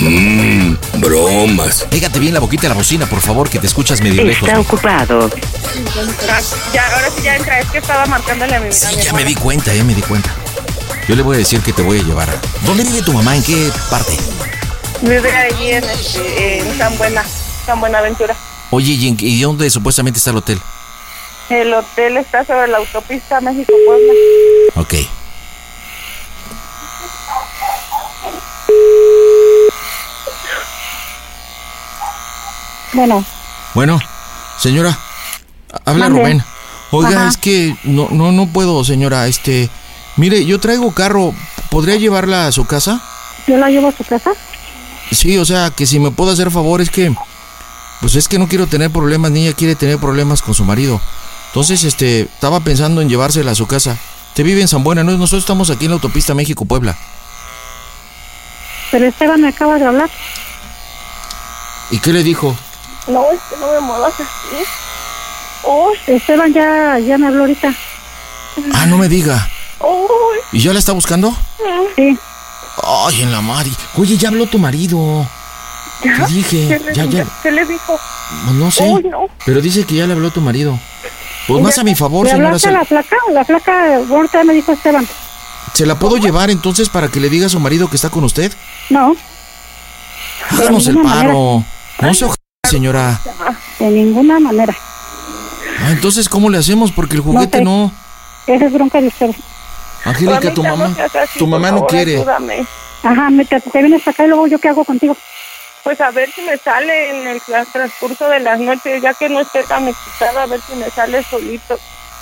Mmm, 0.00 0.76
bromas. 1.00 1.84
Pégate 1.90 2.18
bien 2.20 2.32
la 2.34 2.40
boquita 2.40 2.62
de 2.62 2.68
la 2.68 2.74
bocina, 2.74 3.06
por 3.06 3.20
favor, 3.20 3.48
que 3.50 3.58
te 3.58 3.66
escuchas 3.66 4.00
medio 4.00 4.22
lejos. 4.24 4.48
ocupado. 4.58 5.30
Ah, 6.30 6.40
Ya, 6.72 6.86
ahora 6.94 7.10
sí 7.16 7.22
ya 7.22 7.36
entra, 7.36 7.58
es 7.60 7.68
que 7.70 7.78
estaba 7.78 8.06
marcándole 8.06 8.54
a 8.54 8.60
mi, 8.60 8.66
a 8.68 8.90
mi 8.96 9.02
Ya 9.02 9.12
me 9.12 9.24
di 9.24 9.34
cuenta, 9.34 9.74
ya 9.74 9.82
me 9.84 9.94
di 9.94 10.02
cuenta. 10.02 10.30
Yo 11.08 11.16
le 11.16 11.22
voy 11.22 11.36
a 11.36 11.38
decir 11.38 11.60
que 11.62 11.72
te 11.72 11.82
voy 11.82 11.98
a 12.00 12.02
llevar 12.02 12.28
a... 12.30 12.34
¿Dónde 12.66 12.84
vive 12.84 13.02
tu 13.02 13.12
mamá? 13.12 13.34
¿En 13.34 13.42
qué 13.42 13.70
parte? 13.90 14.16
Vive 15.00 15.32
allí 15.34 15.70
en, 15.72 15.84
este, 15.84 16.58
en 16.58 16.78
San 16.78 16.96
Buena, 16.98 17.24
San 17.66 17.80
Buenaventura. 17.80 18.36
Oye, 18.70 18.92
¿y, 18.92 19.08
en- 19.08 19.16
y 19.18 19.40
dónde 19.40 19.70
supuestamente 19.70 20.18
está 20.18 20.30
el 20.30 20.36
hotel? 20.36 20.60
El 21.48 21.72
hotel 21.72 22.18
está 22.18 22.44
sobre 22.44 22.68
la 22.68 22.76
autopista 22.78 23.40
México-Puebla. 23.40 24.12
Ok. 24.74 24.94
Bueno, 32.92 33.24
Bueno, 33.74 34.00
señora, 34.58 34.98
habla 35.84 36.08
Mande. 36.08 36.20
Rubén. 36.20 36.44
Oiga, 36.90 37.20
Ajá. 37.20 37.28
es 37.28 37.36
que 37.36 37.76
no, 37.84 38.08
no, 38.10 38.32
no 38.32 38.46
puedo, 38.46 38.82
señora. 38.84 39.26
Este, 39.28 39.68
mire, 40.16 40.44
yo 40.46 40.58
traigo 40.58 40.92
carro. 40.92 41.34
¿Podría 41.70 41.96
llevarla 41.96 42.46
a 42.46 42.52
su 42.52 42.64
casa? 42.64 43.02
yo 43.46 43.56
la 43.58 43.68
llevo 43.70 43.88
a 43.88 43.92
su 43.92 44.04
casa. 44.04 44.32
Sí, 45.10 45.38
o 45.38 45.44
sea, 45.44 45.70
que 45.70 45.86
si 45.86 45.98
me 45.98 46.10
puedo 46.10 46.30
hacer 46.30 46.50
favor 46.50 46.80
es 46.82 46.90
que, 46.90 47.14
pues 48.00 48.14
es 48.14 48.28
que 48.28 48.38
no 48.38 48.46
quiero 48.46 48.66
tener 48.66 48.90
problemas, 48.90 49.30
ni 49.30 49.46
ella 49.46 49.56
quiere 49.56 49.74
tener 49.74 49.98
problemas 49.98 50.42
con 50.42 50.54
su 50.54 50.64
marido. 50.64 51.00
Entonces, 51.48 51.84
este, 51.84 52.20
estaba 52.22 52.60
pensando 52.60 53.00
en 53.00 53.08
llevársela 53.08 53.52
a 53.52 53.54
su 53.54 53.66
casa. 53.66 53.96
Te 54.34 54.42
vive 54.42 54.60
en 54.60 54.68
San 54.68 54.84
Buena, 54.84 55.02
¿no? 55.02 55.12
Nosotros 55.12 55.44
estamos 55.44 55.70
aquí 55.70 55.86
en 55.86 55.92
la 55.92 55.94
autopista 55.94 56.34
México-Puebla. 56.34 56.96
Pero 58.90 59.06
Esteban 59.06 59.40
me 59.40 59.48
acaba 59.48 59.78
de 59.78 59.86
hablar. 59.86 60.10
¿Y 61.90 61.98
qué 62.00 62.12
le 62.12 62.22
dijo? 62.22 62.54
No, 63.08 63.30
es 63.32 63.40
que 63.50 63.56
no 63.58 63.72
me 63.72 63.80
muevas 63.80 64.14
así. 64.14 64.64
Uy, 65.64 65.96
Esteban 66.06 66.52
ya, 66.52 66.98
ya 66.98 67.18
me 67.18 67.26
habló 67.28 67.40
ahorita. 67.40 67.72
Ah, 68.74 68.86
no 68.86 68.98
me 68.98 69.08
diga. 69.08 69.48
¿Y 70.52 70.60
ya 70.60 70.72
la 70.72 70.78
está 70.78 70.92
buscando? 70.92 71.34
Sí. 71.96 72.18
Ay, 72.82 73.22
en 73.22 73.32
la 73.32 73.40
madre. 73.40 73.70
Oye, 73.96 74.16
ya 74.16 74.28
habló 74.28 74.46
tu 74.46 74.58
marido. 74.58 75.26
¿Ya? 76.04 76.26
Te 76.26 76.32
dije, 76.32 76.68
¿Qué 76.68 76.78
le, 76.78 76.94
ya, 76.94 77.04
ya. 77.06 77.26
¿Qué 77.42 77.50
le 77.50 77.64
dijo? 77.64 77.98
Pues 78.44 78.54
no 78.56 78.70
sé. 78.70 78.84
Uy, 78.84 79.02
no. 79.04 79.26
Pero 79.44 79.60
dice 79.60 79.84
que 79.84 79.96
ya 79.96 80.06
le 80.06 80.12
habló 80.12 80.30
tu 80.30 80.40
marido. 80.40 80.78
Pues 81.46 81.62
más 81.62 81.78
a 81.78 81.84
mi 81.84 81.94
favor, 81.94 82.24
¿Le 82.26 82.32
señora. 82.32 82.48
hablaste 82.48 82.68
a 82.68 82.70
Se, 82.72 82.76
la 82.78 82.84
placa? 82.84 83.16
La 83.32 83.44
placa, 83.44 83.96
ahorita 83.96 84.44
me 84.44 84.52
dijo 84.54 84.72
Esteban. 84.72 85.06
¿se 85.74 85.86
la 85.86 85.98
puedo 85.98 86.16
llevar 86.16 86.50
entonces 86.50 86.88
para 86.88 87.08
que 87.08 87.20
le 87.20 87.28
diga 87.28 87.46
a 87.46 87.48
su 87.48 87.60
marido 87.60 87.88
que 87.88 87.96
está 87.96 88.10
con 88.10 88.24
usted? 88.24 88.52
No, 88.90 89.14
Háganos 90.50 90.86
el 90.88 91.00
paro. 91.00 91.62
No 92.00 92.14
se 92.14 92.24
señora. 92.68 93.20
de 93.78 93.88
ninguna 93.90 94.38
manera. 94.40 94.76
Ah, 95.80 95.90
entonces, 95.92 96.28
¿cómo 96.28 96.50
le 96.50 96.58
hacemos? 96.58 96.92
Porque 96.92 97.16
el 97.16 97.22
juguete 97.22 97.58
sé. 97.58 97.64
no. 97.64 97.92
Esa 98.46 98.66
es 98.66 98.72
bronca 98.72 99.00
de 99.00 99.08
ustedes. 99.08 99.36
Angélica, 100.04 100.54
tu 100.54 100.62
mamá. 100.62 100.88
no 100.88 101.20
así, 101.20 101.38
Tu 101.38 101.46
mamá 101.46 101.70
no 101.70 101.86
quiere. 101.86 102.16
Ayúdame. 102.16 102.64
Ajá, 103.02 103.30
me, 103.30 103.44
te, 103.44 103.60
te 103.60 103.78
vienes 103.80 104.06
acá 104.08 104.24
y 104.24 104.28
luego 104.28 104.46
yo 104.46 104.58
qué 104.58 104.68
hago 104.68 104.84
contigo. 104.84 105.16
Pues 105.84 106.00
a 106.00 106.10
ver 106.10 106.30
si 106.32 106.42
me 106.42 106.56
sale 106.58 107.10
en 107.20 107.28
el 107.28 107.40
tra- 107.40 107.66
transcurso 107.72 108.28
de 108.28 108.40
las 108.40 108.58
noches, 108.58 109.00
ya 109.02 109.14
que 109.14 109.28
no 109.28 109.40
esté 109.40 109.62
tan 109.64 109.86
excitada, 109.88 110.42
a 110.42 110.46
ver 110.46 110.60
si 110.68 110.74
me 110.76 110.90
sale 110.90 111.22
solito. 111.30 111.78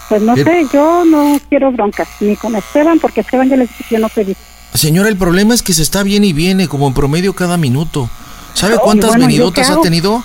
Pues 0.09 0.23
no 0.23 0.35
Pero- 0.35 0.51
sé, 0.51 0.67
yo 0.73 1.05
no 1.05 1.41
quiero 1.49 1.73
broncas, 1.73 2.09
ni 2.21 2.37
con 2.37 2.55
Esteban, 2.57 2.99
porque 3.01 3.21
Esteban 3.23 3.49
ya 3.49 3.57
le 3.57 3.67
dije 3.67 3.85
que 3.89 3.95
yo 3.95 4.01
no 4.01 4.09
pedí. 4.09 4.37
Señora, 4.75 5.09
el 5.09 5.17
problema 5.17 5.55
es 5.55 5.63
que 5.63 5.73
se 5.73 5.83
está 5.83 6.03
bien 6.03 6.23
y 6.25 6.33
viene, 6.33 6.69
como 6.69 6.87
en 6.87 6.95
promedio 6.95 7.33
cada 7.35 7.57
minuto. 7.57 8.09
¿Sabe 8.53 8.77
Oh, 8.77 8.81
cuántas 8.81 9.11
bueno, 9.11 9.23
¿yo 9.25 9.27
venidotas 9.29 9.71
ha 9.71 9.75
hago? 9.75 9.83
tenido? 9.83 10.25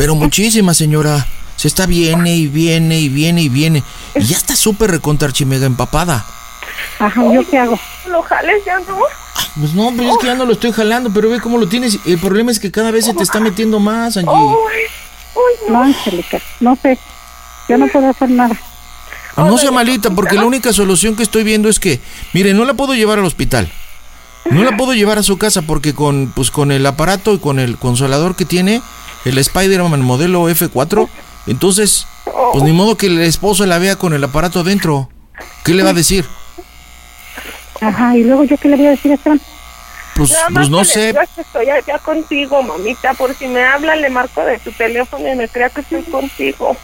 Pero 0.00 0.14
muchísimas, 0.14 0.78
señora. 0.78 1.26
Se 1.56 1.68
está 1.68 1.84
viene 1.84 2.34
y 2.34 2.46
viene 2.46 2.98
y 2.98 3.10
viene 3.10 3.42
y 3.42 3.50
viene. 3.50 3.84
Y 4.14 4.24
ya 4.24 4.38
está 4.38 4.56
súper 4.56 4.90
recontrarchimega 4.92 5.66
empapada. 5.66 6.24
Ajá, 6.98 7.22
¿yo 7.30 7.46
qué 7.46 7.58
hago? 7.58 7.78
¿Lo 8.08 8.22
jales 8.22 8.64
ya 8.64 8.78
no? 8.78 8.96
Pues 9.58 9.74
no, 9.74 9.92
pues 9.94 10.08
es 10.08 10.16
que 10.16 10.28
ya 10.28 10.34
no 10.36 10.46
lo 10.46 10.54
estoy 10.54 10.72
jalando, 10.72 11.12
pero 11.12 11.28
ve 11.28 11.38
cómo 11.38 11.58
lo 11.58 11.68
tienes. 11.68 11.98
El 12.06 12.18
problema 12.18 12.50
es 12.50 12.58
que 12.58 12.70
cada 12.70 12.90
vez 12.90 13.04
se 13.04 13.12
te 13.12 13.22
está 13.22 13.40
metiendo 13.40 13.78
más, 13.78 14.16
Angie. 14.16 14.32
No, 15.68 15.82
Angélica, 15.82 16.40
no 16.60 16.74
sé. 16.76 16.98
Yo 17.68 17.76
no 17.76 17.86
puedo 17.88 18.08
hacer 18.08 18.30
nada. 18.30 18.58
No 19.36 19.58
sea 19.58 19.70
malita, 19.70 20.08
porque 20.12 20.36
la 20.36 20.46
única 20.46 20.72
solución 20.72 21.14
que 21.14 21.24
estoy 21.24 21.44
viendo 21.44 21.68
es 21.68 21.78
que, 21.78 22.00
mire, 22.32 22.54
no 22.54 22.64
la 22.64 22.72
puedo 22.72 22.94
llevar 22.94 23.18
al 23.18 23.26
hospital. 23.26 23.70
No 24.46 24.64
la 24.64 24.78
puedo 24.78 24.94
llevar 24.94 25.18
a 25.18 25.22
su 25.22 25.36
casa 25.36 25.60
porque 25.60 25.94
con, 25.94 26.32
pues, 26.34 26.50
con 26.50 26.72
el 26.72 26.86
aparato 26.86 27.34
y 27.34 27.38
con 27.38 27.58
el 27.58 27.76
consolador 27.76 28.34
que 28.34 28.46
tiene, 28.46 28.80
el 29.24 29.38
Spider-Man 29.38 30.02
modelo 30.02 30.48
F4, 30.48 31.08
entonces, 31.46 32.06
pues 32.52 32.64
ni 32.64 32.72
modo 32.72 32.96
que 32.96 33.06
el 33.06 33.20
esposo 33.20 33.66
la 33.66 33.78
vea 33.78 33.96
con 33.96 34.12
el 34.12 34.22
aparato 34.24 34.60
adentro. 34.60 35.08
¿Qué 35.64 35.74
le 35.74 35.82
va 35.82 35.90
a 35.90 35.94
decir? 35.94 36.26
Ajá, 37.80 38.16
y 38.16 38.24
luego 38.24 38.44
yo 38.44 38.56
qué 38.58 38.68
le 38.68 38.76
voy 38.76 38.86
a 38.86 38.90
decir 38.90 39.12
a 39.12 39.14
Esteban. 39.14 39.40
Pues, 40.14 40.32
Nada 40.32 40.50
más 40.50 40.60
pues 40.60 40.70
no 40.70 40.84
sé. 40.84 41.14
que 41.34 41.40
estoy 41.40 41.70
allá 41.70 41.98
contigo, 41.98 42.62
mamita, 42.62 43.14
por 43.14 43.34
si 43.34 43.46
me 43.46 43.64
habla, 43.64 43.96
le 43.96 44.10
marco 44.10 44.44
de 44.44 44.58
tu 44.58 44.70
teléfono 44.72 45.26
y 45.26 45.34
me 45.34 45.48
crea 45.48 45.70
que 45.70 45.80
estoy 45.80 46.02
contigo. 46.02 46.76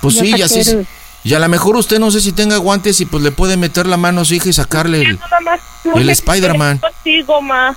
Pues 0.00 0.14
sí, 0.14 0.32
ya 0.36 0.48
sí. 0.48 0.62
quiero. 0.62 0.84
Y 1.24 1.34
a 1.34 1.40
lo 1.40 1.48
mejor 1.48 1.76
usted 1.76 1.98
no 1.98 2.10
sé 2.10 2.20
si 2.20 2.32
tenga 2.32 2.56
guantes 2.58 3.00
y 3.00 3.06
pues 3.06 3.22
le 3.22 3.32
puede 3.32 3.56
meter 3.56 3.86
la 3.86 3.96
mano 3.96 4.20
a 4.20 4.24
su 4.24 4.34
hija 4.34 4.48
y 4.48 4.52
sacarle 4.52 5.02
el... 5.02 5.18
Más. 5.42 5.60
El 5.94 6.08
Spider-Man. 6.08 6.78
Contigo, 6.78 7.42
ma. 7.42 7.76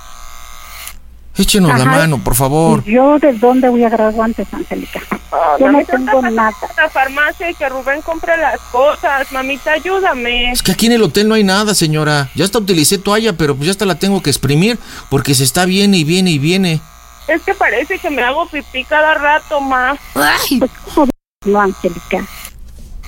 Échenos 1.36 1.78
la 1.78 1.84
mano, 1.86 2.18
por 2.22 2.34
favor. 2.34 2.82
¿Y 2.86 2.92
yo 2.92 3.18
de 3.18 3.32
dónde 3.32 3.68
voy 3.70 3.82
a 3.84 3.86
agarrar 3.86 4.12
guantes, 4.12 4.46
Angélica? 4.52 5.00
Ah, 5.32 5.56
Yo 5.58 5.72
no 5.72 5.82
tengo 5.84 6.20
nada. 6.22 6.48
a 6.76 6.82
la 6.82 6.90
farmacia 6.90 7.50
y 7.50 7.54
que 7.54 7.66
Rubén 7.70 8.02
compre 8.02 8.36
las 8.36 8.60
cosas. 8.70 9.32
Mamita, 9.32 9.72
ayúdame. 9.72 10.52
Es 10.52 10.62
que 10.62 10.72
aquí 10.72 10.86
en 10.86 10.92
el 10.92 11.02
hotel 11.02 11.28
no 11.28 11.34
hay 11.34 11.42
nada, 11.44 11.74
señora. 11.74 12.28
Ya 12.34 12.44
hasta 12.44 12.58
utilicé 12.58 12.98
toalla, 12.98 13.32
pero 13.32 13.54
pues 13.56 13.66
ya 13.66 13.70
hasta 13.70 13.86
la 13.86 13.94
tengo 13.94 14.22
que 14.22 14.28
exprimir 14.28 14.78
porque 15.08 15.34
se 15.34 15.44
está 15.44 15.64
viene 15.64 15.96
y 15.96 16.04
viene 16.04 16.30
y 16.32 16.38
viene. 16.38 16.80
Es 17.28 17.40
que 17.42 17.54
parece 17.54 17.98
que 17.98 18.10
me 18.10 18.22
hago 18.22 18.46
pipí 18.48 18.84
cada 18.84 19.14
rato, 19.14 19.58
ma. 19.60 19.96
Pues, 20.12 20.70
¿cómo 20.94 21.08
no, 21.46 21.60
Angélica? 21.62 22.26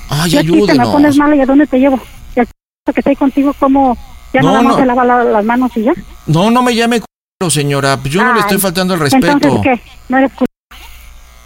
Ay, 0.09 0.31
Yo 0.31 0.39
a 0.39 0.43
ti 0.43 0.47
te 0.47 0.53
me 0.53 0.63
ayúdenos. 0.63 0.89
pones 0.89 1.17
mala 1.19 1.37
y 1.37 1.41
a 1.43 1.47
dónde 1.47 1.67
te 1.67 1.79
llevo. 1.79 2.01
Y 2.35 2.41
al 2.41 2.47
que 2.95 3.01
estoy 3.01 3.17
contigo, 3.17 3.55
¿cómo? 3.59 3.99
Ya 4.33 4.41
No, 4.41 4.49
nada 4.51 4.63
más 4.63 4.73
no. 4.75 4.79
se 4.81 4.87
lava 4.87 5.05
la- 5.05 5.25
las 5.25 5.45
manos 5.45 5.71
y 5.77 5.83
ya. 5.83 5.93
No, 6.27 6.51
no 6.51 6.63
me 6.63 6.75
llame 6.75 7.03
c***o, 7.41 7.51
señora. 7.51 7.97
Pues 7.97 8.13
yo 8.13 8.23
no 8.23 8.33
le 8.33 8.41
estoy 8.41 8.59
faltando 8.59 8.95
el 8.95 9.01
respeto. 9.01 9.27
Entonces, 9.33 9.61
¿qué? 9.63 9.81
¿No 10.09 10.29
cu- 10.31 10.45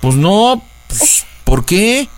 Pues 0.00 0.14
no, 0.14 0.62
pues, 0.86 1.26
¿por 1.44 1.64
qué? 1.64 2.08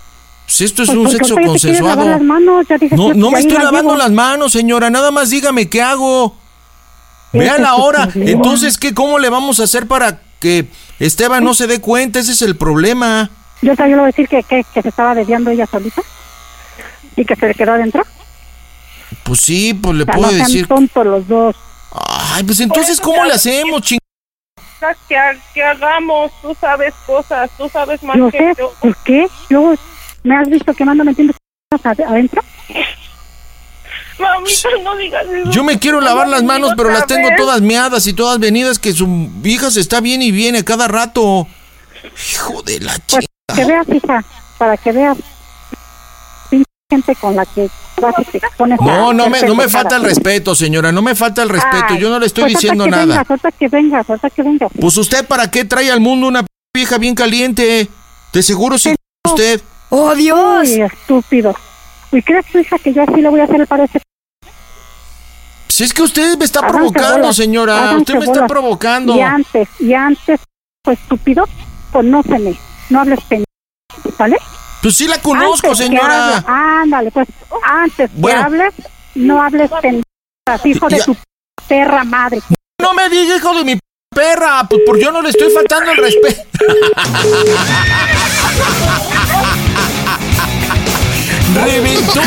Pues 0.47 0.60
esto 0.62 0.82
es 0.82 0.88
Pues 0.88 0.98
un 0.98 1.05
porque 1.05 1.18
sexo 1.18 1.34
ahorita 1.34 1.52
ya 1.52 1.55
te 1.55 1.60
quieres 1.60 1.80
lavar 1.80 1.97
consensuado. 1.97 2.10
las 2.10 2.22
manos, 2.26 2.66
ya 2.68 2.78
dices 2.78 2.98
No, 2.98 3.09
que 3.09 3.14
no 3.14 3.30
me 3.30 3.36
ahí 3.38 3.42
estoy 3.44 3.59
la 3.59 3.64
lavando 3.64 3.90
llevo. 3.92 4.02
las 4.02 4.10
manos, 4.10 4.52
señora. 4.52 4.90
Nada 4.90 5.10
más 5.12 5.30
dígame 5.30 5.68
qué 5.68 5.82
hago. 5.82 6.36
Vea 7.32 7.52
Ese 7.55 7.62
la 7.62 7.74
hora. 7.76 8.09
Entonces, 8.14 8.76
¿qué? 8.76 8.92
¿Cómo 8.92 9.18
le 9.20 9.28
vamos 9.28 9.60
a 9.60 9.64
hacer 9.64 9.86
para 9.86 10.20
que 10.40 10.66
Esteban 10.98 11.44
no 11.44 11.55
se 11.55 11.68
dé 11.68 11.80
cuenta? 11.80 12.18
Ese 12.18 12.32
es 12.32 12.42
el 12.42 12.56
problema. 12.56 13.30
Yo 13.62 13.76
también 13.76 13.98
le 13.98 14.02
voy 14.02 14.09
a 14.09 14.12
decir 14.12 14.26
que, 14.26 14.42
que, 14.42 14.64
que 14.74 14.82
se 14.82 14.88
estaba 14.88 15.14
desviando 15.14 15.51
ella 15.51 15.66
solita 15.66 16.02
y 17.14 17.24
que 17.24 17.36
se 17.36 17.47
le 17.47 17.55
quedó 17.55 17.72
adentro. 17.72 18.02
Pues 19.22 19.40
sí, 19.40 19.74
pues 19.74 19.94
le 19.97 20.02
O 20.02 20.06
sea, 20.06 20.14
puedo 20.14 20.26
no 20.32 20.36
sean 20.36 20.47
decir. 20.48 20.66
tontos 20.66 21.06
los 21.06 21.28
dos. 21.28 21.56
Ay, 21.93 22.45
pues 22.45 22.61
entonces, 22.61 23.01
¿cómo 23.01 23.25
le 23.25 23.33
hacemos, 23.35 23.83
ching? 23.83 23.99
Que, 25.09 25.17
que 25.53 25.62
hagamos, 25.62 26.33
tú 26.41 26.57
sabes 26.59 26.95
cosas, 27.07 27.51
tú 27.59 27.69
sabes 27.69 28.03
más 28.03 28.17
Yo 28.17 28.31
que 28.31 28.39
sé, 28.39 28.55
yo. 28.59 28.73
¿por 28.81 28.97
qué? 29.05 29.27
Luego, 29.51 29.75
¿me 30.23 30.37
has 30.37 30.49
visto 30.49 30.73
que 30.73 30.85
me 30.85 30.93
ando 30.93 31.05
metiendo 31.05 31.35
cosas 31.71 31.99
ad- 31.99 32.07
adentro? 32.07 32.43
Mamita, 34.19 34.69
no 34.83 34.97
digas 34.97 35.27
eso. 35.27 35.51
Yo 35.51 35.65
me 35.65 35.79
quiero 35.79 36.01
lavar 36.01 36.29
las 36.29 36.43
manos, 36.43 36.73
pero 36.77 36.91
las 36.91 37.07
tengo 37.07 37.29
todas 37.37 37.61
meadas 37.62 38.07
y 38.07 38.12
todas 38.12 38.39
venidas 38.39 38.79
que 38.79 38.93
su 38.93 39.31
hija 39.45 39.71
se 39.71 39.81
está 39.81 40.01
bien 40.01 40.21
y 40.23 40.31
viene 40.31 40.65
cada 40.65 40.89
rato. 40.89 41.47
Hijo 42.35 42.62
de 42.62 42.81
la 42.81 42.93
Pues 43.11 43.27
chica. 43.27 43.55
que 43.57 43.65
veas, 43.65 43.89
hija, 43.89 44.25
para 44.59 44.77
que 44.77 44.93
veas. 44.93 45.17
Gente 46.91 47.15
con 47.17 47.37
la 47.37 47.47
que 47.47 47.71
No, 48.81 49.12
no 49.12 49.29
me, 49.31 49.43
no 49.43 49.55
me 49.55 49.69
falta 49.69 49.97
el 49.97 50.03
respeto, 50.03 50.55
señora, 50.55 50.91
no 50.93 51.01
me 51.03 51.15
falta 51.15 51.43
el 51.43 51.49
respeto. 51.49 51.87
Ay, 51.91 51.99
Yo 52.01 52.11
no 52.11 52.19
le 52.19 52.27
estoy 52.27 52.45
pues 52.45 52.55
diciendo 52.55 52.85
que 52.85 52.91
nada. 52.91 53.07
Vengas, 53.07 53.31
ahorita 53.31 53.53
que 53.53 53.69
vengas, 53.69 54.11
ahorita 54.11 54.31
que 54.31 54.43
vengas. 54.43 54.73
Pues 54.79 54.97
usted, 54.97 55.27
¿para 55.27 55.51
qué 55.51 55.65
trae 55.65 55.91
al 55.91 56.01
mundo 56.01 56.27
una 56.27 56.45
vieja 56.75 56.99
bien 56.99 57.15
caliente? 57.15 57.89
De 58.33 58.43
seguro 58.43 58.79
sí 58.79 58.95
usted. 59.27 59.61
¡Oh, 59.91 60.15
Dios! 60.15 60.69
Uy, 60.69 60.83
estúpido. 60.83 61.55
¿Y 62.12 62.23
crees 62.23 62.47
hija 62.55 62.79
que 62.79 62.93
yo 62.93 63.03
así 63.03 63.21
le 63.21 63.29
voy 63.29 63.41
a 63.41 63.45
hacer 63.45 63.61
el 63.61 63.67
paro 63.67 63.83
a 63.83 63.87
ese 63.87 64.01
Si 65.69 65.85
es 65.85 65.93
que 65.95 66.03
usted 66.03 66.37
me 66.39 66.45
está 66.45 66.61
Háganse 66.61 66.79
provocando, 66.79 67.19
bolas, 67.19 67.37
señora. 67.37 67.77
háganse 67.77 67.99
Usted 67.99 68.15
me 68.15 68.25
está 68.25 68.47
provocando. 68.47 69.17
Y 69.17 69.21
antes, 69.21 69.69
y 69.79 69.95
antes, 69.95 70.41
pues 70.83 70.99
estúpido, 71.01 71.45
conóceme, 71.93 72.57
no 72.91 73.01
hables 73.01 73.21
pendejo, 73.23 73.47
¿vale? 74.19 74.37
Pues 74.82 74.94
sí 74.97 75.07
la 75.07 75.19
conozco, 75.19 75.69
Antes 75.69 75.78
que 75.81 75.86
señora. 75.86 76.39
hable- 76.39 76.44
ándale, 76.48 77.11
pues 77.11 77.28
antes 77.65 78.11
Bueno. 78.15 78.39
que 78.40 78.44
hables, 78.47 78.74
no 79.15 79.43
hables 79.43 79.70
pendejas, 79.82 80.65
hijo 80.66 80.89
de 80.89 81.01
tu 81.02 81.16
perra 81.69 82.02
madre. 82.05 82.40
No 82.81 82.94
me 82.94 83.09
diga, 83.11 83.36
hijo 83.36 83.55
de 83.55 83.65
mi 83.65 83.78
perra. 84.15 84.66
Pues 84.69 84.81
por 84.86 84.98
yo 84.98 85.12
no 85.12 85.20
le 85.20 85.28
estoy 85.31 85.51
faltando 85.52 85.90
el 85.93 85.98
respeto. 85.98 86.43
¡Reventó! 91.55 92.20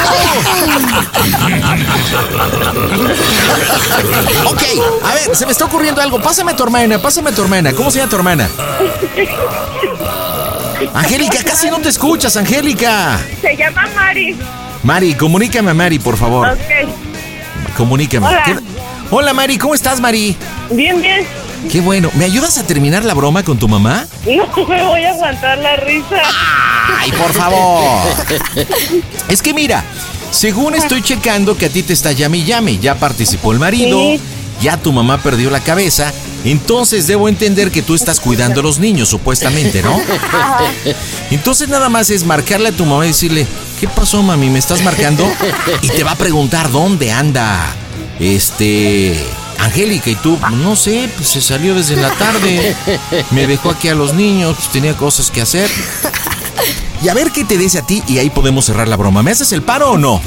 ok, 4.45 4.61
a 5.03 5.13
ver, 5.13 5.35
se 5.35 5.45
me 5.45 5.51
está 5.53 5.65
ocurriendo 5.65 6.01
algo. 6.01 6.21
Pásame 6.21 6.51
a 6.51 6.55
tu 6.55 6.63
hermana, 6.63 7.01
pásame 7.01 7.29
a 7.29 7.35
tu 7.35 7.41
hermana. 7.41 7.73
¿Cómo 7.73 7.89
se 7.89 7.99
llama 7.99 8.09
tu 8.09 8.15
hermana? 8.17 8.49
Angélica, 10.93 11.43
casi 11.43 11.69
no 11.69 11.79
te 11.79 11.89
escuchas, 11.89 12.35
Angélica. 12.37 13.19
Se 13.41 13.55
llama 13.55 13.87
Mari. 13.95 14.35
Mari, 14.83 15.13
comunícame 15.15 15.71
a 15.71 15.73
Mari, 15.73 15.99
por 15.99 16.17
favor. 16.17 16.47
Ok. 16.49 16.89
Comunícame. 17.77 18.27
Hola. 18.27 18.43
¿Qué- 18.43 18.57
Hola, 19.11 19.33
Mari, 19.33 19.57
¿cómo 19.57 19.75
estás, 19.75 19.99
Mari? 19.99 20.35
Bien, 20.71 20.99
bien. 21.01 21.25
Qué 21.71 21.79
bueno. 21.81 22.09
¿Me 22.15 22.25
ayudas 22.25 22.57
a 22.57 22.65
terminar 22.65 23.05
la 23.05 23.13
broma 23.13 23.43
con 23.43 23.57
tu 23.57 23.67
mamá? 23.67 24.05
No 24.25 24.65
me 24.67 24.83
voy 24.83 25.03
a 25.03 25.11
aguantar 25.11 25.57
la 25.59 25.75
risa. 25.77 26.21
Ay, 26.99 27.11
por 27.11 27.31
favor. 27.33 28.01
Es 29.29 29.41
que 29.41 29.53
mira, 29.53 29.83
según 30.31 30.75
estoy 30.75 31.01
checando 31.01 31.55
que 31.57 31.67
a 31.67 31.69
ti 31.69 31.83
te 31.83 31.93
está 31.93 32.11
llame 32.11 32.39
y 32.39 32.43
llame, 32.45 32.77
ya 32.79 32.95
participó 32.95 33.51
el 33.53 33.59
marido, 33.59 33.97
Sí. 33.99 34.19
Ya 34.61 34.77
tu 34.77 34.91
mamá 34.91 35.21
perdió 35.21 35.49
la 35.49 35.59
cabeza, 35.59 36.13
entonces 36.45 37.07
debo 37.07 37.29
entender 37.29 37.71
que 37.71 37.81
tú 37.81 37.95
estás 37.95 38.19
cuidando 38.19 38.59
a 38.59 38.63
los 38.63 38.79
niños, 38.79 39.09
supuestamente, 39.09 39.81
¿no? 39.81 39.99
Entonces 41.31 41.69
nada 41.69 41.89
más 41.89 42.09
es 42.09 42.25
marcarle 42.25 42.69
a 42.69 42.71
tu 42.71 42.85
mamá 42.85 43.05
y 43.05 43.09
decirle, 43.09 43.47
¿qué 43.79 43.87
pasó, 43.87 44.21
mami? 44.21 44.49
¿Me 44.49 44.59
estás 44.59 44.83
marcando? 44.83 45.25
Y 45.81 45.87
te 45.89 46.03
va 46.03 46.11
a 46.11 46.15
preguntar 46.15 46.69
dónde 46.71 47.11
anda. 47.11 47.75
Este. 48.19 49.17
Angélica, 49.59 50.09
y 50.09 50.15
tú, 50.15 50.37
no 50.51 50.75
sé, 50.75 51.09
pues 51.15 51.29
se 51.29 51.41
salió 51.41 51.73
desde 51.73 51.95
la 51.95 52.11
tarde. 52.11 52.75
Me 53.31 53.47
dejó 53.47 53.69
aquí 53.69 53.87
a 53.87 53.95
los 53.95 54.13
niños, 54.13 54.55
pues 54.57 54.69
tenía 54.69 54.97
cosas 54.97 55.31
que 55.31 55.41
hacer. 55.41 55.69
Y 57.01 57.07
a 57.07 57.13
ver 57.13 57.31
qué 57.31 57.45
te 57.45 57.57
dice 57.57 57.79
a 57.79 57.81
ti 57.81 58.03
y 58.07 58.17
ahí 58.17 58.29
podemos 58.29 58.65
cerrar 58.65 58.87
la 58.89 58.97
broma. 58.97 59.23
¿Me 59.23 59.31
haces 59.31 59.51
el 59.53 59.61
paro 59.61 59.91
o 59.91 59.97
no? 59.97 60.21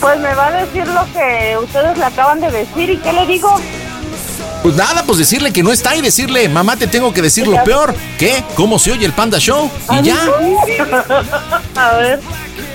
Pues 0.00 0.20
me 0.20 0.34
va 0.34 0.46
a 0.48 0.64
decir 0.64 0.86
lo 0.88 1.04
que 1.12 1.56
ustedes 1.62 1.98
le 1.98 2.04
acaban 2.04 2.40
de 2.40 2.50
decir. 2.50 2.90
¿Y 2.90 2.96
qué 2.98 3.12
le 3.12 3.26
digo? 3.26 3.60
Pues 4.62 4.76
nada, 4.76 5.02
pues 5.04 5.18
decirle 5.18 5.52
que 5.52 5.62
no 5.62 5.72
está 5.72 5.96
y 5.96 6.00
decirle, 6.00 6.48
mamá, 6.48 6.76
te 6.76 6.86
tengo 6.86 7.12
que 7.12 7.20
decir 7.20 7.48
lo 7.48 7.62
peor. 7.64 7.94
¿Qué? 8.18 8.44
¿Cómo 8.54 8.78
se 8.78 8.92
oye 8.92 9.04
el 9.04 9.12
Panda 9.12 9.38
Show? 9.38 9.70
Y 9.90 10.02
ya. 10.02 10.18
A 11.74 11.94
ver. 11.96 12.20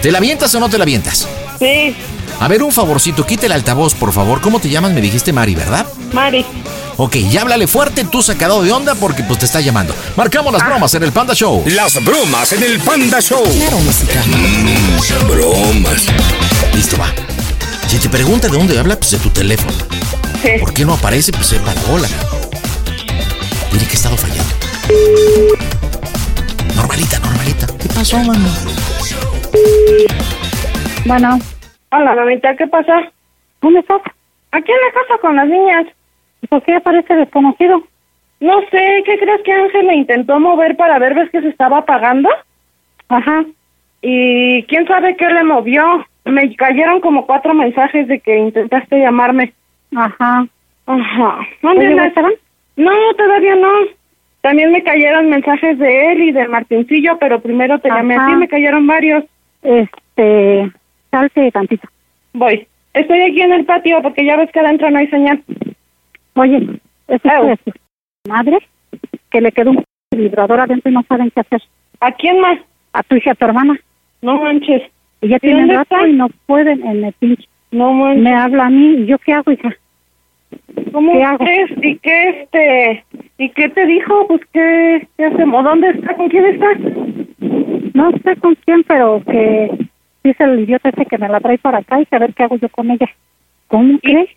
¿Te 0.01 0.11
la 0.11 0.17
avientas 0.17 0.53
o 0.55 0.59
no 0.59 0.69
te 0.69 0.77
la 0.77 0.83
avientas? 0.83 1.27
Sí, 1.59 1.95
A 2.39 2.47
ver, 2.47 2.61
un 2.61 2.71
favorcito, 2.71 3.25
quita 3.25 3.45
el 3.45 3.51
altavoz, 3.53 3.95
por 3.95 4.11
favor. 4.13 4.41
¿Cómo 4.41 4.59
te 4.59 4.69
llamas? 4.69 4.91
Me 4.91 5.01
dijiste 5.01 5.31
Mari, 5.33 5.55
¿verdad? 5.55 5.85
Mari. 6.13 6.45
Ok, 6.97 7.15
ya 7.29 7.41
háblale 7.41 7.67
fuerte, 7.67 8.05
tú 8.05 8.21
sacado 8.21 8.61
de 8.63 8.71
onda 8.71 8.95
porque 8.95 9.23
pues 9.23 9.39
te 9.39 9.45
está 9.45 9.61
llamando. 9.61 9.95
Marcamos 10.15 10.51
las 10.51 10.65
bromas 10.65 10.93
en 10.95 11.03
el 11.03 11.11
Panda 11.11 11.33
Show. 11.35 11.63
Las 11.67 12.03
bromas 12.03 12.51
en 12.53 12.63
el 12.63 12.79
Panda 12.79 13.21
Show. 13.21 13.43
Claro, 13.43 13.77
música. 13.79 14.21
Mm, 14.25 15.27
bromas. 15.27 16.07
Listo, 16.77 16.95
va. 16.95 17.07
Si 17.87 17.97
te 17.97 18.07
pregunta 18.07 18.47
de 18.47 18.55
dónde 18.55 18.77
habla, 18.77 18.95
pues 18.97 19.09
de 19.09 19.17
tu 19.17 19.31
teléfono. 19.31 19.73
¿Por 20.59 20.71
qué 20.75 20.85
no 20.85 20.93
aparece? 20.93 21.31
Pues 21.31 21.47
sepa 21.47 21.73
la 21.73 21.81
bola. 21.89 22.07
Dile 23.73 23.85
que 23.87 23.93
he 23.93 23.99
estado 23.99 24.15
fallando. 24.15 24.53
Normalita, 26.75 27.17
normalita. 27.17 27.65
¿Qué 27.81 27.89
pasó, 27.89 28.19
mami? 28.19 28.45
Bueno. 31.05 31.39
Hola, 31.89 32.13
mamita, 32.13 32.55
¿qué 32.55 32.67
pasa? 32.67 33.11
¿Dónde 33.59 33.79
estás? 33.79 34.01
Aquí 34.51 34.71
en 34.71 34.77
la 34.77 35.01
casa 35.01 35.19
con 35.19 35.35
las 35.35 35.47
niñas. 35.47 35.87
¿Y 36.43 36.47
por 36.47 36.61
qué 36.61 36.79
parece 36.79 37.15
desconocido? 37.15 37.81
No 38.39 38.61
sé, 38.69 39.01
¿qué 39.03 39.17
crees 39.17 39.41
que 39.43 39.51
Ángel 39.51 39.87
le 39.87 39.95
intentó 39.95 40.39
mover 40.39 40.77
para 40.77 40.99
ver, 40.99 41.15
ves 41.15 41.31
que 41.31 41.41
se 41.41 41.49
estaba 41.49 41.79
apagando? 41.79 42.29
Ajá. 43.09 43.45
Y 44.03 44.61
quién 44.65 44.85
sabe 44.85 45.17
qué 45.17 45.27
le 45.27 45.43
movió. 45.43 46.05
Me 46.27 46.55
cayeron 46.55 47.01
como 47.01 47.25
cuatro 47.25 47.53
mensajes 47.53 48.07
de 48.07 48.19
que 48.19 48.37
intentaste 48.37 48.99
llamarme. 48.99 49.53
Ajá. 49.95 50.47
Ajá. 50.85 51.39
¿Dónde 51.61 51.87
andas? 51.87 52.13
No, 52.75 52.91
todavía 53.17 53.55
no. 53.55 53.69
También 54.41 54.71
me 54.71 54.83
cayeron 54.83 55.29
mensajes 55.29 55.77
de 55.77 56.11
él 56.11 56.21
y 56.23 56.31
de 56.31 56.47
Martincillo, 56.47 57.17
pero 57.19 57.41
primero 57.41 57.79
te 57.79 57.89
llamé 57.89 58.15
a 58.15 58.27
ti, 58.27 58.35
me 58.35 58.47
cayeron 58.47 58.87
varios. 58.87 59.23
Este, 59.63 60.71
salte 61.11 61.51
tantito. 61.51 61.87
Voy. 62.33 62.67
Estoy 62.93 63.21
aquí 63.21 63.41
en 63.41 63.53
el 63.53 63.65
patio 63.65 64.01
porque 64.01 64.25
ya 64.25 64.37
ves 64.37 64.51
que 64.51 64.59
adentro 64.59 64.89
no 64.89 64.99
hay 64.99 65.07
señal. 65.07 65.43
Oye, 66.35 66.79
es 67.07 67.25
hijo 67.25 67.45
de 67.45 67.57
su 67.65 67.71
madre 68.29 68.57
que 69.29 69.41
le 69.41 69.51
quedó 69.51 69.71
un 69.71 69.83
vibrador 70.11 70.59
adentro 70.59 70.89
y 70.89 70.93
no 70.93 71.03
saben 71.07 71.31
qué 71.31 71.41
hacer. 71.41 71.61
¿A 71.99 72.11
quién 72.11 72.39
más? 72.39 72.59
A 72.93 73.03
tu 73.03 73.15
hija, 73.15 73.31
a 73.31 73.35
tu 73.35 73.45
hermana. 73.45 73.79
No 74.21 74.41
manches. 74.41 74.83
Y 75.21 75.29
ya 75.29 75.37
¿Y 75.37 75.39
tienen 75.39 75.59
dónde 75.67 75.75
rato 75.75 75.95
está? 75.95 76.07
y 76.07 76.13
no 76.13 76.27
pueden 76.45 76.85
en 76.85 77.03
el 77.05 77.13
pinche. 77.13 77.47
No 77.71 77.93
manches. 77.93 78.23
Me 78.23 78.33
habla 78.33 78.65
a 78.67 78.69
mí 78.69 78.95
y 79.01 79.05
yo 79.07 79.17
qué 79.19 79.33
hago, 79.33 79.51
hija. 79.51 79.75
¿Cómo 80.91 81.11
¿Qué 81.11 81.23
hago? 81.23 81.45
¿Y 81.81 81.95
qué 81.97 82.29
este? 82.29 83.03
¿Y 83.37 83.49
qué 83.49 83.69
te 83.69 83.85
dijo? 83.85 84.27
Pues 84.27 84.41
qué, 84.53 85.07
qué 85.17 85.25
hacemos. 85.25 85.63
¿Dónde 85.63 85.89
está? 85.89 86.15
¿Con 86.15 86.29
quién 86.29 86.45
está? 86.45 86.67
No 87.93 88.11
sé 88.23 88.35
con 88.37 88.55
quién, 88.65 88.83
pero 88.83 89.21
que 89.25 89.71
dice 90.23 90.43
el 90.43 90.59
idiota 90.61 90.89
ese 90.89 91.05
que 91.05 91.17
me 91.17 91.27
la 91.29 91.39
trae 91.39 91.57
para 91.57 91.79
acá 91.79 91.99
y 91.99 92.07
ver 92.17 92.33
qué 92.33 92.43
hago 92.43 92.57
yo 92.57 92.69
con 92.69 92.89
ella. 92.91 93.09
¿Cómo 93.67 93.99
crees? 93.99 94.29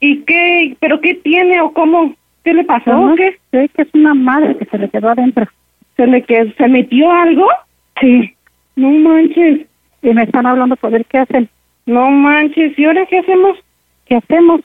¿Y 0.00 0.18
qué? 0.22 0.76
¿Pero 0.80 1.00
qué 1.00 1.14
tiene 1.14 1.60
o 1.60 1.72
cómo? 1.72 2.14
¿Qué 2.44 2.54
le 2.54 2.64
pasó 2.64 2.90
No 2.90 3.12
o 3.12 3.14
qué? 3.14 3.36
sé 3.50 3.68
que 3.68 3.82
es 3.82 3.88
una 3.94 4.14
madre 4.14 4.56
que 4.56 4.64
se 4.64 4.78
le 4.78 4.88
quedó 4.88 5.10
adentro. 5.10 5.46
¿Se 5.96 6.06
le 6.06 6.22
que 6.22 6.52
se 6.56 6.68
metió 6.68 7.10
algo? 7.10 7.46
Sí. 8.00 8.32
No 8.76 8.90
manches. 8.90 9.66
Y 10.02 10.10
me 10.10 10.22
están 10.22 10.46
hablando 10.46 10.76
para 10.76 10.92
ver 10.92 11.06
qué 11.06 11.18
hacen. 11.18 11.48
No 11.86 12.10
manches. 12.10 12.78
¿Y 12.78 12.84
ahora 12.84 13.06
qué 13.06 13.18
hacemos? 13.18 13.58
¿Qué 14.06 14.16
hacemos? 14.16 14.60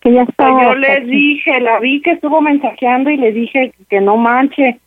Que 0.00 0.12
ya 0.12 0.22
está. 0.22 0.50
Pues 0.50 0.64
yo 0.64 0.74
le 0.74 1.00
dije, 1.00 1.60
la 1.60 1.80
vi 1.80 2.00
que 2.02 2.12
estuvo 2.12 2.40
mensajeando 2.40 3.10
y 3.10 3.16
le 3.16 3.32
dije 3.32 3.72
que 3.88 4.00
no 4.00 4.16
manche, 4.16 4.78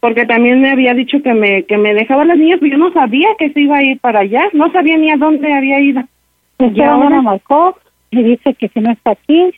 porque 0.00 0.26
también 0.26 0.60
me 0.60 0.70
había 0.70 0.94
dicho 0.94 1.22
que 1.22 1.32
me 1.32 1.64
que 1.64 1.78
me 1.78 1.94
dejaba 1.94 2.24
las 2.24 2.38
niñas, 2.38 2.58
pero 2.60 2.72
yo 2.72 2.78
no 2.78 2.92
sabía 2.92 3.28
que 3.38 3.50
se 3.50 3.60
iba 3.60 3.78
a 3.78 3.82
ir 3.82 3.98
para 4.00 4.20
allá, 4.20 4.48
no 4.52 4.70
sabía 4.70 4.98
ni 4.98 5.10
a 5.10 5.16
dónde 5.16 5.52
había 5.52 5.80
ido. 5.80 6.02
Pues 6.58 6.72
¿Y 6.72 6.76
ya 6.76 6.92
ahora? 6.92 7.22
marcó 7.22 7.78
y 8.10 8.22
dice 8.22 8.54
que 8.54 8.68
si 8.68 8.80
no 8.80 8.92
está 8.92 9.12
aquí, 9.12 9.52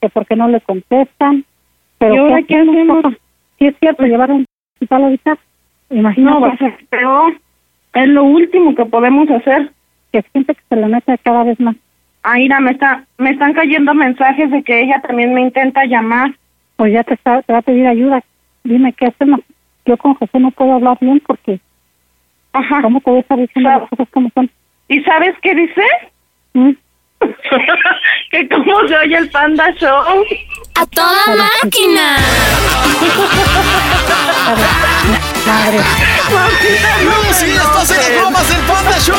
que 0.00 0.08
por 0.08 0.26
qué 0.26 0.36
no 0.36 0.48
le 0.48 0.60
contestan. 0.60 1.44
Pero 1.98 2.14
¿Y 2.14 2.18
ahora 2.18 2.42
qué 2.42 2.56
hacemos? 2.56 3.04
Si 3.58 3.66
es 3.66 3.74
cierto, 3.78 4.04
llevar 4.04 4.30
un 4.30 4.44
hospital 4.74 5.04
ahorita. 5.04 5.38
Imagínate. 5.90 6.40
No, 6.40 6.40
pues 6.40 6.60
es 6.60 6.86
peor. 6.88 7.34
Es 7.94 8.08
lo 8.08 8.24
último 8.24 8.74
que 8.74 8.84
podemos 8.84 9.30
hacer. 9.30 9.70
Que 10.12 10.22
siente 10.32 10.54
que 10.54 10.62
se 10.68 10.76
le 10.76 10.86
mete 10.86 11.16
cada 11.18 11.44
vez 11.44 11.58
más. 11.60 11.76
Ah, 12.22 12.34
mira, 12.34 12.60
me 12.60 12.72
está 12.72 13.04
me 13.18 13.30
están 13.30 13.52
cayendo 13.52 13.94
mensajes 13.94 14.50
de 14.50 14.62
que 14.62 14.80
ella 14.80 15.00
también 15.06 15.34
me 15.34 15.42
intenta 15.42 15.84
llamar. 15.84 16.34
Pues 16.76 16.92
ya 16.92 17.04
te, 17.04 17.14
está, 17.14 17.42
te 17.42 17.52
va 17.52 17.60
a 17.60 17.62
pedir 17.62 17.86
ayuda. 17.86 18.22
Dime 18.64 18.92
qué 18.92 19.06
hacemos. 19.06 19.40
Yo 19.86 19.96
con 19.96 20.14
José 20.14 20.38
no 20.38 20.50
puedo 20.50 20.74
hablar 20.74 20.98
bien 21.00 21.22
porque. 21.26 21.60
Ajá. 22.52 22.82
¿Cómo 22.82 23.00
te 23.00 23.10
voy 23.10 23.18
a 23.18 23.22
estar 23.22 23.38
diciendo 23.38 23.70
las 23.70 23.88
cosas 23.88 24.08
como 24.10 24.30
son? 24.34 24.50
¿Y 24.88 25.00
sabes 25.02 25.34
qué 25.42 25.54
dice? 25.54 25.82
¿Mm? 26.54 26.72
que 28.30 28.48
cómo 28.48 28.88
se 28.88 28.96
oye 28.96 29.16
el 29.16 29.30
Panda 29.30 29.70
Show. 29.72 30.02
¡A 30.76 30.86
toda 30.86 31.36
máquina! 31.36 32.16
Madre. 35.46 35.78
¡No, 36.30 37.34
sí, 37.34 37.46
estás 37.50 37.90
en 37.90 37.96
las 37.96 38.10
bromas 38.20 38.48
del 38.48 38.60
Panda 38.60 38.98
Show! 38.98 39.16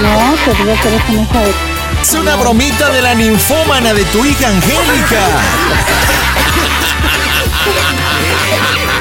No, 0.00 0.34
te 0.44 0.52
que 0.56 0.62
eres 0.62 0.84
una 0.84 1.22
hija 1.22 1.40
de... 1.40 1.54
Es 2.02 2.12
una 2.14 2.36
bromita 2.36 2.90
de 2.90 3.02
la 3.02 3.14
ninfómana 3.14 3.92
de 3.92 4.04
tu 4.04 4.24
hija 4.24 4.48
Angélica. 4.48 5.20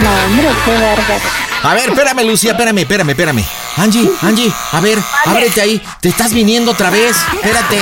No, 0.02 0.26
hombre, 0.26 0.50
qué 0.66 0.72
verga. 0.72 1.20
A 1.64 1.74
ver, 1.74 1.90
espérame, 1.90 2.24
Lucía, 2.26 2.52
espérame, 2.52 2.80
espérame, 2.80 3.10
espérame. 3.10 3.46
Angie, 3.78 4.10
Angie, 4.22 4.52
a 4.72 4.80
ver, 4.80 4.98
ábrete 5.26 5.62
ahí. 5.62 5.82
Te 6.02 6.10
estás 6.10 6.34
viniendo 6.34 6.72
otra 6.72 6.90
vez. 6.90 7.16
Espérate. 7.34 7.80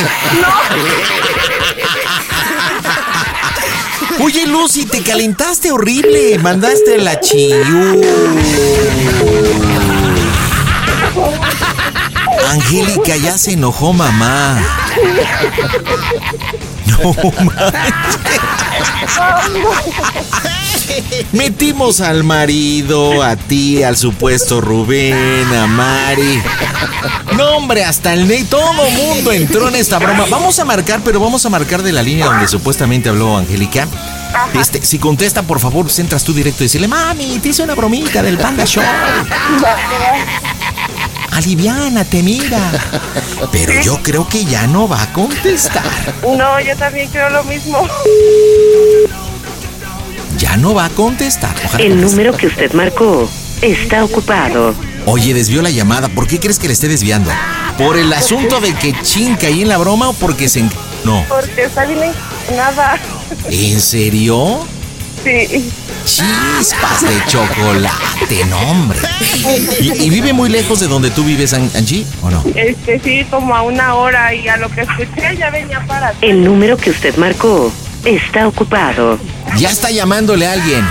Oye, 4.20 4.46
Lucy, 4.48 4.86
te 4.86 5.02
calentaste 5.02 5.72
horrible. 5.72 6.38
Mandaste 6.40 6.98
la 6.98 7.20
chiyú. 7.20 8.02
Angélica, 12.50 13.16
ya 13.18 13.38
se 13.38 13.54
enojó 13.54 13.94
mamá. 13.94 14.60
No 16.86 17.14
manches. 17.44 17.96
Metimos 21.32 22.02
al 22.02 22.24
marido, 22.24 23.24
a 23.24 23.36
ti, 23.36 23.84
al 23.84 23.98
supuesto 23.98 24.62
Rubén, 24.62 25.54
a 25.54 25.68
Mari. 25.68 26.42
No, 27.36 27.58
hombre, 27.58 27.84
hasta 27.84 28.14
el 28.14 28.28
Ney, 28.28 28.44
todo 28.44 28.74
mundo 28.74 29.32
entró 29.32 29.68
en 29.68 29.76
esta 29.76 30.00
broma. 30.00 30.26
Vamos 30.30 30.60
a 30.60 30.66
marcar, 30.66 31.02
pero 31.04 31.20
vamos 31.20 31.46
a 31.46 31.50
marcar 31.50 31.82
de 31.84 31.92
la 31.92 32.02
línea 32.02 32.26
donde 32.26 32.48
supuestamente 32.48 33.10
habló 33.10 33.38
Angélica. 33.38 33.88
Este, 34.60 34.82
si 34.86 35.00
contesta, 35.00 35.44
por 35.44 35.60
favor, 35.60 35.86
pues 35.86 36.00
entras 36.00 36.24
tú 36.24 36.34
directo 36.34 36.64
y 36.64 36.68
decirle, 36.68 36.88
mami, 36.88 37.40
te 37.40 37.50
hice 37.50 37.64
una 37.64 37.76
bromita 37.76 38.22
del 38.22 38.38
Panda 38.38 38.66
Show. 38.66 38.84
Aliviánate, 41.32 42.24
mira. 42.24 42.72
Pero 43.52 43.82
yo 43.82 44.02
creo 44.02 44.28
que 44.28 44.46
ya 44.46 44.68
no 44.68 44.88
va 44.88 45.02
a 45.02 45.14
contestar. 45.14 45.84
No, 46.24 46.60
yo 46.62 46.76
también 46.78 47.10
creo 47.10 47.30
lo 47.30 47.44
mismo. 47.44 47.86
No 50.58 50.74
va 50.74 50.86
a 50.86 50.90
contestar. 50.90 51.56
Ojalá 51.66 51.84
El 51.84 52.02
número 52.02 52.36
que 52.36 52.48
usted 52.48 52.72
marcó 52.74 53.30
está 53.62 54.04
ocupado. 54.04 54.74
Oye, 55.06 55.34
desvió 55.34 55.62
la 55.62 55.70
llamada. 55.70 56.10
¿Por 56.10 56.28
qué 56.28 56.40
crees 56.40 56.58
que 56.60 56.68
le 56.68 56.74
esté 56.74 56.88
desviando? 56.88 57.32
¿Por 57.78 57.98
el 57.98 58.12
asunto 58.14 58.60
de 58.60 58.74
que 58.74 58.94
chinca 59.02 59.48
ahí 59.48 59.62
en 59.62 59.70
la 59.70 59.78
broma 59.78 60.10
o 60.10 60.14
porque 60.14 60.50
se... 60.50 60.62
en- 60.62 60.72
No. 61.04 61.24
Porque 61.30 61.64
está 61.66 61.86
bien 61.86 62.00
nada. 62.56 62.98
¿En 63.50 63.80
serio? 63.82 64.66
Sí. 65.24 65.70
Chispas 66.06 67.02
de 67.02 67.20
chocolate, 67.28 68.46
no, 68.48 68.60
hombre. 68.60 69.00
¿Y, 69.82 70.04
y 70.04 70.10
vive 70.12 70.34
muy 70.34 70.50
lejos 70.50 70.80
de 70.80 70.88
donde 70.88 71.10
tú 71.10 71.24
vives, 71.24 71.54
An- 71.54 71.70
Angie, 71.76 72.06
o 72.22 72.30
no? 72.30 72.44
Este 72.56 73.00
sí, 73.04 73.26
como 73.32 73.56
a 73.56 73.64
una 73.64 73.96
hora 73.96 74.34
y 74.36 74.48
a 74.48 74.58
lo 74.58 74.70
que 74.70 74.82
escuché 74.82 75.36
ya 75.38 75.50
venía 75.50 75.84
para. 75.88 76.14
El 76.22 76.44
número 76.44 76.78
que 76.78 76.92
usted 76.92 77.16
marcó 77.18 77.72
está 78.06 78.48
ocupado. 78.48 79.20
Ya 79.58 79.70
está 79.70 79.90
llamándole 79.90 80.48
a 80.48 80.54
alguien. 80.54 80.86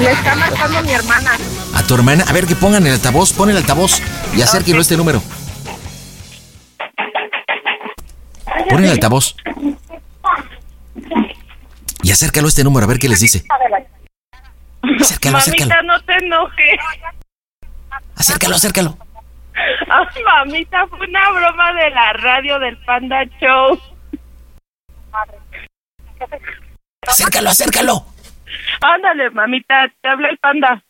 Le 0.00 0.10
está 0.10 0.34
marcando 0.34 0.82
mi 0.82 0.92
hermana. 0.92 1.32
A 1.74 1.82
tu 1.82 1.94
hermana. 1.94 2.24
A 2.26 2.32
ver, 2.32 2.46
que 2.46 2.56
pongan 2.56 2.86
el 2.86 2.94
altavoz. 2.94 3.32
Pon 3.32 3.50
el 3.50 3.56
altavoz 3.56 4.00
y 4.34 4.42
acérquenlo 4.42 4.80
a 4.80 4.82
este 4.82 4.96
número. 4.96 5.22
Pon 8.68 8.84
el 8.84 8.90
altavoz. 8.90 9.36
Y 12.02 12.10
acércalo 12.12 12.46
a 12.46 12.48
este 12.48 12.64
número, 12.64 12.84
a 12.84 12.88
ver 12.88 12.98
qué 12.98 13.08
les 13.08 13.20
dice. 13.20 13.44
Acércalo, 15.00 15.38
acércalo. 15.38 15.68
Mamita, 15.68 15.82
no 15.82 16.00
te 16.00 16.12
enojes. 16.24 16.80
Acércalo, 18.16 18.56
acércalo. 18.56 18.98
Ay, 19.54 20.22
mamita, 20.24 20.86
fue 20.86 21.06
una 21.06 21.30
broma 21.30 21.72
de 21.74 21.90
la 21.90 22.12
radio 22.14 22.58
del 22.58 22.76
Panda 22.78 23.24
Show. 23.40 23.78
Acércalo, 27.06 27.50
acércalo. 27.50 28.04
Ándale, 28.80 29.30
mamita, 29.30 29.90
te 30.00 30.08
habla 30.08 30.28
el 30.28 30.38
panda. 30.38 30.82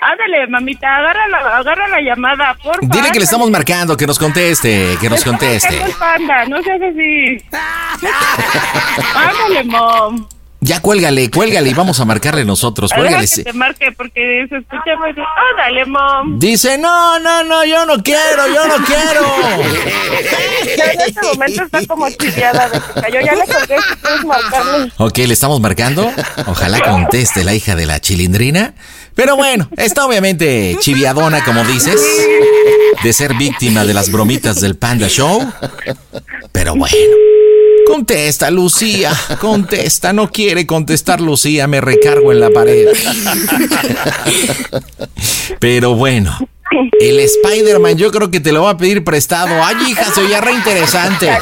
Ándale, 0.00 0.46
mamita, 0.48 0.96
agarra 0.96 1.26
la, 1.28 1.56
agarra 1.56 1.88
la 1.88 2.00
llamada, 2.00 2.54
por 2.54 2.74
favor. 2.76 2.88
Dile 2.90 3.10
que 3.10 3.18
le 3.18 3.24
estamos 3.24 3.50
marcando, 3.50 3.96
que 3.96 4.06
nos 4.06 4.18
conteste, 4.18 4.96
que 5.00 5.08
nos 5.08 5.24
conteste. 5.24 5.82
el 5.82 5.92
panda, 5.92 6.44
no 6.46 6.62
seas 6.62 6.82
así. 6.82 7.42
Ándale, 9.14 9.64
mom. 9.64 10.28
Ya 10.64 10.80
cuélgale, 10.80 11.30
cuélgale 11.30 11.68
y 11.68 11.74
vamos 11.74 12.00
a 12.00 12.06
marcarle 12.06 12.42
nosotros. 12.46 12.90
Cuélgale. 12.90 13.28
que 13.28 13.44
te 13.44 13.52
marque 13.52 13.92
porque 13.92 14.46
se 14.48 14.56
escucha 14.56 14.96
muy 14.98 15.12
bien. 15.12 15.26
Ándale, 15.50 15.84
mom. 15.84 16.38
Dice, 16.38 16.78
no, 16.78 17.18
no, 17.20 17.44
no, 17.44 17.66
yo 17.66 17.84
no 17.84 18.02
quiero, 18.02 18.46
yo 18.48 18.66
no 18.66 18.76
quiero. 18.84 19.20
Ya 20.78 20.86
en 20.86 21.00
este 21.02 21.20
momento 21.22 21.62
está 21.64 21.86
como 21.86 22.08
chiviada 22.10 22.68
de 22.68 22.80
que 22.80 23.00
cayó. 23.00 23.20
Ya 23.20 23.34
le 23.34 23.44
colgué 23.44 23.76
si 23.76 23.96
quieres 23.96 24.24
marcarle. 24.24 24.92
Ok, 24.96 25.18
le 25.18 25.34
estamos 25.34 25.60
marcando. 25.60 26.10
Ojalá 26.46 26.80
conteste 26.80 27.44
la 27.44 27.54
hija 27.54 27.76
de 27.76 27.86
la 27.86 28.00
chilindrina. 28.00 28.74
Pero 29.14 29.36
bueno, 29.36 29.68
está 29.76 30.06
obviamente 30.06 30.76
chiviadona, 30.80 31.44
como 31.44 31.64
dices, 31.64 32.00
de 33.02 33.12
ser 33.12 33.34
víctima 33.34 33.84
de 33.84 33.94
las 33.94 34.10
bromitas 34.10 34.60
del 34.60 34.76
Panda 34.76 35.08
Show. 35.08 35.40
Pero 36.52 36.74
bueno. 36.74 36.96
Contesta, 37.86 38.50
Lucía. 38.50 39.12
Contesta. 39.40 40.12
No 40.12 40.30
quiere 40.30 40.66
contestar, 40.66 41.20
Lucía. 41.20 41.66
Me 41.66 41.80
recargo 41.80 42.32
en 42.32 42.40
la 42.40 42.50
pared. 42.50 42.88
Pero 45.60 45.94
bueno. 45.94 46.36
El 47.00 47.20
Spider-Man 47.20 47.96
yo 47.96 48.10
creo 48.10 48.30
que 48.30 48.40
te 48.40 48.52
lo 48.52 48.62
va 48.62 48.70
a 48.70 48.76
pedir 48.76 49.04
prestado. 49.04 49.54
Ay, 49.62 49.76
hija, 49.88 50.04
se 50.12 50.20
oye 50.20 50.40
re 50.40 50.52
interesante. 50.52 51.30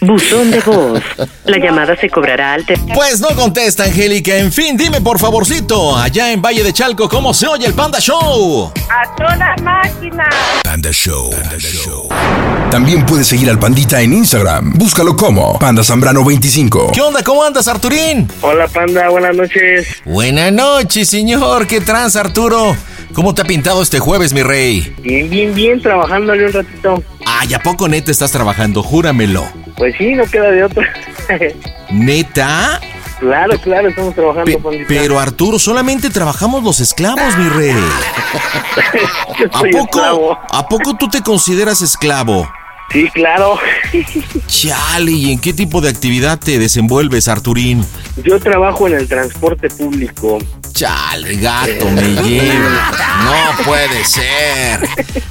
Buzón 0.00 0.50
de 0.50 0.60
voz. 0.60 1.00
La 1.44 1.58
llamada 1.58 1.96
se 1.96 2.08
cobrará 2.10 2.54
al 2.54 2.64
te- 2.66 2.76
Pues 2.94 3.20
no 3.20 3.28
contesta, 3.34 3.84
Angélica. 3.84 4.36
En 4.36 4.52
fin, 4.52 4.76
dime 4.76 5.00
por 5.00 5.18
favorcito, 5.18 5.96
allá 5.96 6.32
en 6.32 6.40
Valle 6.42 6.62
de 6.62 6.72
Chalco, 6.72 7.08
¿cómo 7.08 7.32
se 7.34 7.46
oye 7.46 7.66
el 7.66 7.74
Panda 7.74 8.00
Show? 8.00 8.72
A 8.90 9.16
toda 9.16 9.54
máquina. 9.62 10.28
Panda 10.64 10.90
Show. 10.92 11.30
También 12.70 13.04
puedes 13.06 13.26
seguir 13.26 13.48
al 13.50 13.58
Pandita 13.58 14.00
en 14.00 14.12
Instagram. 14.12 14.72
Búscalo 14.74 15.16
como 15.16 15.58
Panda 15.58 15.82
Zambrano 15.82 16.24
25. 16.24 16.92
¿Qué 16.92 17.00
onda? 17.00 17.22
¿Cómo 17.22 17.42
andas, 17.44 17.66
Arturín? 17.68 18.28
Hola, 18.42 18.68
Panda, 18.68 19.08
buenas 19.08 19.34
noches. 19.36 19.86
Buenas 20.04 20.52
noches, 20.52 21.08
señor. 21.08 21.66
¿Qué 21.66 21.80
trans, 21.80 22.16
Arturo? 22.16 22.76
¿Cómo 23.14 23.34
te 23.34 23.42
ha 23.42 23.44
pintado 23.44 23.82
este 23.82 23.98
jueves, 23.98 24.32
mi 24.32 24.42
rey? 24.42 24.94
Bien, 25.00 25.28
bien, 25.28 25.54
bien, 25.54 25.80
trabajándole 25.80 26.46
un 26.46 26.52
ratito. 26.52 27.02
Ay, 27.26 27.54
¿a 27.54 27.58
poco 27.60 27.88
neta 27.88 28.10
estás 28.10 28.30
trabajando? 28.30 28.82
Júramelo. 28.82 29.46
Pues 29.76 29.94
sí, 29.96 30.14
no 30.14 30.24
queda 30.26 30.50
de 30.50 30.64
otra. 30.64 30.92
¿Neta? 31.90 32.80
claro, 33.20 33.58
claro, 33.58 33.88
estamos 33.88 34.14
trabajando, 34.14 34.58
Pandita. 34.60 34.84
Pero 34.88 35.18
Arturo, 35.18 35.58
solamente 35.58 36.10
trabajamos 36.10 36.62
los 36.62 36.80
esclavos, 36.80 37.36
mi 37.36 37.48
rey. 37.48 37.74
¿A 39.52 39.58
poco, 39.58 39.78
esclavo. 39.78 40.38
¿A 40.50 40.68
poco 40.68 40.96
tú 40.96 41.08
te 41.08 41.22
consideras 41.22 41.82
esclavo? 41.82 42.48
Sí, 42.90 43.08
claro. 43.12 43.58
Chale, 44.46 45.12
¿y 45.12 45.32
en 45.32 45.38
qué 45.38 45.52
tipo 45.52 45.80
de 45.80 45.90
actividad 45.90 46.38
te 46.38 46.58
desenvuelves, 46.58 47.28
Arturín? 47.28 47.84
Yo 48.24 48.40
trabajo 48.40 48.86
en 48.86 48.94
el 48.94 49.06
transporte 49.06 49.68
público. 49.68 50.38
Chale, 50.72 51.36
gato, 51.36 51.90
me 51.90 52.14
lleva. 52.22 52.92
No 53.24 53.64
puede 53.64 54.04
ser. 54.04 54.80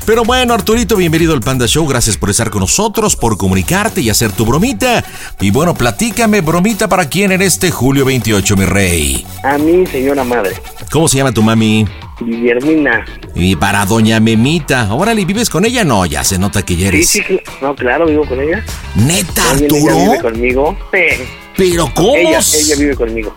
Pero 0.05 0.23
bueno, 0.23 0.53
Arturito, 0.53 0.95
bienvenido 0.95 1.33
al 1.33 1.41
Panda 1.41 1.65
Show. 1.67 1.87
Gracias 1.87 2.15
por 2.17 2.29
estar 2.29 2.49
con 2.51 2.61
nosotros, 2.61 3.15
por 3.15 3.37
comunicarte 3.37 4.01
y 4.01 4.09
hacer 4.09 4.31
tu 4.31 4.45
bromita. 4.45 5.03
Y 5.39 5.49
bueno, 5.49 5.73
platícame, 5.73 6.41
bromita 6.41 6.87
para 6.87 7.09
quién 7.09 7.31
en 7.31 7.41
este 7.41 7.71
julio 7.71 8.05
28, 8.05 8.55
mi 8.55 8.65
rey. 8.65 9.25
A 9.43 9.57
mí, 9.57 9.85
señora 9.87 10.23
madre, 10.23 10.61
¿Cómo 10.91 11.07
se 11.07 11.17
llama 11.17 11.31
tu 11.31 11.41
mami? 11.41 11.85
Guillermina. 12.19 13.05
Y 13.35 13.55
para 13.55 13.85
doña 13.85 14.19
Memita. 14.19 14.93
Órale, 14.93 15.23
¿vives 15.25 15.49
con 15.49 15.65
ella? 15.65 15.83
No, 15.83 16.05
ya 16.05 16.23
se 16.23 16.37
nota 16.39 16.63
que 16.63 16.75
ya 16.75 16.81
Sí, 16.89 16.95
eres. 16.95 17.09
sí, 17.09 17.21
cl- 17.21 17.41
no, 17.61 17.75
claro, 17.75 18.05
vivo 18.07 18.25
con 18.25 18.41
ella. 18.41 18.63
¿Neta, 18.95 19.33
También 19.33 19.75
ella 19.75 19.91
Arturo? 19.91 20.11
vive 20.11 20.21
conmigo. 20.21 20.77
Sí. 20.93 21.23
¿Pero 21.55 21.91
cómo? 21.93 22.15
Ella, 22.15 22.39
ella 22.39 22.75
vive 22.77 22.95
conmigo. 22.95 23.35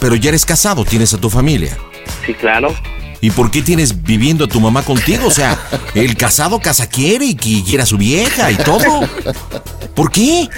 Pero 0.00 0.14
ya 0.14 0.28
eres 0.30 0.44
casado, 0.46 0.84
tienes 0.84 1.12
a 1.14 1.18
tu 1.18 1.28
familia. 1.30 1.76
Sí, 2.26 2.34
claro. 2.34 2.74
¿Y 3.20 3.30
por 3.32 3.50
qué 3.50 3.60
tienes 3.62 4.02
viviendo 4.02 4.44
a 4.44 4.48
tu 4.48 4.60
mamá 4.60 4.82
contigo? 4.82 5.26
O 5.26 5.30
sea, 5.30 5.58
el 5.94 6.16
casado 6.16 6.58
casa 6.60 6.88
quiere 6.88 7.26
y 7.26 7.34
que 7.34 7.62
quiera 7.64 7.82
a 7.82 7.86
su 7.86 7.98
vieja 7.98 8.50
y 8.50 8.56
todo. 8.56 9.06
¿Por 9.94 10.10
qué? 10.10 10.48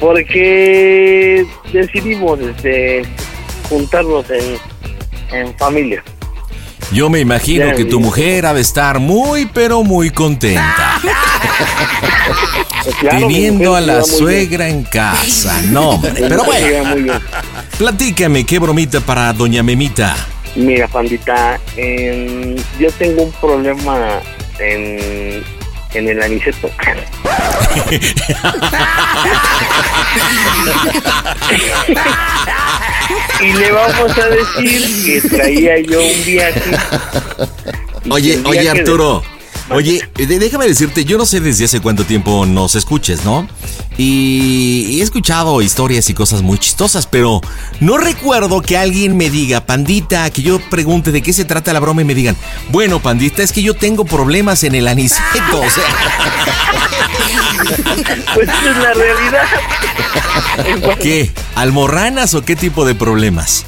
Porque 0.00 1.46
decidimos 1.72 2.40
este, 2.40 3.02
juntarnos 3.68 4.24
en, 4.30 5.36
en 5.38 5.56
familia. 5.58 6.02
Yo 6.92 7.10
me 7.10 7.20
imagino 7.20 7.74
que 7.74 7.84
tu 7.84 8.00
mujer 8.00 8.46
ha 8.46 8.54
de 8.54 8.62
estar 8.62 8.98
muy, 8.98 9.46
pero 9.46 9.82
muy 9.82 10.10
contenta. 10.10 11.00
Claro, 13.00 13.18
Teniendo 13.28 13.76
a 13.76 13.80
la 13.80 13.94
bien. 13.94 14.06
suegra 14.06 14.68
en 14.68 14.82
casa. 14.84 15.60
No, 15.70 15.90
hombre. 15.90 16.12
Pero 16.16 16.44
bueno, 16.44 17.20
platícame, 17.76 18.44
qué 18.44 18.58
bromita 18.58 19.00
para 19.00 19.32
doña 19.32 19.62
Memita. 19.62 20.16
Mira, 20.56 20.88
pandita, 20.88 21.60
em, 21.76 22.56
yo 22.78 22.90
tengo 22.92 23.24
un 23.24 23.32
problema 23.32 24.20
en, 24.58 25.42
en 25.94 26.08
el 26.08 26.22
aniceto. 26.22 26.70
y 33.40 33.52
le 33.52 33.72
vamos 33.72 34.18
a 34.18 34.28
decir 34.28 35.22
que 35.22 35.28
traía 35.28 35.78
yo 35.80 36.00
un 36.02 36.24
viaje. 36.24 36.70
Oye, 38.10 38.40
oye 38.44 38.60
de- 38.60 38.70
Arturo. 38.70 39.22
Oye, 39.70 40.08
de- 40.14 40.38
déjame 40.38 40.66
decirte, 40.66 41.04
yo 41.04 41.18
no 41.18 41.26
sé 41.26 41.40
desde 41.40 41.66
hace 41.66 41.80
cuánto 41.80 42.04
tiempo 42.04 42.46
nos 42.46 42.74
escuches, 42.74 43.24
¿no? 43.24 43.46
Y, 43.98 44.98
he 45.00 45.02
escuchado 45.02 45.60
historias 45.60 46.08
y 46.08 46.14
cosas 46.14 46.40
muy 46.42 46.58
chistosas, 46.58 47.06
pero 47.06 47.40
no 47.80 47.98
recuerdo 47.98 48.62
que 48.62 48.78
alguien 48.78 49.16
me 49.16 49.28
diga, 49.28 49.66
pandita, 49.66 50.30
que 50.30 50.42
yo 50.42 50.58
pregunte 50.70 51.12
de 51.12 51.20
qué 51.20 51.32
se 51.32 51.44
trata 51.44 51.72
la 51.72 51.80
broma 51.80 52.02
y 52.02 52.04
me 52.04 52.14
digan, 52.14 52.36
bueno, 52.70 53.00
pandita, 53.00 53.42
es 53.42 53.52
que 53.52 53.62
yo 53.62 53.74
tengo 53.74 54.04
problemas 54.04 54.64
en 54.64 54.74
el 54.74 54.88
aniceto, 54.88 55.60
o 55.60 55.70
sea. 55.70 55.84
Pues 58.34 58.48
esa 58.48 58.70
es 58.70 58.76
la 58.76 58.94
realidad. 58.94 59.44
¿Qué? 61.00 61.32
¿Almorranas 61.56 62.34
o 62.34 62.42
qué 62.44 62.54
tipo 62.56 62.84
de 62.84 62.94
problemas? 62.94 63.66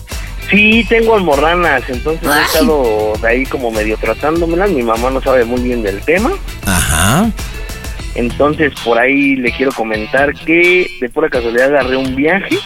Sí, 0.51 0.85
tengo 0.89 1.15
almorranas, 1.15 1.89
entonces 1.89 2.29
he 2.29 2.43
estado 2.43 3.13
de 3.23 3.29
ahí 3.29 3.47
como 3.47 3.71
medio 3.71 3.97
tratándomelas. 3.97 4.71
Mi 4.71 4.83
mamá 4.83 5.11
no 5.11 5.23
sabe 5.23 5.45
muy 5.45 5.61
bien 5.61 5.83
del 5.83 6.01
tema. 6.01 6.33
Ajá. 6.67 7.31
Entonces 8.17 8.73
por 8.85 8.99
ahí 8.99 9.37
le 9.37 9.53
quiero 9.53 9.71
comentar 9.73 10.35
que 10.35 10.91
de 11.01 11.09
pura 11.09 11.29
casualidad 11.29 11.69
agarré 11.69 11.97
un 11.97 12.17
viaje. 12.17 12.57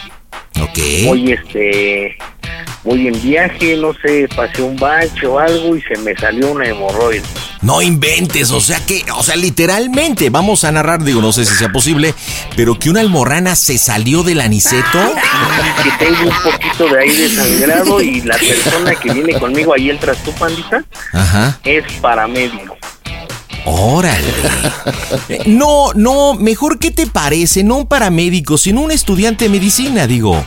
Ok. 0.63 0.79
Voy 1.05 1.33
este, 1.33 2.17
voy 2.85 3.09
en 3.09 3.23
viaje, 3.23 3.77
no 3.77 3.93
sé, 3.95 4.29
pasé 4.35 4.63
un 4.63 4.77
bache 4.77 5.27
o 5.27 5.39
algo 5.39 5.77
y 5.77 5.83
se 5.83 5.99
me 5.99 6.17
salió 6.17 6.53
una 6.53 6.67
hemorroide. 6.67 7.23
No 7.65 7.81
inventes, 7.81 8.51
o 8.51 8.61
sea 8.61 8.85
que, 8.85 9.07
o 9.17 9.23
sea, 9.23 9.37
literalmente, 9.37 10.29
vamos 10.29 10.65
a 10.65 10.73
narrar, 10.73 11.03
digo, 11.03 11.23
no 11.23 11.33
sé 11.33 11.47
si 11.47 11.55
sea 11.55 11.73
posible, 11.73 12.15
pero 12.57 12.79
que 12.79 12.91
una 12.91 13.01
almorrana 13.01 13.57
se 13.57 13.79
salió 13.79 14.23
del 14.23 14.43
aniceto. 14.43 15.15
Que 15.83 16.05
tengo 16.05 16.29
un 16.29 16.53
poquito 16.53 16.95
de 16.95 17.01
aire 17.01 17.29
sangrado 17.31 18.03
y 18.03 18.21
la 18.21 18.37
persona 18.37 18.95
que 18.95 19.15
viene 19.15 19.41
conmigo, 19.41 19.73
ahí 19.73 19.89
entras 19.89 20.23
tú, 20.23 20.33
pandita, 20.33 20.85
Ajá. 21.15 21.59
es 21.65 21.91
paramédico. 22.03 22.77
Órale. 23.65 24.29
No, 25.47 25.95
no, 25.95 26.35
mejor 26.35 26.79
qué 26.79 26.91
te 26.91 27.07
parece, 27.07 27.65
no 27.65 27.77
un 27.77 27.87
paramédico, 27.87 28.59
sino 28.59 28.83
un 28.83 28.91
estudiante 28.91 29.47
de 29.47 29.51
medicina, 29.51 30.07
digo. 30.07 30.45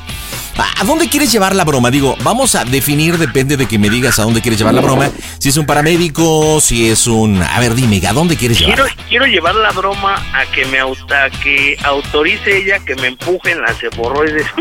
¿A 0.58 0.84
dónde 0.84 1.08
quieres 1.10 1.32
llevar 1.32 1.56
la 1.56 1.64
broma? 1.64 1.92
Digo, 1.92 2.16
vamos 2.24 2.56
a 2.56 2.64
definir, 2.66 3.18
depende 3.18 3.58
de 3.58 3.68
que 3.68 3.78
me 3.80 3.90
digas 3.90 4.20
a 4.20 4.24
dónde 4.24 4.42
quieres 4.42 4.60
llevar 4.60 4.74
la 4.74 4.82
broma. 4.82 5.10
Si 5.40 5.50
es 5.50 5.58
un 5.58 5.66
paramédico, 5.66 6.60
si 6.62 6.90
es 6.90 7.08
un... 7.08 7.42
A 7.42 7.60
ver, 7.60 7.76
dime, 7.76 8.02
¿a 8.08 8.14
dónde 8.14 8.36
quieres 8.38 8.58
Quiero, 8.58 8.86
llevar? 8.86 9.06
quiero 9.08 9.26
llevar 9.26 9.56
la 9.56 9.72
broma 9.72 10.16
a 10.34 10.46
que 10.52 10.66
me 10.66 10.80
auta, 10.80 11.26
a 11.26 11.30
que 11.30 11.78
autorice 11.84 12.58
ella 12.58 12.80
que 12.80 12.96
me 12.96 13.08
empujen 13.08 13.62
las 13.62 13.76
hemorroides. 13.84 14.46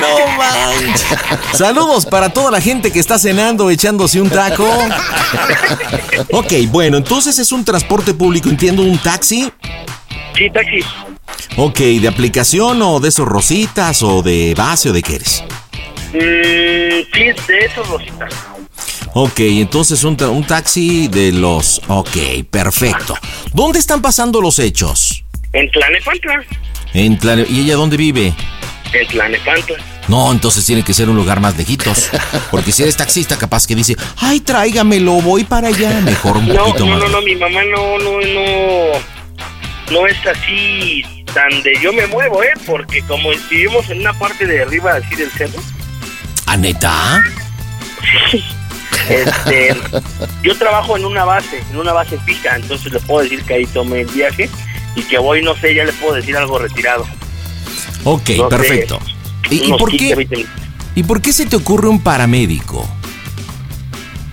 No 0.00 0.26
manches. 0.36 1.04
Saludos 1.54 2.06
para 2.06 2.28
toda 2.30 2.50
la 2.50 2.60
gente 2.60 2.90
que 2.90 2.98
está 2.98 3.18
cenando 3.18 3.70
echándose 3.70 4.20
un 4.20 4.30
taco. 4.30 4.68
Ok, 6.32 6.52
bueno, 6.68 6.96
entonces 6.96 7.38
es 7.38 7.52
un 7.52 7.64
transporte 7.64 8.14
público, 8.14 8.48
entiendo, 8.48 8.82
un 8.82 8.98
taxi. 8.98 9.52
Sí, 10.36 10.50
taxi. 10.50 10.80
Ok, 11.56 11.78
¿de 11.78 12.08
aplicación 12.08 12.80
o 12.82 13.00
de 13.00 13.08
esos 13.08 13.26
rositas 13.26 14.02
o 14.02 14.22
de 14.22 14.54
base 14.56 14.90
o 14.90 14.92
de 14.92 15.02
qué 15.02 15.16
eres? 15.16 15.44
Mm, 16.12 17.04
sí, 17.12 17.22
de 17.48 17.58
eso, 17.66 17.82
Rosita. 17.84 18.28
Ok, 19.14 19.40
entonces 19.40 20.02
un, 20.04 20.16
ta- 20.16 20.30
un 20.30 20.44
taxi 20.44 21.08
de 21.08 21.32
los... 21.32 21.82
Ok, 21.88 22.16
perfecto. 22.50 23.14
¿Dónde 23.52 23.78
están 23.78 24.00
pasando 24.00 24.40
los 24.40 24.58
hechos? 24.58 25.22
En 25.52 25.70
Tlanepantla. 25.70 26.42
En 26.94 27.18
Tlane- 27.18 27.46
¿Y 27.50 27.60
ella 27.60 27.76
dónde 27.76 27.98
vive? 27.98 28.32
En 28.94 29.06
Tlanepantla. 29.08 29.76
No, 30.08 30.32
entonces 30.32 30.64
tiene 30.64 30.82
que 30.82 30.94
ser 30.94 31.10
un 31.10 31.16
lugar 31.16 31.40
más 31.40 31.56
lejitos. 31.58 32.08
Porque 32.50 32.72
si 32.72 32.82
eres 32.82 32.96
taxista, 32.96 33.36
capaz 33.36 33.66
que 33.66 33.74
dice, 33.74 33.96
ay, 34.16 34.40
tráigamelo, 34.40 35.12
voy 35.20 35.44
para 35.44 35.68
allá. 35.68 36.00
Mejor 36.00 36.38
un 36.38 36.48
No, 36.48 36.54
poquito 36.64 36.86
no, 36.86 36.92
más. 36.92 37.00
no, 37.04 37.08
no, 37.10 37.22
mi 37.22 37.36
mamá 37.36 37.60
no, 37.64 37.98
no, 37.98 38.20
no, 38.20 38.98
no 39.90 40.06
es 40.06 40.16
así 40.26 41.04
tan 41.32 41.62
de 41.62 41.74
yo 41.80 41.92
me 41.92 42.06
muevo, 42.06 42.42
¿eh? 42.42 42.52
Porque 42.66 43.02
como 43.02 43.30
vivimos 43.50 43.88
en 43.90 44.00
una 44.00 44.12
parte 44.12 44.46
de 44.46 44.62
arriba 44.62 44.94
así 44.94 45.14
del 45.14 45.30
cerro, 45.30 45.60
¿A 46.46 46.56
neta? 46.56 47.22
este, 49.08 49.74
yo 50.42 50.56
trabajo 50.56 50.96
en 50.96 51.04
una 51.04 51.24
base, 51.24 51.62
en 51.70 51.78
una 51.78 51.92
base 51.92 52.18
fija, 52.26 52.56
entonces 52.56 52.92
le 52.92 53.00
puedo 53.00 53.22
decir 53.22 53.42
que 53.42 53.54
ahí 53.54 53.66
tomé 53.66 54.02
el 54.02 54.08
viaje 54.08 54.48
y 54.94 55.02
que 55.02 55.18
voy, 55.18 55.42
no 55.42 55.54
sé, 55.56 55.74
ya 55.74 55.84
le 55.84 55.92
puedo 55.94 56.14
decir 56.14 56.36
algo 56.36 56.58
retirado. 56.58 57.06
Ok, 58.04 58.30
No 58.36 58.50
sé, 58.50 58.56
perfecto. 58.56 58.98
¿Y, 59.50 59.70
por 59.72 59.90
15, 59.90 60.08
qué, 60.08 60.14
20 60.14 60.36
minutos. 60.36 60.62
¿Y 60.94 61.02
por 61.04 61.22
qué 61.22 61.32
se 61.32 61.46
te 61.46 61.56
ocurre 61.56 61.88
un 61.88 62.02
paramédico? 62.02 62.88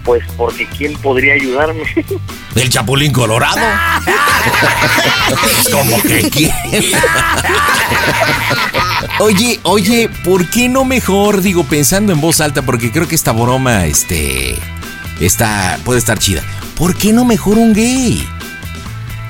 Pues 0.09 0.23
porque 0.37 0.65
¿quién 0.65 0.93
podría 0.93 1.35
ayudarme? 1.35 1.83
¿El 2.55 2.67
Chapulín 2.67 3.11
Colorado? 3.11 3.59
Como 5.71 6.01
que 6.01 6.27
quién. 6.31 6.51
Oye, 9.19 9.59
oye, 9.61 10.09
¿por 10.23 10.49
qué 10.49 10.67
no 10.67 10.83
mejor, 10.83 11.43
digo, 11.43 11.63
pensando 11.63 12.11
en 12.11 12.21
voz 12.21 12.41
alta, 12.41 12.63
porque 12.63 12.91
creo 12.91 13.07
que 13.07 13.13
esta 13.13 13.33
broma, 13.33 13.85
este, 13.85 14.55
está, 15.19 15.77
puede 15.85 15.99
estar 15.99 16.17
chida. 16.17 16.41
¿Por 16.75 16.95
qué 16.95 17.13
no 17.13 17.23
mejor 17.23 17.59
un 17.59 17.75
gay? 17.75 18.27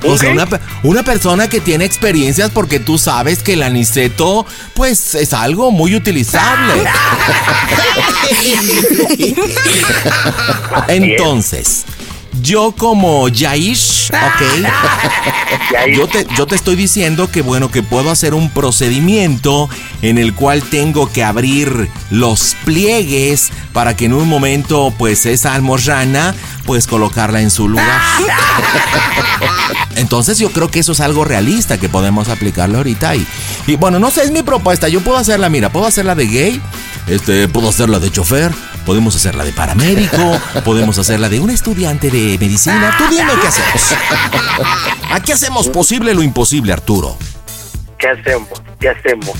O 0.04 0.16
sea, 0.16 0.30
una, 0.30 0.48
una 0.82 1.02
persona 1.02 1.48
que 1.48 1.60
tiene 1.60 1.84
experiencias 1.84 2.50
porque 2.50 2.80
tú 2.80 2.98
sabes 2.98 3.42
que 3.42 3.54
el 3.54 3.62
aniceto, 3.62 4.46
pues, 4.74 5.14
es 5.14 5.32
algo 5.32 5.70
muy 5.70 5.94
utilizable. 5.94 6.74
Entonces, 10.88 11.84
yo 12.42 12.72
como 12.76 13.28
Yaish, 13.28 14.10
ok, 14.10 15.86
yo 15.94 16.06
te, 16.06 16.26
yo 16.36 16.46
te 16.46 16.54
estoy 16.54 16.76
diciendo 16.76 17.30
que 17.30 17.42
bueno, 17.42 17.70
que 17.70 17.82
puedo 17.82 18.10
hacer 18.10 18.34
un 18.34 18.50
procedimiento 18.50 19.68
en 20.02 20.18
el 20.18 20.34
cual 20.34 20.62
tengo 20.62 21.10
que 21.10 21.24
abrir 21.24 21.90
los 22.10 22.56
pliegues 22.64 23.50
para 23.72 23.96
que 23.96 24.06
en 24.06 24.14
un 24.14 24.28
momento, 24.28 24.92
pues 24.96 25.26
esa 25.26 25.54
almorrana, 25.54 26.34
pues 26.64 26.86
colocarla 26.86 27.40
en 27.40 27.50
su 27.50 27.68
lugar. 27.68 28.00
Entonces 29.96 30.38
yo 30.38 30.50
creo 30.50 30.70
que 30.70 30.80
eso 30.80 30.92
es 30.92 31.00
algo 31.00 31.24
realista 31.24 31.78
que 31.78 31.88
podemos 31.88 32.28
aplicarlo 32.28 32.78
ahorita 32.78 33.16
y, 33.16 33.26
y 33.66 33.76
bueno, 33.76 33.98
no 33.98 34.10
sé, 34.10 34.22
es 34.22 34.30
mi 34.30 34.42
propuesta, 34.42 34.88
yo 34.88 35.00
puedo 35.00 35.18
hacerla, 35.18 35.48
mira, 35.48 35.70
puedo 35.70 35.86
hacerla 35.86 36.14
de 36.14 36.26
gay, 36.26 36.62
este, 37.06 37.48
puedo 37.48 37.68
hacerla 37.68 37.98
de 37.98 38.10
chofer, 38.10 38.52
podemos 38.86 39.14
hacerla 39.16 39.44
de 39.44 39.52
paramédico, 39.52 40.40
podemos 40.64 40.98
hacerla 40.98 41.28
de 41.28 41.40
un 41.40 41.50
estudiante 41.50 42.10
de 42.10 42.38
medicina, 42.38 42.94
tú 42.98 43.04
dime 43.10 43.32
qué 43.40 43.46
hacemos. 43.46 43.94
Aquí 45.10 45.32
hacemos 45.32 45.68
posible 45.68 46.14
lo 46.14 46.22
imposible, 46.22 46.72
Arturo. 46.72 47.16
¿Qué 47.98 48.08
hacemos? 48.08 48.62
¿Qué 48.78 48.88
hacemos? 48.88 49.36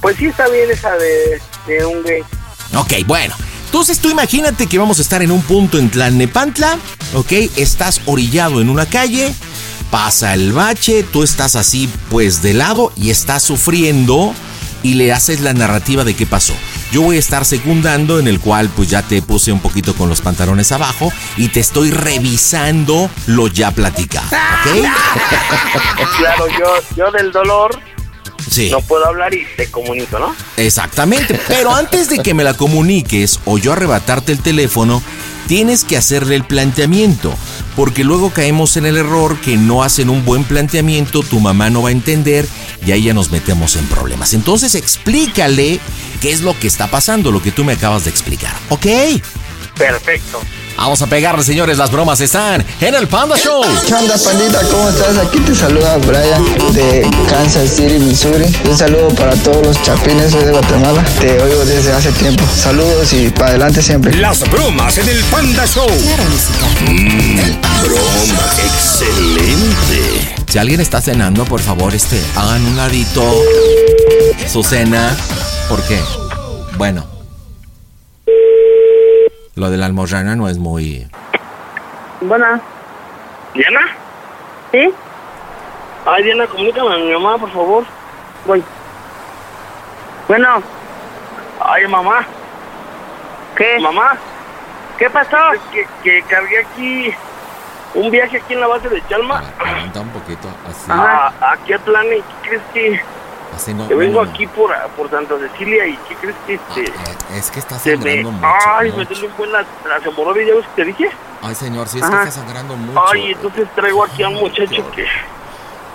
Pues 0.00 0.16
sí 0.18 0.26
está 0.26 0.48
bien 0.48 0.70
esa 0.70 0.94
de, 0.96 1.40
de 1.66 1.86
un 1.86 2.02
gay. 2.04 2.22
Ok, 2.74 3.06
bueno. 3.06 3.34
Entonces 3.66 3.98
tú 3.98 4.08
imagínate 4.08 4.68
que 4.68 4.78
vamos 4.78 5.00
a 5.00 5.02
estar 5.02 5.22
en 5.22 5.32
un 5.32 5.42
punto 5.42 5.78
en 5.78 5.90
Tlalnepantla, 5.90 6.78
¿ok? 7.14 7.32
Estás 7.56 8.00
orillado 8.06 8.60
en 8.60 8.68
una 8.68 8.86
calle, 8.86 9.34
pasa 9.90 10.34
el 10.34 10.52
bache, 10.52 11.02
tú 11.02 11.24
estás 11.24 11.56
así 11.56 11.90
pues 12.08 12.40
de 12.40 12.54
lado 12.54 12.92
y 12.96 13.10
estás 13.10 13.42
sufriendo 13.42 14.32
y 14.84 14.94
le 14.94 15.12
haces 15.12 15.40
la 15.40 15.52
narrativa 15.52 16.04
de 16.04 16.14
qué 16.14 16.26
pasó. 16.26 16.54
Yo 16.92 17.02
voy 17.02 17.16
a 17.16 17.18
estar 17.18 17.44
secundando 17.44 18.20
en 18.20 18.28
el 18.28 18.38
cual 18.38 18.68
pues 18.68 18.88
ya 18.88 19.02
te 19.02 19.20
puse 19.22 19.50
un 19.50 19.58
poquito 19.58 19.94
con 19.96 20.08
los 20.08 20.20
pantalones 20.20 20.70
abajo 20.70 21.12
y 21.36 21.48
te 21.48 21.58
estoy 21.58 21.90
revisando 21.90 23.10
lo 23.26 23.48
ya 23.48 23.72
platicado, 23.72 24.26
¿ok? 24.28 24.86
Claro, 26.18 26.46
yo, 26.58 26.96
yo 26.96 27.10
del 27.10 27.32
dolor 27.32 27.76
Sí. 28.48 28.68
no 28.70 28.80
puedo 28.82 29.06
hablar 29.06 29.32
y 29.34 29.44
te 29.56 29.70
comunico, 29.70 30.18
¿no? 30.18 30.36
Exactamente, 30.58 31.40
pero 31.48 31.74
antes 31.74 32.08
de 32.10 32.18
que 32.18 32.34
me 32.34 32.44
la 32.44 32.54
comuniques 32.54 33.40
o 33.46 33.56
yo 33.58 33.72
arrebatarte 33.72 34.32
el 34.32 34.40
teléfono, 34.40 35.02
tienes 35.46 35.84
que 35.84 35.96
hacerle 35.96 36.36
el 36.36 36.44
planteamiento, 36.44 37.34
porque 37.76 38.04
luego 38.04 38.30
caemos 38.30 38.76
en 38.76 38.86
el 38.86 38.96
error 38.96 39.38
que 39.40 39.56
no 39.56 39.82
hacen 39.82 40.10
un 40.10 40.24
buen 40.24 40.44
planteamiento, 40.44 41.22
tu 41.22 41.40
mamá 41.40 41.70
no 41.70 41.82
va 41.82 41.90
a 41.90 41.92
entender 41.92 42.46
y 42.86 42.92
ahí 42.92 43.04
ya 43.04 43.14
nos 43.14 43.30
metemos 43.30 43.76
en 43.76 43.86
problemas. 43.86 44.34
Entonces 44.34 44.74
explícale 44.74 45.80
qué 46.20 46.32
es 46.32 46.42
lo 46.42 46.58
que 46.58 46.66
está 46.66 46.90
pasando, 46.90 47.30
lo 47.30 47.42
que 47.42 47.52
tú 47.52 47.64
me 47.64 47.74
acabas 47.74 48.04
de 48.04 48.10
explicar, 48.10 48.54
¿ok? 48.68 48.86
Perfecto. 49.76 50.40
Vamos 50.76 51.00
a 51.02 51.06
pegarle, 51.06 51.42
señores. 51.42 51.78
Las 51.78 51.90
bromas 51.90 52.20
están 52.20 52.64
en 52.80 52.94
el 52.94 53.08
Panda 53.08 53.36
Show. 53.36 53.62
¿Qué 53.86 53.94
onda, 53.94 54.16
pandita? 54.18 54.60
¿Cómo 54.70 54.88
estás? 54.88 55.16
Aquí 55.18 55.38
te 55.40 55.54
saluda 55.54 55.96
Brian 55.98 56.72
de 56.72 57.08
Kansas 57.28 57.70
City, 57.70 57.98
Missouri. 57.98 58.44
Un 58.68 58.76
saludo 58.76 59.08
para 59.10 59.34
todos 59.36 59.66
los 59.66 59.82
chapines 59.82 60.32
soy 60.32 60.44
de 60.44 60.50
Guatemala. 60.50 61.04
Te 61.20 61.40
oigo 61.42 61.64
desde 61.64 61.92
hace 61.92 62.12
tiempo. 62.12 62.44
Saludos 62.54 63.12
y 63.12 63.30
para 63.30 63.50
adelante 63.50 63.82
siempre. 63.82 64.14
Las 64.16 64.40
bromas 64.50 64.98
en 64.98 65.08
el 65.08 65.22
Panda 65.24 65.66
Show. 65.66 65.88
Mmm, 66.82 67.38
broma, 67.82 68.52
excelente. 68.64 70.34
Si 70.50 70.58
alguien 70.58 70.80
está 70.80 71.00
cenando, 71.00 71.44
por 71.44 71.60
favor, 71.60 71.94
este, 71.94 72.20
hagan 72.36 72.64
un 72.66 72.76
ladito 72.76 73.22
su 74.52 74.62
cena. 74.62 75.16
¿Por 75.68 75.82
qué? 75.82 76.00
Bueno. 76.76 77.13
Lo 79.56 79.70
de 79.70 79.76
la 79.76 79.86
almorrana 79.86 80.34
no 80.34 80.48
es 80.48 80.58
muy... 80.58 81.06
Bueno, 82.20 82.60
¿Diana? 83.54 83.80
¿sí? 84.72 84.92
Ay, 86.06 86.24
Diana, 86.24 86.46
comunícame 86.46 86.94
a 86.94 86.98
mi 86.98 87.12
mamá, 87.12 87.38
por 87.38 87.50
favor. 87.52 87.84
Voy. 88.46 88.64
Bueno. 90.26 90.62
Ay, 91.60 91.86
mamá. 91.86 92.26
¿Qué? 93.56 93.78
Mamá. 93.80 94.16
¿Qué 94.98 95.08
pasó? 95.08 95.52
Es 95.52 95.60
que, 95.72 95.86
que 96.02 96.22
cargué 96.24 96.60
aquí 96.60 97.14
un 97.94 98.10
viaje 98.10 98.38
aquí 98.38 98.54
en 98.54 98.60
la 98.60 98.66
base 98.66 98.88
de 98.88 99.06
Chalma. 99.06 99.42
Aguanta 99.58 100.00
un 100.00 100.10
poquito, 100.10 100.48
así. 100.68 100.90
A, 100.90 101.32
aquí 101.52 101.72
a 101.72 101.78
Tlane. 101.78 102.16
¿Qué 102.16 102.48
crees 102.48 102.62
que...? 102.72 103.13
Que 103.88 103.94
vengo 103.94 104.20
aquí 104.20 104.46
por, 104.46 104.72
por 104.96 105.10
Santa 105.10 105.34
Cecilia 105.38 105.86
y 105.86 105.96
¿qué 106.08 106.14
crees 106.16 106.36
que 106.46 106.54
este...? 106.54 106.92
Es 107.36 107.50
que 107.50 107.58
está 107.60 107.74
me... 107.76 107.80
sangrando 107.80 108.30
mucho. 108.32 108.46
Ay, 108.78 108.92
me 108.96 109.04
duele 109.04 109.26
un 109.26 109.36
buen 109.36 109.52
la, 109.52 109.64
las 109.88 110.06
hemorroides, 110.06 110.48
¿ya 110.48 110.54
ves 110.54 110.64
que 110.74 110.82
te 110.82 110.84
dije? 110.84 111.10
Ay, 111.42 111.54
señor, 111.54 111.88
sí 111.88 111.98
es 111.98 112.04
Ajá. 112.04 112.22
que 112.22 112.28
está 112.28 112.40
sangrando 112.40 112.76
mucho. 112.76 113.02
Ay, 113.12 113.32
entonces 113.32 113.68
traigo 113.74 114.04
aquí 114.04 114.22
a 114.22 114.28
un 114.28 114.34
muchacho 114.36 114.90
que... 114.92 115.06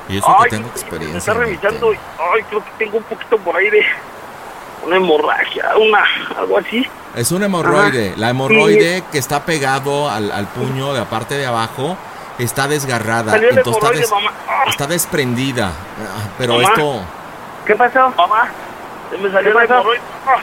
y 0.09 0.17
eso 0.17 0.27
Ay, 0.37 0.43
que 0.43 0.49
tengo 0.49 0.67
me 0.67 0.71
experiencia. 0.73 1.17
está 1.17 1.31
en 1.31 1.37
revisando 1.39 1.93
y... 1.93 1.97
Ay, 1.97 2.43
creo 2.49 2.63
que 2.63 2.71
tengo 2.77 2.97
un 2.97 3.03
poquito 3.03 3.37
por 3.37 3.55
ahí 3.55 3.69
de... 3.69 3.85
Una 4.85 4.95
hemorragia, 4.95 5.71
una... 5.77 6.03
Algo 6.37 6.57
así. 6.57 6.87
Es 7.15 7.31
un 7.31 7.43
hemorroide. 7.43 8.13
La 8.17 8.29
hemorroide 8.29 9.03
que 9.11 9.17
está 9.17 9.43
pegado 9.43 10.09
al, 10.09 10.31
al 10.31 10.47
puño 10.47 10.93
de 10.93 10.99
la 10.99 11.05
parte 11.05 11.35
de 11.35 11.45
abajo 11.45 11.97
está 12.37 12.67
desgarrada. 12.69 13.35
Entonces 13.35 13.73
está, 13.75 13.89
des-. 13.91 14.11
Ah, 14.47 14.63
está 14.69 14.87
desprendida. 14.87 15.67
Ah, 15.67 16.29
Pero 16.37 16.53
Mamá. 16.53 16.69
esto. 16.69 17.01
¿Qué 17.69 17.75
pasó? 17.75 18.09
Mamá, 18.17 18.49
se 19.11 19.17
me 19.19 19.31
salió 19.31 19.51
¿Qué 19.51 19.59
la 19.59 19.63
hemorroide. 19.75 20.01
Ah, 20.25 20.37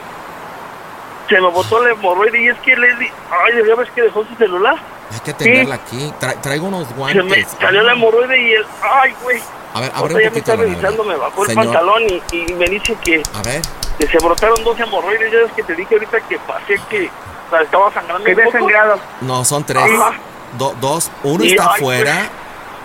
Se 1.29 1.41
me 1.41 1.49
botó 1.51 1.83
la 1.83 1.91
hemorroide 1.91 2.41
y 2.41 2.47
es 2.51 2.57
que 2.61 2.77
Leslie... 2.77 3.11
Ay, 3.33 3.67
¿ya 3.67 3.75
ves 3.75 3.91
que 3.91 4.03
dejó 4.03 4.25
su 4.27 4.33
celular? 4.37 4.77
Hay 5.13 5.19
que 5.19 5.33
tenerla 5.33 5.75
aquí. 5.75 6.13
Tra- 6.21 6.41
traigo 6.41 6.69
unos 6.69 6.87
Se 6.87 6.95
me 6.95 6.99
guantes. 7.01 7.49
salió 7.61 7.83
la 7.83 7.93
hemorroide 7.95 8.41
y 8.41 8.53
el... 8.53 8.65
Ay, 8.81 9.13
güey. 9.25 9.41
A 9.75 9.81
ver, 9.81 9.91
abre 9.93 10.15
Ahorita 10.15 10.15
un 10.15 10.23
ya 10.23 10.31
me 10.31 10.31
poquito 10.31 10.39
está 10.39 10.57
la 10.57 10.63
revisando, 10.63 11.03
me 11.05 11.17
bajó 11.17 11.43
el 11.43 11.49
Señor. 11.49 11.65
pantalón 11.65 12.03
y, 12.05 12.23
y 12.31 12.55
me 12.55 12.67
dice 12.67 12.97
que, 13.05 13.23
A 13.35 13.43
ver. 13.43 13.61
que 13.99 14.07
se 14.07 14.19
brotaron 14.25 14.63
dos 14.63 14.79
hemorroides. 14.79 15.33
Ya 15.33 15.39
ves 15.41 15.53
que 15.57 15.63
te 15.65 15.75
dije 15.75 15.95
ahorita 15.97 16.21
que 16.29 16.39
pasé 16.39 16.81
que 16.89 17.07
o 17.09 17.51
sea, 17.51 17.63
estaba 17.63 17.93
sangrando 17.93 18.25
¿Qué 18.25 18.35
un 18.35 18.39
había 18.41 18.45
poco. 18.53 18.59
sangrado? 18.59 18.99
No, 19.23 19.45
son 19.45 19.65
tres. 19.65 19.83
Ajá. 19.83 20.13
Do- 20.59 20.77
dos. 20.81 21.11
Uno 21.25 21.43
Y, 21.43 21.49
está 21.49 21.65
ay, 21.65 21.71
afuera. 21.75 22.15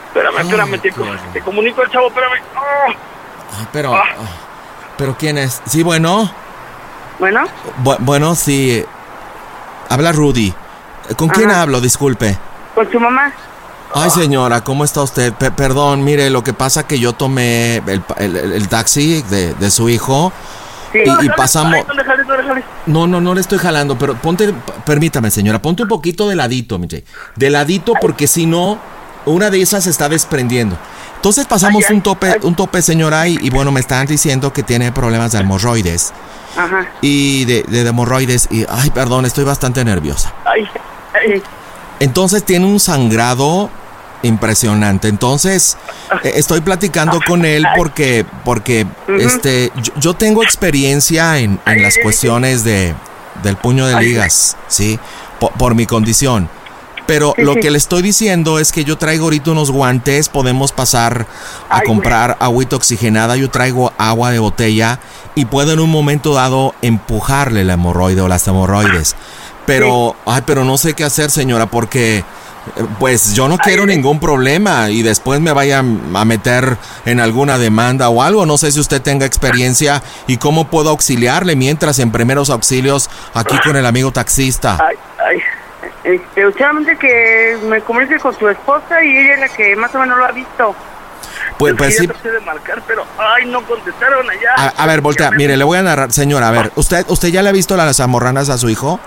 Espérame, 0.08 0.38
espérame, 0.40 0.74
Ay, 0.84 1.20
te, 1.32 1.42
comunico 1.42 1.82
al 1.84 1.92
chavo, 1.92 2.08
espérame. 2.08 2.42
Ah, 2.56 2.88
Ah, 3.62 3.68
pero. 3.72 3.96
Ah. 3.96 4.04
¿Pero 4.98 5.16
quién 5.18 5.38
es? 5.38 5.62
Sí, 5.66 5.84
bueno. 5.84 6.30
Bueno, 7.20 7.42
Bu- 7.84 7.98
bueno, 8.00 8.36
sí. 8.36 8.84
Habla 9.90 10.12
Rudy. 10.12 10.54
¿Con 11.18 11.30
quién 11.30 11.52
hablo? 11.52 11.82
Disculpe. 11.82 12.38
con 12.76 12.90
su 12.92 13.00
mamá. 13.00 13.32
Ay, 13.94 14.10
señora, 14.10 14.64
¿cómo 14.64 14.86
está 14.86 15.02
usted? 15.02 15.34
Pe- 15.34 15.52
perdón, 15.52 16.04
mire, 16.04 16.30
lo 16.30 16.44
que 16.44 16.54
pasa 16.54 16.88
que 16.88 16.98
yo 16.98 17.12
tomé 17.14 17.78
el, 17.78 18.02
el- 18.18 18.36
el 18.54 18.68
taxi 18.70 19.22
de, 19.24 19.54
de 19.56 19.70
su 19.72 19.90
hijo 19.90 20.32
Sí. 20.94 21.00
y, 21.06 21.26
y 21.26 21.30
pasamos... 21.30 21.74
No 21.88 22.04
jales, 22.04 22.26
no 22.28 22.36
jales. 22.36 22.64
No, 22.86 23.08
no, 23.08 23.20
no 23.22 23.34
le 23.34 23.42
estoy 23.42 23.58
jalando, 23.58 23.98
pero 23.98 24.16
ponte, 24.16 24.54
permítame, 24.86 25.30
señora, 25.32 25.62
ponte 25.62 25.84
un 25.84 25.90
poquito 25.90 26.28
de 26.30 26.36
ladito, 26.36 26.80
mi. 26.80 26.88
De 27.36 27.50
ladito, 27.50 27.94
porque 28.00 28.28
si 28.28 28.46
no, 28.46 28.78
una 29.26 29.50
de 29.50 29.62
esas 29.62 29.84
se 29.84 29.90
está 29.90 30.10
desprendiendo. 30.10 30.78
Entonces 31.16 31.46
pasamos 31.46 31.84
Ay, 31.88 31.96
un 31.96 32.02
tope, 32.02 32.32
ay. 32.32 32.40
un 32.44 32.56
tope, 32.56 32.82
señora, 32.82 33.28
y, 33.28 33.38
y 33.42 33.50
bueno, 33.50 33.72
me 33.72 33.80
están 33.80 34.08
diciendo 34.08 34.52
que 34.52 34.64
tiene 34.64 34.92
problemas 34.92 35.32
de 35.32 35.40
hemorroides. 35.40 36.14
Ajá. 36.58 36.88
Y 37.02 37.46
de, 37.46 37.64
de 37.64 37.88
hemorroides, 37.88 38.48
y, 38.52 38.66
ay, 38.70 38.90
perdón, 38.90 39.26
estoy 39.26 39.44
bastante 39.44 39.86
nerviosa. 39.86 40.34
Ay, 40.46 40.68
ay. 41.14 41.42
Entonces 42.00 42.44
tiene 42.44 42.66
un 42.66 42.80
sangrado 42.80 43.70
impresionante. 44.24 45.08
Entonces 45.08 45.78
eh, 46.24 46.34
estoy 46.36 46.62
platicando 46.62 47.20
con 47.26 47.46
él 47.46 47.66
porque 47.76 48.26
porque 48.44 48.86
este 49.20 49.72
yo, 49.82 49.94
yo 50.00 50.14
tengo 50.14 50.44
experiencia 50.44 51.38
en, 51.40 51.60
en 51.66 51.82
las 51.84 51.98
cuestiones 52.02 52.64
de 52.64 52.94
del 53.44 53.56
puño 53.58 53.86
de 53.88 54.00
ligas, 54.00 54.58
sí, 54.68 55.00
po- 55.40 55.52
por, 55.52 55.74
mi 55.74 55.86
condición. 55.86 56.50
Pero 57.12 57.34
Sí, 57.36 57.42
lo 57.42 57.56
sí. 57.56 57.60
que 57.60 57.72
le 57.72 57.78
estoy 57.78 58.02
diciendo 58.02 58.58
es 58.58 58.72
que 58.72 58.86
yo 58.86 58.98
traigo 58.98 59.26
ahorita 59.26 59.52
unos 59.52 59.70
guantes, 59.70 60.30
podemos 60.30 60.72
pasar 60.72 61.26
a 61.70 61.80
Ay, 61.80 61.86
comprar 61.86 62.38
agüita 62.40 62.78
oxigenada, 62.78 63.36
yo 63.36 63.50
traigo 63.50 63.92
agua 63.98 64.32
de 64.32 64.40
botella 64.40 64.98
y 65.36 65.44
puedo 65.44 65.74
en 65.74 65.82
un 65.82 65.90
momento 65.90 66.34
dado 66.34 66.74
empujarle 66.82 67.66
la 67.66 67.74
hemorroide 67.74 68.22
o 68.22 68.30
las 68.30 68.48
hemorroides. 68.48 69.18
Pero, 69.66 70.16
ay, 70.26 70.44
pero 70.46 70.64
no 70.64 70.78
sé 70.78 70.94
qué 70.94 71.04
hacer, 71.04 71.32
señora, 71.32 71.66
porque 71.66 72.20
eh, 72.20 72.24
pues 72.98 73.34
yo 73.34 73.50
no 73.50 73.58
quiero 73.58 73.86
ningún 73.86 74.22
problema 74.22 74.90
y 74.90 75.02
después 75.02 75.42
me 75.42 75.52
vaya 75.52 75.80
a 75.80 76.26
meter 76.26 76.78
en 77.06 77.20
alguna 77.20 77.58
demanda 77.58 78.08
o 78.08 78.24
algo. 78.24 78.46
No 78.46 78.58
sé 78.58 78.72
si 78.72 78.80
usted 78.80 79.02
tenga 79.02 79.26
experiencia 79.26 80.02
y 80.28 80.38
cómo 80.38 80.68
puedo 80.70 80.90
auxiliarle 80.92 81.58
mientras 81.58 82.00
en 82.00 82.12
primeros 82.12 82.50
auxilios 82.50 83.10
aquí 83.34 83.58
con 83.66 83.76
el 83.76 83.86
amigo 83.86 84.12
taxista. 84.14 84.78
Ay, 84.80 84.96
ay. 85.28 85.38
Este, 86.04 86.98
que 86.98 87.58
me 87.64 87.82
comunique 87.82 88.18
con 88.20 88.38
su 88.38 88.50
esposa 88.50 89.04
y 89.04 89.18
ella 89.18 89.34
es 89.36 89.40
la 89.40 89.50
que 89.50 89.76
más 89.76 89.94
o 89.96 90.00
menos 90.00 90.18
lo 90.18 90.26
ha 90.26 90.32
visto. 90.32 90.76
Pues, 91.58 91.74
Es 91.74 91.78
pues 91.78 91.96
sí. 91.96 92.08
de 92.08 92.40
marcar, 92.42 92.82
pero 92.88 93.06
ay, 93.18 93.46
no 93.46 93.62
contestaron 93.66 94.28
allá. 94.30 94.50
A, 94.58 94.84
a 94.84 94.88
ver, 94.88 95.02
voltea, 95.02 95.32
mire, 95.32 95.58
le 95.58 95.64
voy 95.64 95.78
a 95.78 95.84
narrar, 95.84 96.12
señora, 96.12 96.48
a 96.48 96.52
ver, 96.52 96.72
¿usted, 96.76 97.06
¿usted 97.08 97.28
ya 97.30 97.44
le 97.44 97.50
ha 97.50 97.52
visto 97.52 97.78
las 97.78 97.98
zamorranas 97.98 98.50
a 98.50 98.58
su 98.58 98.70
hijo? 98.70 99.00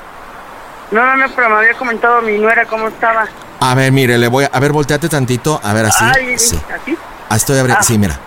No, 0.90 1.04
no, 1.04 1.16
no, 1.16 1.26
pero 1.34 1.48
me 1.50 1.56
había 1.56 1.74
comentado 1.74 2.22
mi 2.22 2.38
nuera 2.38 2.64
cómo 2.66 2.88
estaba. 2.88 3.26
A 3.60 3.74
ver, 3.74 3.90
mire, 3.90 4.18
le 4.18 4.28
voy 4.28 4.44
a, 4.44 4.50
a 4.52 4.60
ver, 4.60 4.72
volteate 4.72 5.08
tantito, 5.08 5.60
a 5.62 5.72
ver, 5.72 5.86
así. 5.86 6.04
Ay, 6.04 6.38
sí. 6.38 6.60
¿así? 6.80 6.96
Ah, 7.28 7.36
estoy 7.36 7.58
abriendo. 7.58 7.80
Ah. 7.80 7.84
Sí, 7.84 7.98
mira. 7.98 8.18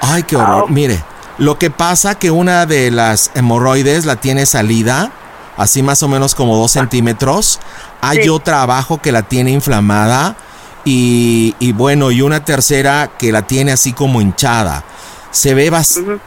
Ay, 0.00 0.22
qué 0.22 0.36
horror. 0.36 0.64
Ah. 0.68 0.70
Mire, 0.72 1.02
lo 1.38 1.58
que 1.58 1.70
pasa 1.70 2.18
que 2.18 2.30
una 2.30 2.64
de 2.64 2.90
las 2.90 3.30
hemorroides 3.34 4.06
la 4.06 4.16
tiene 4.16 4.46
salida, 4.46 5.10
así 5.56 5.82
más 5.82 6.02
o 6.02 6.08
menos 6.08 6.34
como 6.34 6.56
dos 6.56 6.72
centímetros. 6.72 7.60
Hay 8.00 8.24
Sí. 8.24 8.28
otra 8.28 8.62
abajo 8.62 8.98
que 9.00 9.12
la 9.12 9.22
tiene 9.22 9.50
inflamada. 9.50 10.36
Y, 10.84 11.54
y 11.60 11.72
bueno, 11.72 12.10
y 12.10 12.20
una 12.20 12.44
tercera 12.44 13.10
que 13.18 13.32
la 13.32 13.42
tiene 13.42 13.72
así 13.72 13.92
como 13.94 14.20
hinchada. 14.20 14.84
Se 15.30 15.54
ve 15.54 15.70
bastante. 15.70 16.20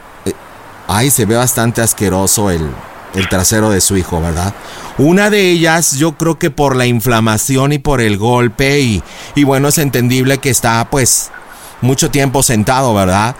Ay, 0.88 1.10
se 1.10 1.26
ve 1.26 1.36
bastante 1.36 1.80
asqueroso 1.82 2.50
el, 2.50 2.68
el 3.14 3.28
trasero 3.28 3.70
de 3.70 3.80
su 3.80 3.96
hijo, 3.96 4.20
¿verdad? 4.20 4.52
Una 4.96 5.30
de 5.30 5.50
ellas, 5.50 5.92
yo 5.92 6.12
creo 6.16 6.38
que 6.38 6.50
por 6.50 6.74
la 6.74 6.86
inflamación 6.86 7.72
y 7.72 7.78
por 7.78 8.00
el 8.00 8.16
golpe, 8.18 8.80
y, 8.80 9.02
y 9.36 9.44
bueno, 9.44 9.68
es 9.68 9.78
entendible 9.78 10.38
que 10.38 10.50
está 10.50 10.88
pues 10.90 11.30
mucho 11.82 12.10
tiempo 12.10 12.42
sentado, 12.42 12.94
¿verdad? 12.94 13.36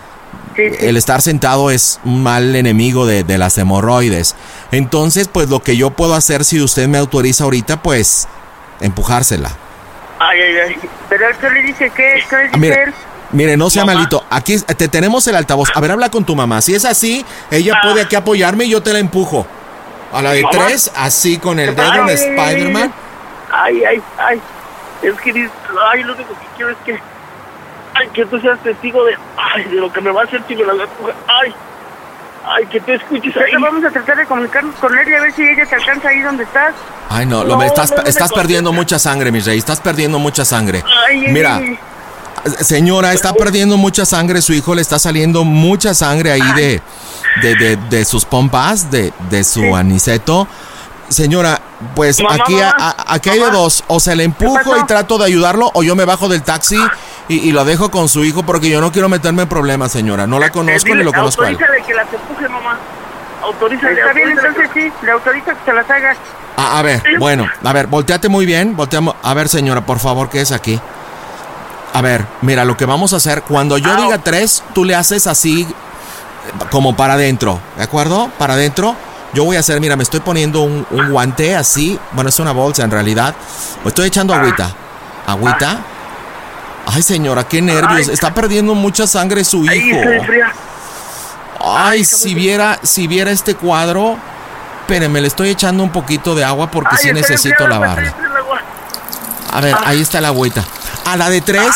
El 0.66 0.96
estar 0.96 1.22
sentado 1.22 1.70
es 1.70 2.00
un 2.04 2.22
mal 2.22 2.54
enemigo 2.56 3.06
de, 3.06 3.22
de 3.24 3.38
las 3.38 3.56
hemorroides. 3.58 4.34
Entonces, 4.72 5.28
pues 5.28 5.48
lo 5.48 5.60
que 5.62 5.76
yo 5.76 5.90
puedo 5.90 6.14
hacer, 6.14 6.44
si 6.44 6.60
usted 6.60 6.88
me 6.88 6.98
autoriza 6.98 7.44
ahorita, 7.44 7.82
pues 7.82 8.26
empujársela. 8.80 9.50
Ay, 10.18 10.40
ay, 10.40 10.56
ay. 10.68 10.76
Pero 11.08 11.26
¿qué 11.40 11.50
le 11.50 11.62
dice? 11.62 11.90
¿Qué, 11.90 12.22
qué 12.28 12.36
le 12.36 12.42
dice 12.44 12.54
Ah, 12.54 12.58
mire, 12.58 12.82
él? 12.84 12.94
mire, 13.32 13.56
no 13.56 13.70
sea 13.70 13.84
Mamá. 13.84 13.98
malito. 14.00 14.24
Aquí 14.30 14.58
te 14.58 14.88
tenemos 14.88 15.26
el 15.28 15.36
altavoz. 15.36 15.68
A 15.74 15.80
ver, 15.80 15.92
habla 15.92 16.10
con 16.10 16.24
tu 16.24 16.34
mamá. 16.34 16.60
Si 16.60 16.74
es 16.74 16.84
así, 16.84 17.24
ella 17.50 17.78
puede 17.82 18.02
aquí 18.02 18.16
apoyarme 18.16 18.64
y 18.64 18.70
yo 18.70 18.82
te 18.82 18.92
la 18.92 18.98
empujo. 18.98 19.46
A 20.12 20.22
la 20.22 20.32
de 20.32 20.42
Mamá. 20.42 20.66
tres, 20.66 20.90
así 20.96 21.38
con 21.38 21.60
el 21.60 21.76
dedo 21.76 21.92
Ay, 22.04 22.14
Spider-Man. 22.14 22.92
Ay, 23.52 23.84
ay, 23.84 24.02
ay. 24.18 24.40
Es 25.02 25.14
que 25.20 25.30
ay, 25.92 26.02
lo 26.02 26.14
único 26.14 26.30
que 26.30 26.46
quiero 26.56 26.72
es 26.72 26.76
que. 26.84 26.98
Ay, 27.98 28.08
que 28.12 28.24
tú 28.26 28.38
seas 28.40 28.58
testigo 28.62 29.04
de. 29.04 29.16
Ay, 29.36 29.64
de 29.64 29.76
lo 29.76 29.92
que 29.92 30.00
me 30.00 30.10
va 30.10 30.22
a 30.22 30.24
hacer 30.24 30.42
si 30.46 30.54
me 30.54 30.64
la 30.64 30.72
empuja. 30.72 31.12
Ay. 31.26 31.54
Ay, 32.44 32.66
que 32.66 32.80
te 32.80 32.94
escuches 32.94 33.36
ahí. 33.36 33.52
Vamos 33.60 33.84
a 33.84 33.90
tratar 33.90 34.16
de 34.16 34.24
comunicarnos 34.26 34.74
con 34.76 34.96
él 34.96 35.08
y 35.08 35.14
a 35.14 35.20
ver 35.20 35.32
si 35.32 35.42
ella 35.42 35.66
te 35.66 35.74
alcanza 35.74 36.08
ahí 36.08 36.20
donde 36.20 36.44
estás. 36.44 36.74
Ay, 37.10 37.26
no, 37.26 37.44
lo 37.44 37.56
No, 37.56 37.62
estás, 37.62 37.90
no, 37.90 38.02
estás 38.04 38.32
perdiendo 38.32 38.72
mucha 38.72 38.98
sangre, 38.98 39.30
mi 39.32 39.40
rey. 39.40 39.58
Estás 39.58 39.80
perdiendo 39.80 40.18
mucha 40.18 40.44
sangre. 40.44 40.82
Ay, 41.06 41.24
ay, 41.26 41.32
Mira, 41.32 41.56
ay. 41.56 41.78
señora, 42.60 43.12
está 43.12 43.32
perdiendo 43.34 43.76
mucha 43.76 44.06
sangre. 44.06 44.40
Su 44.40 44.52
hijo 44.54 44.74
le 44.74 44.82
está 44.82 44.98
saliendo 44.98 45.44
mucha 45.44 45.92
sangre 45.92 46.32
ahí 46.32 46.52
de, 46.54 46.80
de, 47.42 47.54
de, 47.56 47.76
de 47.76 48.04
sus 48.04 48.24
pompas, 48.24 48.90
de, 48.90 49.12
de 49.30 49.44
su 49.44 49.76
aniceto. 49.76 50.46
Señora, 51.08 51.60
Pues 51.94 52.20
Mamá, 52.20 52.34
aquí, 52.42 52.54
mamá, 52.54 52.74
a- 52.76 53.14
aquí 53.14 53.30
hay 53.30 53.38
de 53.38 53.50
dos. 53.52 53.84
O 53.86 54.00
se 54.00 54.16
le 54.16 54.24
empujo 54.24 54.76
y 54.76 54.84
trato 54.86 55.16
de 55.16 55.26
ayudarlo, 55.26 55.70
o 55.74 55.82
yo 55.84 55.94
me 55.94 56.04
bajo 56.04 56.28
del 56.28 56.42
taxi 56.42 56.76
y, 57.28 57.36
y 57.48 57.52
lo 57.52 57.64
dejo 57.64 57.88
con 57.90 58.08
su 58.08 58.24
hijo 58.24 58.42
porque 58.42 58.68
yo 58.68 58.80
no 58.80 58.90
quiero 58.90 59.08
meterme 59.08 59.42
en 59.42 59.48
problemas, 59.48 59.92
señora. 59.92 60.26
No 60.26 60.40
la 60.40 60.50
conozco 60.50 60.88
Eh, 60.88 60.94
ni 60.96 61.04
lo 61.04 61.12
conozco. 61.12 61.42
Autorízale 61.44 61.82
que 61.86 61.94
las 61.94 62.12
empuje, 62.12 62.48
mamá. 62.48 62.76
Autorízale. 63.42 63.92
Está 64.00 64.12
bien, 64.12 64.30
entonces 64.30 64.70
sí, 64.74 64.92
le 65.02 65.10
autoriza 65.12 65.52
que 65.54 65.64
se 65.64 65.72
las 65.72 65.88
haga. 65.88 66.16
A, 66.56 66.78
a 66.80 66.82
ver, 66.82 67.00
bueno, 67.20 67.46
a 67.64 67.72
ver, 67.72 67.86
volteate 67.86 68.28
muy 68.28 68.44
bien. 68.44 68.74
Volteamos. 68.76 69.14
A 69.22 69.32
ver, 69.34 69.48
señora, 69.48 69.86
por 69.86 70.00
favor, 70.00 70.28
¿qué 70.28 70.40
es 70.40 70.50
aquí? 70.50 70.80
A 71.94 72.02
ver, 72.02 72.24
mira, 72.42 72.64
lo 72.64 72.76
que 72.76 72.86
vamos 72.86 73.12
a 73.12 73.16
hacer, 73.18 73.42
cuando 73.42 73.78
yo 73.78 73.94
diga 73.96 74.18
tres, 74.18 74.64
tú 74.74 74.84
le 74.84 74.96
haces 74.96 75.28
así, 75.28 75.64
como 76.70 76.96
para 76.96 77.14
adentro, 77.14 77.60
¿de 77.76 77.84
acuerdo? 77.84 78.30
Para 78.36 78.54
adentro. 78.54 78.96
Yo 79.34 79.44
voy 79.44 79.56
a 79.56 79.60
hacer, 79.60 79.80
mira, 79.80 79.96
me 79.96 80.02
estoy 80.02 80.20
poniendo 80.20 80.62
un, 80.62 80.86
un 80.90 81.10
guante 81.10 81.54
así. 81.54 81.98
Bueno, 82.12 82.30
es 82.30 82.38
una 82.38 82.52
bolsa 82.52 82.84
en 82.84 82.90
realidad. 82.90 83.34
Me 83.84 83.88
estoy 83.88 84.08
echando 84.08 84.34
agüita. 84.34 84.70
¿Agüita? 85.26 85.80
Ay, 86.86 87.02
señora, 87.02 87.44
qué 87.44 87.60
nervios. 87.60 88.08
Está 88.08 88.32
perdiendo 88.32 88.74
mucha 88.74 89.06
sangre 89.06 89.44
su 89.44 89.64
hijo. 89.64 89.98
Ay, 91.60 92.04
si 92.04 92.34
viera, 92.34 92.78
si 92.82 93.06
viera 93.06 93.30
este 93.30 93.54
cuadro. 93.54 94.16
Espéreme, 94.80 95.20
le 95.20 95.28
estoy 95.28 95.50
echando 95.50 95.82
un 95.82 95.92
poquito 95.92 96.34
de 96.34 96.44
agua 96.44 96.70
porque 96.70 96.96
sí 96.96 97.12
necesito 97.12 97.68
lavarlo. 97.68 98.10
A 99.52 99.60
ver, 99.60 99.76
ahí 99.84 100.00
está 100.00 100.20
la 100.22 100.28
agüita. 100.28 100.64
A 101.04 101.16
la 101.16 101.28
de 101.28 101.42
tres, 101.42 101.74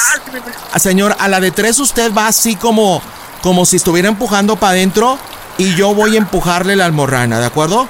a 0.73 0.79
señor, 0.79 1.15
a 1.19 1.29
la 1.29 1.41
de 1.41 1.51
tres 1.51 1.79
usted 1.79 2.13
va 2.15 2.27
así 2.27 2.57
como, 2.57 3.03
como 3.43 3.67
si 3.67 3.77
estuviera 3.77 4.09
empujando 4.09 4.57
para 4.57 4.73
adentro 4.73 5.19
y 5.59 5.75
yo 5.75 5.95
voy 5.95 6.15
a 6.15 6.19
empujarle 6.19 6.77
la 6.77 6.87
almorrana, 6.87 7.39
¿de 7.41 7.47
acuerdo? 7.47 7.89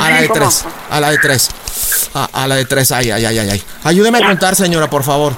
A 0.00 0.10
la 0.10 0.20
de 0.20 0.28
tres, 0.28 0.64
a 0.90 1.00
la 1.00 1.10
de 1.10 1.18
tres. 1.18 1.48
A, 2.14 2.28
a 2.32 2.46
la 2.46 2.56
de 2.56 2.64
tres, 2.64 2.92
ay, 2.92 3.10
ay, 3.10 3.24
ay, 3.24 3.38
ay, 3.38 3.50
ay. 3.50 3.64
Ayúdeme 3.84 4.18
a 4.18 4.26
contar, 4.26 4.54
señora, 4.54 4.88
por 4.90 5.02
favor. 5.02 5.34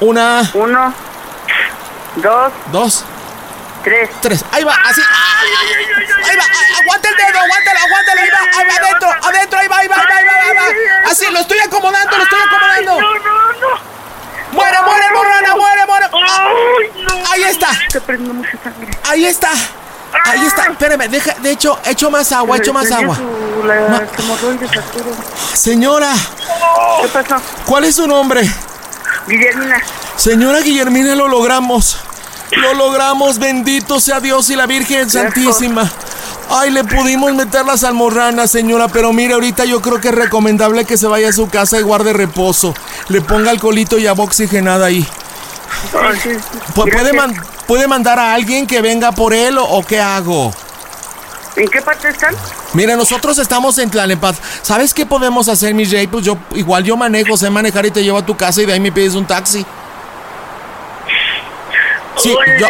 Una. 0.00 0.48
Uno, 0.54 0.94
dos, 2.16 2.52
dos, 2.72 3.04
tres. 3.84 4.10
Tres. 4.20 4.44
Ahí 4.52 4.64
va, 4.64 4.74
así. 4.84 5.00
Ahí 5.02 6.36
va, 6.36 6.44
aguanta 6.80 7.08
el 7.08 7.16
dedo, 7.16 7.38
aguántalo, 7.40 7.78
aguántalo, 7.86 8.20
ahí 8.20 8.28
va, 8.30 8.58
ahí 8.58 8.66
va, 8.66 8.74
adentro, 8.74 9.28
adentro, 9.28 9.58
ahí 9.58 9.68
va, 9.68 9.78
ahí 9.78 9.88
va, 9.88 9.96
ahí 9.96 10.06
va, 10.06 10.16
ahí 10.16 10.24
va, 10.24 10.62
ahí 10.64 10.74
va. 11.04 11.10
Así, 11.10 11.24
lo 11.30 11.40
estoy 11.40 11.58
acomodando, 11.58 12.16
lo 12.16 12.22
estoy 12.22 12.38
acomodando. 12.46 13.00
No, 13.00 13.14
no, 13.18 13.52
no. 13.52 13.98
Muere, 14.52 14.78
muere, 14.82 15.10
morrana, 15.12 15.56
muere, 15.56 15.86
muere. 15.86 16.06
Ay, 16.12 17.04
no. 17.04 17.30
Ahí 17.30 17.42
está. 17.42 17.68
Ahí 19.04 19.24
está. 19.26 19.50
Ahí 20.24 20.46
está. 20.46 20.70
Espéreme, 20.70 21.08
deja, 21.08 21.34
de 21.34 21.50
hecho, 21.50 21.78
echo 21.84 22.10
más 22.10 22.30
agua, 22.32 22.56
echo 22.56 22.72
más 22.72 22.90
agua. 22.90 23.16
su-. 23.16 23.38
Señora, 25.54 26.12
¿Qué 27.02 27.08
pasó? 27.08 27.36
¿cuál 27.66 27.84
es 27.84 27.96
su 27.96 28.06
nombre? 28.06 28.48
Guillermina. 29.26 29.82
Señora 30.16 30.60
Guillermina, 30.60 31.14
lo 31.14 31.28
logramos. 31.28 31.98
Lo 32.52 32.74
logramos, 32.74 33.38
bendito 33.38 34.00
sea 34.00 34.20
Dios 34.20 34.48
y 34.50 34.56
la 34.56 34.66
Virgen 34.66 35.08
Santísima. 35.10 35.90
Ay, 36.50 36.70
le 36.70 36.82
pudimos 36.82 37.34
meter 37.34 37.66
las 37.66 37.84
almorranas, 37.84 38.50
señora, 38.50 38.88
pero 38.88 39.12
mire, 39.12 39.34
ahorita 39.34 39.66
yo 39.66 39.82
creo 39.82 40.00
que 40.00 40.08
es 40.08 40.14
recomendable 40.14 40.86
que 40.86 40.96
se 40.96 41.06
vaya 41.06 41.28
a 41.28 41.32
su 41.32 41.48
casa 41.50 41.78
y 41.78 41.82
guarde 41.82 42.14
reposo. 42.14 42.72
Le 43.08 43.20
ponga 43.20 43.50
alcoholito 43.50 43.98
y 43.98 44.06
agua 44.06 44.24
oxigenada 44.24 44.86
ahí. 44.86 45.06
Pu- 46.74 46.90
¿Puede, 46.92 47.12
man- 47.12 47.34
¿Puede 47.66 47.86
mandar 47.86 48.18
a 48.18 48.34
alguien 48.34 48.66
que 48.66 48.80
venga 48.80 49.12
por 49.12 49.32
él 49.34 49.58
o, 49.58 49.64
o 49.64 49.84
qué 49.84 50.00
hago? 50.00 50.52
¿En 51.56 51.68
qué 51.68 51.82
parte 51.82 52.08
están? 52.08 52.34
Mira, 52.72 52.94
nosotros 52.96 53.36
estamos 53.38 53.76
en 53.78 53.90
Tlalnepantla. 53.90 54.44
¿Sabes 54.62 54.94
qué 54.94 55.04
podemos 55.06 55.48
hacer, 55.48 55.74
mi 55.74 55.84
Jay? 55.86 56.06
Pues 56.06 56.24
yo, 56.24 56.36
igual 56.54 56.84
yo 56.84 56.96
manejo, 56.96 57.36
sé 57.36 57.50
manejar 57.50 57.84
y 57.86 57.90
te 57.90 58.02
llevo 58.04 58.18
a 58.18 58.24
tu 58.26 58.36
casa 58.36 58.62
y 58.62 58.66
de 58.66 58.74
ahí 58.74 58.80
me 58.80 58.92
pides 58.92 59.14
un 59.14 59.26
taxi. 59.26 59.64
Sí, 62.16 62.34
yo... 62.58 62.66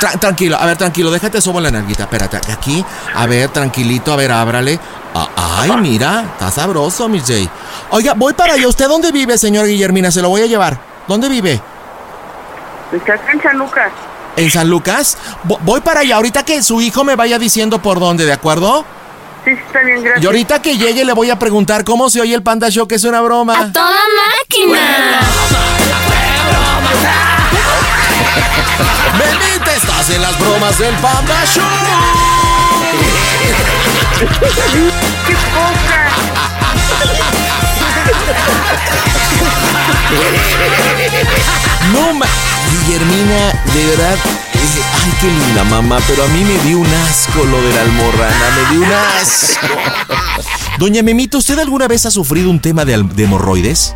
Tra- 0.00 0.18
tranquilo, 0.18 0.56
a 0.58 0.64
ver, 0.66 0.76
tranquilo, 0.76 1.10
déjate 1.10 1.40
subo 1.40 1.60
la 1.60 1.70
narguita, 1.70 2.04
espérate, 2.04 2.38
aquí, 2.50 2.84
a 3.14 3.26
ver, 3.26 3.50
tranquilito, 3.50 4.12
a 4.12 4.16
ver, 4.16 4.32
ábrale. 4.32 4.80
Ah, 5.14 5.28
ay, 5.60 5.70
mira, 5.80 6.24
está 6.32 6.50
sabroso, 6.50 7.08
mi 7.08 7.20
Jay. 7.20 7.48
Oiga, 7.90 8.14
voy 8.16 8.32
para 8.32 8.54
allá. 8.54 8.66
¿Usted 8.68 8.88
dónde 8.88 9.12
vive, 9.12 9.36
señor 9.38 9.66
Guillermina? 9.66 10.10
Se 10.10 10.20
lo 10.22 10.28
voy 10.30 10.42
a 10.42 10.46
llevar. 10.46 10.78
¿Dónde 11.06 11.28
vive? 11.28 11.60
Está 12.92 13.14
acá 13.14 13.32
en 13.32 13.42
San 13.42 13.58
Lucas. 13.58 13.92
¿En 14.36 14.50
San 14.50 14.68
Lucas? 14.68 15.16
Vo- 15.44 15.58
voy 15.62 15.80
para 15.80 16.00
allá, 16.00 16.16
ahorita 16.16 16.44
que 16.44 16.62
su 16.62 16.80
hijo 16.80 17.04
me 17.04 17.16
vaya 17.16 17.38
diciendo 17.38 17.80
por 17.80 17.98
dónde, 18.00 18.24
¿de 18.26 18.32
acuerdo? 18.32 18.84
Sí, 19.44 19.52
sí, 19.54 19.60
está 19.66 19.80
bien, 19.80 20.02
gracias. 20.02 20.22
Y 20.22 20.26
ahorita 20.26 20.60
que 20.62 20.76
llegue 20.76 21.04
le 21.04 21.12
voy 21.12 21.30
a 21.30 21.38
preguntar 21.38 21.84
cómo 21.84 22.10
se 22.10 22.20
oye 22.20 22.34
el 22.34 22.42
Panda 22.42 22.68
Show, 22.68 22.86
que 22.88 22.96
es 22.96 23.04
una 23.04 23.20
broma. 23.22 23.72
¡Toda 23.72 23.90
máquina! 24.40 25.20
Bendita 29.18 29.72
estás 29.74 30.10
en 30.10 30.20
las 30.22 30.38
bromas 30.38 30.78
del 30.78 30.94
Panda 30.96 31.44
Show. 31.46 31.64
¡Qué 35.26 35.34
poca! 35.34 36.05
No, 41.92 42.12
ma 42.14 42.26
Guillermina, 42.70 43.52
de 43.72 43.86
verdad, 43.86 44.18
ay, 44.54 45.12
qué 45.20 45.26
linda 45.26 45.64
mamá, 45.64 45.98
pero 46.06 46.24
a 46.24 46.28
mí 46.28 46.44
me 46.44 46.58
dio 46.64 46.78
un 46.78 46.86
asco 46.86 47.44
lo 47.44 47.60
de 47.62 47.74
la 47.74 47.82
almorrana, 47.82 48.50
me 48.56 48.74
dio 48.74 48.86
un 48.86 48.92
asco. 48.92 49.66
Doña 50.78 51.02
Memita, 51.02 51.38
¿usted 51.38 51.58
alguna 51.58 51.88
vez 51.88 52.06
ha 52.06 52.10
sufrido 52.10 52.50
un 52.50 52.60
tema 52.60 52.84
de, 52.84 53.02
de 53.02 53.24
hemorroides? 53.24 53.94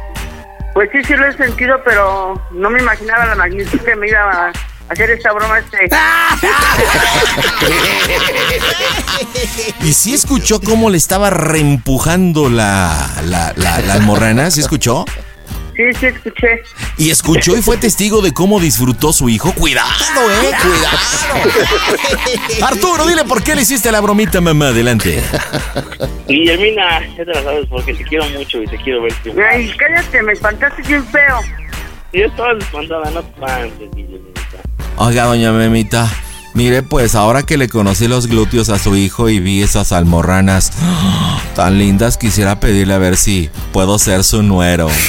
Pues 0.75 0.89
sí, 0.93 1.03
sí 1.05 1.15
lo 1.15 1.27
he 1.27 1.37
sentido, 1.37 1.81
pero 1.85 2.41
no 2.53 2.71
me 2.71 2.81
imaginaba 2.81 3.27
la 3.27 3.35
magnitud 3.35 3.81
que 3.81 3.97
me 3.97 4.09
iba 4.09 4.21
a 4.21 4.53
hacer 4.91 5.11
esta 5.11 5.33
broma 5.33 5.59
este. 5.59 5.89
¿Y 9.87 9.93
sí 9.93 10.13
escuchó 10.15 10.61
cómo 10.61 10.91
le 10.91 10.99
estaba 10.99 11.31
reempujando 11.31 12.49
la, 12.49 13.09
la, 13.25 13.53
la, 13.57 13.81
la 13.81 13.95
almorrana? 13.95 14.51
¿Sí 14.51 14.61
escuchó? 14.61 15.05
Sí, 15.77 15.85
sí, 15.99 16.07
escuché. 16.07 16.63
Y 16.99 17.11
escuchó 17.11 17.57
y 17.57 17.63
fue 17.63 17.79
testigo 17.79 18.21
de 18.21 18.35
cómo 18.35 18.61
disfrutó 18.61 19.15
su 19.15 19.31
hijo. 19.31 19.55
Cuidado, 19.55 19.89
eh, 19.89 20.51
cuidado. 20.63 20.99
Arturo, 22.67 23.07
dile 23.07 23.25
por 23.25 23.43
qué 23.43 23.55
le 23.55 23.63
hiciste 23.63 23.91
la 23.91 24.01
bromita, 24.01 24.43
mamá. 24.43 24.69
Adelante. 24.69 25.23
Guillermina, 26.29 27.01
ya 27.17 27.25
te 27.25 27.33
la 27.33 27.43
sabes 27.43 27.67
porque 27.71 27.95
te 27.95 28.05
quiero 28.05 28.29
mucho 28.31 28.63
y 28.63 28.67
te 28.67 28.77
quiero 28.77 29.03
ver. 29.03 29.15
Ay, 29.51 29.73
cállate, 29.79 30.23
me 30.23 30.33
espantaste 30.33 30.83
bien 30.83 31.07
feo. 31.07 31.41
Y 32.13 32.23
estabas 32.23 32.59
espantada, 32.59 33.11
no 33.13 33.23
te 33.23 33.31
espantes, 33.31 33.91
Guillermina. 33.95 34.30
Oiga, 34.97 35.25
doña 35.25 35.53
Memita, 35.53 36.11
mire, 36.55 36.83
pues 36.83 37.15
ahora 37.15 37.43
que 37.43 37.57
le 37.57 37.69
conocí 37.69 38.07
los 38.09 38.27
glúteos 38.27 38.69
a 38.69 38.79
su 38.79 38.97
hijo 38.97 39.29
y 39.29 39.41
vi 39.41 39.63
esas 39.63 39.93
almorranas 39.93 40.73
tan 41.55 41.79
lindas, 41.79 42.17
quisiera 42.17 42.61
pedirle 42.61 42.95
a 42.95 42.99
ver 42.99 43.17
si 43.17 43.51
puedo 43.73 43.99
ser 43.99 44.25
su 44.25 44.43
nuero. 44.43 44.89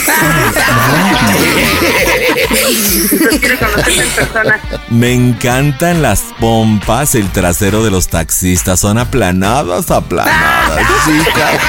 Me 4.89 5.13
encantan 5.13 6.01
las 6.01 6.21
pompas, 6.39 7.15
el 7.15 7.29
trasero 7.31 7.83
de 7.83 7.91
los 7.91 8.07
taxistas. 8.07 8.79
Son 8.79 8.97
aplanadas, 8.97 9.91
aplanadas, 9.91 10.85
chicas. 11.05 11.61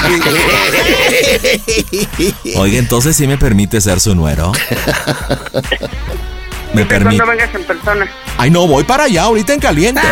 Oiga, 2.56 2.78
entonces 2.78 3.16
sí 3.16 3.26
me 3.26 3.38
permite 3.38 3.80
ser 3.80 4.00
su 4.00 4.14
nuero. 4.14 4.52
Me 6.74 6.84
permite. 6.86 7.16
Cuando 7.16 7.26
vengas 7.26 7.54
en 7.54 7.64
persona. 7.64 8.06
Ay, 8.38 8.50
no, 8.50 8.66
voy 8.66 8.84
para 8.84 9.04
allá 9.04 9.24
ahorita 9.24 9.52
en 9.54 9.60
caliente. 9.60 10.00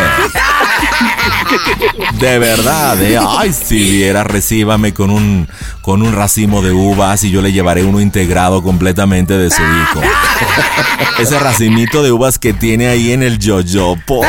De 2.21 2.39
verdad, 2.39 3.03
¿eh? 3.03 3.19
Ay, 3.19 3.53
si 3.53 3.79
viera, 3.91 4.25
recíbame 4.25 4.93
con 4.93 5.11
un, 5.11 5.49
con 5.81 6.03
un 6.03 6.13
racimo 6.15 6.63
de 6.63 6.71
uvas 6.73 7.25
y 7.25 7.31
yo 7.31 7.41
le 7.43 7.53
llevaré 7.53 7.83
uno 7.83 8.01
integrado 8.01 8.63
completamente 8.63 9.37
de 9.37 9.51
su 9.51 9.63
hijo. 9.63 10.01
Ese 11.19 11.39
racimito 11.39 12.03
de 12.03 12.13
uvas 12.13 12.39
que 12.39 12.53
tiene 12.53 12.89
ahí 12.89 13.13
en 13.13 13.23
el 13.23 13.39
yoyopo. 13.39 14.23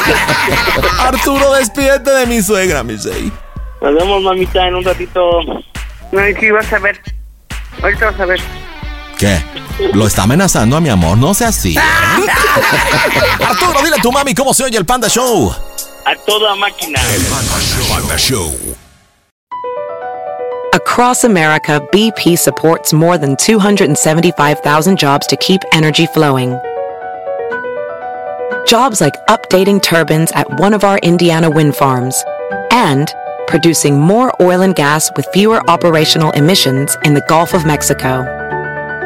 Arturo, 1.00 1.54
despídete 1.54 2.10
de 2.10 2.26
mi 2.26 2.42
suegra, 2.42 2.82
mi 2.82 2.96
Jay. 2.98 3.32
Nos 3.80 3.94
vemos, 3.94 4.22
mamita, 4.22 4.68
en 4.68 4.74
un 4.76 4.84
ratito. 4.84 5.40
No, 6.12 6.28
y 6.28 6.34
sí, 6.34 6.50
vas 6.50 6.72
a 6.72 6.78
ver. 6.78 7.00
Ahorita 7.82 8.10
vas 8.10 8.20
a 8.20 8.26
ver. 8.26 8.40
¿Qué? 9.18 9.42
Lo 9.94 10.06
está 10.06 10.24
amenazando 10.24 10.76
a 10.76 10.80
mi 10.80 10.88
amor, 10.88 11.16
no 11.16 11.32
sea 11.32 11.48
así. 11.48 11.76
Arturo, 13.48 13.80
dile 13.82 13.96
a 13.98 14.02
tu 14.02 14.12
mami 14.12 14.34
cómo 14.34 14.52
se 14.52 14.64
oye 14.64 14.76
el 14.76 14.84
Panda 14.84 15.08
Show. 15.08 15.54
A 16.04 16.14
toda 16.26 16.54
máquina. 16.54 17.00
Panda 17.88 18.18
Show. 18.18 18.54
Across 20.74 21.24
America, 21.24 21.80
BP 21.90 22.38
supports 22.38 22.92
more 22.92 23.16
than 23.16 23.36
275,000 23.36 24.98
jobs 24.98 25.26
to 25.26 25.36
keep 25.36 25.62
energy 25.72 26.06
flowing. 26.06 26.58
Jobs 28.66 29.00
like 29.00 29.14
updating 29.28 29.80
turbines 29.80 30.30
at 30.32 30.60
one 30.60 30.74
of 30.74 30.84
our 30.84 30.98
Indiana 30.98 31.48
wind 31.48 31.74
farms 31.74 32.22
and 32.70 33.10
producing 33.46 33.98
more 33.98 34.32
oil 34.42 34.60
and 34.60 34.74
gas 34.74 35.10
with 35.16 35.26
fewer 35.32 35.62
operational 35.70 36.32
emissions 36.32 36.96
in 37.04 37.14
the 37.14 37.24
Gulf 37.28 37.54
of 37.54 37.64
Mexico. 37.64 38.45